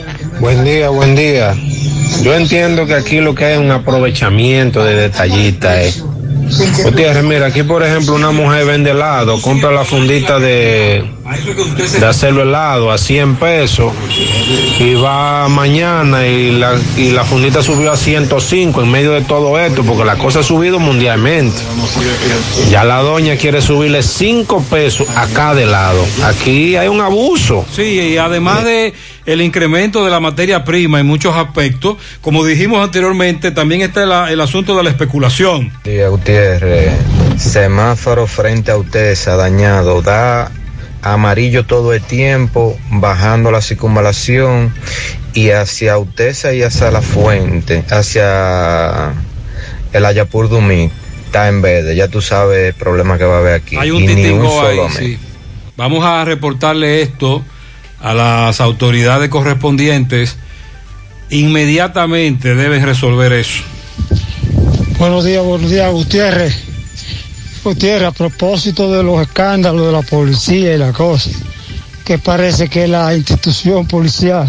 Buen 0.40 0.64
día, 0.64 0.88
buen 0.88 1.14
día. 1.14 1.54
Yo 2.22 2.34
entiendo 2.34 2.86
que 2.86 2.94
aquí 2.94 3.20
lo 3.20 3.34
que 3.34 3.44
hay 3.44 3.52
es 3.54 3.58
un 3.58 3.70
aprovechamiento 3.70 4.84
de 4.84 4.94
detallistas. 4.94 5.78
Eh. 5.78 6.02
Gutiérrez, 6.84 7.24
mira, 7.24 7.46
aquí 7.46 7.62
por 7.62 7.82
ejemplo 7.82 8.14
una 8.14 8.30
mujer 8.30 8.66
vende 8.66 8.90
helado, 8.90 9.40
compra 9.40 9.72
la 9.72 9.84
fundita 9.84 10.38
de, 10.38 11.04
de 11.98 12.06
hacerlo 12.06 12.42
helado 12.42 12.90
a 12.90 12.98
100 12.98 13.36
pesos 13.36 13.92
y 14.78 14.94
va 14.94 15.48
mañana 15.48 16.26
y 16.26 16.52
la, 16.52 16.74
y 16.96 17.10
la 17.10 17.24
fundita 17.24 17.62
subió 17.62 17.92
a 17.92 17.96
105 17.96 18.82
en 18.82 18.90
medio 18.90 19.12
de 19.12 19.22
todo 19.22 19.58
esto, 19.58 19.82
porque 19.82 20.04
la 20.04 20.16
cosa 20.16 20.40
ha 20.40 20.42
subido 20.42 20.78
mundialmente. 20.78 21.56
Ya 22.70 22.84
la 22.84 22.98
doña 23.02 23.36
quiere 23.36 23.60
subirle 23.60 24.02
5 24.02 24.62
pesos 24.70 25.08
a 25.16 25.26
cada 25.28 25.60
helado. 25.62 26.04
Aquí 26.24 26.76
hay 26.76 26.88
un 26.88 27.00
abuso. 27.00 27.64
Sí, 27.74 27.82
y 27.82 28.16
además 28.18 28.64
de 28.64 28.94
el 29.24 29.42
incremento 29.42 30.04
de 30.04 30.10
la 30.10 30.20
materia 30.20 30.64
prima 30.64 31.00
en 31.00 31.06
muchos 31.06 31.34
aspectos, 31.34 31.96
como 32.20 32.44
dijimos 32.44 32.82
anteriormente, 32.82 33.50
también 33.50 33.80
está 33.80 34.04
el, 34.04 34.32
el 34.32 34.40
asunto 34.40 34.76
de 34.76 34.84
la 34.84 34.90
especulación. 34.90 35.72
Día 35.84 36.08
Gutiérrez, 36.08 36.92
semáforo 37.36 38.26
frente 38.26 38.70
a 38.70 38.76
usted 38.76 39.14
se 39.14 39.30
ha 39.30 39.36
dañado, 39.36 40.00
da 40.02 40.50
amarillo 41.12 41.64
todo 41.66 41.92
el 41.92 42.02
tiempo, 42.02 42.76
bajando 42.90 43.50
la 43.50 43.60
circunvalación 43.60 44.72
y 45.34 45.50
hacia 45.50 45.98
Utesa 45.98 46.52
y 46.52 46.62
hacia 46.62 46.90
la 46.90 47.02
fuente, 47.02 47.84
hacia 47.90 49.12
el 49.92 50.04
Ayapur 50.04 50.48
Dumí, 50.48 50.90
está 51.26 51.48
en 51.48 51.62
verde, 51.62 51.94
ya 51.94 52.08
tú 52.08 52.20
sabes 52.20 52.68
el 52.68 52.74
problema 52.74 53.18
que 53.18 53.24
va 53.24 53.36
a 53.36 53.38
haber 53.38 53.54
aquí. 53.54 53.76
Hay 53.76 53.90
un 53.90 54.02
y 54.02 54.06
ni 54.06 54.12
un 54.12 54.16
titingo 54.16 54.60
ahí, 54.66 54.76
solo 54.76 54.86
amén. 54.86 54.98
sí. 54.98 55.18
Vamos 55.76 56.04
a 56.04 56.24
reportarle 56.24 57.02
esto 57.02 57.44
a 58.00 58.14
las 58.14 58.60
autoridades 58.60 59.28
correspondientes. 59.28 60.36
Inmediatamente 61.28 62.54
deben 62.54 62.84
resolver 62.84 63.32
eso. 63.32 63.62
Buenos 64.98 65.24
días, 65.24 65.44
buenos 65.44 65.70
días, 65.70 65.92
Gutiérrez. 65.92 66.65
Gutiérrez, 67.66 68.06
a 68.06 68.12
propósito 68.12 68.92
de 68.92 69.02
los 69.02 69.20
escándalos 69.20 69.86
de 69.86 69.92
la 69.92 70.02
policía 70.02 70.72
y 70.72 70.78
la 70.78 70.92
cosa, 70.92 71.30
que 72.04 72.16
parece 72.16 72.68
que 72.68 72.86
la 72.86 73.12
institución 73.12 73.88
policial 73.88 74.48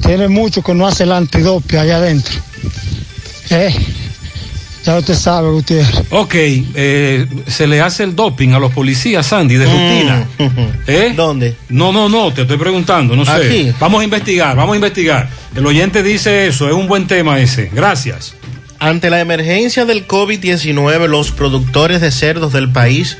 tiene 0.00 0.28
mucho 0.28 0.62
que 0.62 0.74
no 0.74 0.86
hace 0.86 1.02
el 1.02 1.10
antidope 1.10 1.76
allá 1.76 1.96
adentro. 1.96 2.34
¿Eh? 3.50 3.74
Ya 4.84 4.96
usted 4.96 5.14
sabe, 5.14 5.50
Gutiérrez. 5.50 6.02
Ok, 6.10 6.34
eh, 6.36 7.26
se 7.48 7.66
le 7.66 7.80
hace 7.80 8.04
el 8.04 8.14
doping 8.14 8.50
a 8.50 8.60
los 8.60 8.70
policías, 8.72 9.26
Sandy, 9.26 9.56
de 9.56 9.64
rutina. 9.64 10.28
¿Eh? 10.86 11.14
¿Dónde? 11.16 11.56
No, 11.70 11.90
no, 11.90 12.08
no, 12.08 12.32
te 12.32 12.42
estoy 12.42 12.58
preguntando, 12.58 13.16
no 13.16 13.24
sé. 13.24 13.32
Aquí. 13.32 13.72
Vamos 13.80 14.02
a 14.02 14.04
investigar, 14.04 14.54
vamos 14.54 14.74
a 14.74 14.76
investigar. 14.76 15.28
El 15.56 15.66
oyente 15.66 16.00
dice 16.04 16.46
eso, 16.46 16.68
es 16.68 16.74
un 16.74 16.86
buen 16.86 17.08
tema 17.08 17.40
ese. 17.40 17.70
Gracias. 17.72 18.36
Ante 18.78 19.10
la 19.10 19.20
emergencia 19.20 19.84
del 19.84 20.06
COVID-19, 20.06 21.06
los 21.08 21.30
productores 21.30 22.00
de 22.00 22.10
cerdos 22.10 22.52
del 22.52 22.70
país 22.70 23.16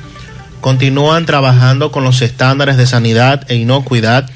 continúan 0.61 1.27
trabajando 1.27 1.93
con 1.93 2.05
los 2.05 2.23
estándares 2.23 2.77
de 2.77 2.87
sanidad 2.87 3.45
e 3.49 3.57
inocuidad 3.57 4.29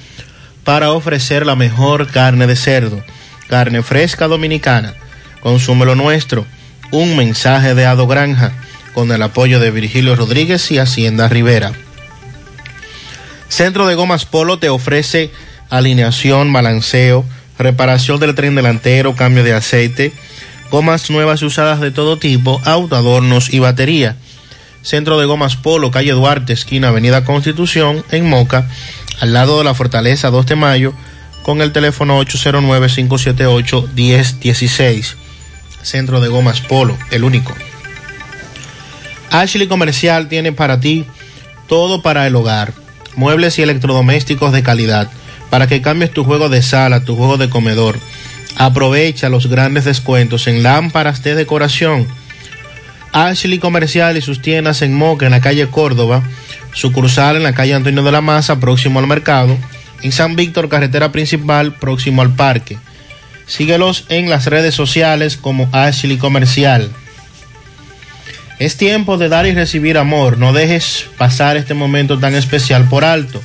para 0.64 0.92
ofrecer 0.92 1.47
la 1.47 1.56
mejor 1.56 2.08
carne 2.08 2.47
de 2.47 2.56
cerdo, 2.56 3.02
carne 3.48 3.82
fresca 3.82 4.28
dominicana. 4.28 4.94
Consúmelo 5.40 5.94
nuestro. 5.94 6.47
Un 6.90 7.16
mensaje 7.16 7.74
de 7.74 7.86
Ado 7.86 8.06
Granja 8.06 8.52
con 8.94 9.10
el 9.12 9.22
apoyo 9.22 9.60
de 9.60 9.70
Virgilio 9.70 10.16
Rodríguez 10.16 10.70
y 10.70 10.78
Hacienda 10.78 11.28
Rivera. 11.28 11.72
Centro 13.48 13.86
de 13.86 13.94
Gomas 13.94 14.26
Polo 14.26 14.58
te 14.58 14.68
ofrece 14.68 15.30
alineación, 15.70 16.52
balanceo, 16.52 17.24
reparación 17.58 18.20
del 18.20 18.34
tren 18.34 18.55
delantero, 18.55 19.14
cambio 19.16 19.44
de 19.44 19.55
aceite, 19.55 20.12
gomas 20.70 21.10
nuevas 21.10 21.42
y 21.42 21.47
usadas 21.47 21.80
de 21.80 21.90
todo 21.90 22.18
tipo, 22.18 22.60
auto, 22.64 22.94
adornos 22.97 23.52
y 23.52 23.58
batería. 23.58 24.16
Centro 24.82 25.18
de 25.18 25.26
Gomas 25.26 25.56
Polo, 25.56 25.90
calle 25.90 26.12
Duarte, 26.12 26.52
esquina 26.52 26.86
Avenida 26.88 27.24
Constitución, 27.24 28.05
en 28.10 28.28
Moca, 28.28 28.68
al 29.20 29.32
lado 29.32 29.58
de 29.58 29.64
la 29.64 29.74
Fortaleza 29.74 30.30
2 30.30 30.47
de 30.47 30.55
Mayo, 30.56 30.92
con 31.42 31.62
el 31.62 31.72
teléfono 31.72 32.20
809-578-1016. 32.22 35.14
Centro 35.82 36.20
de 36.20 36.28
Gomas 36.28 36.60
Polo, 36.60 36.97
el 37.10 37.24
único. 37.24 37.52
Ashley 39.30 39.66
Comercial 39.66 40.28
tiene 40.28 40.52
para 40.52 40.78
ti 40.80 41.05
todo 41.68 42.02
para 42.02 42.26
el 42.26 42.34
hogar, 42.34 42.72
muebles 43.14 43.58
y 43.58 43.62
electrodomésticos 43.62 44.52
de 44.52 44.62
calidad, 44.62 45.10
para 45.50 45.66
que 45.66 45.82
cambies 45.82 46.12
tu 46.12 46.24
juego 46.24 46.48
de 46.48 46.62
sala, 46.62 47.05
tu 47.05 47.16
juego 47.16 47.36
de 47.36 47.50
comedor. 47.50 47.98
Aprovecha 48.57 49.28
los 49.28 49.47
grandes 49.47 49.85
descuentos 49.85 50.47
en 50.47 50.62
lámparas 50.62 51.23
de 51.23 51.35
decoración. 51.35 52.07
Ashley 53.12 53.59
Comercial 53.59 54.17
y 54.17 54.20
sus 54.20 54.43
tiendas 54.43 54.83
en 54.83 54.94
Moca, 54.94 55.27
en 55.27 55.33
la 55.33 55.41
calle 55.41 55.68
Córdoba, 55.68 56.23
sucursal 56.73 57.36
en 57.36 57.43
la 57.43 57.55
calle 57.55 57.75
Antonio 57.75 58.02
de 58.02 58.12
la 58.12 58.20
Maza, 58.20 58.60
próximo 58.60 58.99
al 58.99 59.07
mercado, 59.07 59.57
en 60.02 60.12
San 60.12 60.36
Víctor, 60.36 60.68
carretera 60.68 61.10
principal, 61.12 61.75
próximo 61.75 62.23
al 62.23 62.35
parque. 62.35 62.78
Síguelos 63.47 64.05
en 64.09 64.28
las 64.28 64.47
redes 64.47 64.75
sociales 64.75 65.36
como 65.36 65.68
Ashley 65.73 66.18
Comercial. 66.18 66.91
Es 68.59 68.77
tiempo 68.77 69.18
de 69.18 69.28
dar 69.28 69.47
y 69.47 69.52
recibir 69.52 69.99
amor. 69.99 70.36
No 70.36 70.52
dejes 70.52 71.07
pasar 71.17 71.57
este 71.57 71.75
momento 71.75 72.18
tan 72.18 72.35
especial 72.35 72.89
por 72.89 73.05
alto. 73.05 73.41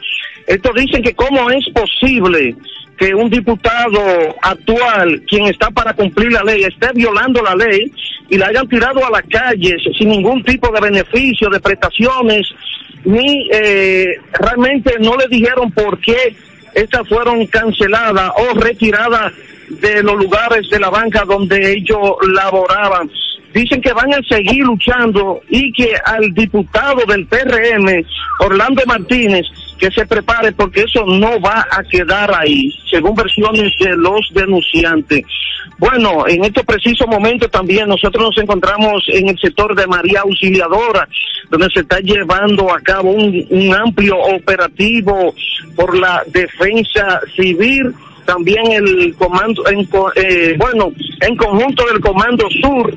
Estos 0.46 0.74
dicen 0.74 1.02
que 1.02 1.14
cómo 1.14 1.50
es 1.50 1.66
posible 1.70 2.54
que 2.98 3.14
un 3.14 3.30
diputado 3.30 4.00
actual, 4.42 5.22
quien 5.28 5.46
está 5.46 5.70
para 5.70 5.94
cumplir 5.94 6.32
la 6.32 6.42
ley, 6.42 6.64
esté 6.64 6.88
violando 6.94 7.42
la 7.42 7.54
ley 7.54 7.90
y 8.28 8.36
la 8.36 8.46
hayan 8.46 8.68
tirado 8.68 9.04
a 9.04 9.10
las 9.10 9.22
calles 9.22 9.82
sin 9.98 10.10
ningún 10.10 10.42
tipo 10.44 10.70
de 10.72 10.80
beneficio, 10.80 11.48
de 11.48 11.60
prestaciones, 11.60 12.46
ni 13.04 13.48
eh, 13.52 14.16
realmente 14.32 14.94
no 15.00 15.16
le 15.16 15.26
dijeron 15.28 15.70
por 15.72 15.98
qué 15.98 16.34
estas 16.74 17.08
fueron 17.08 17.46
canceladas 17.46 18.30
o 18.36 18.54
retiradas 18.54 19.32
de 19.68 20.02
los 20.02 20.16
lugares 20.16 20.68
de 20.70 20.78
la 20.78 20.90
banca 20.90 21.24
donde 21.24 21.72
ellos 21.72 22.16
laboraban. 22.34 23.10
Dicen 23.52 23.82
que 23.82 23.92
van 23.92 24.12
a 24.14 24.22
seguir 24.28 24.64
luchando 24.64 25.42
y 25.48 25.70
que 25.72 25.94
al 26.04 26.32
diputado 26.32 27.02
del 27.06 27.26
PRM, 27.26 28.04
Orlando 28.40 28.82
Martínez, 28.86 29.46
que 29.78 29.90
se 29.90 30.06
prepare 30.06 30.52
porque 30.52 30.82
eso 30.82 31.04
no 31.04 31.40
va 31.40 31.66
a 31.70 31.82
quedar 31.82 32.32
ahí, 32.34 32.72
según 32.90 33.14
versiones 33.14 33.72
de 33.78 33.96
los 33.96 34.20
denunciantes. 34.32 35.24
Bueno, 35.78 36.26
en 36.28 36.44
estos 36.44 36.64
precisos 36.64 37.06
momentos 37.08 37.50
también 37.50 37.88
nosotros 37.88 38.24
nos 38.24 38.38
encontramos 38.38 39.04
en 39.08 39.28
el 39.28 39.38
sector 39.38 39.74
de 39.74 39.86
María 39.86 40.20
Auxiliadora, 40.20 41.08
donde 41.50 41.68
se 41.74 41.80
está 41.80 41.98
llevando 41.98 42.72
a 42.72 42.80
cabo 42.80 43.10
un, 43.10 43.74
amplio 43.74 44.16
operativo 44.18 45.34
por 45.74 45.98
la 45.98 46.22
defensa 46.28 47.20
civil 47.34 47.92
también 48.24 48.70
el 48.70 49.16
comando, 49.16 49.66
en, 49.66 49.80
eh, 50.14 50.54
bueno, 50.56 50.92
en 51.20 51.36
conjunto 51.36 51.84
del 51.86 52.00
Comando 52.00 52.48
Sur 52.60 52.94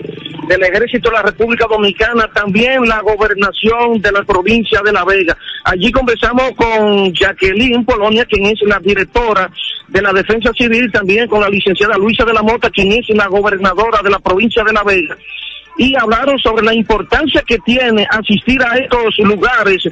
del 0.47 0.63
Ejército 0.63 1.09
de 1.09 1.15
la 1.15 1.21
República 1.23 1.65
Dominicana, 1.69 2.29
también 2.33 2.87
la 2.87 3.01
gobernación 3.01 4.01
de 4.01 4.11
la 4.11 4.23
provincia 4.23 4.81
de 4.83 4.91
La 4.91 5.03
Vega. 5.03 5.37
Allí 5.63 5.91
conversamos 5.91 6.51
con 6.55 7.13
Jacqueline 7.13 7.85
Polonia, 7.85 8.25
quien 8.25 8.45
es 8.45 8.61
la 8.63 8.79
directora 8.79 9.49
de 9.87 10.01
la 10.01 10.13
Defensa 10.13 10.51
Civil, 10.57 10.91
también 10.91 11.27
con 11.27 11.41
la 11.41 11.49
licenciada 11.49 11.97
Luisa 11.97 12.25
de 12.25 12.33
la 12.33 12.41
Mota, 12.41 12.69
quien 12.69 12.91
es 12.91 13.07
la 13.09 13.27
gobernadora 13.27 14.01
de 14.03 14.09
la 14.09 14.19
provincia 14.19 14.63
de 14.63 14.73
La 14.73 14.83
Vega. 14.83 15.17
Y 15.77 15.95
hablaron 15.95 16.39
sobre 16.39 16.63
la 16.63 16.73
importancia 16.73 17.43
que 17.45 17.57
tiene 17.59 18.07
asistir 18.09 18.61
a 18.63 18.77
estos 18.77 19.17
lugares 19.19 19.83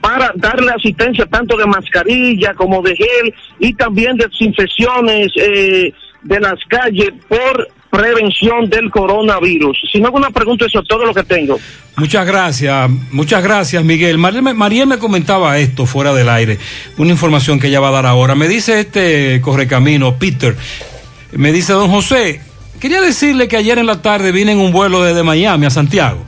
para 0.00 0.32
darle 0.34 0.72
asistencia 0.72 1.26
tanto 1.26 1.56
de 1.56 1.66
mascarilla 1.66 2.54
como 2.54 2.82
de 2.82 2.96
gel 2.96 3.34
y 3.58 3.74
también 3.74 4.16
desinfecciones 4.16 5.30
eh, 5.36 5.92
de 6.22 6.40
las 6.40 6.58
calles 6.68 7.10
por 7.28 7.68
prevención 7.90 8.70
del 8.70 8.90
coronavirus. 8.90 9.76
Si 9.92 10.00
no 10.00 10.08
hago 10.08 10.18
una 10.18 10.30
pregunta, 10.30 10.66
eso 10.66 10.80
es 10.80 10.88
todo 10.88 11.04
lo 11.04 11.12
que 11.12 11.24
tengo. 11.24 11.58
Muchas 11.96 12.26
gracias, 12.26 12.88
muchas 13.10 13.42
gracias, 13.42 13.84
Miguel. 13.84 14.16
Mariel 14.16 14.86
me 14.86 14.98
comentaba 14.98 15.58
esto 15.58 15.86
fuera 15.86 16.14
del 16.14 16.28
aire, 16.28 16.58
una 16.96 17.10
información 17.10 17.58
que 17.58 17.68
ella 17.68 17.80
va 17.80 17.88
a 17.88 17.92
dar 17.92 18.06
ahora. 18.06 18.34
Me 18.34 18.48
dice 18.48 18.80
este 18.80 19.40
correcamino, 19.40 20.16
Peter, 20.16 20.56
me 21.32 21.52
dice 21.52 21.72
don 21.72 21.90
José, 21.90 22.40
quería 22.78 23.00
decirle 23.00 23.48
que 23.48 23.56
ayer 23.56 23.78
en 23.78 23.86
la 23.86 24.00
tarde 24.00 24.32
vine 24.32 24.52
en 24.52 24.58
un 24.58 24.72
vuelo 24.72 25.02
desde 25.02 25.22
Miami 25.22 25.66
a 25.66 25.70
Santiago. 25.70 26.24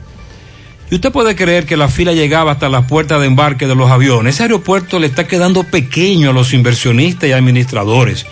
Y 0.91 0.95
usted 0.95 1.11
puede 1.11 1.35
creer 1.35 1.65
que 1.65 1.77
la 1.77 1.87
fila 1.87 2.11
llegaba 2.11 2.51
hasta 2.51 2.69
las 2.69 2.85
puertas 2.85 3.19
de 3.19 3.25
embarque 3.25 3.65
de 3.65 3.73
los 3.73 3.89
aviones. 3.89 4.35
Ese 4.35 4.43
aeropuerto 4.43 4.99
le 4.99 5.07
está 5.07 5.25
quedando 5.27 5.63
pequeño 5.63 6.29
a 6.29 6.33
los 6.33 6.53
inversionistas 6.53 7.29
y 7.29 7.31
administradores. 7.31 8.27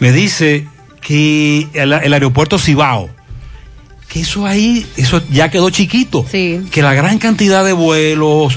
Me 0.00 0.10
dice 0.10 0.66
que 1.00 1.68
el, 1.72 1.92
el 1.92 2.12
aeropuerto 2.12 2.58
Cibao, 2.58 3.10
que 4.08 4.20
eso 4.20 4.46
ahí, 4.46 4.86
eso 4.96 5.22
ya 5.30 5.50
quedó 5.50 5.70
chiquito. 5.70 6.24
Que 6.30 6.82
la 6.82 6.94
gran 6.94 7.18
cantidad 7.18 7.64
de 7.64 7.74
vuelos, 7.74 8.56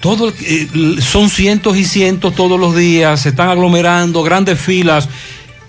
todo, 0.00 0.32
eh, 0.40 0.68
son 1.00 1.28
cientos 1.28 1.76
y 1.76 1.84
cientos 1.84 2.34
todos 2.34 2.58
los 2.58 2.76
días, 2.76 3.20
se 3.20 3.30
están 3.30 3.48
aglomerando, 3.48 4.22
grandes 4.22 4.60
filas. 4.60 5.08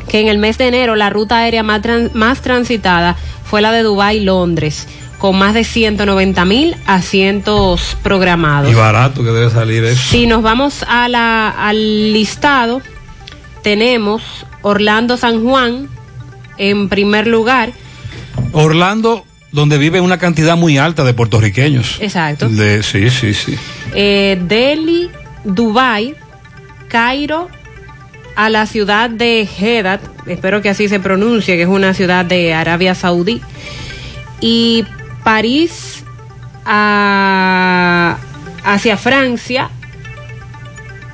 que 0.09 0.19
en 0.19 0.27
el 0.27 0.37
mes 0.39 0.57
de 0.57 0.67
enero 0.67 0.95
la 0.95 1.09
ruta 1.09 1.37
aérea 1.37 1.63
más, 1.63 1.81
más 2.13 2.41
transitada 2.41 3.15
fue 3.43 3.61
la 3.61 3.71
de 3.71 3.83
Dubái-Londres, 3.83 4.87
con 5.17 5.37
más 5.37 5.53
de 5.53 5.63
190 5.63 6.45
mil 6.45 6.75
asientos 6.85 7.97
programados. 8.03 8.71
Y 8.71 8.75
barato 8.75 9.23
que 9.23 9.31
debe 9.31 9.49
salir 9.49 9.83
eso. 9.85 10.01
Si 10.11 10.27
nos 10.27 10.41
vamos 10.41 10.83
a 10.87 11.07
la, 11.07 11.49
al 11.49 12.13
listado, 12.13 12.81
tenemos 13.63 14.21
Orlando 14.61 15.17
San 15.17 15.43
Juan 15.43 15.87
en 16.57 16.89
primer 16.89 17.27
lugar. 17.27 17.71
Orlando, 18.51 19.25
donde 19.51 19.77
vive 19.77 20.01
una 20.01 20.17
cantidad 20.17 20.57
muy 20.57 20.77
alta 20.77 21.03
de 21.03 21.13
puertorriqueños. 21.13 21.97
Exacto. 22.01 22.49
De, 22.49 22.83
sí, 22.83 23.09
sí, 23.09 23.33
sí. 23.33 23.55
Eh, 23.93 24.39
Delhi, 24.41 25.09
Dubai, 25.43 26.15
Cairo, 26.87 27.49
a 28.39 28.49
la 28.49 28.65
ciudad 28.65 29.09
de 29.09 29.45
Jeddah, 29.45 29.99
espero 30.25 30.61
que 30.61 30.69
así 30.69 30.87
se 30.87 31.01
pronuncie, 31.01 31.57
que 31.57 31.63
es 31.63 31.67
una 31.67 31.93
ciudad 31.93 32.23
de 32.23 32.53
Arabia 32.53 32.95
Saudí, 32.95 33.41
y 34.39 34.85
París 35.25 36.05
a, 36.63 38.17
hacia 38.63 38.95
Francia. 38.95 39.69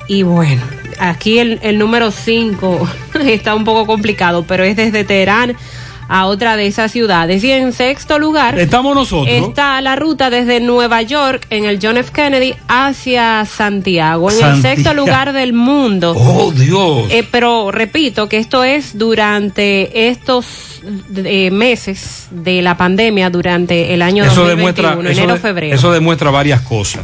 Y 0.06 0.22
bueno, 0.22 0.62
aquí 1.00 1.40
el, 1.40 1.58
el 1.64 1.78
número 1.78 2.12
5 2.12 2.88
está 3.24 3.56
un 3.56 3.64
poco 3.64 3.86
complicado, 3.86 4.44
pero 4.46 4.62
es 4.62 4.76
desde 4.76 5.02
Teherán 5.02 5.56
a 6.08 6.26
otra 6.26 6.56
de 6.56 6.66
esas 6.66 6.92
ciudades. 6.92 7.42
Y 7.44 7.50
en 7.50 7.72
sexto 7.72 8.18
lugar 8.18 8.58
Estamos 8.58 8.94
nosotros. 8.94 9.28
está 9.34 9.80
la 9.80 9.96
ruta 9.96 10.30
desde 10.30 10.60
Nueva 10.60 11.02
York 11.02 11.46
en 11.50 11.64
el 11.64 11.78
John 11.82 11.96
F. 11.96 12.10
Kennedy 12.12 12.54
hacia 12.68 13.44
Santiago, 13.44 14.30
en 14.30 14.44
el 14.44 14.62
sexto 14.62 14.94
lugar 14.94 15.32
del 15.32 15.52
mundo. 15.52 16.14
Oh, 16.16 16.52
Dios. 16.52 17.06
Eh, 17.10 17.26
pero 17.30 17.70
repito 17.72 18.28
que 18.28 18.38
esto 18.38 18.62
es 18.64 18.96
durante 18.98 20.08
estos 20.08 20.80
eh, 21.16 21.50
meses 21.50 22.28
de 22.30 22.62
la 22.62 22.76
pandemia, 22.76 23.30
durante 23.30 23.92
el 23.94 24.02
año 24.02 24.24
eso 24.24 24.44
2021, 24.44 24.88
demuestra, 24.88 25.10
eso, 25.10 25.20
enero, 25.20 25.34
de- 25.34 25.40
febrero. 25.40 25.74
eso 25.74 25.92
demuestra 25.92 26.30
varias 26.30 26.60
cosas. 26.62 27.02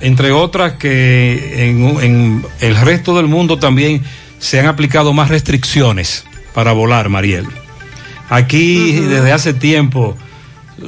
Entre 0.00 0.32
otras 0.32 0.72
que 0.72 1.68
en, 1.70 1.84
en 2.02 2.46
el 2.60 2.76
resto 2.76 3.16
del 3.16 3.26
mundo 3.28 3.58
también 3.58 4.02
se 4.40 4.58
han 4.58 4.66
aplicado 4.66 5.12
más 5.12 5.28
restricciones 5.28 6.24
para 6.54 6.72
volar, 6.72 7.08
Mariel. 7.08 7.46
Aquí 8.28 8.92
desde 8.92 9.32
hace 9.32 9.52
tiempo 9.54 10.16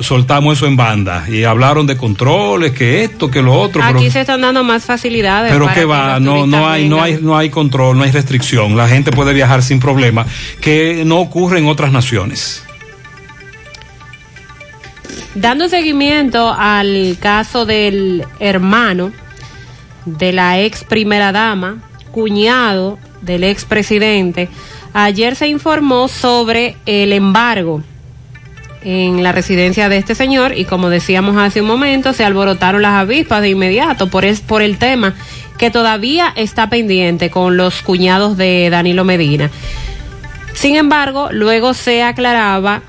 soltamos 0.01 0.57
eso 0.57 0.67
en 0.67 0.77
banda 0.77 1.25
y 1.29 1.45
hablaron 1.45 1.87
de 1.87 1.97
controles, 1.97 2.73
que 2.73 3.05
esto, 3.05 3.31
que 3.31 3.43
lo 3.43 3.55
otro. 3.55 3.81
pero- 3.87 3.99
Aquí 3.99 4.11
se 4.11 4.23
están 4.23 4.41
dando 4.41 4.65
más 4.65 4.85
facilidades. 4.85 5.53
pero 5.53 5.73
que 5.73 5.85
va, 5.85 6.19
no, 6.19 6.47
no 6.47 6.69
hay, 6.69 6.89
no 6.89 7.01
hay, 7.03 7.19
no 7.21 7.37
hay 7.37 7.51
control, 7.51 7.97
no 7.99 8.03
hay 8.05 8.11
restricción. 8.11 8.77
La 8.77 8.89
gente 8.89 9.13
puede 9.13 9.33
viajar 9.35 9.63
sin 9.63 9.79
problema, 9.81 10.27
que 10.61 11.03
no 11.05 11.19
ocurre 11.21 11.59
en 11.59 11.67
otras 11.67 11.93
naciones. 11.93 12.65
Dando 15.35 15.69
seguimiento 15.69 16.53
al 16.53 17.17
caso 17.21 17.67
del 17.67 18.25
hermano 18.39 19.11
de 20.05 20.33
la 20.33 20.61
ex 20.61 20.85
primera 20.85 21.33
dama, 21.33 21.79
cuñado 22.13 22.99
del 23.21 23.43
ex 23.45 23.65
presidente, 23.65 24.49
ayer 24.95 25.37
se 25.37 25.49
informó 25.49 26.09
sobre 26.09 26.77
el 26.87 27.13
embargo 27.13 27.83
en 28.83 29.23
la 29.23 29.33
residencia 29.33 29.89
de 29.89 29.97
este 29.97 30.15
señor 30.15 30.57
y 30.57 30.65
como 30.65 30.89
decíamos 30.89 31.37
hace 31.37 31.61
un 31.61 31.67
momento, 31.67 32.13
se 32.13 32.25
alborotaron 32.25 32.83
las 32.83 32.93
avispas 32.93 33.43
de 33.43 33.51
inmediato 33.51 34.09
por, 34.09 34.25
es, 34.25 34.41
por 34.41 34.63
el 34.63 34.79
tema 34.79 35.15
que 35.59 35.71
todavía 35.71 36.33
está 36.37 36.69
pendiente 36.69 37.31
con 37.31 37.57
los 37.57 37.83
cuñados 37.83 38.37
de 38.37 38.69
Danilo 38.71 39.05
Medina. 39.05 39.51
Sin 40.53 40.77
embargo, 40.77 41.29
luego 41.33 41.75
se 41.75 42.03
aclaraba 42.03 42.83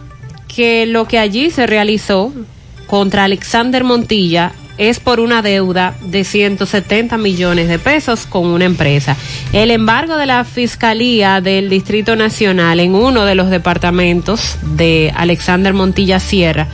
que 0.47 0.85
lo 0.85 1.07
que 1.07 1.17
allí 1.17 1.49
se 1.49 1.65
realizó 1.65 2.33
contra 2.87 3.23
Alexander 3.23 3.83
Montilla 3.83 4.51
es 4.77 4.99
por 4.99 5.19
una 5.19 5.41
deuda 5.41 5.95
de 6.01 6.23
170 6.23 7.17
millones 7.17 7.67
de 7.67 7.79
pesos 7.79 8.25
con 8.25 8.45
una 8.47 8.65
empresa. 8.65 9.15
El 9.53 9.71
embargo 9.71 10.17
de 10.17 10.25
la 10.25 10.43
Fiscalía 10.43 11.41
del 11.41 11.69
Distrito 11.69 12.15
Nacional 12.15 12.79
en 12.79 12.95
uno 12.95 13.25
de 13.25 13.35
los 13.35 13.49
departamentos 13.49 14.57
de 14.61 15.13
Alexander 15.15 15.73
Montilla 15.73 16.19
Sierra 16.19 16.67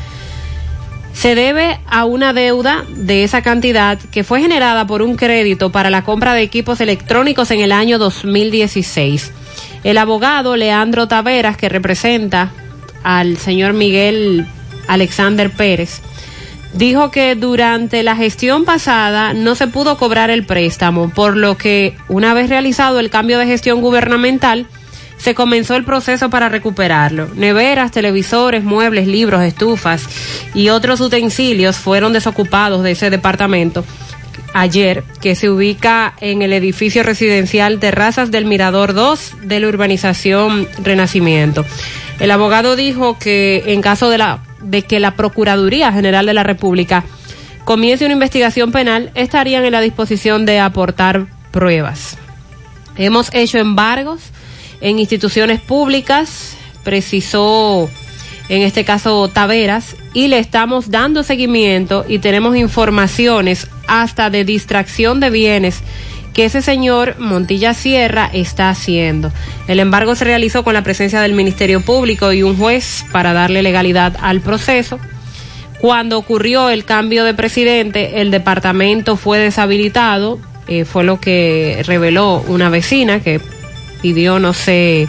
se 1.13 1.35
debe 1.35 1.79
a 1.87 2.05
una 2.05 2.33
deuda 2.33 2.85
de 2.89 3.23
esa 3.23 3.41
cantidad 3.41 3.99
que 4.11 4.23
fue 4.23 4.41
generada 4.41 4.87
por 4.87 5.01
un 5.01 5.15
crédito 5.15 5.71
para 5.71 5.89
la 5.89 6.03
compra 6.03 6.33
de 6.33 6.41
equipos 6.41 6.81
electrónicos 6.81 7.51
en 7.51 7.59
el 7.59 7.71
año 7.71 7.99
2016. 7.99 9.31
El 9.83 9.97
abogado 9.97 10.55
Leandro 10.55 11.07
Taveras, 11.07 11.57
que 11.57 11.69
representa 11.69 12.51
al 13.03 13.37
señor 13.37 13.73
Miguel 13.73 14.47
Alexander 14.87 15.51
Pérez, 15.51 16.01
dijo 16.73 17.11
que 17.11 17.35
durante 17.35 18.03
la 18.03 18.15
gestión 18.15 18.65
pasada 18.65 19.33
no 19.33 19.55
se 19.55 19.67
pudo 19.67 19.97
cobrar 19.97 20.29
el 20.29 20.45
préstamo, 20.45 21.09
por 21.09 21.37
lo 21.37 21.57
que 21.57 21.95
una 22.07 22.33
vez 22.33 22.49
realizado 22.49 22.99
el 22.99 23.09
cambio 23.09 23.37
de 23.37 23.45
gestión 23.45 23.81
gubernamental, 23.81 24.67
se 25.17 25.35
comenzó 25.35 25.75
el 25.75 25.85
proceso 25.85 26.31
para 26.31 26.49
recuperarlo. 26.49 27.29
Neveras, 27.35 27.91
televisores, 27.91 28.63
muebles, 28.63 29.07
libros, 29.07 29.43
estufas 29.43 30.07
y 30.55 30.69
otros 30.69 30.99
utensilios 30.99 31.77
fueron 31.77 32.11
desocupados 32.11 32.83
de 32.83 32.91
ese 32.91 33.11
departamento 33.11 33.85
ayer, 34.53 35.03
que 35.21 35.35
se 35.35 35.49
ubica 35.49 36.13
en 36.19 36.41
el 36.41 36.53
edificio 36.53 37.03
residencial 37.03 37.79
Terrazas 37.79 38.31
del 38.31 38.45
Mirador 38.45 38.93
2 38.93 39.35
de 39.43 39.59
la 39.59 39.67
urbanización 39.67 40.67
Renacimiento. 40.83 41.65
El 42.19 42.31
abogado 42.31 42.75
dijo 42.75 43.17
que 43.17 43.63
en 43.67 43.81
caso 43.81 44.09
de, 44.09 44.17
la, 44.17 44.39
de 44.61 44.83
que 44.83 44.99
la 44.99 45.15
Procuraduría 45.15 45.91
General 45.91 46.25
de 46.25 46.33
la 46.33 46.43
República 46.43 47.03
comience 47.65 48.05
una 48.05 48.13
investigación 48.13 48.71
penal, 48.71 49.11
estarían 49.15 49.63
en 49.65 49.71
la 49.71 49.81
disposición 49.81 50.45
de 50.45 50.59
aportar 50.59 51.27
pruebas. 51.51 52.17
Hemos 52.97 53.33
hecho 53.33 53.59
embargos 53.59 54.21
en 54.81 54.99
instituciones 54.99 55.61
públicas, 55.61 56.55
precisó 56.83 57.89
en 58.49 58.63
este 58.63 58.83
caso 58.83 59.29
Taveras, 59.29 59.95
y 60.13 60.27
le 60.27 60.39
estamos 60.39 60.91
dando 60.91 61.23
seguimiento 61.23 62.03
y 62.07 62.19
tenemos 62.19 62.57
informaciones 62.57 63.67
hasta 63.87 64.29
de 64.29 64.43
distracción 64.43 65.21
de 65.21 65.29
bienes 65.29 65.81
que 66.33 66.45
ese 66.45 66.61
señor 66.61 67.15
Montilla 67.19 67.73
Sierra 67.73 68.29
está 68.31 68.69
haciendo. 68.69 69.31
El 69.67 69.79
embargo 69.79 70.15
se 70.15 70.25
realizó 70.25 70.63
con 70.63 70.73
la 70.73 70.83
presencia 70.83 71.21
del 71.21 71.33
Ministerio 71.33 71.81
Público 71.81 72.31
y 72.31 72.43
un 72.43 72.57
juez 72.57 73.05
para 73.11 73.33
darle 73.33 73.61
legalidad 73.61 74.15
al 74.21 74.41
proceso. 74.41 74.99
Cuando 75.79 76.17
ocurrió 76.17 76.69
el 76.69 76.85
cambio 76.85 77.23
de 77.23 77.33
presidente, 77.33 78.21
el 78.21 78.31
departamento 78.31 79.17
fue 79.17 79.39
deshabilitado, 79.39 80.39
eh, 80.67 80.85
fue 80.85 81.03
lo 81.03 81.19
que 81.19 81.81
reveló 81.85 82.43
una 82.47 82.69
vecina 82.69 83.19
que 83.19 83.41
pidió 84.01 84.39
no 84.39 84.53
se 84.53 85.07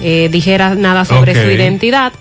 eh, 0.00 0.28
dijera 0.32 0.74
nada 0.74 1.04
sobre 1.04 1.34
su 1.34 1.50
identidad, 1.50 2.12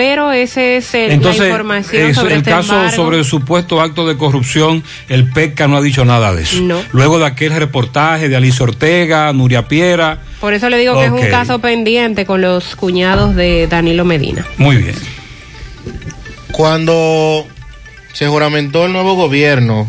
pero 0.00 0.32
ese 0.32 0.78
es 0.78 0.94
el- 0.94 1.10
Entonces, 1.10 1.40
la 1.42 1.48
información 1.48 2.06
es 2.06 2.16
sobre 2.16 2.32
el 2.32 2.38
este 2.38 2.50
caso 2.52 2.72
embargo. 2.72 2.96
sobre 2.96 3.18
el 3.18 3.24
supuesto 3.26 3.82
acto 3.82 4.08
de 4.08 4.16
corrupción, 4.16 4.82
el 5.10 5.30
PECA 5.30 5.68
no 5.68 5.76
ha 5.76 5.82
dicho 5.82 6.06
nada 6.06 6.34
de 6.34 6.44
eso. 6.44 6.62
No. 6.62 6.80
Luego 6.92 7.18
de 7.18 7.26
aquel 7.26 7.52
reportaje 7.54 8.30
de 8.30 8.34
Alicia 8.36 8.64
Ortega, 8.64 9.30
Nuria 9.34 9.68
Piera, 9.68 10.20
Por 10.40 10.54
eso 10.54 10.70
le 10.70 10.78
digo 10.78 10.98
que 10.98 11.04
es 11.04 11.10
un 11.12 11.26
caso 11.30 11.58
pendiente 11.58 12.24
con 12.24 12.40
los 12.40 12.76
cuñados 12.76 13.36
de 13.36 13.66
Danilo 13.66 14.06
Medina. 14.06 14.46
muy 14.56 14.78
bien. 14.78 14.94
Cuando 16.52 17.46
se 18.14 18.26
juramentó 18.26 18.86
el 18.86 18.94
nuevo 18.94 19.16
gobierno, 19.16 19.86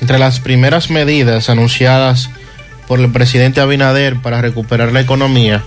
entre 0.00 0.18
las 0.18 0.40
primeras 0.40 0.88
medidas 0.88 1.50
anunciadas 1.50 2.30
por 2.88 3.00
el 3.00 3.12
presidente 3.12 3.60
Abinader 3.60 4.16
para 4.16 4.40
recuperar 4.40 4.92
la 4.92 5.00
economía, 5.02 5.62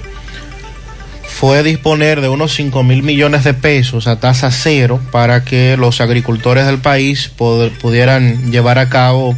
fue 1.44 1.62
disponer 1.62 2.22
de 2.22 2.30
unos 2.30 2.54
5 2.54 2.84
mil 2.84 3.04
millones 3.04 3.44
de 3.44 3.54
pesos 3.54 4.08
a 4.08 4.18
tasa 4.18 4.50
cero 4.50 5.02
para 5.12 5.44
que 5.44 5.76
los 5.76 6.00
agricultores 6.00 6.66
del 6.66 6.78
país 6.78 7.30
pudieran 7.36 8.50
llevar 8.50 8.80
a 8.80 8.88
cabo 8.88 9.36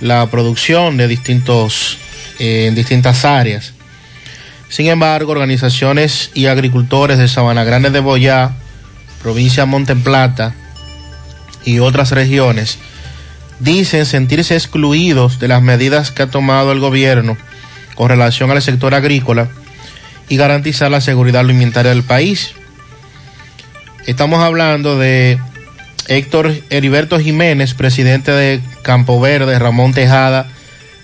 la 0.00 0.24
producción 0.30 0.96
de 0.96 1.08
distintos 1.08 1.98
eh, 2.38 2.64
en 2.66 2.74
distintas 2.74 3.26
áreas. 3.26 3.74
Sin 4.70 4.86
embargo, 4.86 5.32
organizaciones 5.32 6.30
y 6.32 6.46
agricultores 6.46 7.18
de 7.18 7.28
Sabana 7.28 7.62
Grande 7.62 7.90
de 7.90 8.00
Boyá, 8.00 8.52
provincia 9.22 9.64
de 9.64 9.66
Monte 9.66 9.94
Plata 9.94 10.54
y 11.66 11.80
otras 11.80 12.12
regiones 12.12 12.78
dicen 13.60 14.06
sentirse 14.06 14.54
excluidos 14.54 15.38
de 15.38 15.48
las 15.48 15.60
medidas 15.60 16.10
que 16.10 16.22
ha 16.22 16.30
tomado 16.30 16.72
el 16.72 16.80
gobierno 16.80 17.36
con 17.96 18.08
relación 18.08 18.50
al 18.50 18.62
sector 18.62 18.94
agrícola 18.94 19.50
y 20.28 20.36
garantizar 20.36 20.90
la 20.90 21.00
seguridad 21.00 21.40
alimentaria 21.40 21.90
del 21.92 22.02
país. 22.02 22.54
Estamos 24.06 24.42
hablando 24.42 24.98
de 24.98 25.38
Héctor 26.08 26.52
Heriberto 26.70 27.18
Jiménez, 27.18 27.74
presidente 27.74 28.32
de 28.32 28.60
Campo 28.82 29.20
Verde, 29.20 29.58
Ramón 29.58 29.92
Tejada, 29.92 30.46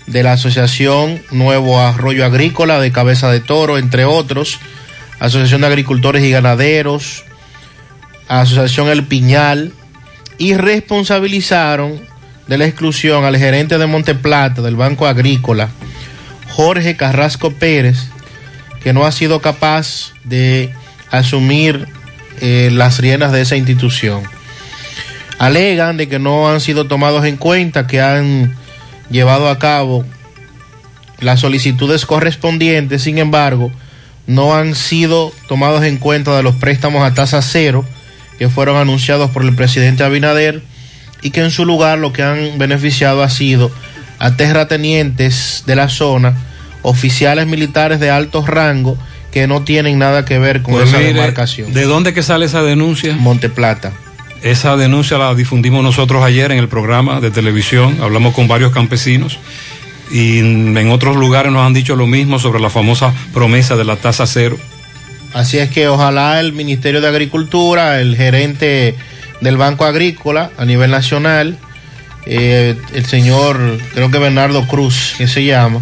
de 0.07 0.23
la 0.23 0.33
Asociación 0.33 1.21
Nuevo 1.31 1.79
Arroyo 1.79 2.25
Agrícola 2.25 2.79
de 2.79 2.91
Cabeza 2.91 3.31
de 3.31 3.39
Toro, 3.39 3.77
entre 3.77 4.05
otros, 4.05 4.59
Asociación 5.19 5.61
de 5.61 5.67
Agricultores 5.67 6.23
y 6.23 6.31
Ganaderos, 6.31 7.23
Asociación 8.27 8.89
El 8.89 9.05
Piñal 9.05 9.71
y 10.37 10.55
responsabilizaron 10.55 12.01
de 12.47 12.57
la 12.57 12.65
exclusión 12.65 13.25
al 13.25 13.37
gerente 13.37 13.77
de 13.77 13.85
Monteplata 13.85 14.61
del 14.61 14.75
Banco 14.75 15.05
Agrícola, 15.05 15.69
Jorge 16.49 16.95
Carrasco 16.97 17.51
Pérez, 17.51 18.09
que 18.83 18.93
no 18.93 19.05
ha 19.05 19.11
sido 19.11 19.41
capaz 19.41 20.13
de 20.23 20.73
asumir 21.11 21.87
eh, 22.41 22.69
las 22.71 22.99
riendas 22.99 23.31
de 23.31 23.41
esa 23.41 23.55
institución. 23.55 24.23
Alegan 25.37 25.97
de 25.97 26.07
que 26.07 26.19
no 26.19 26.49
han 26.49 26.61
sido 26.61 26.85
tomados 26.85 27.25
en 27.25 27.37
cuenta, 27.37 27.87
que 27.87 28.01
han 28.01 28.55
llevado 29.09 29.49
a 29.49 29.59
cabo 29.59 30.05
las 31.19 31.39
solicitudes 31.39 32.05
correspondientes, 32.05 33.03
sin 33.03 33.17
embargo, 33.17 33.71
no 34.27 34.55
han 34.55 34.75
sido 34.75 35.33
tomados 35.47 35.83
en 35.83 35.97
cuenta 35.97 36.35
de 36.37 36.43
los 36.43 36.55
préstamos 36.55 37.03
a 37.03 37.13
tasa 37.13 37.41
cero 37.41 37.85
que 38.37 38.47
fueron 38.47 38.77
anunciados 38.77 39.31
por 39.31 39.43
el 39.43 39.55
presidente 39.55 40.03
Abinader 40.03 40.61
y 41.21 41.31
que 41.31 41.41
en 41.41 41.51
su 41.51 41.65
lugar 41.65 41.97
lo 41.97 42.13
que 42.13 42.23
han 42.23 42.57
beneficiado 42.57 43.23
ha 43.23 43.29
sido 43.29 43.71
a 44.19 44.35
terratenientes 44.35 45.63
de 45.65 45.75
la 45.75 45.89
zona, 45.89 46.35
oficiales 46.81 47.47
militares 47.47 47.99
de 47.99 48.09
alto 48.09 48.45
rango 48.45 48.97
que 49.31 49.47
no 49.47 49.63
tienen 49.63 49.99
nada 49.99 50.25
que 50.25 50.39
ver 50.39 50.61
con 50.61 50.73
Pues 50.73 50.89
esa 50.89 50.97
mire, 50.97 51.13
demarcación. 51.13 51.73
¿De 51.73 51.83
dónde 51.83 52.13
que 52.13 52.23
sale 52.23 52.45
esa 52.45 52.63
denuncia? 52.63 53.15
Monteplata. 53.15 53.91
Esa 54.41 54.77
denuncia 54.77 55.17
la 55.17 55.35
difundimos 55.35 55.83
nosotros 55.83 56.23
ayer 56.23 56.51
en 56.51 56.59
el 56.59 56.69
programa 56.69 57.19
de 57.19 57.29
televisión, 57.29 57.97
hablamos 58.01 58.33
con 58.33 58.47
varios 58.47 58.71
campesinos 58.71 59.37
y 60.11 60.39
en 60.39 60.89
otros 60.91 61.17
lugares 61.17 61.51
nos 61.51 61.65
han 61.65 61.73
dicho 61.73 61.95
lo 61.95 62.07
mismo 62.07 62.39
sobre 62.39 62.59
la 62.59 62.69
famosa 62.69 63.13
promesa 63.33 63.75
de 63.75 63.83
la 63.83 63.97
tasa 63.97 64.25
cero. 64.25 64.57
Así 65.33 65.59
es 65.59 65.69
que 65.69 65.87
ojalá 65.87 66.39
el 66.39 66.53
Ministerio 66.53 67.01
de 67.01 67.07
Agricultura, 67.07 67.99
el 68.01 68.15
gerente 68.15 68.95
del 69.41 69.57
Banco 69.57 69.85
Agrícola 69.85 70.49
a 70.57 70.65
nivel 70.65 70.89
nacional, 70.89 71.57
eh, 72.25 72.75
el 72.93 73.05
señor, 73.05 73.59
creo 73.93 74.09
que 74.09 74.17
Bernardo 74.17 74.65
Cruz, 74.67 75.13
que 75.17 75.27
se 75.27 75.43
llama, 75.43 75.81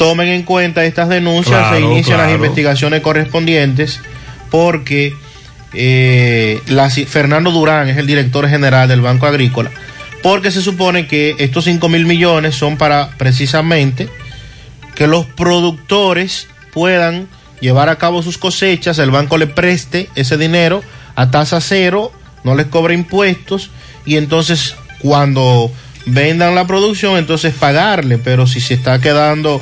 tomen 0.00 0.28
en 0.28 0.44
cuenta 0.44 0.82
estas 0.86 1.10
denuncias 1.10 1.58
Claro, 1.58 1.76
e 1.76 1.80
inician 1.82 2.16
las 2.16 2.32
investigaciones 2.32 3.02
correspondientes 3.02 4.00
porque 4.50 5.14
eh, 5.74 6.58
la- 6.68 6.88
Fernando 6.88 7.50
Durán 7.50 7.86
es 7.90 7.98
el 7.98 8.06
director 8.06 8.48
general 8.48 8.88
del 8.88 9.02
Banco 9.02 9.26
Agrícola, 9.26 9.70
porque 10.22 10.50
se 10.50 10.62
supone 10.62 11.06
que 11.06 11.34
estos 11.38 11.64
5 11.64 11.86
mil 11.90 12.06
millones 12.06 12.54
son 12.54 12.78
para 12.78 13.10
precisamente 13.18 14.08
que 14.94 15.06
los 15.06 15.26
productores 15.26 16.48
puedan 16.72 17.28
llevar 17.60 17.90
a 17.90 17.96
cabo 17.96 18.22
sus 18.22 18.38
cosechas, 18.38 18.98
el 18.98 19.10
banco 19.10 19.36
le 19.36 19.48
preste 19.48 20.08
ese 20.14 20.38
dinero 20.38 20.82
a 21.14 21.30
tasa 21.30 21.60
cero, 21.60 22.10
no 22.42 22.54
les 22.54 22.66
cobra 22.68 22.94
impuestos 22.94 23.70
y 24.06 24.16
entonces 24.16 24.76
cuando 25.00 25.70
vendan 26.06 26.54
la 26.54 26.66
producción 26.66 27.18
entonces 27.18 27.52
pagarle, 27.52 28.16
pero 28.16 28.46
si 28.46 28.60
se 28.62 28.72
está 28.72 28.98
quedando 28.98 29.60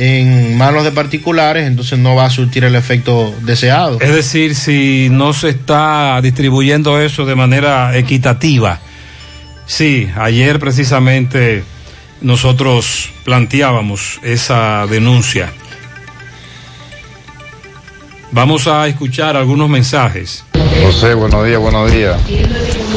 en 0.00 0.56
manos 0.56 0.84
de 0.84 0.92
particulares 0.92 1.66
entonces 1.66 1.98
no 1.98 2.14
va 2.14 2.26
a 2.26 2.30
surtir 2.30 2.62
el 2.62 2.76
efecto 2.76 3.34
deseado. 3.42 4.00
Es 4.00 4.14
decir, 4.14 4.54
si 4.54 5.08
no 5.10 5.32
se 5.32 5.48
está 5.48 6.20
distribuyendo 6.22 7.00
eso 7.00 7.26
de 7.26 7.34
manera 7.34 7.96
equitativa. 7.96 8.78
Sí, 9.66 10.08
ayer 10.16 10.60
precisamente 10.60 11.64
nosotros 12.20 13.10
planteábamos 13.24 14.20
esa 14.22 14.86
denuncia. 14.86 15.52
Vamos 18.30 18.68
a 18.68 18.86
escuchar 18.86 19.36
algunos 19.36 19.68
mensajes. 19.68 20.44
José, 20.80 21.14
buenos 21.14 21.44
días, 21.44 21.58
buenos 21.58 21.90
días. 21.90 22.20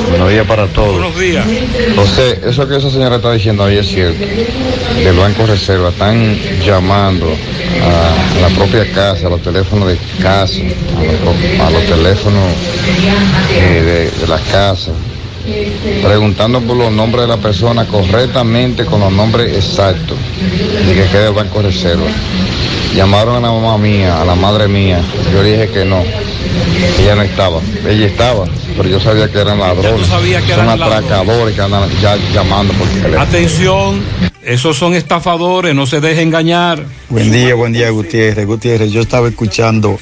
Buenos 0.09 0.29
días 0.29 0.45
para 0.47 0.67
todos. 0.67 0.93
Buenos 0.93 1.19
días. 1.19 1.45
José, 1.95 2.39
eso 2.45 2.67
que 2.67 2.77
esa 2.77 2.89
señora 2.89 3.17
está 3.17 3.31
diciendo 3.31 3.63
ahí 3.63 3.77
es 3.77 3.87
cierto. 3.87 4.25
Del 5.03 5.15
Banco 5.17 5.45
Reserva 5.45 5.89
están 5.89 6.37
llamando 6.65 7.27
a 7.27 8.41
la 8.41 8.47
propia 8.55 8.89
casa, 8.91 9.27
a 9.27 9.29
los 9.29 9.41
teléfonos 9.41 9.89
de 9.89 9.97
casa, 10.21 10.53
a 10.97 11.03
los, 11.03 11.15
pro- 11.15 11.65
a 11.65 11.69
los 11.71 11.83
teléfonos 11.85 12.43
eh, 13.53 13.81
de, 14.13 14.21
de 14.21 14.27
la 14.27 14.39
casa, 14.39 14.91
preguntando 16.03 16.61
por 16.61 16.77
los 16.77 16.91
nombres 16.91 17.23
de 17.23 17.27
la 17.27 17.37
persona 17.37 17.85
correctamente 17.85 18.85
con 18.85 18.99
los 19.01 19.11
nombres 19.11 19.55
exactos 19.57 20.17
de 20.87 20.93
que 20.93 21.05
quede 21.11 21.27
el 21.27 21.33
Banco 21.33 21.61
Reserva. 21.61 22.07
Llamaron 22.95 23.37
a 23.37 23.39
la 23.47 23.51
mamá 23.53 23.77
mía, 23.77 24.21
a 24.21 24.25
la 24.25 24.35
madre 24.35 24.67
mía. 24.67 24.99
Yo 25.33 25.41
dije 25.43 25.69
que 25.69 25.85
no, 25.85 26.03
ella 26.99 27.15
no 27.15 27.21
estaba. 27.21 27.61
Ella 27.87 28.07
estaba, 28.07 28.45
pero 28.77 28.89
yo 28.89 28.99
sabía 28.99 29.29
que 29.31 29.39
eran 29.39 29.59
ladrones. 29.59 30.01
que 30.01 30.53
Son 30.53 30.65
ladrones. 30.65 30.97
atracadores 30.97 31.55
que 31.55 31.61
andan 31.61 31.89
ya 32.01 32.15
llamando 32.33 32.73
por 32.73 32.87
teléfono. 32.87 33.21
Atención, 33.21 34.03
esos 34.43 34.77
son 34.77 34.93
estafadores, 34.93 35.73
no 35.75 35.85
se 35.85 35.99
deje 36.01 36.21
engañar. 36.21 36.83
Buen 37.09 37.31
día, 37.31 37.55
buen 37.55 37.73
día, 37.73 37.89
Gutiérrez. 37.89 38.45
Gutiérrez, 38.45 38.91
yo 38.91 39.01
estaba 39.01 39.27
escuchando 39.27 39.99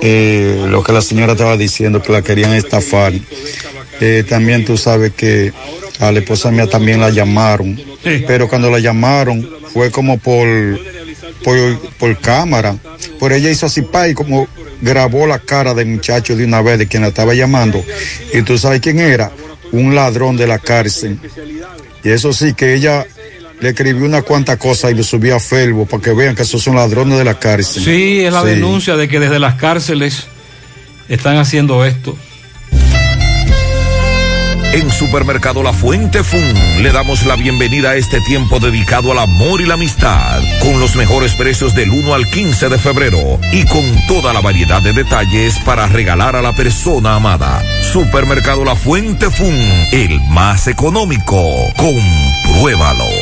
eh, 0.00 0.66
lo 0.68 0.82
que 0.82 0.92
la 0.92 1.00
señora 1.02 1.32
estaba 1.32 1.56
diciendo, 1.56 2.02
que 2.02 2.12
la 2.12 2.22
querían 2.22 2.54
estafar. 2.54 3.12
Eh, 4.00 4.24
también 4.28 4.64
tú 4.64 4.76
sabes 4.76 5.12
que 5.12 5.52
a 6.00 6.10
la 6.10 6.18
esposa 6.18 6.50
mía 6.50 6.66
también 6.66 7.00
la 7.00 7.10
llamaron, 7.10 7.80
pero 8.26 8.48
cuando 8.48 8.70
la 8.70 8.80
llamaron 8.80 9.48
fue 9.72 9.90
como 9.90 10.18
por, 10.18 10.46
por, 11.44 11.78
por 11.98 12.18
cámara. 12.18 12.76
Por 13.20 13.32
ella 13.32 13.50
hizo 13.50 13.66
así, 13.66 13.82
pa, 13.82 14.08
y 14.08 14.14
como 14.14 14.48
grabó 14.82 15.26
la 15.26 15.38
cara 15.38 15.72
del 15.72 15.86
muchacho 15.86 16.36
de 16.36 16.44
una 16.44 16.60
vez 16.60 16.78
de 16.78 16.86
quien 16.86 17.00
la 17.02 17.08
estaba 17.08 17.32
llamando. 17.32 17.82
Y 18.34 18.42
tú 18.42 18.58
sabes 18.58 18.80
quién 18.80 18.98
era, 18.98 19.30
un 19.72 19.94
ladrón 19.94 20.36
de 20.36 20.46
la 20.46 20.58
cárcel. 20.58 21.18
Y 22.04 22.10
eso 22.10 22.32
sí, 22.34 22.52
que 22.52 22.74
ella 22.74 23.06
le 23.60 23.68
escribió 23.70 24.04
una 24.04 24.22
cuanta 24.22 24.58
cosa 24.58 24.90
y 24.90 24.94
lo 24.94 25.02
subió 25.04 25.36
a 25.36 25.40
Facebook 25.40 25.88
para 25.88 26.02
que 26.02 26.12
vean 26.12 26.34
que 26.34 26.42
esos 26.42 26.60
son 26.62 26.74
ladrones 26.74 27.16
de 27.16 27.24
la 27.24 27.38
cárcel. 27.38 27.84
Sí, 27.84 28.20
es 28.20 28.32
la 28.32 28.42
Sí. 28.42 28.48
denuncia 28.48 28.96
de 28.96 29.08
que 29.08 29.20
desde 29.20 29.38
las 29.38 29.54
cárceles 29.54 30.26
están 31.08 31.36
haciendo 31.38 31.84
esto. 31.84 32.16
En 34.72 34.90
Supermercado 34.90 35.62
La 35.62 35.74
Fuente 35.74 36.24
Fun 36.24 36.82
le 36.82 36.90
damos 36.92 37.26
la 37.26 37.36
bienvenida 37.36 37.90
a 37.90 37.96
este 37.96 38.22
tiempo 38.22 38.58
dedicado 38.58 39.12
al 39.12 39.18
amor 39.18 39.60
y 39.60 39.66
la 39.66 39.74
amistad, 39.74 40.42
con 40.60 40.80
los 40.80 40.96
mejores 40.96 41.34
precios 41.34 41.74
del 41.74 41.90
1 41.90 42.14
al 42.14 42.26
15 42.26 42.70
de 42.70 42.78
febrero 42.78 43.38
y 43.52 43.66
con 43.66 43.84
toda 44.08 44.32
la 44.32 44.40
variedad 44.40 44.80
de 44.80 44.94
detalles 44.94 45.58
para 45.58 45.86
regalar 45.88 46.36
a 46.36 46.42
la 46.42 46.54
persona 46.54 47.16
amada. 47.16 47.62
Supermercado 47.92 48.64
La 48.64 48.74
Fuente 48.74 49.28
Fun, 49.30 49.54
el 49.92 50.18
más 50.30 50.66
económico. 50.66 51.36
Compruébalo. 51.76 53.21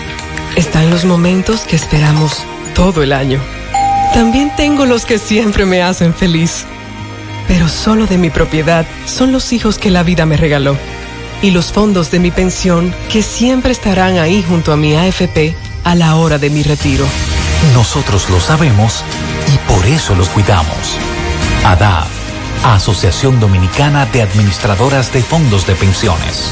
Están 0.55 0.89
los 0.89 1.05
momentos 1.05 1.61
que 1.61 1.75
esperamos 1.75 2.43
todo 2.75 3.03
el 3.03 3.13
año. 3.13 3.39
También 4.13 4.51
tengo 4.57 4.85
los 4.85 5.05
que 5.05 5.17
siempre 5.17 5.65
me 5.65 5.81
hacen 5.81 6.13
feliz. 6.13 6.65
Pero 7.47 7.69
solo 7.69 8.05
de 8.05 8.17
mi 8.17 8.29
propiedad 8.29 8.85
son 9.05 9.31
los 9.31 9.53
hijos 9.53 9.77
que 9.77 9.89
la 9.89 10.03
vida 10.03 10.25
me 10.25 10.37
regaló. 10.37 10.75
Y 11.41 11.51
los 11.51 11.71
fondos 11.71 12.11
de 12.11 12.19
mi 12.19 12.31
pensión 12.31 12.93
que 13.09 13.23
siempre 13.23 13.71
estarán 13.71 14.17
ahí 14.17 14.43
junto 14.47 14.73
a 14.73 14.77
mi 14.77 14.95
AFP 14.95 15.55
a 15.83 15.95
la 15.95 16.15
hora 16.15 16.37
de 16.37 16.49
mi 16.49 16.63
retiro. 16.63 17.05
Nosotros 17.73 18.29
lo 18.29 18.39
sabemos 18.39 19.03
y 19.53 19.57
por 19.71 19.85
eso 19.85 20.15
los 20.15 20.29
cuidamos. 20.29 20.97
ADAF, 21.65 22.09
Asociación 22.65 23.39
Dominicana 23.39 24.05
de 24.05 24.21
Administradoras 24.21 25.13
de 25.13 25.23
Fondos 25.23 25.65
de 25.65 25.75
Pensiones. 25.75 26.51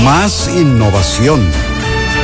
Más 0.04 0.50
innovación. 0.54 1.50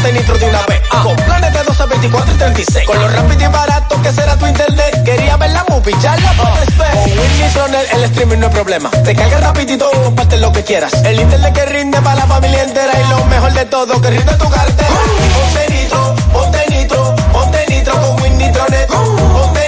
Ponte 0.00 0.12
nitro 0.18 0.38
de 0.38 0.46
una 0.46 0.62
vez. 0.66 0.80
Con 0.88 1.16
planes 1.16 1.52
de 1.52 1.62
12, 1.62 1.86
24 1.86 2.34
y 2.34 2.38
36. 2.38 2.86
Con 2.86 2.98
lo 2.98 3.08
rápido 3.08 3.42
y 3.42 3.52
barato 3.52 4.02
que 4.02 4.12
será 4.12 4.36
tu 4.36 4.46
internet. 4.46 5.02
Quería 5.04 5.36
ver 5.36 5.50
la 5.50 5.64
movie, 5.68 5.94
ya 6.00 6.16
la 6.16 6.32
puedes 6.32 6.78
ver. 6.78 6.90
Con 6.90 7.18
Win 7.18 7.40
Nitronet 7.40 7.92
el 7.92 8.04
streaming 8.04 8.38
no 8.38 8.46
es 8.46 8.52
problema. 8.52 8.90
Te 8.90 9.14
carga 9.14 9.40
rapidito 9.40 9.90
y 9.92 10.04
comparte 10.04 10.36
lo 10.38 10.52
que 10.52 10.64
quieras. 10.64 10.92
El 11.04 11.20
internet 11.20 11.52
que 11.54 11.66
rinde 11.66 12.00
para 12.00 12.16
la 12.16 12.26
familia 12.26 12.62
entera. 12.62 12.92
Y 12.98 13.10
lo 13.10 13.24
mejor 13.26 13.52
de 13.52 13.64
todo, 13.66 14.00
que 14.00 14.10
rinde 14.10 14.34
tu 14.34 14.48
cartera. 14.48 14.88
Ponte 15.34 15.74
nitro, 15.74 16.14
ponte 16.32 16.66
nitro, 16.70 17.16
ponte 17.32 17.66
nitro 17.68 17.94
con 17.94 18.22
Win 18.22 18.38
Nitronet. 18.38 18.88
Ponte 18.88 19.59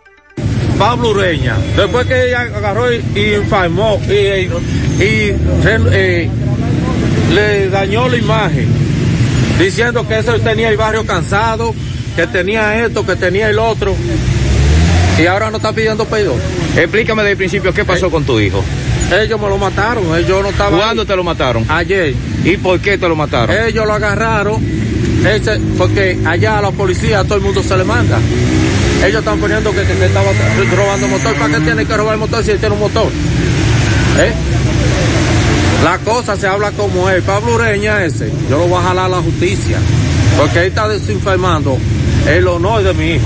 Pablo 0.77 1.09
Ureña, 1.09 1.57
después 1.75 2.07
que 2.07 2.29
ella 2.29 2.41
agarró 2.41 2.89
y, 2.93 2.99
enfermó 3.15 3.99
y, 4.07 4.11
eh, 5.01 6.29
le 7.33 7.69
dañó 7.69 8.07
la 8.07 8.15
imagen, 8.15 8.88
diciendo 9.59 10.07
que 10.07 10.19
eso 10.19 10.33
tenía 10.39 10.69
el 10.69 10.77
barrio 10.77 11.05
cansado, 11.05 11.75
que 12.15 12.25
tenía 12.27 12.85
esto, 12.85 13.05
que 13.05 13.15
tenía 13.15 13.49
el 13.49 13.59
otro, 13.59 13.93
y 15.21 15.25
ahora 15.27 15.51
no 15.51 15.57
está 15.57 15.71
pidiendo 15.73 16.05
perdón. 16.05 16.37
Explícame 16.75 17.21
desde 17.23 17.31
el 17.31 17.37
principio 17.37 17.73
qué 17.73 17.83
pasó 17.85 18.09
con 18.09 18.23
tu 18.23 18.39
hijo. 18.39 18.63
Ellos 19.11 19.39
me 19.41 19.49
lo 19.49 19.57
mataron, 19.57 20.03
ellos 20.17 20.41
no 20.43 20.49
estaban. 20.49 20.79
¿Cuándo 20.79 21.05
te 21.05 21.15
lo 21.15 21.23
mataron? 21.23 21.65
Ayer. 21.67 22.13
¿Y 22.45 22.57
por 22.57 22.79
qué 22.79 22.97
te 22.97 23.07
lo 23.09 23.15
mataron? 23.15 23.55
Ellos 23.65 23.85
lo 23.85 23.93
agarraron, 23.93 24.63
ese- 25.27 25.59
porque 25.77 26.17
allá 26.25 26.59
a 26.59 26.61
la 26.61 26.71
policía 26.71 27.19
a 27.19 27.23
todo 27.23 27.35
el 27.35 27.41
mundo 27.41 27.61
se 27.63 27.75
le 27.75 27.83
manda. 27.83 28.19
Ellos 29.03 29.19
están 29.19 29.39
poniendo 29.39 29.71
que, 29.71 29.81
que, 29.81 29.93
que 29.93 30.05
estaba 30.05 30.27
robando 30.75 31.07
motor. 31.07 31.33
¿Para 31.35 31.55
qué 31.57 31.61
tiene 31.61 31.85
que 31.85 31.97
robar 31.97 32.13
el 32.13 32.19
motor 32.19 32.43
si 32.43 32.51
él 32.51 32.59
tiene 32.59 32.75
un 32.75 32.81
motor? 32.81 33.07
¿Eh? 34.19 34.31
La 35.83 35.97
cosa 35.99 36.35
se 36.35 36.47
habla 36.47 36.71
como 36.71 37.09
es. 37.09 37.23
Pablo 37.23 37.55
Ureña 37.55 38.03
ese, 38.03 38.31
yo 38.49 38.57
lo 38.59 38.67
voy 38.67 38.79
a 38.79 38.87
jalar 38.87 39.05
a 39.05 39.09
la 39.09 39.17
justicia. 39.21 39.77
Porque 40.37 40.59
él 40.59 40.65
está 40.67 40.87
desinformando 40.87 41.77
el 42.27 42.47
honor 42.47 42.83
de 42.83 42.93
mi 42.93 43.11
hijo. 43.13 43.25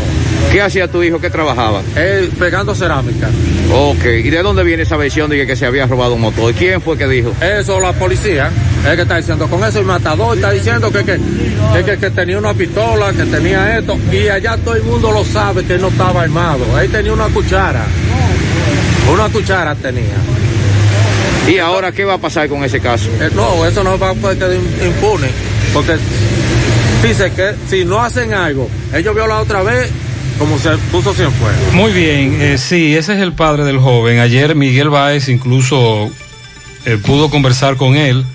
¿Qué 0.51 0.61
hacía 0.61 0.87
tu 0.87 1.01
hijo? 1.01 1.19
¿Qué 1.19 1.29
trabajaba? 1.29 1.81
Él 1.95 2.29
pegando 2.37 2.75
cerámica. 2.75 3.27
Ok, 3.73 4.03
¿y 4.23 4.29
de 4.29 4.43
dónde 4.43 4.63
viene 4.63 4.83
esa 4.83 4.97
versión 4.97 5.29
de 5.29 5.47
que, 5.47 5.55
se 5.55 5.65
había 5.65 5.87
robado 5.87 6.13
un 6.13 6.21
motor? 6.21 6.51
¿Y 6.51 6.53
quién 6.53 6.81
fue 6.81 6.95
que 6.97 7.07
dijo? 7.07 7.33
Eso 7.41 7.79
la 7.79 7.91
policía, 7.93 8.51
es 8.87 8.95
que 8.95 9.01
está 9.01 9.17
diciendo, 9.17 9.47
con 9.47 9.63
eso 9.63 9.79
el 9.79 9.85
matador 9.85 10.35
está 10.35 10.51
diciendo 10.51 10.91
que, 10.91 11.03
que, 11.03 11.17
que, 11.73 11.83
que- 11.85 11.97
que 11.97 12.09
tenía 12.11 12.37
una 12.37 12.53
pistola, 12.53 13.11
que 13.13 13.23
tenía 13.25 13.79
esto, 13.79 13.97
y 14.11 14.27
allá 14.27 14.57
todo 14.57 14.75
el 14.75 14.83
mundo 14.83 15.11
lo 15.11 15.23
sabe 15.25 15.63
que 15.65 15.73
él 15.75 15.81
no 15.81 15.87
estaba 15.87 16.21
armado. 16.21 16.79
Él 16.79 16.91
tenía 16.91 17.13
una 17.13 17.27
cuchara. 17.27 17.85
Una 19.11 19.29
cuchara 19.29 19.73
tenía. 19.75 20.13
¿Y 21.47 21.57
ahora 21.57 21.91
qué 21.91 22.05
va 22.05 22.15
a 22.15 22.17
pasar 22.17 22.47
con 22.47 22.63
ese 22.63 22.79
caso? 22.79 23.09
Eh, 23.19 23.29
no, 23.35 23.65
eso 23.65 23.83
no 23.83 23.97
va 23.99 24.11
a 24.11 24.13
poder 24.13 24.37
quedar 24.37 24.53
impune. 24.53 25.27
Porque 25.73 25.97
dice 27.05 27.31
que 27.31 27.55
si 27.69 27.85
no 27.85 28.01
hacen 28.01 28.33
algo, 28.33 28.69
ellos 28.93 29.13
vio 29.13 29.27
la 29.27 29.39
otra 29.39 29.61
vez 29.63 29.89
como 30.39 30.57
se 30.57 30.71
puso 30.91 31.13
Cienfuegos. 31.13 31.73
Muy 31.73 31.91
bien, 31.91 32.41
eh, 32.41 32.57
sí, 32.57 32.95
ese 32.95 33.13
es 33.13 33.21
el 33.21 33.33
padre 33.33 33.65
del 33.65 33.77
joven. 33.77 34.19
Ayer 34.19 34.55
Miguel 34.55 34.89
Báez 34.89 35.29
incluso 35.29 36.09
eh, 36.85 36.97
pudo 36.97 37.29
conversar 37.29 37.75
con 37.75 37.95
él 37.95 38.25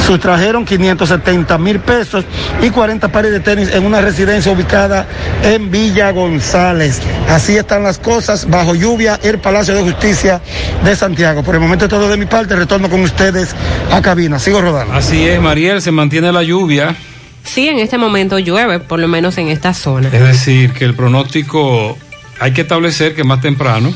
Sustrajeron 0.06 0.64
570 0.64 1.58
mil 1.58 1.78
pesos 1.80 2.24
y 2.62 2.70
40 2.70 3.08
pares 3.08 3.32
de 3.32 3.40
tenis 3.40 3.72
en 3.72 3.84
una 3.84 4.00
residencia 4.00 4.50
ubicada 4.50 5.06
en 5.42 5.70
Villa 5.70 6.10
González. 6.10 7.00
Así 7.28 7.56
están 7.56 7.82
las 7.82 7.98
cosas, 7.98 8.48
bajo 8.48 8.74
lluvia, 8.74 9.18
el 9.22 9.38
Palacio 9.38 9.74
de 9.74 9.82
Justicia 9.82 10.40
de 10.84 10.96
Santiago. 10.96 11.42
Por 11.42 11.54
el 11.54 11.60
momento 11.60 11.88
todo 11.88 12.08
de 12.08 12.16
mi 12.16 12.26
parte, 12.26 12.56
retorno 12.56 12.88
con 12.88 13.02
ustedes 13.02 13.54
a 13.92 14.00
cabina. 14.00 14.38
Sigo 14.38 14.60
rodando. 14.60 14.94
Así 14.94 15.28
es, 15.28 15.40
Mariel, 15.40 15.82
se 15.82 15.92
mantiene 15.92 16.32
la 16.32 16.42
lluvia. 16.42 16.96
Sí, 17.44 17.68
en 17.68 17.78
este 17.78 17.98
momento 17.98 18.38
llueve, 18.38 18.80
por 18.80 19.00
lo 19.00 19.08
menos 19.08 19.38
en 19.38 19.48
esta 19.48 19.74
zona. 19.74 20.08
Es 20.08 20.20
decir, 20.20 20.72
que 20.72 20.84
el 20.84 20.94
pronóstico 20.94 21.96
hay 22.38 22.52
que 22.52 22.62
establecer 22.62 23.14
que 23.14 23.24
más 23.24 23.40
temprano, 23.40 23.92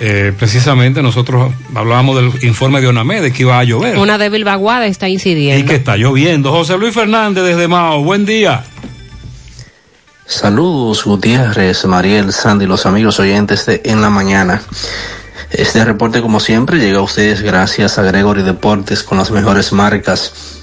eh, 0.00 0.32
precisamente 0.38 1.02
nosotros 1.02 1.52
hablábamos 1.74 2.16
del 2.16 2.44
informe 2.44 2.80
de 2.80 2.86
ONAME 2.86 3.20
de 3.20 3.32
que 3.32 3.42
iba 3.42 3.58
a 3.58 3.64
llover. 3.64 3.98
Una 3.98 4.18
débil 4.18 4.44
vaguada 4.44 4.86
está 4.86 5.08
incidiendo. 5.08 5.60
Y 5.60 5.66
que 5.66 5.74
está 5.74 5.96
lloviendo. 5.96 6.52
José 6.52 6.78
Luis 6.78 6.94
Fernández 6.94 7.44
desde 7.44 7.66
Mao, 7.66 8.04
buen 8.04 8.24
día. 8.24 8.64
Saludos 10.26 11.04
Gutiérrez, 11.04 11.84
Mariel, 11.86 12.32
Sandy, 12.32 12.66
los 12.66 12.84
amigos 12.84 13.18
oyentes 13.18 13.64
de 13.66 13.80
En 13.84 14.02
la 14.02 14.10
Mañana. 14.10 14.62
Este 15.50 15.82
reporte, 15.84 16.20
como 16.20 16.38
siempre, 16.38 16.78
llega 16.78 16.98
a 16.98 17.02
ustedes 17.02 17.40
gracias 17.40 17.98
a 17.98 18.02
Gregory 18.02 18.42
Deportes 18.42 19.02
con 19.02 19.16
las 19.16 19.30
mejores 19.30 19.72
marcas 19.72 20.57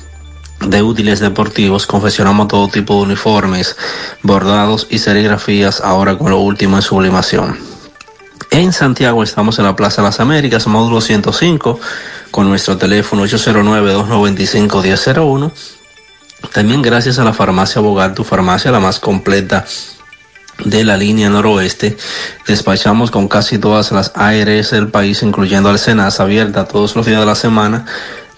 de 0.60 0.82
útiles 0.82 1.20
deportivos. 1.20 1.88
Confeccionamos 1.88 2.48
todo 2.48 2.68
tipo 2.68 2.96
de 2.96 3.04
uniformes, 3.04 3.78
bordados 4.22 4.88
y 4.90 5.00
serigrafías, 5.00 5.82
ahora 5.82 6.18
con 6.18 6.32
lo 6.32 6.40
último 6.40 6.78
en 6.78 6.82
sublimación. 6.82 7.58
En 8.52 8.74
Santiago 8.74 9.24
estamos 9.24 9.58
en 9.60 9.66
la 9.66 9.76
Plaza 9.76 10.02
Las 10.02 10.20
Américas, 10.20 10.66
módulo 10.68 11.02
105, 11.02 11.80
con 12.32 12.48
nuestro 12.48 12.78
teléfono 12.78 13.26
809-295-1001. 13.26 15.52
También 16.54 16.82
gracias 16.82 17.20
a 17.20 17.24
la 17.24 17.34
farmacia 17.34 17.82
Bogar, 17.82 18.14
tu 18.14 18.24
farmacia 18.24 18.72
la 18.72 18.80
más 18.80 19.00
completa 19.00 19.66
de 20.64 20.84
la 20.84 20.96
línea 20.96 21.30
noroeste. 21.30 21.98
Despachamos 22.48 23.12
con 23.12 23.28
casi 23.28 23.58
todas 23.58 23.92
las 23.92 24.12
ARS 24.16 24.72
del 24.72 24.90
país, 24.90 25.22
incluyendo 25.24 25.70
Alcenas, 25.70 26.20
abierta 26.20 26.66
todos 26.66 26.96
los 26.96 27.06
días 27.06 27.20
de 27.20 27.26
la 27.26 27.36
semana, 27.36 27.86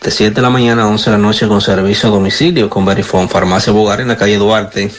de 0.08 0.12
7 0.12 0.36
de 0.36 0.42
la 0.42 0.50
mañana 0.50 0.84
a 0.84 0.88
11 0.88 1.10
de 1.10 1.18
la 1.18 1.22
noche 1.22 1.50
con 1.50 1.60
servicio 1.60 2.08
a 2.08 2.14
domicilio 2.14 2.70
con 2.70 2.86
Verifone. 2.86 3.28
Farmacia 3.28 3.74
Bogar 3.74 4.00
en 4.00 4.08
la 4.08 4.16
calle 4.16 4.38
Duarte, 4.38 4.90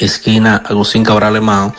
esquina 0.00 0.60
Agustín 0.66 1.04
Cabral 1.04 1.36
Emao, 1.36 1.72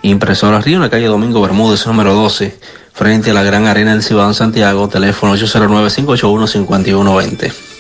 Impresora 0.03 0.61
Río 0.61 0.77
en 0.77 0.83
la 0.83 0.91
calle 0.91 1.07
Domingo 1.07 1.43
Bermúdez, 1.43 1.89
número 1.89 2.15
12, 2.15 2.57
frente 2.93 3.33
a 3.33 3.35
la 3.35 3.43
Gran 3.43 3.67
Arena 3.67 3.95
del 3.95 4.05
Ciudad 4.05 4.33
Santiago, 4.33 4.89
teléfono 4.89 5.35
809-581-5120. 5.35 7.72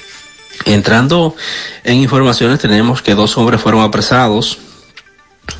Entrando 0.65 1.34
en 1.84 1.97
informaciones, 1.97 2.60
tenemos 2.60 3.02
que 3.02 3.15
dos 3.15 3.36
hombres 3.36 3.60
fueron 3.60 3.82
apresados 3.82 4.58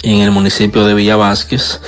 en 0.03 0.21
el 0.21 0.31
municipio 0.31 0.85
de 0.85 0.95
Villa 0.95 1.17
Vázquez, 1.17 1.81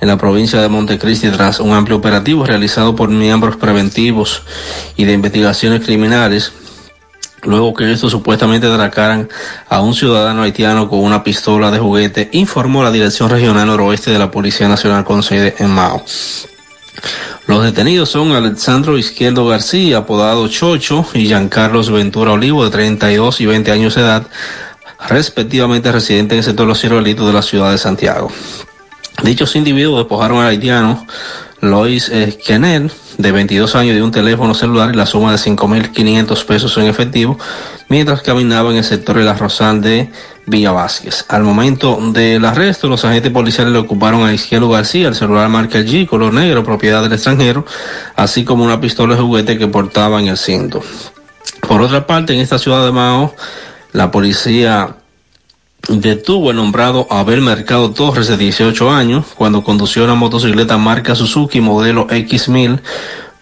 en 0.00 0.08
la 0.08 0.16
provincia 0.16 0.60
de 0.62 0.68
Montecristi, 0.68 1.28
tras 1.30 1.60
un 1.60 1.72
amplio 1.72 1.96
operativo 1.96 2.46
realizado 2.46 2.94
por 2.96 3.10
miembros 3.10 3.56
preventivos 3.56 4.42
y 4.96 5.04
de 5.04 5.12
investigaciones 5.12 5.84
criminales 5.84 6.52
luego 7.42 7.74
que 7.74 7.90
estos 7.90 8.10
supuestamente 8.10 8.66
atracaran 8.66 9.28
a 9.68 9.80
un 9.80 9.94
ciudadano 9.94 10.42
haitiano 10.42 10.88
con 10.88 11.00
una 11.00 11.22
pistola 11.22 11.70
de 11.70 11.78
juguete, 11.78 12.28
informó 12.32 12.82
la 12.82 12.90
Dirección 12.90 13.30
Regional 13.30 13.66
Noroeste 13.66 14.10
de 14.10 14.18
la 14.18 14.30
Policía 14.30 14.68
Nacional 14.68 15.04
con 15.04 15.22
sede 15.22 15.54
en 15.58 15.70
Mao. 15.70 16.04
Los 17.46 17.64
detenidos 17.64 18.10
son 18.10 18.32
Alexandro 18.32 18.98
Izquierdo 18.98 19.46
García, 19.46 19.98
apodado 19.98 20.46
Chocho, 20.48 21.04
y 21.14 21.26
Giancarlos 21.26 21.90
Ventura 21.90 22.32
Olivo, 22.32 22.64
de 22.64 22.70
32 22.70 23.40
y 23.40 23.46
20 23.46 23.72
años 23.72 23.94
de 23.94 24.02
edad, 24.02 24.26
respectivamente 25.08 25.90
residentes 25.90 26.34
en 26.34 26.38
el 26.38 26.44
sector 26.44 26.66
Los 26.66 26.80
Ciruelitos 26.80 27.26
de 27.26 27.32
la 27.32 27.42
ciudad 27.42 27.70
de 27.70 27.78
Santiago. 27.78 28.30
Dichos 29.22 29.56
individuos 29.56 29.98
despojaron 29.98 30.38
al 30.38 30.48
haitiano 30.48 31.06
Lois 31.60 32.10
Kenel, 32.46 32.90
de 33.18 33.32
22 33.32 33.74
años, 33.74 33.94
de 33.94 34.02
un 34.02 34.10
teléfono 34.10 34.54
celular 34.54 34.90
y 34.92 34.96
la 34.96 35.06
suma 35.06 35.32
de 35.32 35.38
5.500 35.38 36.44
pesos 36.44 36.76
en 36.78 36.86
efectivo, 36.86 37.38
mientras 37.90 38.22
caminaba 38.22 38.70
en 38.70 38.76
el 38.78 38.84
sector 38.84 39.18
de 39.18 39.24
la 39.24 39.34
Rosal 39.34 39.82
de 39.82 40.08
Villa 40.46 40.72
Vázquez. 40.72 41.26
Al 41.28 41.42
momento 41.42 41.98
del 42.12 42.44
arresto, 42.44 42.88
los 42.88 43.04
agentes 43.04 43.32
policiales 43.32 43.72
le 43.72 43.80
ocuparon 43.80 44.24
a 44.24 44.32
Izquierdo 44.32 44.70
García 44.70 45.08
el 45.08 45.14
celular 45.14 45.48
marca 45.48 45.80
G, 45.80 46.06
color 46.06 46.32
negro, 46.32 46.64
propiedad 46.64 47.02
del 47.02 47.12
extranjero, 47.12 47.66
así 48.16 48.44
como 48.44 48.64
una 48.64 48.80
pistola 48.80 49.16
de 49.16 49.20
juguete 49.20 49.58
que 49.58 49.66
portaba 49.66 50.20
en 50.20 50.28
el 50.28 50.38
cinto. 50.38 50.82
Por 51.66 51.82
otra 51.82 52.06
parte, 52.06 52.32
en 52.32 52.40
esta 52.40 52.58
ciudad 52.58 52.84
de 52.86 52.92
Mao, 52.92 53.34
la 53.92 54.10
policía 54.10 54.96
detuvo 55.88 56.50
el 56.50 56.56
nombrado 56.56 57.08
Abel 57.10 57.40
Mercado 57.40 57.90
Torres 57.90 58.28
de 58.28 58.36
18 58.36 58.90
años 58.90 59.26
cuando 59.34 59.64
condució 59.64 60.04
una 60.04 60.14
motocicleta 60.14 60.78
marca 60.78 61.14
Suzuki 61.14 61.60
modelo 61.60 62.06
X1000 62.06 62.80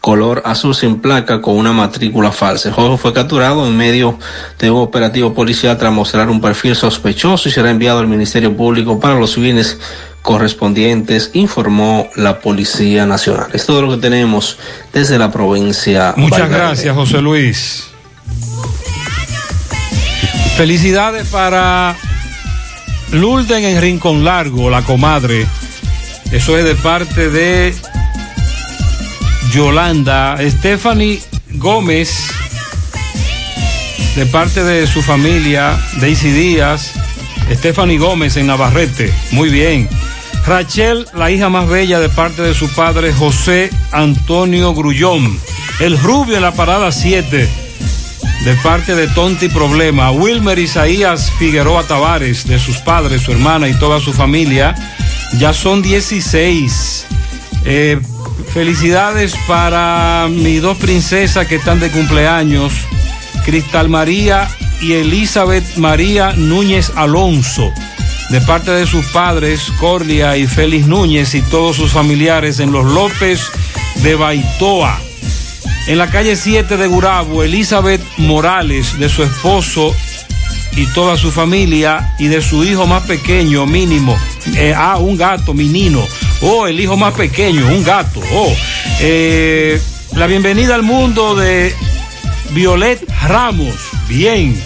color 0.00 0.42
azul 0.44 0.74
sin 0.74 1.00
placa 1.00 1.40
con 1.40 1.56
una 1.56 1.72
matrícula 1.72 2.30
falsa. 2.32 2.68
El 2.68 2.74
joven 2.74 2.98
fue 2.98 3.12
capturado 3.12 3.66
en 3.66 3.76
medio 3.76 4.18
de 4.58 4.70
un 4.70 4.80
operativo 4.80 5.34
policial 5.34 5.76
tras 5.76 5.92
mostrar 5.92 6.30
un 6.30 6.40
perfil 6.40 6.76
sospechoso 6.76 7.48
y 7.48 7.52
será 7.52 7.70
enviado 7.70 7.98
al 7.98 8.06
Ministerio 8.06 8.56
Público 8.56 9.00
para 9.00 9.18
los 9.18 9.34
fines 9.34 9.78
correspondientes, 10.22 11.30
informó 11.34 12.08
la 12.16 12.40
Policía 12.40 13.06
Nacional. 13.06 13.48
Es 13.52 13.66
todo 13.66 13.82
lo 13.82 13.90
que 13.90 13.96
tenemos 13.96 14.58
desde 14.92 15.18
la 15.18 15.30
provincia. 15.30 16.14
Muchas 16.16 16.40
Valverde. 16.40 16.58
gracias, 16.58 16.94
José 16.94 17.22
Luis. 17.22 17.84
Felicidades 20.56 21.28
para 21.28 21.96
Lulden 23.12 23.64
en 23.64 23.80
Rincón 23.80 24.24
Largo, 24.24 24.68
la 24.68 24.82
comadre. 24.82 25.46
Eso 26.30 26.58
es 26.58 26.64
de 26.64 26.74
parte 26.74 27.30
de 27.30 27.74
Yolanda. 29.52 30.36
Stephanie 30.40 31.20
Gómez, 31.52 32.28
de 34.16 34.26
parte 34.26 34.62
de 34.64 34.86
su 34.86 35.02
familia, 35.02 35.78
Daisy 36.00 36.30
Díaz. 36.30 36.92
Stephanie 37.52 37.98
Gómez 37.98 38.36
en 38.36 38.46
Navarrete. 38.46 39.12
Muy 39.30 39.48
bien. 39.48 39.88
Rachel, 40.46 41.06
la 41.14 41.30
hija 41.30 41.48
más 41.48 41.68
bella 41.68 42.00
de 42.00 42.08
parte 42.08 42.42
de 42.42 42.54
su 42.54 42.68
padre 42.70 43.12
José 43.12 43.70
Antonio 43.92 44.74
Grullón. 44.74 45.38
El 45.80 45.98
rubio 45.98 46.36
en 46.36 46.42
la 46.42 46.52
parada 46.52 46.90
7 46.90 47.48
de 48.44 48.54
parte 48.62 48.94
de 48.94 49.08
Tonti 49.08 49.48
Problema. 49.48 50.10
Wilmer 50.10 50.58
Isaías 50.58 51.30
Figueroa 51.38 51.82
Tavares, 51.84 52.46
de 52.46 52.58
sus 52.58 52.78
padres, 52.78 53.22
su 53.22 53.32
hermana 53.32 53.68
y 53.68 53.74
toda 53.74 54.00
su 54.00 54.12
familia. 54.12 54.74
Ya 55.38 55.52
son 55.52 55.82
16. 55.82 57.06
Eh, 57.64 58.00
felicidades 58.52 59.34
para 59.46 60.28
mis 60.30 60.62
dos 60.62 60.76
princesas 60.78 61.46
que 61.46 61.56
están 61.56 61.80
de 61.80 61.90
cumpleaños, 61.90 62.72
Cristal 63.44 63.88
María 63.88 64.48
y 64.80 64.92
Elizabeth 64.94 65.76
María 65.76 66.32
Núñez 66.32 66.92
Alonso, 66.96 67.72
de 68.30 68.40
parte 68.40 68.70
de 68.70 68.86
sus 68.86 69.06
padres, 69.06 69.72
Corlia 69.78 70.36
y 70.36 70.46
Félix 70.46 70.86
Núñez 70.86 71.34
y 71.34 71.42
todos 71.42 71.76
sus 71.76 71.92
familiares 71.92 72.60
en 72.60 72.72
los 72.72 72.84
López 72.84 73.40
de 74.02 74.14
Baitoa. 74.14 74.98
En 75.86 75.98
la 75.98 76.10
calle 76.10 76.36
7 76.36 76.76
de 76.76 76.86
Gurabo, 76.86 77.42
Elizabeth 77.42 78.02
Morales, 78.18 78.98
de 78.98 79.08
su 79.08 79.22
esposo 79.22 79.94
y 80.76 80.86
toda 80.86 81.16
su 81.16 81.32
familia, 81.32 82.14
y 82.18 82.28
de 82.28 82.42
su 82.42 82.62
hijo 82.62 82.86
más 82.86 83.04
pequeño, 83.04 83.66
mínimo, 83.66 84.16
eh, 84.54 84.74
ah, 84.76 84.98
un 84.98 85.16
gato, 85.16 85.54
Minino, 85.54 86.06
Oh, 86.40 86.66
el 86.66 86.78
hijo 86.80 86.96
más 86.96 87.14
pequeño, 87.14 87.66
un 87.66 87.82
gato. 87.84 88.20
Oh, 88.32 88.52
eh, 89.00 89.80
la 90.14 90.26
bienvenida 90.26 90.74
al 90.74 90.82
mundo 90.82 91.34
de 91.34 91.74
Violet 92.50 93.04
Ramos. 93.22 93.74
Bien. 94.08 94.60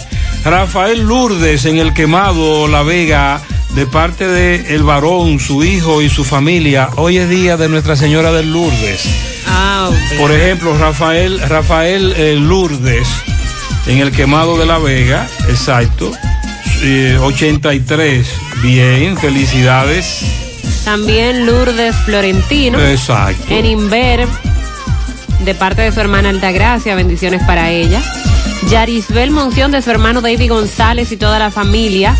Rafael 0.45 1.01
Lourdes 1.01 1.65
en 1.65 1.77
el 1.79 1.93
quemado 1.93 2.67
La 2.67 2.83
Vega 2.83 3.41
de 3.75 3.87
parte 3.87 4.27
de 4.27 4.75
el 4.75 4.83
varón, 4.83 5.39
su 5.39 5.63
hijo 5.63 6.01
y 6.01 6.09
su 6.09 6.23
familia. 6.23 6.89
Hoy 6.97 7.17
es 7.17 7.29
día 7.29 7.57
de 7.57 7.69
Nuestra 7.69 7.95
Señora 7.95 8.31
de 8.31 8.43
Lourdes. 8.43 9.05
Ah. 9.47 9.89
Por 10.19 10.31
ejemplo, 10.31 10.77
Rafael, 10.77 11.39
Rafael 11.39 12.13
eh, 12.17 12.35
Lourdes 12.37 13.07
en 13.87 13.99
el 13.99 14.11
quemado 14.11 14.57
de 14.57 14.65
La 14.65 14.77
Vega, 14.77 15.27
exacto. 15.49 16.11
eh, 16.83 17.17
83. 17.19 18.27
Bien, 18.61 19.17
felicidades. 19.17 20.42
También 20.83 21.45
Lourdes 21.45 21.95
Florentino. 22.05 22.79
Exacto. 22.79 23.45
En 23.49 23.65
Inver, 23.65 24.27
de 25.45 25.55
parte 25.55 25.81
de 25.81 25.91
su 25.91 25.99
hermana 25.99 26.29
Altagracia, 26.29 26.95
bendiciones 26.95 27.41
para 27.43 27.71
ella. 27.71 28.01
Yarisbel 28.69 29.31
Monción 29.31 29.71
de 29.71 29.81
su 29.81 29.91
hermano 29.91 30.21
David 30.21 30.49
González 30.49 31.11
y 31.11 31.17
toda 31.17 31.39
la 31.39 31.51
familia, 31.51 32.15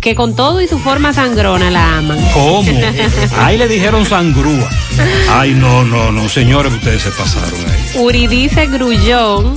que 0.00 0.14
con 0.14 0.34
todo 0.34 0.60
y 0.60 0.68
su 0.68 0.78
forma 0.78 1.12
sangrona 1.12 1.70
la 1.70 1.98
aman. 1.98 2.18
¿Cómo? 2.32 2.70
Ahí 3.38 3.58
le 3.58 3.68
dijeron 3.68 4.06
sangrúa. 4.06 4.68
Ay, 5.30 5.54
no, 5.54 5.84
no, 5.84 6.12
no, 6.12 6.28
señores, 6.28 6.72
ustedes 6.72 7.02
se 7.02 7.10
pasaron 7.10 7.58
ahí. 7.60 8.00
Uridice 8.02 8.66
Grullón 8.66 9.54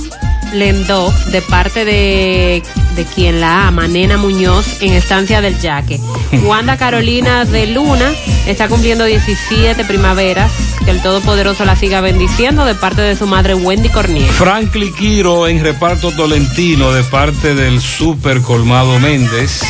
Lendó, 0.52 1.12
de 1.32 1.42
parte 1.42 1.84
de, 1.84 2.62
de 2.94 3.04
quien 3.04 3.40
la 3.40 3.68
ama, 3.68 3.88
Nena 3.88 4.16
Muñoz, 4.16 4.80
en 4.80 4.92
Estancia 4.92 5.40
del 5.40 5.58
Yaque. 5.58 6.00
Wanda 6.44 6.76
Carolina 6.76 7.44
de 7.44 7.66
Luna 7.66 8.12
está 8.46 8.68
cumpliendo 8.68 9.04
17 9.04 9.84
primaveras. 9.84 10.50
Que 10.84 10.92
el 10.92 11.02
Todopoderoso 11.02 11.64
la 11.64 11.74
siga 11.74 12.00
bendiciendo 12.00 12.64
de 12.64 12.74
parte 12.74 13.02
de 13.02 13.16
su 13.16 13.26
madre 13.26 13.54
Wendy 13.54 13.88
Corniel. 13.88 14.30
Franklin 14.30 14.94
Quiro 14.94 15.48
en 15.48 15.62
reparto 15.62 16.12
Tolentino 16.12 16.92
de 16.92 17.02
parte 17.02 17.54
del 17.54 17.80
Super 17.80 18.40
Colmado 18.40 18.98
Méndez. 19.00 19.62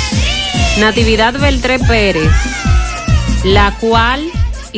Natividad 0.79 1.39
Beltré 1.41 1.79
Pérez, 1.79 2.31
la 3.45 3.75
cual, 3.81 4.31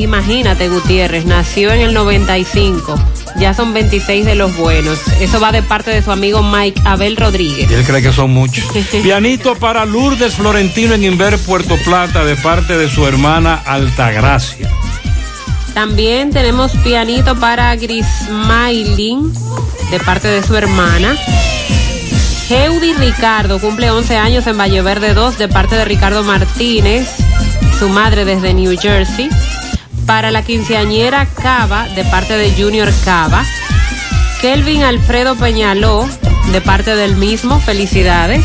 imagínate 0.03 0.69
Gutiérrez, 0.69 1.25
nació 1.25 1.71
en 1.71 1.81
el 1.81 1.93
95. 1.93 2.95
Ya 3.37 3.53
son 3.53 3.73
26 3.73 4.25
de 4.25 4.35
los 4.35 4.55
buenos. 4.57 4.99
Eso 5.19 5.39
va 5.39 5.51
de 5.51 5.61
parte 5.61 5.91
de 5.91 6.01
su 6.01 6.11
amigo 6.11 6.41
Mike 6.41 6.81
Abel 6.85 7.15
Rodríguez. 7.15 7.69
Y 7.69 7.73
él 7.73 7.85
cree 7.85 8.01
que 8.01 8.11
son 8.11 8.31
muchos. 8.31 8.65
Pianito 9.03 9.55
para 9.55 9.85
Lourdes 9.85 10.33
Florentino 10.33 10.93
en 10.93 11.03
Inver, 11.03 11.37
Puerto 11.39 11.77
Plata, 11.83 12.23
de 12.25 12.35
parte 12.35 12.77
de 12.77 12.89
su 12.89 13.05
hermana 13.05 13.61
Altagracia. 13.65 14.69
También 15.73 16.31
tenemos 16.31 16.71
pianito 16.83 17.39
para 17.39 17.75
Grismailin, 17.75 19.31
de 19.91 19.99
parte 19.99 20.27
de 20.27 20.43
su 20.43 20.55
hermana. 20.55 21.15
Heudi 22.49 22.93
Ricardo 22.93 23.59
cumple 23.59 23.91
11 23.91 24.17
años 24.17 24.47
en 24.47 24.57
Valle 24.57 24.81
Verde 24.81 25.13
2 25.13 25.37
de 25.37 25.47
parte 25.47 25.75
de 25.75 25.85
Ricardo 25.85 26.23
Martínez, 26.23 27.07
su 27.77 27.89
madre 27.89 28.25
desde 28.25 28.55
New 28.55 28.75
Jersey. 28.77 29.29
Para 30.09 30.31
la 30.31 30.41
quinceañera 30.41 31.27
Cava 31.27 31.87
de 31.89 32.03
parte 32.03 32.35
de 32.35 32.51
Junior 32.51 32.91
Cava. 33.05 33.45
Kelvin 34.41 34.81
Alfredo 34.81 35.35
Peñaló 35.35 36.09
de 36.51 36.61
parte 36.61 36.95
del 36.95 37.15
mismo, 37.15 37.59
felicidades. 37.59 38.43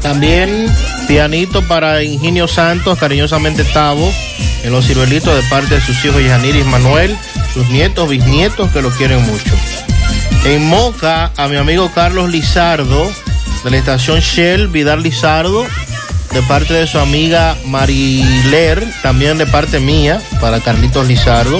También 0.00 0.74
pianito 1.06 1.60
para 1.68 2.02
Ingenio 2.02 2.48
Santos, 2.48 2.98
cariñosamente 2.98 3.64
Tavo, 3.64 4.10
en 4.64 4.72
los 4.72 4.86
ciruelitos 4.86 5.36
de 5.36 5.46
parte 5.50 5.74
de 5.74 5.82
sus 5.82 6.02
hijos 6.06 6.24
Yaniris 6.24 6.64
Manuel, 6.64 7.18
sus 7.52 7.68
nietos, 7.68 8.08
bisnietos 8.08 8.70
que 8.70 8.80
lo 8.80 8.90
quieren 8.92 9.22
mucho. 9.26 9.54
En 10.46 10.64
Moca, 10.64 11.32
a 11.36 11.48
mi 11.48 11.56
amigo 11.56 11.90
Carlos 11.94 12.30
Lizardo, 12.30 13.12
de 13.62 13.70
la 13.70 13.76
estación 13.76 14.20
Shell, 14.20 14.68
Vidal 14.68 15.02
Lizardo, 15.02 15.66
de 16.32 16.42
parte 16.42 16.74
de 16.74 16.86
su 16.86 16.98
amiga 16.98 17.56
Mariler, 17.66 18.86
también 19.02 19.38
de 19.38 19.46
parte 19.46 19.80
mía, 19.80 20.20
para 20.40 20.60
Carlitos 20.60 21.06
Lizardo. 21.06 21.58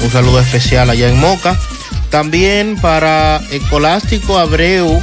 Un 0.00 0.10
saludo 0.10 0.40
especial 0.40 0.90
allá 0.90 1.08
en 1.08 1.18
Moca. 1.18 1.58
También 2.10 2.76
para 2.76 3.40
Escolástico 3.50 4.38
Abreu, 4.38 5.02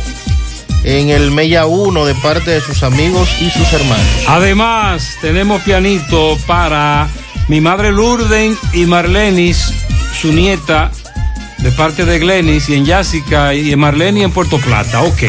en 0.83 1.09
el 1.09 1.31
Mella 1.31 1.65
1, 1.65 2.05
de 2.05 2.15
parte 2.15 2.51
de 2.51 2.61
sus 2.61 2.83
amigos 2.83 3.29
y 3.41 3.49
sus 3.49 3.71
hermanos. 3.73 4.05
Además, 4.27 5.17
tenemos 5.21 5.61
pianito 5.63 6.37
para 6.45 7.07
mi 7.47 7.61
madre 7.61 7.91
Lourdes 7.91 8.57
y 8.73 8.85
Marlenis, 8.85 9.73
su 10.21 10.31
nieta, 10.31 10.91
de 11.57 11.71
parte 11.71 12.05
de 12.05 12.19
Glenis, 12.19 12.69
y 12.69 12.75
en 12.75 12.85
Jessica 12.85 13.55
y 13.55 13.71
en 13.71 13.79
Marlene 13.79 14.23
en 14.23 14.31
Puerto 14.31 14.59
Plata. 14.59 15.01
Ok. 15.01 15.23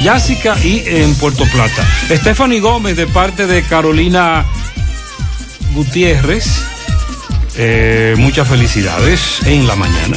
Jessica 0.00 0.56
y 0.62 0.82
en 0.86 1.14
Puerto 1.14 1.44
Plata. 1.52 1.86
Stephanie 2.08 2.60
Gómez, 2.60 2.96
de 2.96 3.06
parte 3.06 3.46
de 3.46 3.62
Carolina 3.62 4.44
Gutiérrez. 5.74 6.46
Eh, 7.56 8.14
muchas 8.16 8.48
felicidades 8.48 9.40
en 9.44 9.66
la 9.66 9.76
mañana. 9.76 10.16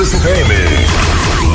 FM, 0.00 0.54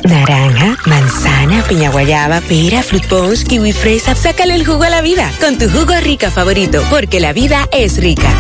Naranja, 0.04 0.76
manzana, 0.88 1.64
piña 1.70 1.92
guayaba, 1.92 2.42
pera, 2.42 2.82
fruit 2.82 3.06
punch, 3.06 3.44
kiwi 3.44 3.74
fresa. 3.74 4.16
Sácale 4.16 4.56
el 4.56 4.66
jugo 4.66 4.86
a 4.86 4.90
la 4.90 5.02
vida 5.02 5.32
con 5.40 5.60
tu 5.60 5.70
jugo 5.70 5.94
rica 6.02 6.32
favorito, 6.32 6.84
porque 6.90 7.20
la 7.20 7.32
vida 7.32 7.70
es 7.72 7.98
rica. 7.98 8.34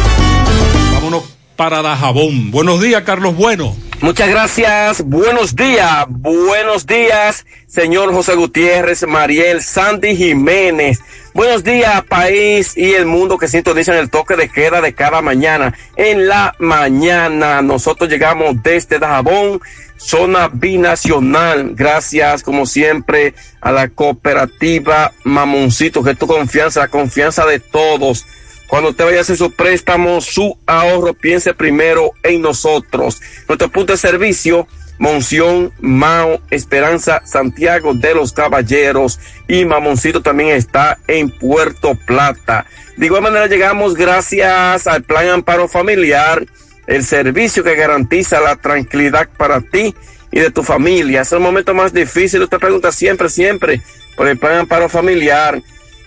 Vámonos 0.93 1.25
para 1.56 1.83
Dajabón. 1.83 2.49
Buenos 2.49 2.82
días, 2.82 3.03
Carlos 3.03 3.35
Bueno. 3.35 3.75
Muchas 3.99 4.30
gracias. 4.30 5.03
Buenos 5.03 5.56
días. 5.56 6.06
Buenos 6.07 6.85
días, 6.85 7.45
señor 7.67 8.14
José 8.14 8.35
Gutiérrez, 8.35 9.06
Mariel, 9.07 9.61
Sandy 9.61 10.16
Jiménez. 10.16 10.99
Buenos 11.38 11.64
días, 11.64 12.03
país 12.06 12.75
y 12.75 12.95
el 12.95 13.06
mundo 13.06 13.38
que 13.38 13.48
sintonizan 13.48 13.98
el 13.98 14.09
toque 14.09 14.35
de 14.35 14.49
queda 14.49 14.82
de 14.82 14.95
cada 14.95 15.22
mañana. 15.22 15.72
En 15.95 16.27
la 16.27 16.56
mañana, 16.57 17.61
nosotros 17.61 18.09
llegamos 18.09 18.64
desde 18.64 18.98
Dajabón, 18.98 19.61
zona 19.98 20.49
binacional. 20.51 21.75
Gracias, 21.75 22.41
como 22.41 22.66
siempre, 22.66 23.35
a 23.61 23.72
la 23.72 23.88
cooperativa 23.88 25.14
Mamoncito, 25.25 26.01
que 26.01 26.09
es 26.09 26.17
tu 26.17 26.25
confianza, 26.25 26.80
la 26.80 26.88
confianza 26.88 27.45
de 27.45 27.59
todos. 27.59 28.25
Cuando 28.67 28.90
usted 28.90 29.06
vaya 29.06 29.19
a 29.19 29.22
hacer 29.22 29.38
su 29.38 29.51
préstamo, 29.51 30.22
su 30.22 30.57
ahorro, 30.66 31.14
piense 31.14 31.53
primero 31.53 32.14
en 32.24 32.41
nosotros. 32.41 33.22
Nuestro 33.48 33.69
punto 33.69 33.93
de 33.93 33.98
servicio, 33.98 34.67
Monción, 34.98 35.72
Mao, 35.80 36.40
Esperanza, 36.50 37.22
Santiago 37.26 37.93
de 37.93 38.16
los 38.16 38.34
Caballeros 38.34 39.19
y 39.48 39.66
Mamoncito 39.66 40.22
también 40.22 40.50
está 40.50 40.98
en 41.08 41.30
Puerto 41.30 41.95
Plata. 42.06 42.66
De 42.95 43.06
igual 43.06 43.22
manera 43.22 43.48
llegamos 43.48 43.95
gracias 43.95 44.88
al 44.88 45.03
Plan 45.03 45.30
Amparo 45.30 45.67
Familiar, 45.67 46.45
el 46.88 47.03
servicio 47.03 47.64
que 47.64 47.76
garantiza 47.76 48.40
la 48.40 48.56
tranquilidad 48.56 49.30
para 49.38 49.61
ti 49.61 49.93
y 50.32 50.40
de 50.40 50.51
tu 50.51 50.64
familia. 50.64 51.22
Es 51.22 51.32
el 51.32 51.40
momento 51.40 51.74
más 51.74 51.93
difícil, 51.93 52.42
usted 52.42 52.58
pregunta 52.58 52.92
siempre, 52.92 53.30
siempre 53.30 53.82
por 54.16 54.27
el 54.27 54.38
Plan 54.38 54.59
Amparo 54.59 54.90
Familiar. 54.90 55.61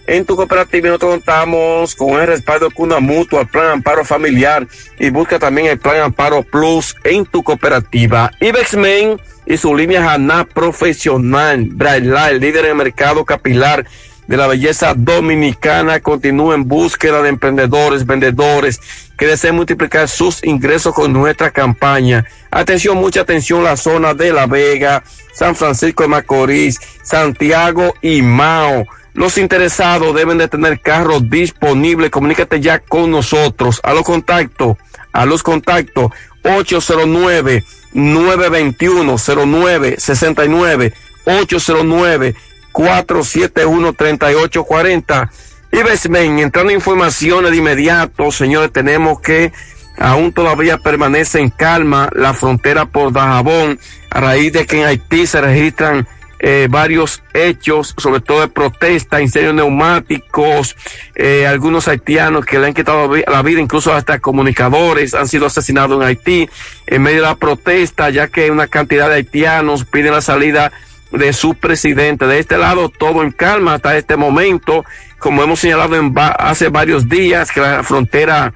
En 0.07 0.25
tu 0.25 0.37
cooperativa 0.37 0.89
nosotros 0.89 1.13
contamos 1.13 1.95
con 1.95 2.21
el 2.21 2.27
respaldo 2.27 2.69
de 2.69 2.75
Cuna 2.75 3.01
Mutua, 3.01 3.43
el 3.43 3.49
Plan 3.49 3.69
Amparo 3.69 4.05
Familiar 4.05 4.67
y 4.99 5.11
busca 5.11 5.39
también 5.39 5.69
el 5.69 5.79
Plan 5.79 6.01
Amparo 6.01 6.43
Plus 6.43 6.97
en 7.05 7.25
tu 7.27 7.43
cooperativa. 7.43 8.31
Ibexmen 8.41 9.21
y 9.47 9.57
su 9.57 9.75
línea 9.75 10.13
Haná 10.13 10.45
Profesional, 10.45 11.65
Braille, 11.65 12.39
líder 12.39 12.65
en 12.65 12.71
el 12.73 12.77
mercado 12.77 13.25
capilar 13.25 13.87
de 14.31 14.37
la 14.37 14.47
belleza 14.47 14.95
dominicana 14.97 15.99
continúa 15.99 16.55
en 16.55 16.69
búsqueda 16.69 17.21
de 17.21 17.31
emprendedores, 17.31 18.07
vendedores 18.07 18.81
que 19.19 19.27
deseen 19.27 19.57
multiplicar 19.57 20.09
sus 20.09 20.45
ingresos 20.45 20.95
con 20.95 21.13
nuestra 21.13 21.51
campaña. 21.51 22.25
Atención, 22.49 22.97
mucha 22.97 23.23
atención, 23.23 23.65
la 23.65 23.77
zona 23.77 24.15
de 24.15 24.33
La 24.33 24.47
Vega, 24.47 25.03
San 25.33 25.57
Francisco 25.57 26.05
de 26.05 26.11
Macorís, 26.11 26.79
Santiago 27.03 27.93
y 28.03 28.23
Mao. 28.23 28.87
Los 29.15 29.39
interesados 29.39 30.15
deben 30.15 30.39
de 30.39 30.49
tener 30.49 30.81
carros 30.81 31.29
disponibles. 31.29 32.11
Comunícate 32.11 32.61
ya 32.61 32.79
con 32.79 33.11
nosotros. 33.11 33.81
A 33.83 33.93
los 33.93 34.05
contactos, 34.05 34.77
a 35.13 35.27
los 35.27 35.43
contactos 35.43 36.13
809 36.45 37.65
921 37.93 39.17
0969 39.19 40.93
809 41.25 42.35
471 42.73 43.93
3840 43.93 45.31
y 45.73 45.83
Besmen, 45.83 46.41
entrando 46.41 46.73
informaciones 46.73 47.53
de 47.53 47.59
inmediato, 47.59 48.33
señores, 48.33 48.73
tenemos 48.73 49.21
que 49.21 49.53
aún 49.99 50.33
todavía 50.33 50.79
permanece 50.79 51.39
en 51.39 51.51
calma 51.51 52.09
la 52.13 52.35
frontera 52.35 52.87
por 52.87 53.13
Dajabón 53.13 53.79
a 54.11 54.21
raíz 54.21 54.53
de 54.53 54.67
que 54.67 54.81
en 54.81 54.87
Haití 54.87 55.27
se 55.27 55.41
registran 55.41 56.09
eh, 56.43 56.69
varios 56.71 57.23
hechos, 57.35 57.95
sobre 57.99 58.21
todo 58.21 58.41
de 58.41 58.49
protesta, 58.49 59.21
incendios 59.21 59.55
neumáticos, 59.55 60.75
eh, 61.15 61.47
algunos 61.47 61.87
haitianos 61.87 62.47
que 62.47 62.59
le 62.59 62.67
han 62.67 62.75
quitado 62.75 63.15
la 63.15 63.43
vida, 63.43 63.61
incluso 63.61 63.93
hasta 63.93 64.21
comunicadores 64.21 65.13
han 65.13 65.29
sido 65.29 65.45
asesinados 65.47 66.01
en 66.01 66.07
Haití 66.09 66.49
en 66.87 67.03
medio 67.03 67.21
de 67.21 67.29
la 67.29 67.35
protesta, 67.35 68.09
ya 68.09 68.29
que 68.29 68.51
una 68.51 68.69
cantidad 68.69 69.09
de 69.09 69.17
haitianos 69.17 69.85
piden 69.85 70.13
la 70.13 70.23
salida 70.23 70.73
de 71.13 71.35
su 71.35 71.55
presidente. 71.57 72.27
De 72.27 72.39
este 72.39 72.57
lado, 72.57 72.89
todo 72.89 73.23
en 73.23 73.33
calma 73.33 73.75
hasta 73.75 73.99
este 73.99 74.17
momento, 74.17 74.87
como 75.19 75.43
hemos 75.43 75.61
señalado 75.61 75.97
en 75.97 76.15
hace 76.17 76.71
varios 76.71 77.09
días, 77.09 77.51
que 77.51 77.61
la 77.61 77.83
frontera 77.83 78.55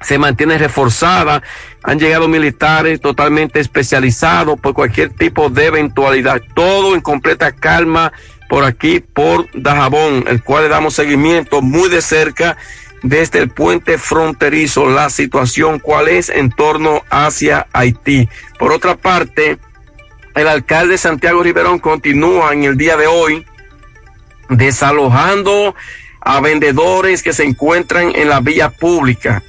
se 0.00 0.18
mantiene 0.18 0.58
reforzada. 0.58 1.42
Han 1.82 1.98
llegado 1.98 2.28
militares 2.28 3.00
totalmente 3.00 3.60
especializados 3.60 4.60
por 4.60 4.74
cualquier 4.74 5.10
tipo 5.10 5.48
de 5.48 5.66
eventualidad. 5.66 6.42
Todo 6.54 6.94
en 6.94 7.00
completa 7.00 7.52
calma 7.52 8.12
por 8.48 8.64
aquí, 8.64 9.00
por 9.00 9.46
Dajabón, 9.54 10.24
el 10.26 10.42
cual 10.42 10.64
le 10.64 10.68
damos 10.68 10.94
seguimiento 10.94 11.62
muy 11.62 11.88
de 11.88 12.02
cerca 12.02 12.56
desde 13.02 13.38
el 13.38 13.48
puente 13.48 13.96
fronterizo. 13.96 14.90
La 14.90 15.08
situación 15.08 15.78
cuál 15.78 16.08
es 16.08 16.28
en 16.28 16.50
torno 16.50 17.02
hacia 17.10 17.66
Haití. 17.72 18.28
Por 18.58 18.72
otra 18.72 18.96
parte, 18.96 19.58
el 20.34 20.48
alcalde 20.48 20.98
Santiago 20.98 21.42
Riverón 21.42 21.78
continúa 21.78 22.52
en 22.52 22.64
el 22.64 22.76
día 22.76 22.96
de 22.96 23.06
hoy 23.06 23.46
desalojando 24.50 25.74
a 26.20 26.40
vendedores 26.40 27.22
que 27.22 27.32
se 27.32 27.44
encuentran 27.44 28.12
en 28.14 28.28
la 28.28 28.40
vía 28.40 28.68
pública 28.68 29.42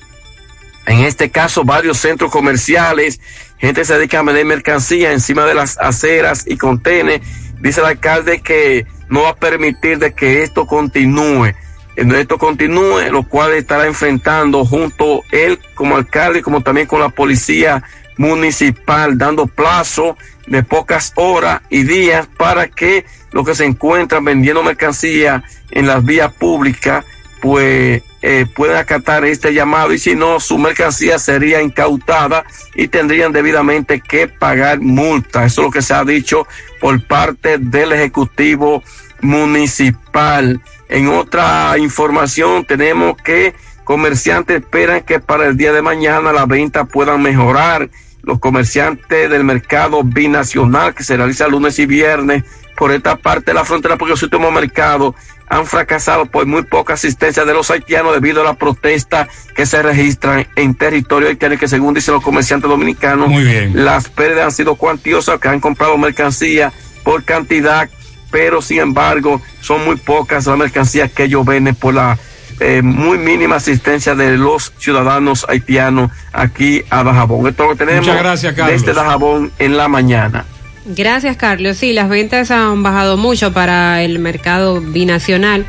en 0.86 1.00
este 1.00 1.30
caso 1.30 1.64
varios 1.64 1.98
centros 1.98 2.32
comerciales, 2.32 3.20
gente 3.60 3.86
se 3.86 3.96
dedica 3.98 4.20
a 4.20 4.24
vender 4.24 4.46
mercancía 4.46 5.12
encima 5.12 5.46
de 5.46 5.54
las 5.54 5.78
aceras 5.78 6.46
y 6.48 6.58
contenes. 6.58 7.22
Dice 7.60 7.82
el 7.82 7.88
alcalde 7.88 8.42
que 8.42 8.88
no 9.10 9.24
va 9.24 9.30
a 9.30 9.36
permitir 9.36 10.00
de 10.00 10.14
que 10.14 10.42
esto 10.44 10.66
continúe. 10.66 11.54
Esto 11.96 12.38
continúe, 12.38 13.12
lo 13.12 13.24
cual 13.24 13.54
estará 13.54 13.86
enfrentando 13.86 14.66
junto 14.66 15.24
él 15.32 15.60
como 15.76 15.98
alcalde, 15.98 16.42
como 16.42 16.62
también 16.62 16.88
con 16.88 17.02
la 17.02 17.10
policía 17.10 17.84
municipal, 18.18 19.18
dando 19.18 19.46
plazo 19.46 20.18
de 20.48 20.64
pocas 20.64 21.12
horas 21.16 21.62
y 21.70 21.84
días 21.84 22.28
para 22.38 22.68
que 22.68 23.06
los 23.32 23.46
que 23.46 23.56
se 23.56 23.66
encuentran 23.66 24.24
vendiendo 24.24 24.64
mercancía 24.64 25.44
en 25.70 25.86
las 25.86 26.04
vías 26.04 26.34
públicas, 26.34 27.06
pues 27.42 28.04
eh, 28.22 28.46
pueden 28.56 28.78
acatar 28.78 29.26
este 29.26 29.54
llamado 29.54 29.94
y 29.94 29.98
si 29.98 30.16
no, 30.16 30.40
su 30.40 30.60
mercancía 30.60 31.18
sería 31.18 31.62
incautada 31.62 32.46
y 32.76 32.88
tendrían 32.88 33.32
debidamente 33.32 34.00
que 34.00 34.28
pagar 34.28 34.80
multa. 34.80 35.46
Eso 35.46 35.62
es 35.62 35.66
lo 35.66 35.72
que 35.72 35.82
se 35.82 35.94
ha 35.96 36.06
dicho 36.06 36.48
por 36.80 37.06
parte 37.08 37.58
del 37.58 37.94
Ejecutivo 37.94 38.84
Municipal. 39.22 40.62
En 40.88 41.08
otra 41.08 41.78
información 41.80 42.64
tenemos 42.64 43.18
que 43.18 43.56
comerciantes 43.84 44.62
esperan 44.62 45.02
que 45.02 45.20
para 45.20 45.48
el 45.48 45.58
día 45.58 45.74
de 45.74 45.82
mañana 45.82 46.32
la 46.32 46.46
venta 46.46 46.86
puedan 46.86 47.22
mejorar. 47.22 47.90
Los 48.24 48.38
comerciantes 48.38 49.32
del 49.32 49.44
mercado 49.44 50.04
binacional 50.04 50.94
que 50.94 51.04
se 51.04 51.18
realiza 51.18 51.48
lunes 51.48 51.80
y 51.80 51.88
viernes 51.88 52.44
por 52.78 52.92
esta 52.92 53.16
parte 53.16 53.52
de 53.52 53.56
la 53.56 53.66
frontera, 53.66 53.98
porque 53.98 54.12
los 54.12 54.24
últimos 54.24 54.54
mercados 54.54 55.16
han 55.52 55.66
fracasado 55.66 56.28
por 56.28 56.46
muy 56.46 56.64
poca 56.64 56.94
asistencia 56.94 57.44
de 57.44 57.54
los 57.54 57.70
haitianos 57.70 58.14
debido 58.14 58.40
a 58.40 58.46
la 58.46 58.54
protesta 58.54 59.28
que 59.54 59.66
se 59.66 59.82
registran 59.82 60.48
en 60.56 60.76
territorio 60.76 61.28
haitiano 61.28 61.58
que 61.58 61.68
según 61.68 61.94
dicen 61.94 62.14
los 62.14 62.24
comerciantes 62.24 62.70
dominicanos, 62.70 63.30
las 63.74 64.08
pérdidas 64.08 64.46
han 64.46 64.52
sido 64.54 64.76
cuantiosas, 64.76 65.42
que 65.42 65.50
han 65.50 65.60
comprado 65.60 65.98
mercancía 65.98 66.72
por 67.04 67.26
cantidad, 67.26 67.90
pero 68.32 68.62
sin 68.62 68.80
embargo 68.80 69.42
son 69.60 69.84
muy 69.84 69.98
pocas 69.98 70.48
las 70.48 70.58
mercancías 70.58 71.12
que 71.12 71.26
ellos 71.26 71.46
venden 71.46 71.76
por 71.76 71.96
la 71.96 72.18
eh, 72.62 72.82
muy 72.82 73.18
mínima 73.18 73.58
asistencia 73.58 74.16
de 74.16 74.38
los 74.38 74.72
ciudadanos 74.78 75.46
haitianos 75.50 76.12
aquí 76.32 76.82
a 76.90 77.04
Dajabón. 77.04 77.48
Esto 77.48 77.68
lo 77.68 77.76
tenemos 77.76 78.08
Muchas 78.08 78.22
gracias, 78.22 78.56
desde 78.56 78.94
Dajabón 78.94 79.52
en 79.60 79.76
la 79.76 79.90
mañana. 79.90 80.46
Gracias, 80.86 81.38
Carlos. 81.38 81.78
Sí, 81.78 81.94
las 81.94 82.10
ventas 82.10 82.50
han 82.50 82.82
bajado 82.82 83.16
mucho 83.16 83.54
para 83.54 84.02
el 84.02 84.18
mercado 84.18 84.82
binacional, 84.82 85.66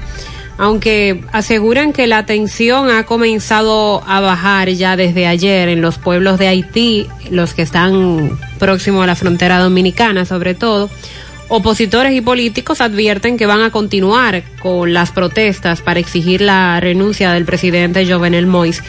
aunque 0.56 1.22
aseguran 1.32 1.92
que 1.92 2.06
la 2.06 2.24
tensión 2.24 2.88
ha 2.90 3.04
comenzado 3.04 4.02
a 4.06 4.20
bajar 4.20 4.70
ya 4.70 4.96
desde 4.96 5.26
ayer 5.26 5.68
en 5.68 5.82
los 5.82 5.98
pueblos 5.98 6.38
de 6.38 6.48
Haití, 6.48 7.08
los 7.30 7.52
que 7.52 7.62
están 7.62 8.38
próximos 8.58 9.04
a 9.04 9.06
la 9.06 9.14
frontera 9.14 9.58
dominicana, 9.58 10.24
sobre 10.24 10.54
todo. 10.54 10.88
Opositores 11.48 12.14
y 12.14 12.22
políticos 12.22 12.80
advierten 12.80 13.36
que 13.36 13.44
van 13.44 13.60
a 13.60 13.70
continuar 13.70 14.42
con 14.62 14.94
las 14.94 15.12
protestas 15.12 15.82
para 15.82 16.00
exigir 16.00 16.40
la 16.40 16.80
renuncia 16.80 17.30
del 17.32 17.44
presidente 17.44 18.10
Jovenel 18.10 18.46
Mois 18.46 18.82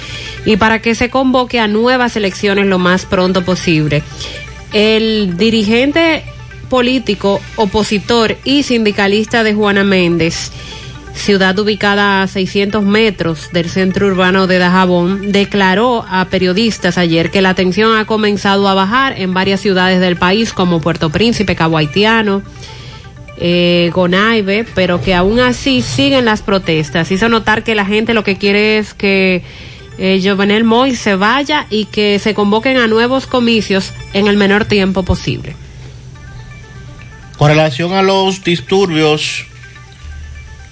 y 0.46 0.56
para 0.56 0.80
que 0.80 0.96
se 0.96 1.10
convoque 1.10 1.60
a 1.60 1.68
nuevas 1.68 2.16
elecciones 2.16 2.68
lo 2.68 2.80
más 2.80 3.06
pronto 3.06 3.44
posible 3.44 4.02
el 4.74 5.38
dirigente 5.38 6.24
político, 6.70 7.40
opositor 7.56 8.36
y 8.44 8.64
sindicalista 8.64 9.44
de 9.44 9.54
Juana 9.54 9.84
Méndez, 9.84 10.52
ciudad 11.14 11.58
ubicada 11.60 12.24
a 12.24 12.28
600 12.28 12.84
metros 12.84 13.50
del 13.54 13.70
centro 13.70 14.08
urbano 14.08 14.48
de 14.48 14.58
Dajabón, 14.58 15.32
declaró 15.32 16.04
a 16.10 16.26
periodistas 16.26 16.98
ayer 16.98 17.30
que 17.30 17.42
la 17.42 17.54
tensión 17.54 17.96
ha 17.96 18.06
comenzado 18.06 18.68
a 18.68 18.74
bajar 18.74 19.20
en 19.20 19.34
varias 19.34 19.62
ciudades 19.62 20.00
del 20.00 20.16
país 20.16 20.52
como 20.52 20.82
Puerto 20.82 21.12
Príncipe, 21.12 21.56
Cabo 21.56 21.78
Haitiano, 21.78 22.42
eh, 23.38 23.92
pero 24.74 25.02
que 25.02 25.14
aún 25.14 25.40
así 25.40 25.82
siguen 25.82 26.26
las 26.26 26.42
protestas. 26.42 27.12
Hizo 27.12 27.30
notar 27.30 27.64
que 27.64 27.76
la 27.76 27.86
gente 27.86 28.14
lo 28.14 28.24
que 28.24 28.38
quiere 28.38 28.78
es 28.78 28.94
que 28.94 29.44
eh, 29.98 30.22
Jovenel 30.24 30.64
Moy 30.64 30.96
se 30.96 31.16
vaya 31.16 31.68
y 31.70 31.86
que 31.86 32.20
se 32.20 32.34
convoquen 32.34 32.78
a 32.78 32.88
nuevos 32.88 33.28
comicios 33.28 33.94
en 34.14 34.28
el 34.28 34.38
menor 34.38 34.66
tiempo 34.66 35.04
posible. 35.04 35.56
Con 37.38 37.50
relación 37.50 37.94
a 37.94 38.02
los 38.02 38.44
disturbios 38.44 39.46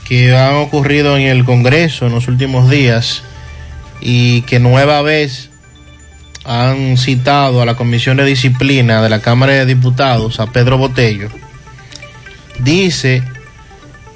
que 0.08 0.36
han 0.36 0.56
ocurrido 0.56 1.18
en 1.18 1.28
el 1.28 1.46
Congreso 1.46 2.08
en 2.08 2.14
los 2.14 2.28
últimos 2.28 2.70
días 2.70 3.24
y 4.02 4.42
que 4.42 4.60
nueva 4.60 5.02
vez 5.02 5.50
han 6.44 6.98
citado 6.98 7.62
a 7.62 7.66
la 7.66 7.76
Comisión 7.76 8.18
de 8.18 8.26
Disciplina 8.26 9.02
de 9.02 9.10
la 9.10 9.22
Cámara 9.22 9.54
de 9.54 9.66
Diputados, 9.66 10.40
a 10.40 10.48
Pedro 10.48 10.78
Botello, 10.78 11.30
dice 12.60 13.24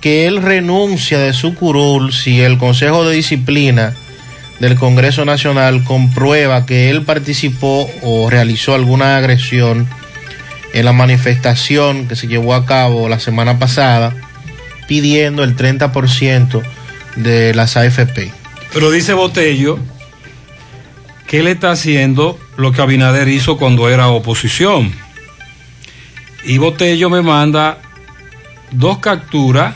que 0.01 0.27
él 0.27 0.41
renuncia 0.41 1.19
de 1.19 1.33
su 1.33 1.55
curul 1.55 2.13
si 2.13 2.41
el 2.41 2.57
Consejo 2.57 3.07
de 3.07 3.15
Disciplina 3.15 3.93
del 4.59 4.75
Congreso 4.75 5.25
Nacional 5.25 5.83
comprueba 5.83 6.65
que 6.65 6.89
él 6.89 7.03
participó 7.03 7.89
o 8.01 8.29
realizó 8.29 8.73
alguna 8.73 9.17
agresión 9.17 9.87
en 10.73 10.85
la 10.85 10.93
manifestación 10.93 12.07
que 12.07 12.15
se 12.15 12.27
llevó 12.27 12.53
a 12.53 12.65
cabo 12.65 13.09
la 13.09 13.19
semana 13.19 13.59
pasada 13.59 14.13
pidiendo 14.87 15.43
el 15.43 15.55
30% 15.55 16.61
de 17.15 17.53
las 17.53 17.77
AFP. 17.77 18.31
Pero 18.73 18.91
dice 18.91 19.13
Botello 19.13 19.79
que 21.27 21.39
él 21.39 21.47
está 21.47 21.71
haciendo 21.71 22.37
lo 22.57 22.71
que 22.71 22.81
Abinader 22.81 23.27
hizo 23.27 23.57
cuando 23.57 23.89
era 23.89 24.09
oposición. 24.09 24.93
Y 26.43 26.59
Botello 26.59 27.09
me 27.09 27.21
manda 27.21 27.79
dos 28.71 28.99
capturas 28.99 29.75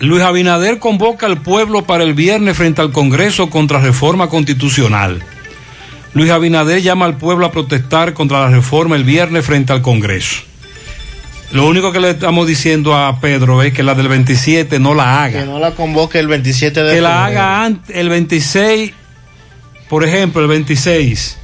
Luis 0.00 0.22
Abinader 0.22 0.78
convoca 0.78 1.26
al 1.26 1.42
pueblo 1.42 1.84
para 1.84 2.04
el 2.04 2.14
viernes 2.14 2.56
frente 2.56 2.80
al 2.80 2.90
Congreso 2.90 3.50
contra 3.50 3.80
reforma 3.80 4.30
constitucional. 4.30 5.22
Luis 6.14 6.30
Abinader 6.30 6.80
llama 6.80 7.04
al 7.04 7.18
pueblo 7.18 7.44
a 7.44 7.52
protestar 7.52 8.14
contra 8.14 8.40
la 8.40 8.48
reforma 8.48 8.96
el 8.96 9.04
viernes 9.04 9.44
frente 9.44 9.74
al 9.74 9.82
Congreso. 9.82 10.42
Lo 11.52 11.66
único 11.66 11.92
que 11.92 12.00
le 12.00 12.10
estamos 12.10 12.46
diciendo 12.46 12.96
a 12.96 13.20
Pedro 13.20 13.62
es 13.62 13.74
que 13.74 13.82
la 13.82 13.94
del 13.94 14.08
27 14.08 14.78
no 14.78 14.94
la 14.94 15.22
haga. 15.22 15.40
Que 15.40 15.46
no 15.46 15.58
la 15.58 15.72
convoque 15.72 16.18
el 16.18 16.28
27 16.28 16.82
de 16.82 16.94
Que 16.94 17.00
la 17.02 17.26
haga 17.26 17.70
el 17.88 18.08
26, 18.08 18.92
por 19.88 20.04
ejemplo, 20.04 20.40
el 20.40 20.48
26. 20.48 21.39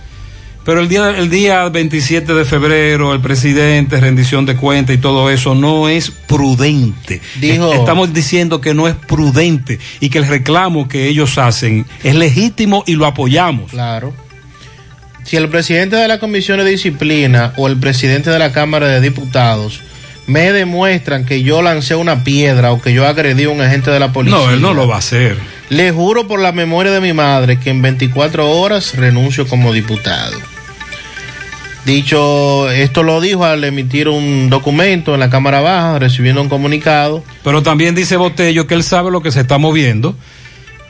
Pero 0.66 0.80
el 0.80 0.88
día, 0.88 1.10
el 1.16 1.30
día 1.30 1.68
27 1.68 2.34
de 2.34 2.44
febrero, 2.44 3.14
el 3.14 3.20
presidente, 3.20 4.00
rendición 4.00 4.44
de 4.46 4.56
cuentas 4.56 4.96
y 4.96 4.98
todo 4.98 5.30
eso 5.30 5.54
no 5.54 5.88
es 5.88 6.10
prudente. 6.10 7.20
Dijo- 7.40 7.72
Es- 7.72 7.78
Estamos 7.78 8.12
diciendo 8.12 8.60
que 8.60 8.74
no 8.74 8.88
es 8.88 8.94
prudente 8.96 9.78
y 10.00 10.10
que 10.10 10.18
el 10.18 10.26
reclamo 10.26 10.88
que 10.88 11.06
ellos 11.08 11.38
hacen 11.38 11.86
es 12.02 12.14
legítimo 12.16 12.82
y 12.86 12.96
lo 12.96 13.06
apoyamos. 13.06 13.70
Claro. 13.70 14.12
Si 15.24 15.36
el 15.36 15.48
presidente 15.48 15.94
de 15.96 16.08
la 16.08 16.18
Comisión 16.18 16.58
de 16.58 16.64
Disciplina 16.64 17.52
o 17.56 17.68
el 17.68 17.76
presidente 17.78 18.30
de 18.30 18.38
la 18.38 18.50
Cámara 18.52 18.88
de 18.88 19.00
Diputados 19.00 19.80
me 20.26 20.50
demuestran 20.52 21.24
que 21.24 21.42
yo 21.44 21.62
lancé 21.62 21.94
una 21.94 22.24
piedra 22.24 22.72
o 22.72 22.80
que 22.82 22.92
yo 22.92 23.06
agredí 23.06 23.44
a 23.44 23.50
un 23.50 23.60
agente 23.60 23.92
de 23.92 24.00
la 24.00 24.12
policía. 24.12 24.36
No, 24.38 24.50
él 24.50 24.60
no 24.60 24.74
lo 24.74 24.88
va 24.88 24.96
a 24.96 24.98
hacer. 24.98 25.36
Le 25.68 25.92
juro 25.92 26.26
por 26.26 26.40
la 26.40 26.50
memoria 26.50 26.90
de 26.92 27.00
mi 27.00 27.12
madre 27.12 27.58
que 27.60 27.70
en 27.70 27.82
24 27.82 28.50
horas 28.50 28.94
renuncio 28.96 29.46
como 29.46 29.72
diputado. 29.72 30.36
Dicho, 31.86 32.68
esto 32.68 33.04
lo 33.04 33.20
dijo 33.20 33.44
al 33.44 33.62
emitir 33.62 34.08
un 34.08 34.50
documento 34.50 35.14
en 35.14 35.20
la 35.20 35.30
Cámara 35.30 35.60
Baja, 35.60 36.00
recibiendo 36.00 36.42
un 36.42 36.48
comunicado. 36.48 37.22
Pero 37.44 37.62
también 37.62 37.94
dice 37.94 38.16
Botello 38.16 38.66
que 38.66 38.74
él 38.74 38.82
sabe 38.82 39.12
lo 39.12 39.22
que 39.22 39.30
se 39.30 39.42
está 39.42 39.58
moviendo, 39.58 40.16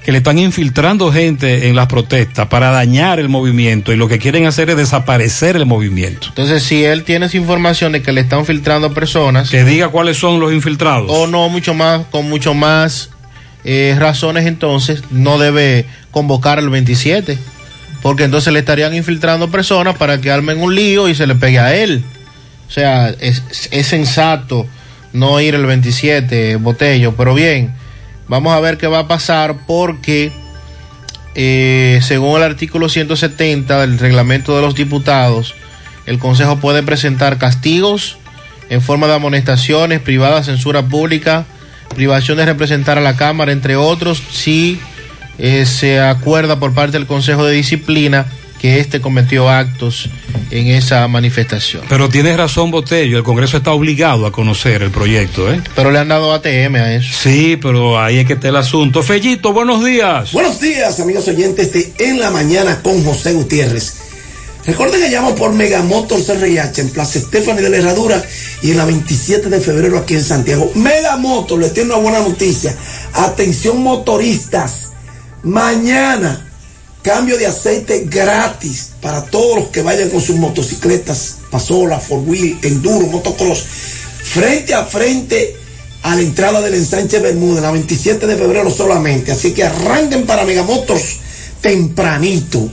que 0.07 0.11
le 0.11 0.19
están 0.19 0.39
infiltrando 0.39 1.13
gente 1.13 1.69
en 1.69 1.77
las 1.77 1.89
protestas 1.89 2.47
para 2.47 2.71
dañar 2.71 3.21
el 3.21 3.29
movimiento 3.29 3.93
y 3.93 3.97
lo 3.97 4.09
que 4.09 4.19
quieren 4.19 4.47
hacer 4.47 4.71
es 4.71 4.79
desaparecer 4.79 5.57
el 5.57 5.67
movimiento. 5.67 6.29
Entonces, 6.29 6.63
si 6.63 6.83
él 6.83 7.05
tiene 7.05 7.27
esa 7.27 7.37
información 7.37 7.93
de 7.93 8.01
que 8.01 8.13
le 8.13 8.23
están 8.23 8.47
filtrando 8.47 8.95
personas. 8.95 9.51
Que 9.51 9.65
diga 9.65 9.89
cuáles 9.89 10.17
son 10.17 10.41
los 10.41 10.51
infiltrados. 10.51 11.11
O 11.11 11.27
no, 11.27 11.51
mucho 11.51 11.75
más, 11.75 12.07
con 12.11 12.27
mucho 12.27 12.55
más 12.55 13.11
eh, 13.65 13.95
razones, 13.99 14.47
entonces 14.47 15.03
no 15.11 15.37
debe 15.37 15.85
convocar 16.11 16.59
el 16.59 16.71
27. 16.71 17.37
Porque 18.03 18.25
entonces 18.25 18.53
le 18.53 18.61
estarían 18.61 18.95
infiltrando 18.95 19.51
personas 19.51 19.97
para 19.97 20.21
que 20.21 20.31
armen 20.31 20.61
un 20.61 20.75
lío 20.75 21.09
y 21.09 21.15
se 21.15 21.27
le 21.27 21.35
pegue 21.35 21.59
a 21.59 21.75
él. 21.75 22.05
O 22.69 22.71
sea, 22.71 23.09
es, 23.09 23.43
es 23.71 23.87
sensato 23.87 24.67
no 25.13 25.41
ir 25.41 25.55
el 25.55 25.67
27, 25.67 26.57
Botello. 26.57 27.15
Pero 27.17 27.35
bien, 27.35 27.75
vamos 28.29 28.53
a 28.53 28.61
ver 28.61 28.79
qué 28.79 28.87
va 28.87 29.01
a 29.01 29.09
pasar 29.09 29.57
porque 29.67 30.33
eh, 31.35 32.01
según 32.03 32.39
el 32.39 32.45
artículo 32.45 32.89
170 32.89 33.81
del 33.81 33.99
reglamento 33.99 34.57
de 34.57 34.63
los 34.63 34.75
diputados, 34.75 35.55
el 36.07 36.19
Consejo 36.19 36.57
puede 36.57 36.83
presentar 36.83 37.39
castigos 37.39 38.17
en 38.71 38.81
forma 38.81 39.07
de 39.07 39.15
amonestaciones, 39.15 40.01
privada 40.01 40.43
censura 40.43 40.83
pública, 40.83 41.45
privación 41.95 42.39
de 42.39 42.47
representar 42.47 42.99
a 42.99 43.03
la 43.03 43.17
Cámara, 43.17 43.53
entre 43.53 43.77
otros, 43.77 44.23
si 44.31 44.81
eh, 45.39 45.67
se 45.67 46.01
acuerda 46.01 46.59
por 46.59 46.73
parte 46.75 46.99
del 46.99 47.07
Consejo 47.07 47.45
de 47.45 47.55
Disciplina 47.55 48.27
que 48.61 48.81
éste 48.81 49.01
cometió 49.01 49.49
actos 49.51 50.09
en 50.51 50.69
esa 50.69 51.07
manifestación. 51.09 51.83
Pero 51.89 52.09
tienes 52.09 52.37
razón, 52.37 52.71
Botello, 52.71 53.19
el 53.19 53.25
Congreso 53.25 53.59
está 53.59 53.73
obligado 53.73 54.27
a 54.27 54.33
conocer 54.33 54.83
el 54.83 54.91
proyecto, 54.91 55.53
¿eh? 55.53 55.61
Pero 55.75 55.91
le 55.91 55.99
han 55.99 56.09
dado 56.09 56.33
ATM 56.33 56.77
a 56.77 56.95
eso. 56.95 57.13
Sí, 57.13 57.59
pero 57.61 58.01
ahí 58.01 58.19
es 58.19 58.27
que 58.27 58.35
está 58.35 58.49
el 58.49 58.57
asunto. 58.57 59.03
Fellito, 59.03 59.53
buenos 59.53 59.85
días. 59.85 60.33
Buenos 60.33 60.61
días, 60.61 61.01
amigos 61.01 61.29
oyentes 61.29 61.73
de 61.73 61.93
En 61.99 62.19
la 62.19 62.31
Mañana 62.31 62.81
con 62.83 63.05
José 63.05 63.35
Gutiérrez. 63.35 64.07
Recuerden 64.67 65.01
que 65.01 65.09
llamo 65.11 65.37
por 65.37 65.53
Megamotors 65.53 66.29
RIH 66.41 66.81
en 66.81 66.91
Plaza 66.91 67.21
Estefani 67.21 67.63
de 67.63 67.71
la 67.71 67.77
Herradura 67.77 68.21
y 68.63 68.73
en 68.73 68.79
la 68.79 68.85
27 68.85 69.49
de 69.49 69.61
febrero 69.61 69.97
aquí 69.99 70.15
en 70.15 70.25
Santiago. 70.25 70.73
Megamotors, 70.75 71.61
les 71.63 71.73
tengo 71.73 71.95
una 71.95 72.03
buena 72.03 72.19
noticia. 72.21 72.77
Atención 73.13 73.81
motoristas, 73.81 74.86
mañana 75.47 76.45
cambio 77.03 77.39
de 77.39 77.47
aceite 77.47 78.07
gratis 78.11 78.91
para 79.01 79.25
todos 79.27 79.61
los 79.61 79.69
que 79.69 79.81
vayan 79.81 80.11
con 80.11 80.21
sus 80.21 80.35
motocicletas, 80.37 81.37
pasola, 81.53 82.01
four 82.01 82.19
wheel, 82.27 82.59
enduro, 82.63 83.07
motocross, 83.07 83.65
frente 84.25 84.75
a 84.75 84.85
frente 84.85 85.57
a 86.03 86.17
la 86.17 86.21
entrada 86.21 86.61
del 86.61 86.75
ensanche 86.75 87.21
Bermuda, 87.21 87.61
la 87.61 87.71
27 87.71 88.27
de 88.27 88.37
febrero 88.37 88.71
solamente. 88.71 89.31
Así 89.31 89.53
que 89.53 89.63
arranquen 89.63 90.27
para 90.27 90.45
Megamotors 90.45 91.19
tempranito. 91.61 92.69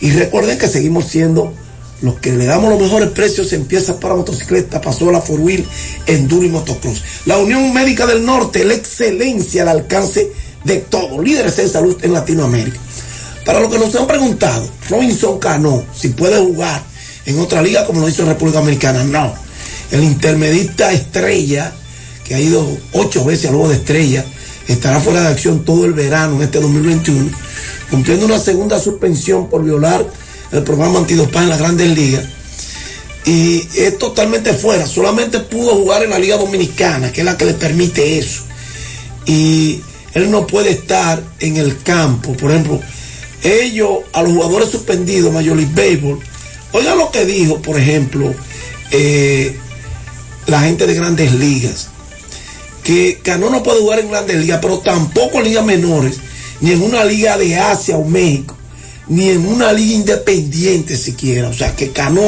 Y 0.00 0.10
recuerden 0.12 0.58
que 0.58 0.68
seguimos 0.68 1.06
siendo 1.06 1.52
los 2.00 2.18
que 2.20 2.32
le 2.32 2.46
damos 2.46 2.70
los 2.70 2.80
mejores 2.80 3.10
precios 3.10 3.52
en 3.52 3.66
piezas 3.66 3.96
para 3.96 4.14
motocicleta, 4.14 4.80
pasola, 4.80 5.20
four 5.20 5.40
wheel, 5.40 5.66
enduro 6.06 6.46
y 6.46 6.50
motocross. 6.50 7.02
La 7.26 7.36
Unión 7.36 7.72
Médica 7.74 8.06
del 8.06 8.24
Norte, 8.24 8.64
la 8.64 8.74
excelencia 8.74 9.62
al 9.62 9.68
alcance 9.68 10.32
de 10.64 10.78
todos, 10.78 11.22
líderes 11.22 11.58
en 11.58 11.68
salud 11.68 11.96
en 12.02 12.12
Latinoamérica. 12.12 12.78
Para 13.44 13.60
los 13.60 13.70
que 13.70 13.78
nos 13.78 13.94
han 13.94 14.06
preguntado, 14.06 14.68
Robinson 14.88 15.38
Cano, 15.38 15.84
si 15.94 16.08
puede 16.08 16.38
jugar 16.38 16.82
en 17.26 17.38
otra 17.38 17.62
liga 17.62 17.86
como 17.86 18.00
lo 18.00 18.08
hizo 18.08 18.22
en 18.22 18.28
República 18.28 18.60
Dominicana, 18.60 19.04
no. 19.04 19.34
El 19.90 20.02
intermedista 20.02 20.92
estrella, 20.92 21.72
que 22.24 22.34
ha 22.34 22.40
ido 22.40 22.66
ocho 22.92 23.24
veces 23.24 23.46
al 23.46 23.56
juego 23.56 23.68
de 23.68 23.76
estrella, 23.76 24.24
estará 24.66 24.98
fuera 24.98 25.20
de 25.20 25.28
acción 25.28 25.64
todo 25.64 25.84
el 25.84 25.92
verano 25.92 26.36
en 26.36 26.42
este 26.42 26.58
2021, 26.60 27.30
cumpliendo 27.90 28.24
una 28.24 28.38
segunda 28.38 28.80
suspensión 28.80 29.50
por 29.50 29.62
violar 29.62 30.06
el 30.50 30.62
programa 30.62 31.00
antidopaje 31.00 31.44
en 31.44 31.50
las 31.50 31.58
grandes 31.58 31.90
ligas. 31.90 32.24
Y 33.26 33.66
es 33.76 33.98
totalmente 33.98 34.52
fuera, 34.52 34.86
solamente 34.86 35.40
pudo 35.40 35.74
jugar 35.76 36.02
en 36.02 36.10
la 36.10 36.18
Liga 36.18 36.36
Dominicana, 36.36 37.10
que 37.10 37.22
es 37.22 37.24
la 37.24 37.36
que 37.36 37.46
le 37.46 37.54
permite 37.54 38.18
eso. 38.18 38.42
Y 39.26 39.80
él 40.14 40.30
no 40.30 40.46
puede 40.46 40.70
estar 40.70 41.22
en 41.40 41.56
el 41.56 41.82
campo, 41.82 42.32
por 42.36 42.52
ejemplo, 42.52 42.80
ellos, 43.42 43.98
a 44.12 44.22
los 44.22 44.32
jugadores 44.32 44.70
suspendidos, 44.70 45.32
Major 45.32 45.56
League 45.56 45.74
Baseball, 45.74 46.18
oigan 46.72 46.98
lo 46.98 47.10
que 47.10 47.26
dijo, 47.26 47.60
por 47.60 47.78
ejemplo, 47.78 48.32
eh, 48.90 49.56
la 50.46 50.60
gente 50.60 50.86
de 50.86 50.94
grandes 50.94 51.32
ligas, 51.32 51.88
que 52.82 53.18
Cano 53.22 53.50
no 53.50 53.62
puede 53.62 53.80
jugar 53.80 53.98
en 53.98 54.10
grandes 54.10 54.36
ligas, 54.36 54.60
pero 54.62 54.78
tampoco 54.78 55.38
en 55.38 55.44
ligas 55.44 55.64
menores, 55.64 56.16
ni 56.60 56.72
en 56.72 56.82
una 56.82 57.04
liga 57.04 57.36
de 57.36 57.56
Asia 57.56 57.96
o 57.96 58.04
México, 58.04 58.56
ni 59.08 59.30
en 59.30 59.46
una 59.46 59.72
liga 59.72 59.94
independiente 59.94 60.96
siquiera. 60.96 61.48
O 61.48 61.54
sea, 61.54 61.74
que 61.74 61.90
Cano, 61.90 62.22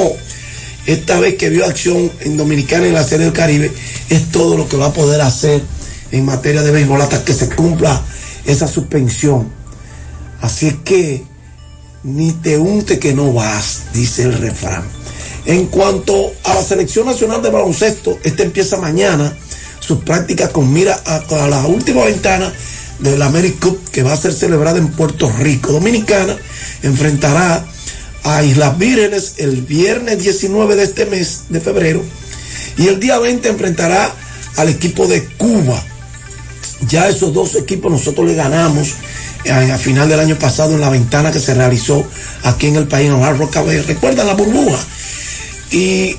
esta 0.86 1.20
vez 1.20 1.36
que 1.36 1.50
vio 1.50 1.64
acción 1.64 2.10
en 2.20 2.36
Dominicana 2.36 2.86
en 2.86 2.94
la 2.94 3.04
Serie 3.04 3.26
del 3.26 3.34
Caribe, 3.34 3.70
es 4.10 4.30
todo 4.30 4.56
lo 4.56 4.68
que 4.68 4.76
va 4.76 4.86
a 4.86 4.92
poder 4.92 5.20
hacer 5.20 5.62
en 6.10 6.24
materia 6.24 6.62
de 6.62 6.70
béisbol 6.70 7.00
hasta 7.00 7.24
que 7.24 7.32
se 7.32 7.48
cumpla 7.48 8.02
esa 8.44 8.68
suspensión. 8.68 9.50
Así 10.40 10.80
que 10.84 11.24
ni 12.04 12.32
te 12.32 12.58
unte 12.58 12.98
que 12.98 13.14
no 13.14 13.32
vas, 13.32 13.84
dice 13.92 14.22
el 14.22 14.34
refrán. 14.34 14.84
En 15.44 15.66
cuanto 15.66 16.32
a 16.44 16.54
la 16.54 16.62
selección 16.62 17.06
nacional 17.06 17.42
de 17.42 17.50
baloncesto, 17.50 18.18
esta 18.22 18.42
empieza 18.42 18.76
mañana 18.76 19.36
sus 19.80 19.98
prácticas 19.98 20.50
con 20.50 20.72
mira 20.72 21.00
a, 21.04 21.48
la 21.48 21.66
última 21.66 22.04
ventana 22.04 22.52
del 22.98 23.22
America 23.22 23.68
Cup 23.68 23.90
que 23.90 24.02
va 24.02 24.12
a 24.12 24.16
ser 24.16 24.32
celebrada 24.32 24.78
en 24.78 24.88
Puerto 24.88 25.30
Rico. 25.38 25.72
Dominicana 25.72 26.36
enfrentará 26.82 27.64
a 28.24 28.42
Islas 28.42 28.76
Vírgenes 28.78 29.34
el 29.38 29.62
viernes 29.62 30.18
19 30.18 30.74
de 30.74 30.82
este 30.82 31.06
mes 31.06 31.44
de 31.48 31.60
febrero 31.60 32.02
y 32.76 32.88
el 32.88 32.98
día 32.98 33.18
20 33.18 33.48
enfrentará 33.48 34.12
al 34.56 34.68
equipo 34.68 35.06
de 35.06 35.24
Cuba. 35.36 35.82
Ya 36.82 37.08
esos 37.08 37.32
dos 37.32 37.54
equipos 37.54 37.90
nosotros 37.90 38.26
le 38.26 38.34
ganamos 38.34 38.94
a 39.50 39.78
final 39.78 40.08
del 40.08 40.20
año 40.20 40.36
pasado 40.36 40.74
en 40.74 40.80
la 40.80 40.90
ventana 40.90 41.32
que 41.32 41.40
se 41.40 41.54
realizó 41.54 42.06
aquí 42.42 42.66
en 42.66 42.76
el 42.76 42.86
país, 42.86 43.08
en 43.08 43.22
Hard 43.22 43.38
Rock. 43.38 43.56
¿Recuerdan 43.86 44.26
la 44.26 44.34
burbuja? 44.34 44.78
Y 45.70 46.14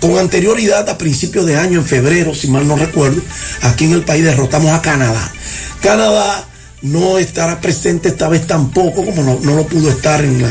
con 0.00 0.18
anterioridad 0.18 0.88
a 0.88 0.98
principios 0.98 1.46
de 1.46 1.56
año, 1.56 1.80
en 1.80 1.86
febrero, 1.86 2.34
si 2.34 2.48
mal 2.48 2.66
no 2.66 2.76
recuerdo, 2.76 3.22
aquí 3.62 3.84
en 3.84 3.92
el 3.92 4.02
país 4.02 4.24
derrotamos 4.24 4.72
a 4.72 4.82
Canadá. 4.82 5.32
Canadá 5.80 6.46
no 6.82 7.18
estará 7.18 7.60
presente 7.60 8.08
esta 8.08 8.28
vez 8.28 8.46
tampoco, 8.46 9.04
como 9.04 9.22
no, 9.22 9.38
no 9.42 9.56
lo 9.56 9.66
pudo 9.66 9.90
estar 9.90 10.22
en 10.24 10.42
la 10.42 10.50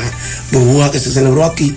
burbuja 0.52 0.92
que 0.92 1.00
se 1.00 1.12
celebró 1.12 1.44
aquí, 1.46 1.76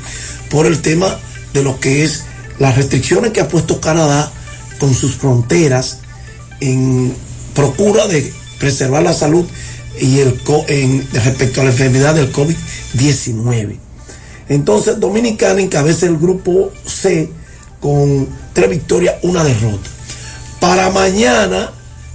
por 0.51 0.67
el 0.67 0.81
tema 0.81 1.19
de 1.53 1.63
lo 1.63 1.79
que 1.79 2.05
es 2.05 2.25
las 2.59 2.77
restricciones 2.77 3.33
que 3.33 3.41
ha 3.41 3.49
puesto 3.49 3.81
Canadá 3.81 4.31
con 4.79 4.95
sus 4.95 5.17
fronteras 5.17 5.99
en 6.61 7.15
procura 7.55 8.07
de 8.07 8.33
preservar 8.59 9.03
la 9.03 9.13
salud 9.13 9.45
y 10.01 10.21
el 10.21 10.41
respecto 11.13 11.61
a 11.61 11.65
la 11.65 11.71
enfermedad 11.71 12.15
del 12.15 12.33
COVID-19. 12.33 13.79
Entonces, 14.49 14.99
Dominicana 14.99 15.61
encabeza 15.61 16.07
el 16.07 16.19
grupo 16.19 16.71
C 16.87 17.31
con 17.81 18.29
tres 18.53 18.71
victorias, 18.71 19.17
una 19.23 19.45
derrota. 19.45 19.89
Para 20.61 20.91
mañana 20.91 21.73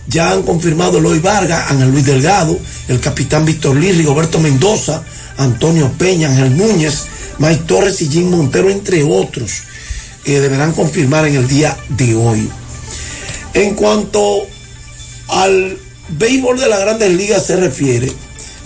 ya 0.08 0.32
han 0.32 0.44
confirmado 0.44 1.00
Eloy 1.00 1.20
Vargas, 1.20 1.70
Ángel 1.72 1.92
Luis 1.92 2.06
Delgado, 2.06 2.58
el 2.88 3.00
capitán 3.00 3.46
Víctor 3.46 3.76
Lee, 3.76 4.04
Roberto 4.04 4.40
Mendoza, 4.40 5.04
Antonio 5.38 5.92
Peña, 5.98 6.30
Ángel 6.30 6.58
Núñez, 6.58 7.06
Mike 7.40 7.64
Torres 7.68 8.02
y 8.02 8.10
Jim 8.10 8.30
Montero, 8.30 8.70
entre 8.70 9.04
otros. 9.04 9.64
eh, 10.26 10.40
deberán 10.40 10.74
confirmar 10.74 11.26
en 11.26 11.36
el 11.36 11.48
día 11.48 11.78
de 11.90 12.16
hoy. 12.16 12.50
En 13.54 13.76
cuanto 13.76 14.46
al 15.28 15.78
béisbol 16.10 16.60
de 16.60 16.68
las 16.68 16.80
grandes 16.80 17.12
ligas 17.14 17.46
se 17.46 17.56
refiere, 17.56 18.12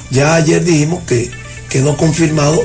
ya 0.10 0.36
ayer 0.36 0.64
dijimos 0.64 1.04
que 1.06 1.32
quedó 1.70 1.96
confirmado 1.98 2.64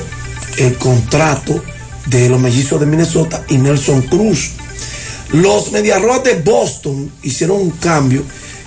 el 0.58 0.76
contrato 0.76 1.62
de 2.06 2.28
los 2.28 2.40
mellizos 2.40 2.80
de 2.80 2.86
Minnesota 2.86 3.44
y 3.48 3.58
Nelson 3.58 4.02
Cruz. 4.02 4.52
Los 5.32 5.72
Mediarroas 5.72 6.22
de 6.24 6.34
Boston 6.34 7.10
hicieron 7.22 7.60
un 7.60 7.70
cambio 7.70 8.22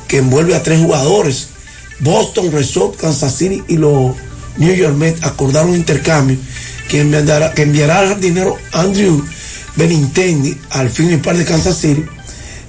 que 0.08 0.18
envuelve 0.18 0.56
a 0.56 0.64
tres 0.64 0.80
jugadores. 0.80 1.48
Boston, 2.00 2.52
Red 2.52 2.66
Sox, 2.66 2.98
Kansas 2.98 3.36
City 3.36 3.64
y 3.68 3.78
los 3.78 4.16
New 4.58 4.74
York 4.74 4.96
Mets 4.96 5.24
acordaron 5.24 5.72
un 5.72 5.78
intercambio 5.78 6.38
que 6.90 7.02
enviará, 7.02 7.54
que 7.54 7.64
enviará 7.64 8.00
al 8.00 8.10
jardinero 8.10 8.58
Andrew 8.72 9.24
Benintendi 9.76 10.58
al 10.72 10.90
fin 10.90 11.14
y 11.14 11.18
par 11.18 11.38
de 11.38 11.46
Kansas 11.46 11.78
City. 11.78 12.04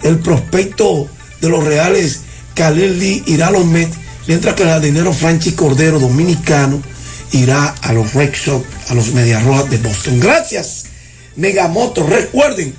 El 0.03 0.19
prospecto 0.19 1.09
de 1.41 1.49
los 1.49 1.65
Reales, 1.65 2.21
Khalil 2.61 2.99
Lee, 2.99 3.23
irá 3.25 3.47
a 3.47 3.51
los 3.51 3.65
Mets, 3.65 3.97
mientras 4.27 4.55
que 4.55 4.65
el 4.65 4.69
jardinero 4.69 5.15
Franchi 5.15 5.53
Cordero, 5.53 5.99
dominicano, 5.99 6.83
irá 7.33 7.75
a 7.81 7.93
los 7.95 8.13
Red 8.13 8.35
Sox, 8.35 8.67
a 8.91 8.95
los 8.95 9.15
Medias 9.15 9.43
Rojas 9.45 9.71
de 9.71 9.79
Boston. 9.79 10.21
Gracias, 10.21 10.85
Megamoto. 11.37 12.07
Recuerden, 12.07 12.75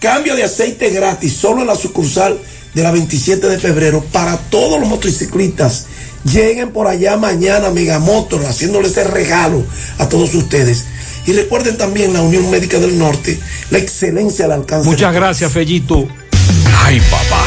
cambio 0.00 0.34
de 0.34 0.42
aceite 0.42 0.90
gratis 0.90 1.34
solo 1.34 1.60
en 1.60 1.68
la 1.68 1.76
sucursal 1.76 2.36
de 2.74 2.82
la 2.82 2.90
27 2.90 3.48
de 3.48 3.60
febrero 3.60 4.04
para 4.10 4.36
todos 4.36 4.80
los 4.80 4.88
motociclistas. 4.88 5.86
Lleguen 6.24 6.72
por 6.72 6.88
allá 6.88 7.16
mañana 7.16 7.70
Megamotor 7.70 8.44
haciéndole 8.44 8.88
ese 8.88 9.04
regalo 9.04 9.64
a 9.98 10.08
todos 10.08 10.34
ustedes. 10.34 10.86
Y 11.28 11.32
recuerden 11.32 11.76
también 11.76 12.12
la 12.12 12.22
Unión 12.22 12.50
Médica 12.50 12.80
del 12.80 12.98
Norte, 12.98 13.38
la 13.70 13.78
excelencia 13.78 14.46
al 14.46 14.52
alcance. 14.52 14.88
Muchas 14.88 15.14
gracias, 15.14 15.52
Fellito. 15.52 16.08
Ay, 16.84 17.00
papá, 17.08 17.46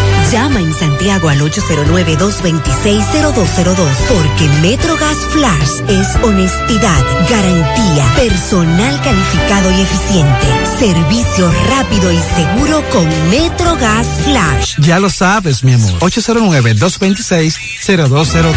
Llama 0.31 0.61
en 0.61 0.73
Santiago 0.73 1.27
al 1.27 1.41
809-226-0202 1.41 3.75
porque 4.07 4.47
Metrogas 4.61 5.17
Flash 5.31 5.81
es 5.89 6.15
honestidad, 6.23 7.03
garantía, 7.29 8.05
personal 8.15 8.97
calificado 9.01 9.69
y 9.77 9.81
eficiente, 9.81 10.47
servicio 10.79 11.51
rápido 11.67 12.13
y 12.13 12.17
seguro 12.17 12.81
con 12.91 13.09
Metrogas 13.29 14.07
Flash. 14.23 14.77
Ya 14.79 15.01
lo 15.01 15.09
sabes, 15.09 15.65
mi 15.65 15.73
amor. 15.73 15.99
809-226-0202. 15.99 18.53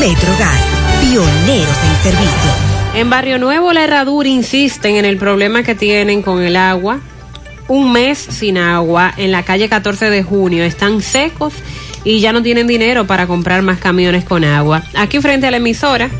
Metrogas, 0.00 0.56
pioneros 1.02 1.76
en 1.84 1.96
servicio. 2.02 2.50
En 2.94 3.10
Barrio 3.10 3.38
Nuevo, 3.38 3.74
la 3.74 3.84
herradura 3.84 4.30
insisten 4.30 4.96
en 4.96 5.04
el 5.04 5.18
problema 5.18 5.62
que 5.62 5.74
tienen 5.74 6.22
con 6.22 6.42
el 6.42 6.56
agua. 6.56 7.00
Un 7.68 7.92
mes 7.92 8.18
sin 8.18 8.58
agua 8.58 9.12
en 9.16 9.32
la 9.32 9.44
calle 9.44 9.68
14 9.68 10.10
de 10.10 10.22
junio. 10.22 10.64
Están 10.64 11.00
secos 11.00 11.54
y 12.04 12.20
ya 12.20 12.32
no 12.32 12.42
tienen 12.42 12.66
dinero 12.66 13.06
para 13.06 13.26
comprar 13.26 13.62
más 13.62 13.78
camiones 13.78 14.24
con 14.24 14.44
agua. 14.44 14.82
Aquí 14.94 15.20
frente 15.20 15.46
a 15.46 15.50
la 15.50 15.58
emisora 15.58 16.10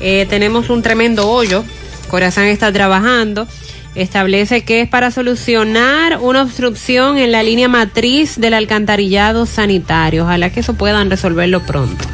eh, 0.00 0.26
tenemos 0.28 0.70
un 0.70 0.82
tremendo 0.82 1.28
hoyo. 1.28 1.64
Corazán 2.08 2.46
está 2.46 2.72
trabajando. 2.72 3.46
Establece 3.94 4.62
que 4.62 4.82
es 4.82 4.88
para 4.88 5.10
solucionar 5.10 6.18
una 6.20 6.42
obstrucción 6.42 7.16
en 7.16 7.32
la 7.32 7.42
línea 7.42 7.68
matriz 7.68 8.38
del 8.38 8.52
alcantarillado 8.52 9.46
sanitario. 9.46 10.24
Ojalá 10.24 10.50
que 10.50 10.60
eso 10.60 10.74
puedan 10.74 11.08
resolverlo 11.08 11.62
pronto. 11.62 12.04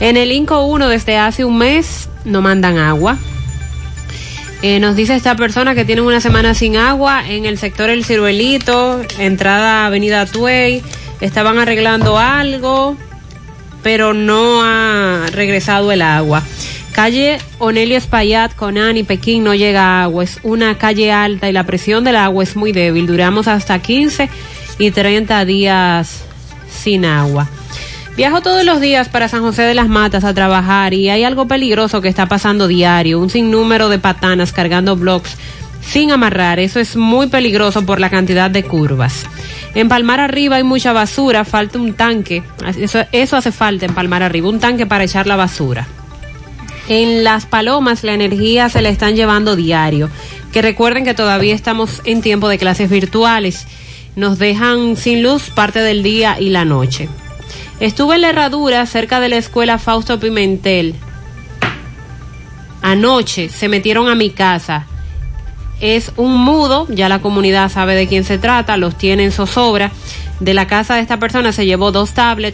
En 0.00 0.16
el 0.16 0.32
INCO 0.32 0.64
1 0.64 0.88
desde 0.88 1.18
hace 1.18 1.44
un 1.44 1.58
mes 1.58 2.08
no 2.24 2.40
mandan 2.40 2.78
agua. 2.78 3.18
Eh, 4.62 4.78
nos 4.78 4.94
dice 4.94 5.16
esta 5.16 5.34
persona 5.34 5.74
que 5.74 5.84
tienen 5.84 6.04
una 6.04 6.20
semana 6.20 6.54
sin 6.54 6.76
agua 6.76 7.28
en 7.28 7.46
el 7.46 7.58
sector 7.58 7.90
El 7.90 8.04
Ciruelito, 8.04 9.02
entrada 9.18 9.86
Avenida 9.86 10.24
Tuey. 10.24 10.82
Estaban 11.20 11.58
arreglando 11.58 12.16
algo, 12.16 12.96
pero 13.82 14.14
no 14.14 14.62
ha 14.62 15.26
regresado 15.32 15.90
el 15.90 16.00
agua. 16.00 16.44
Calle 16.92 17.38
Onelio 17.58 17.96
Espaillat, 17.96 18.54
Conan 18.54 18.96
y 18.96 19.02
Pekín 19.02 19.42
no 19.42 19.52
llega 19.54 20.04
agua. 20.04 20.22
Es 20.22 20.38
una 20.44 20.78
calle 20.78 21.10
alta 21.10 21.48
y 21.48 21.52
la 21.52 21.64
presión 21.64 22.04
del 22.04 22.14
agua 22.14 22.44
es 22.44 22.54
muy 22.54 22.70
débil. 22.70 23.08
Duramos 23.08 23.48
hasta 23.48 23.80
15 23.80 24.28
y 24.78 24.90
30 24.92 25.44
días 25.44 26.22
sin 26.70 27.04
agua. 27.04 27.48
Viajo 28.16 28.42
todos 28.42 28.62
los 28.64 28.80
días 28.82 29.08
para 29.08 29.28
San 29.28 29.40
José 29.40 29.62
de 29.62 29.74
las 29.74 29.88
Matas 29.88 30.24
a 30.24 30.34
trabajar 30.34 30.92
y 30.92 31.08
hay 31.08 31.24
algo 31.24 31.48
peligroso 31.48 32.02
que 32.02 32.08
está 32.08 32.26
pasando 32.26 32.68
diario, 32.68 33.18
un 33.18 33.30
sinnúmero 33.30 33.88
de 33.88 33.98
patanas 33.98 34.52
cargando 34.52 34.96
blocks 34.96 35.36
sin 35.80 36.10
amarrar. 36.10 36.60
Eso 36.60 36.78
es 36.78 36.94
muy 36.94 37.28
peligroso 37.28 37.86
por 37.86 38.00
la 38.00 38.10
cantidad 38.10 38.50
de 38.50 38.64
curvas. 38.64 39.24
En 39.74 39.88
Palmar 39.88 40.20
Arriba 40.20 40.56
hay 40.56 40.62
mucha 40.62 40.92
basura, 40.92 41.46
falta 41.46 41.78
un 41.78 41.94
tanque. 41.94 42.42
Eso, 42.78 43.00
eso 43.12 43.36
hace 43.38 43.50
falta 43.50 43.86
en 43.86 43.94
Palmar 43.94 44.22
Arriba, 44.22 44.50
un 44.50 44.60
tanque 44.60 44.84
para 44.84 45.04
echar 45.04 45.26
la 45.26 45.36
basura. 45.36 45.88
En 46.88 47.24
Las 47.24 47.46
Palomas 47.46 48.04
la 48.04 48.12
energía 48.12 48.68
se 48.68 48.82
la 48.82 48.90
están 48.90 49.16
llevando 49.16 49.56
diario. 49.56 50.10
Que 50.52 50.60
recuerden 50.60 51.06
que 51.06 51.14
todavía 51.14 51.54
estamos 51.54 52.02
en 52.04 52.20
tiempo 52.20 52.50
de 52.50 52.58
clases 52.58 52.90
virtuales. 52.90 53.66
Nos 54.16 54.38
dejan 54.38 54.98
sin 54.98 55.22
luz 55.22 55.48
parte 55.48 55.80
del 55.80 56.02
día 56.02 56.36
y 56.38 56.50
la 56.50 56.66
noche. 56.66 57.08
Estuve 57.80 58.16
en 58.16 58.22
la 58.22 58.30
herradura 58.30 58.84
cerca 58.86 59.20
de 59.20 59.28
la 59.28 59.36
escuela 59.36 59.78
Fausto 59.78 60.20
Pimentel. 60.20 60.94
Anoche 62.82 63.48
se 63.48 63.68
metieron 63.68 64.08
a 64.08 64.14
mi 64.14 64.30
casa. 64.30 64.86
Es 65.80 66.12
un 66.16 66.36
mudo, 66.36 66.86
ya 66.90 67.08
la 67.08 67.20
comunidad 67.20 67.70
sabe 67.70 67.94
de 67.94 68.06
quién 68.06 68.24
se 68.24 68.38
trata, 68.38 68.76
los 68.76 68.96
tiene 68.96 69.24
en 69.24 69.32
zozobra. 69.32 69.90
De 70.40 70.54
la 70.54 70.66
casa 70.66 70.96
de 70.96 71.00
esta 71.00 71.18
persona 71.18 71.52
se 71.52 71.66
llevó 71.66 71.92
dos 71.92 72.12
tablets 72.12 72.50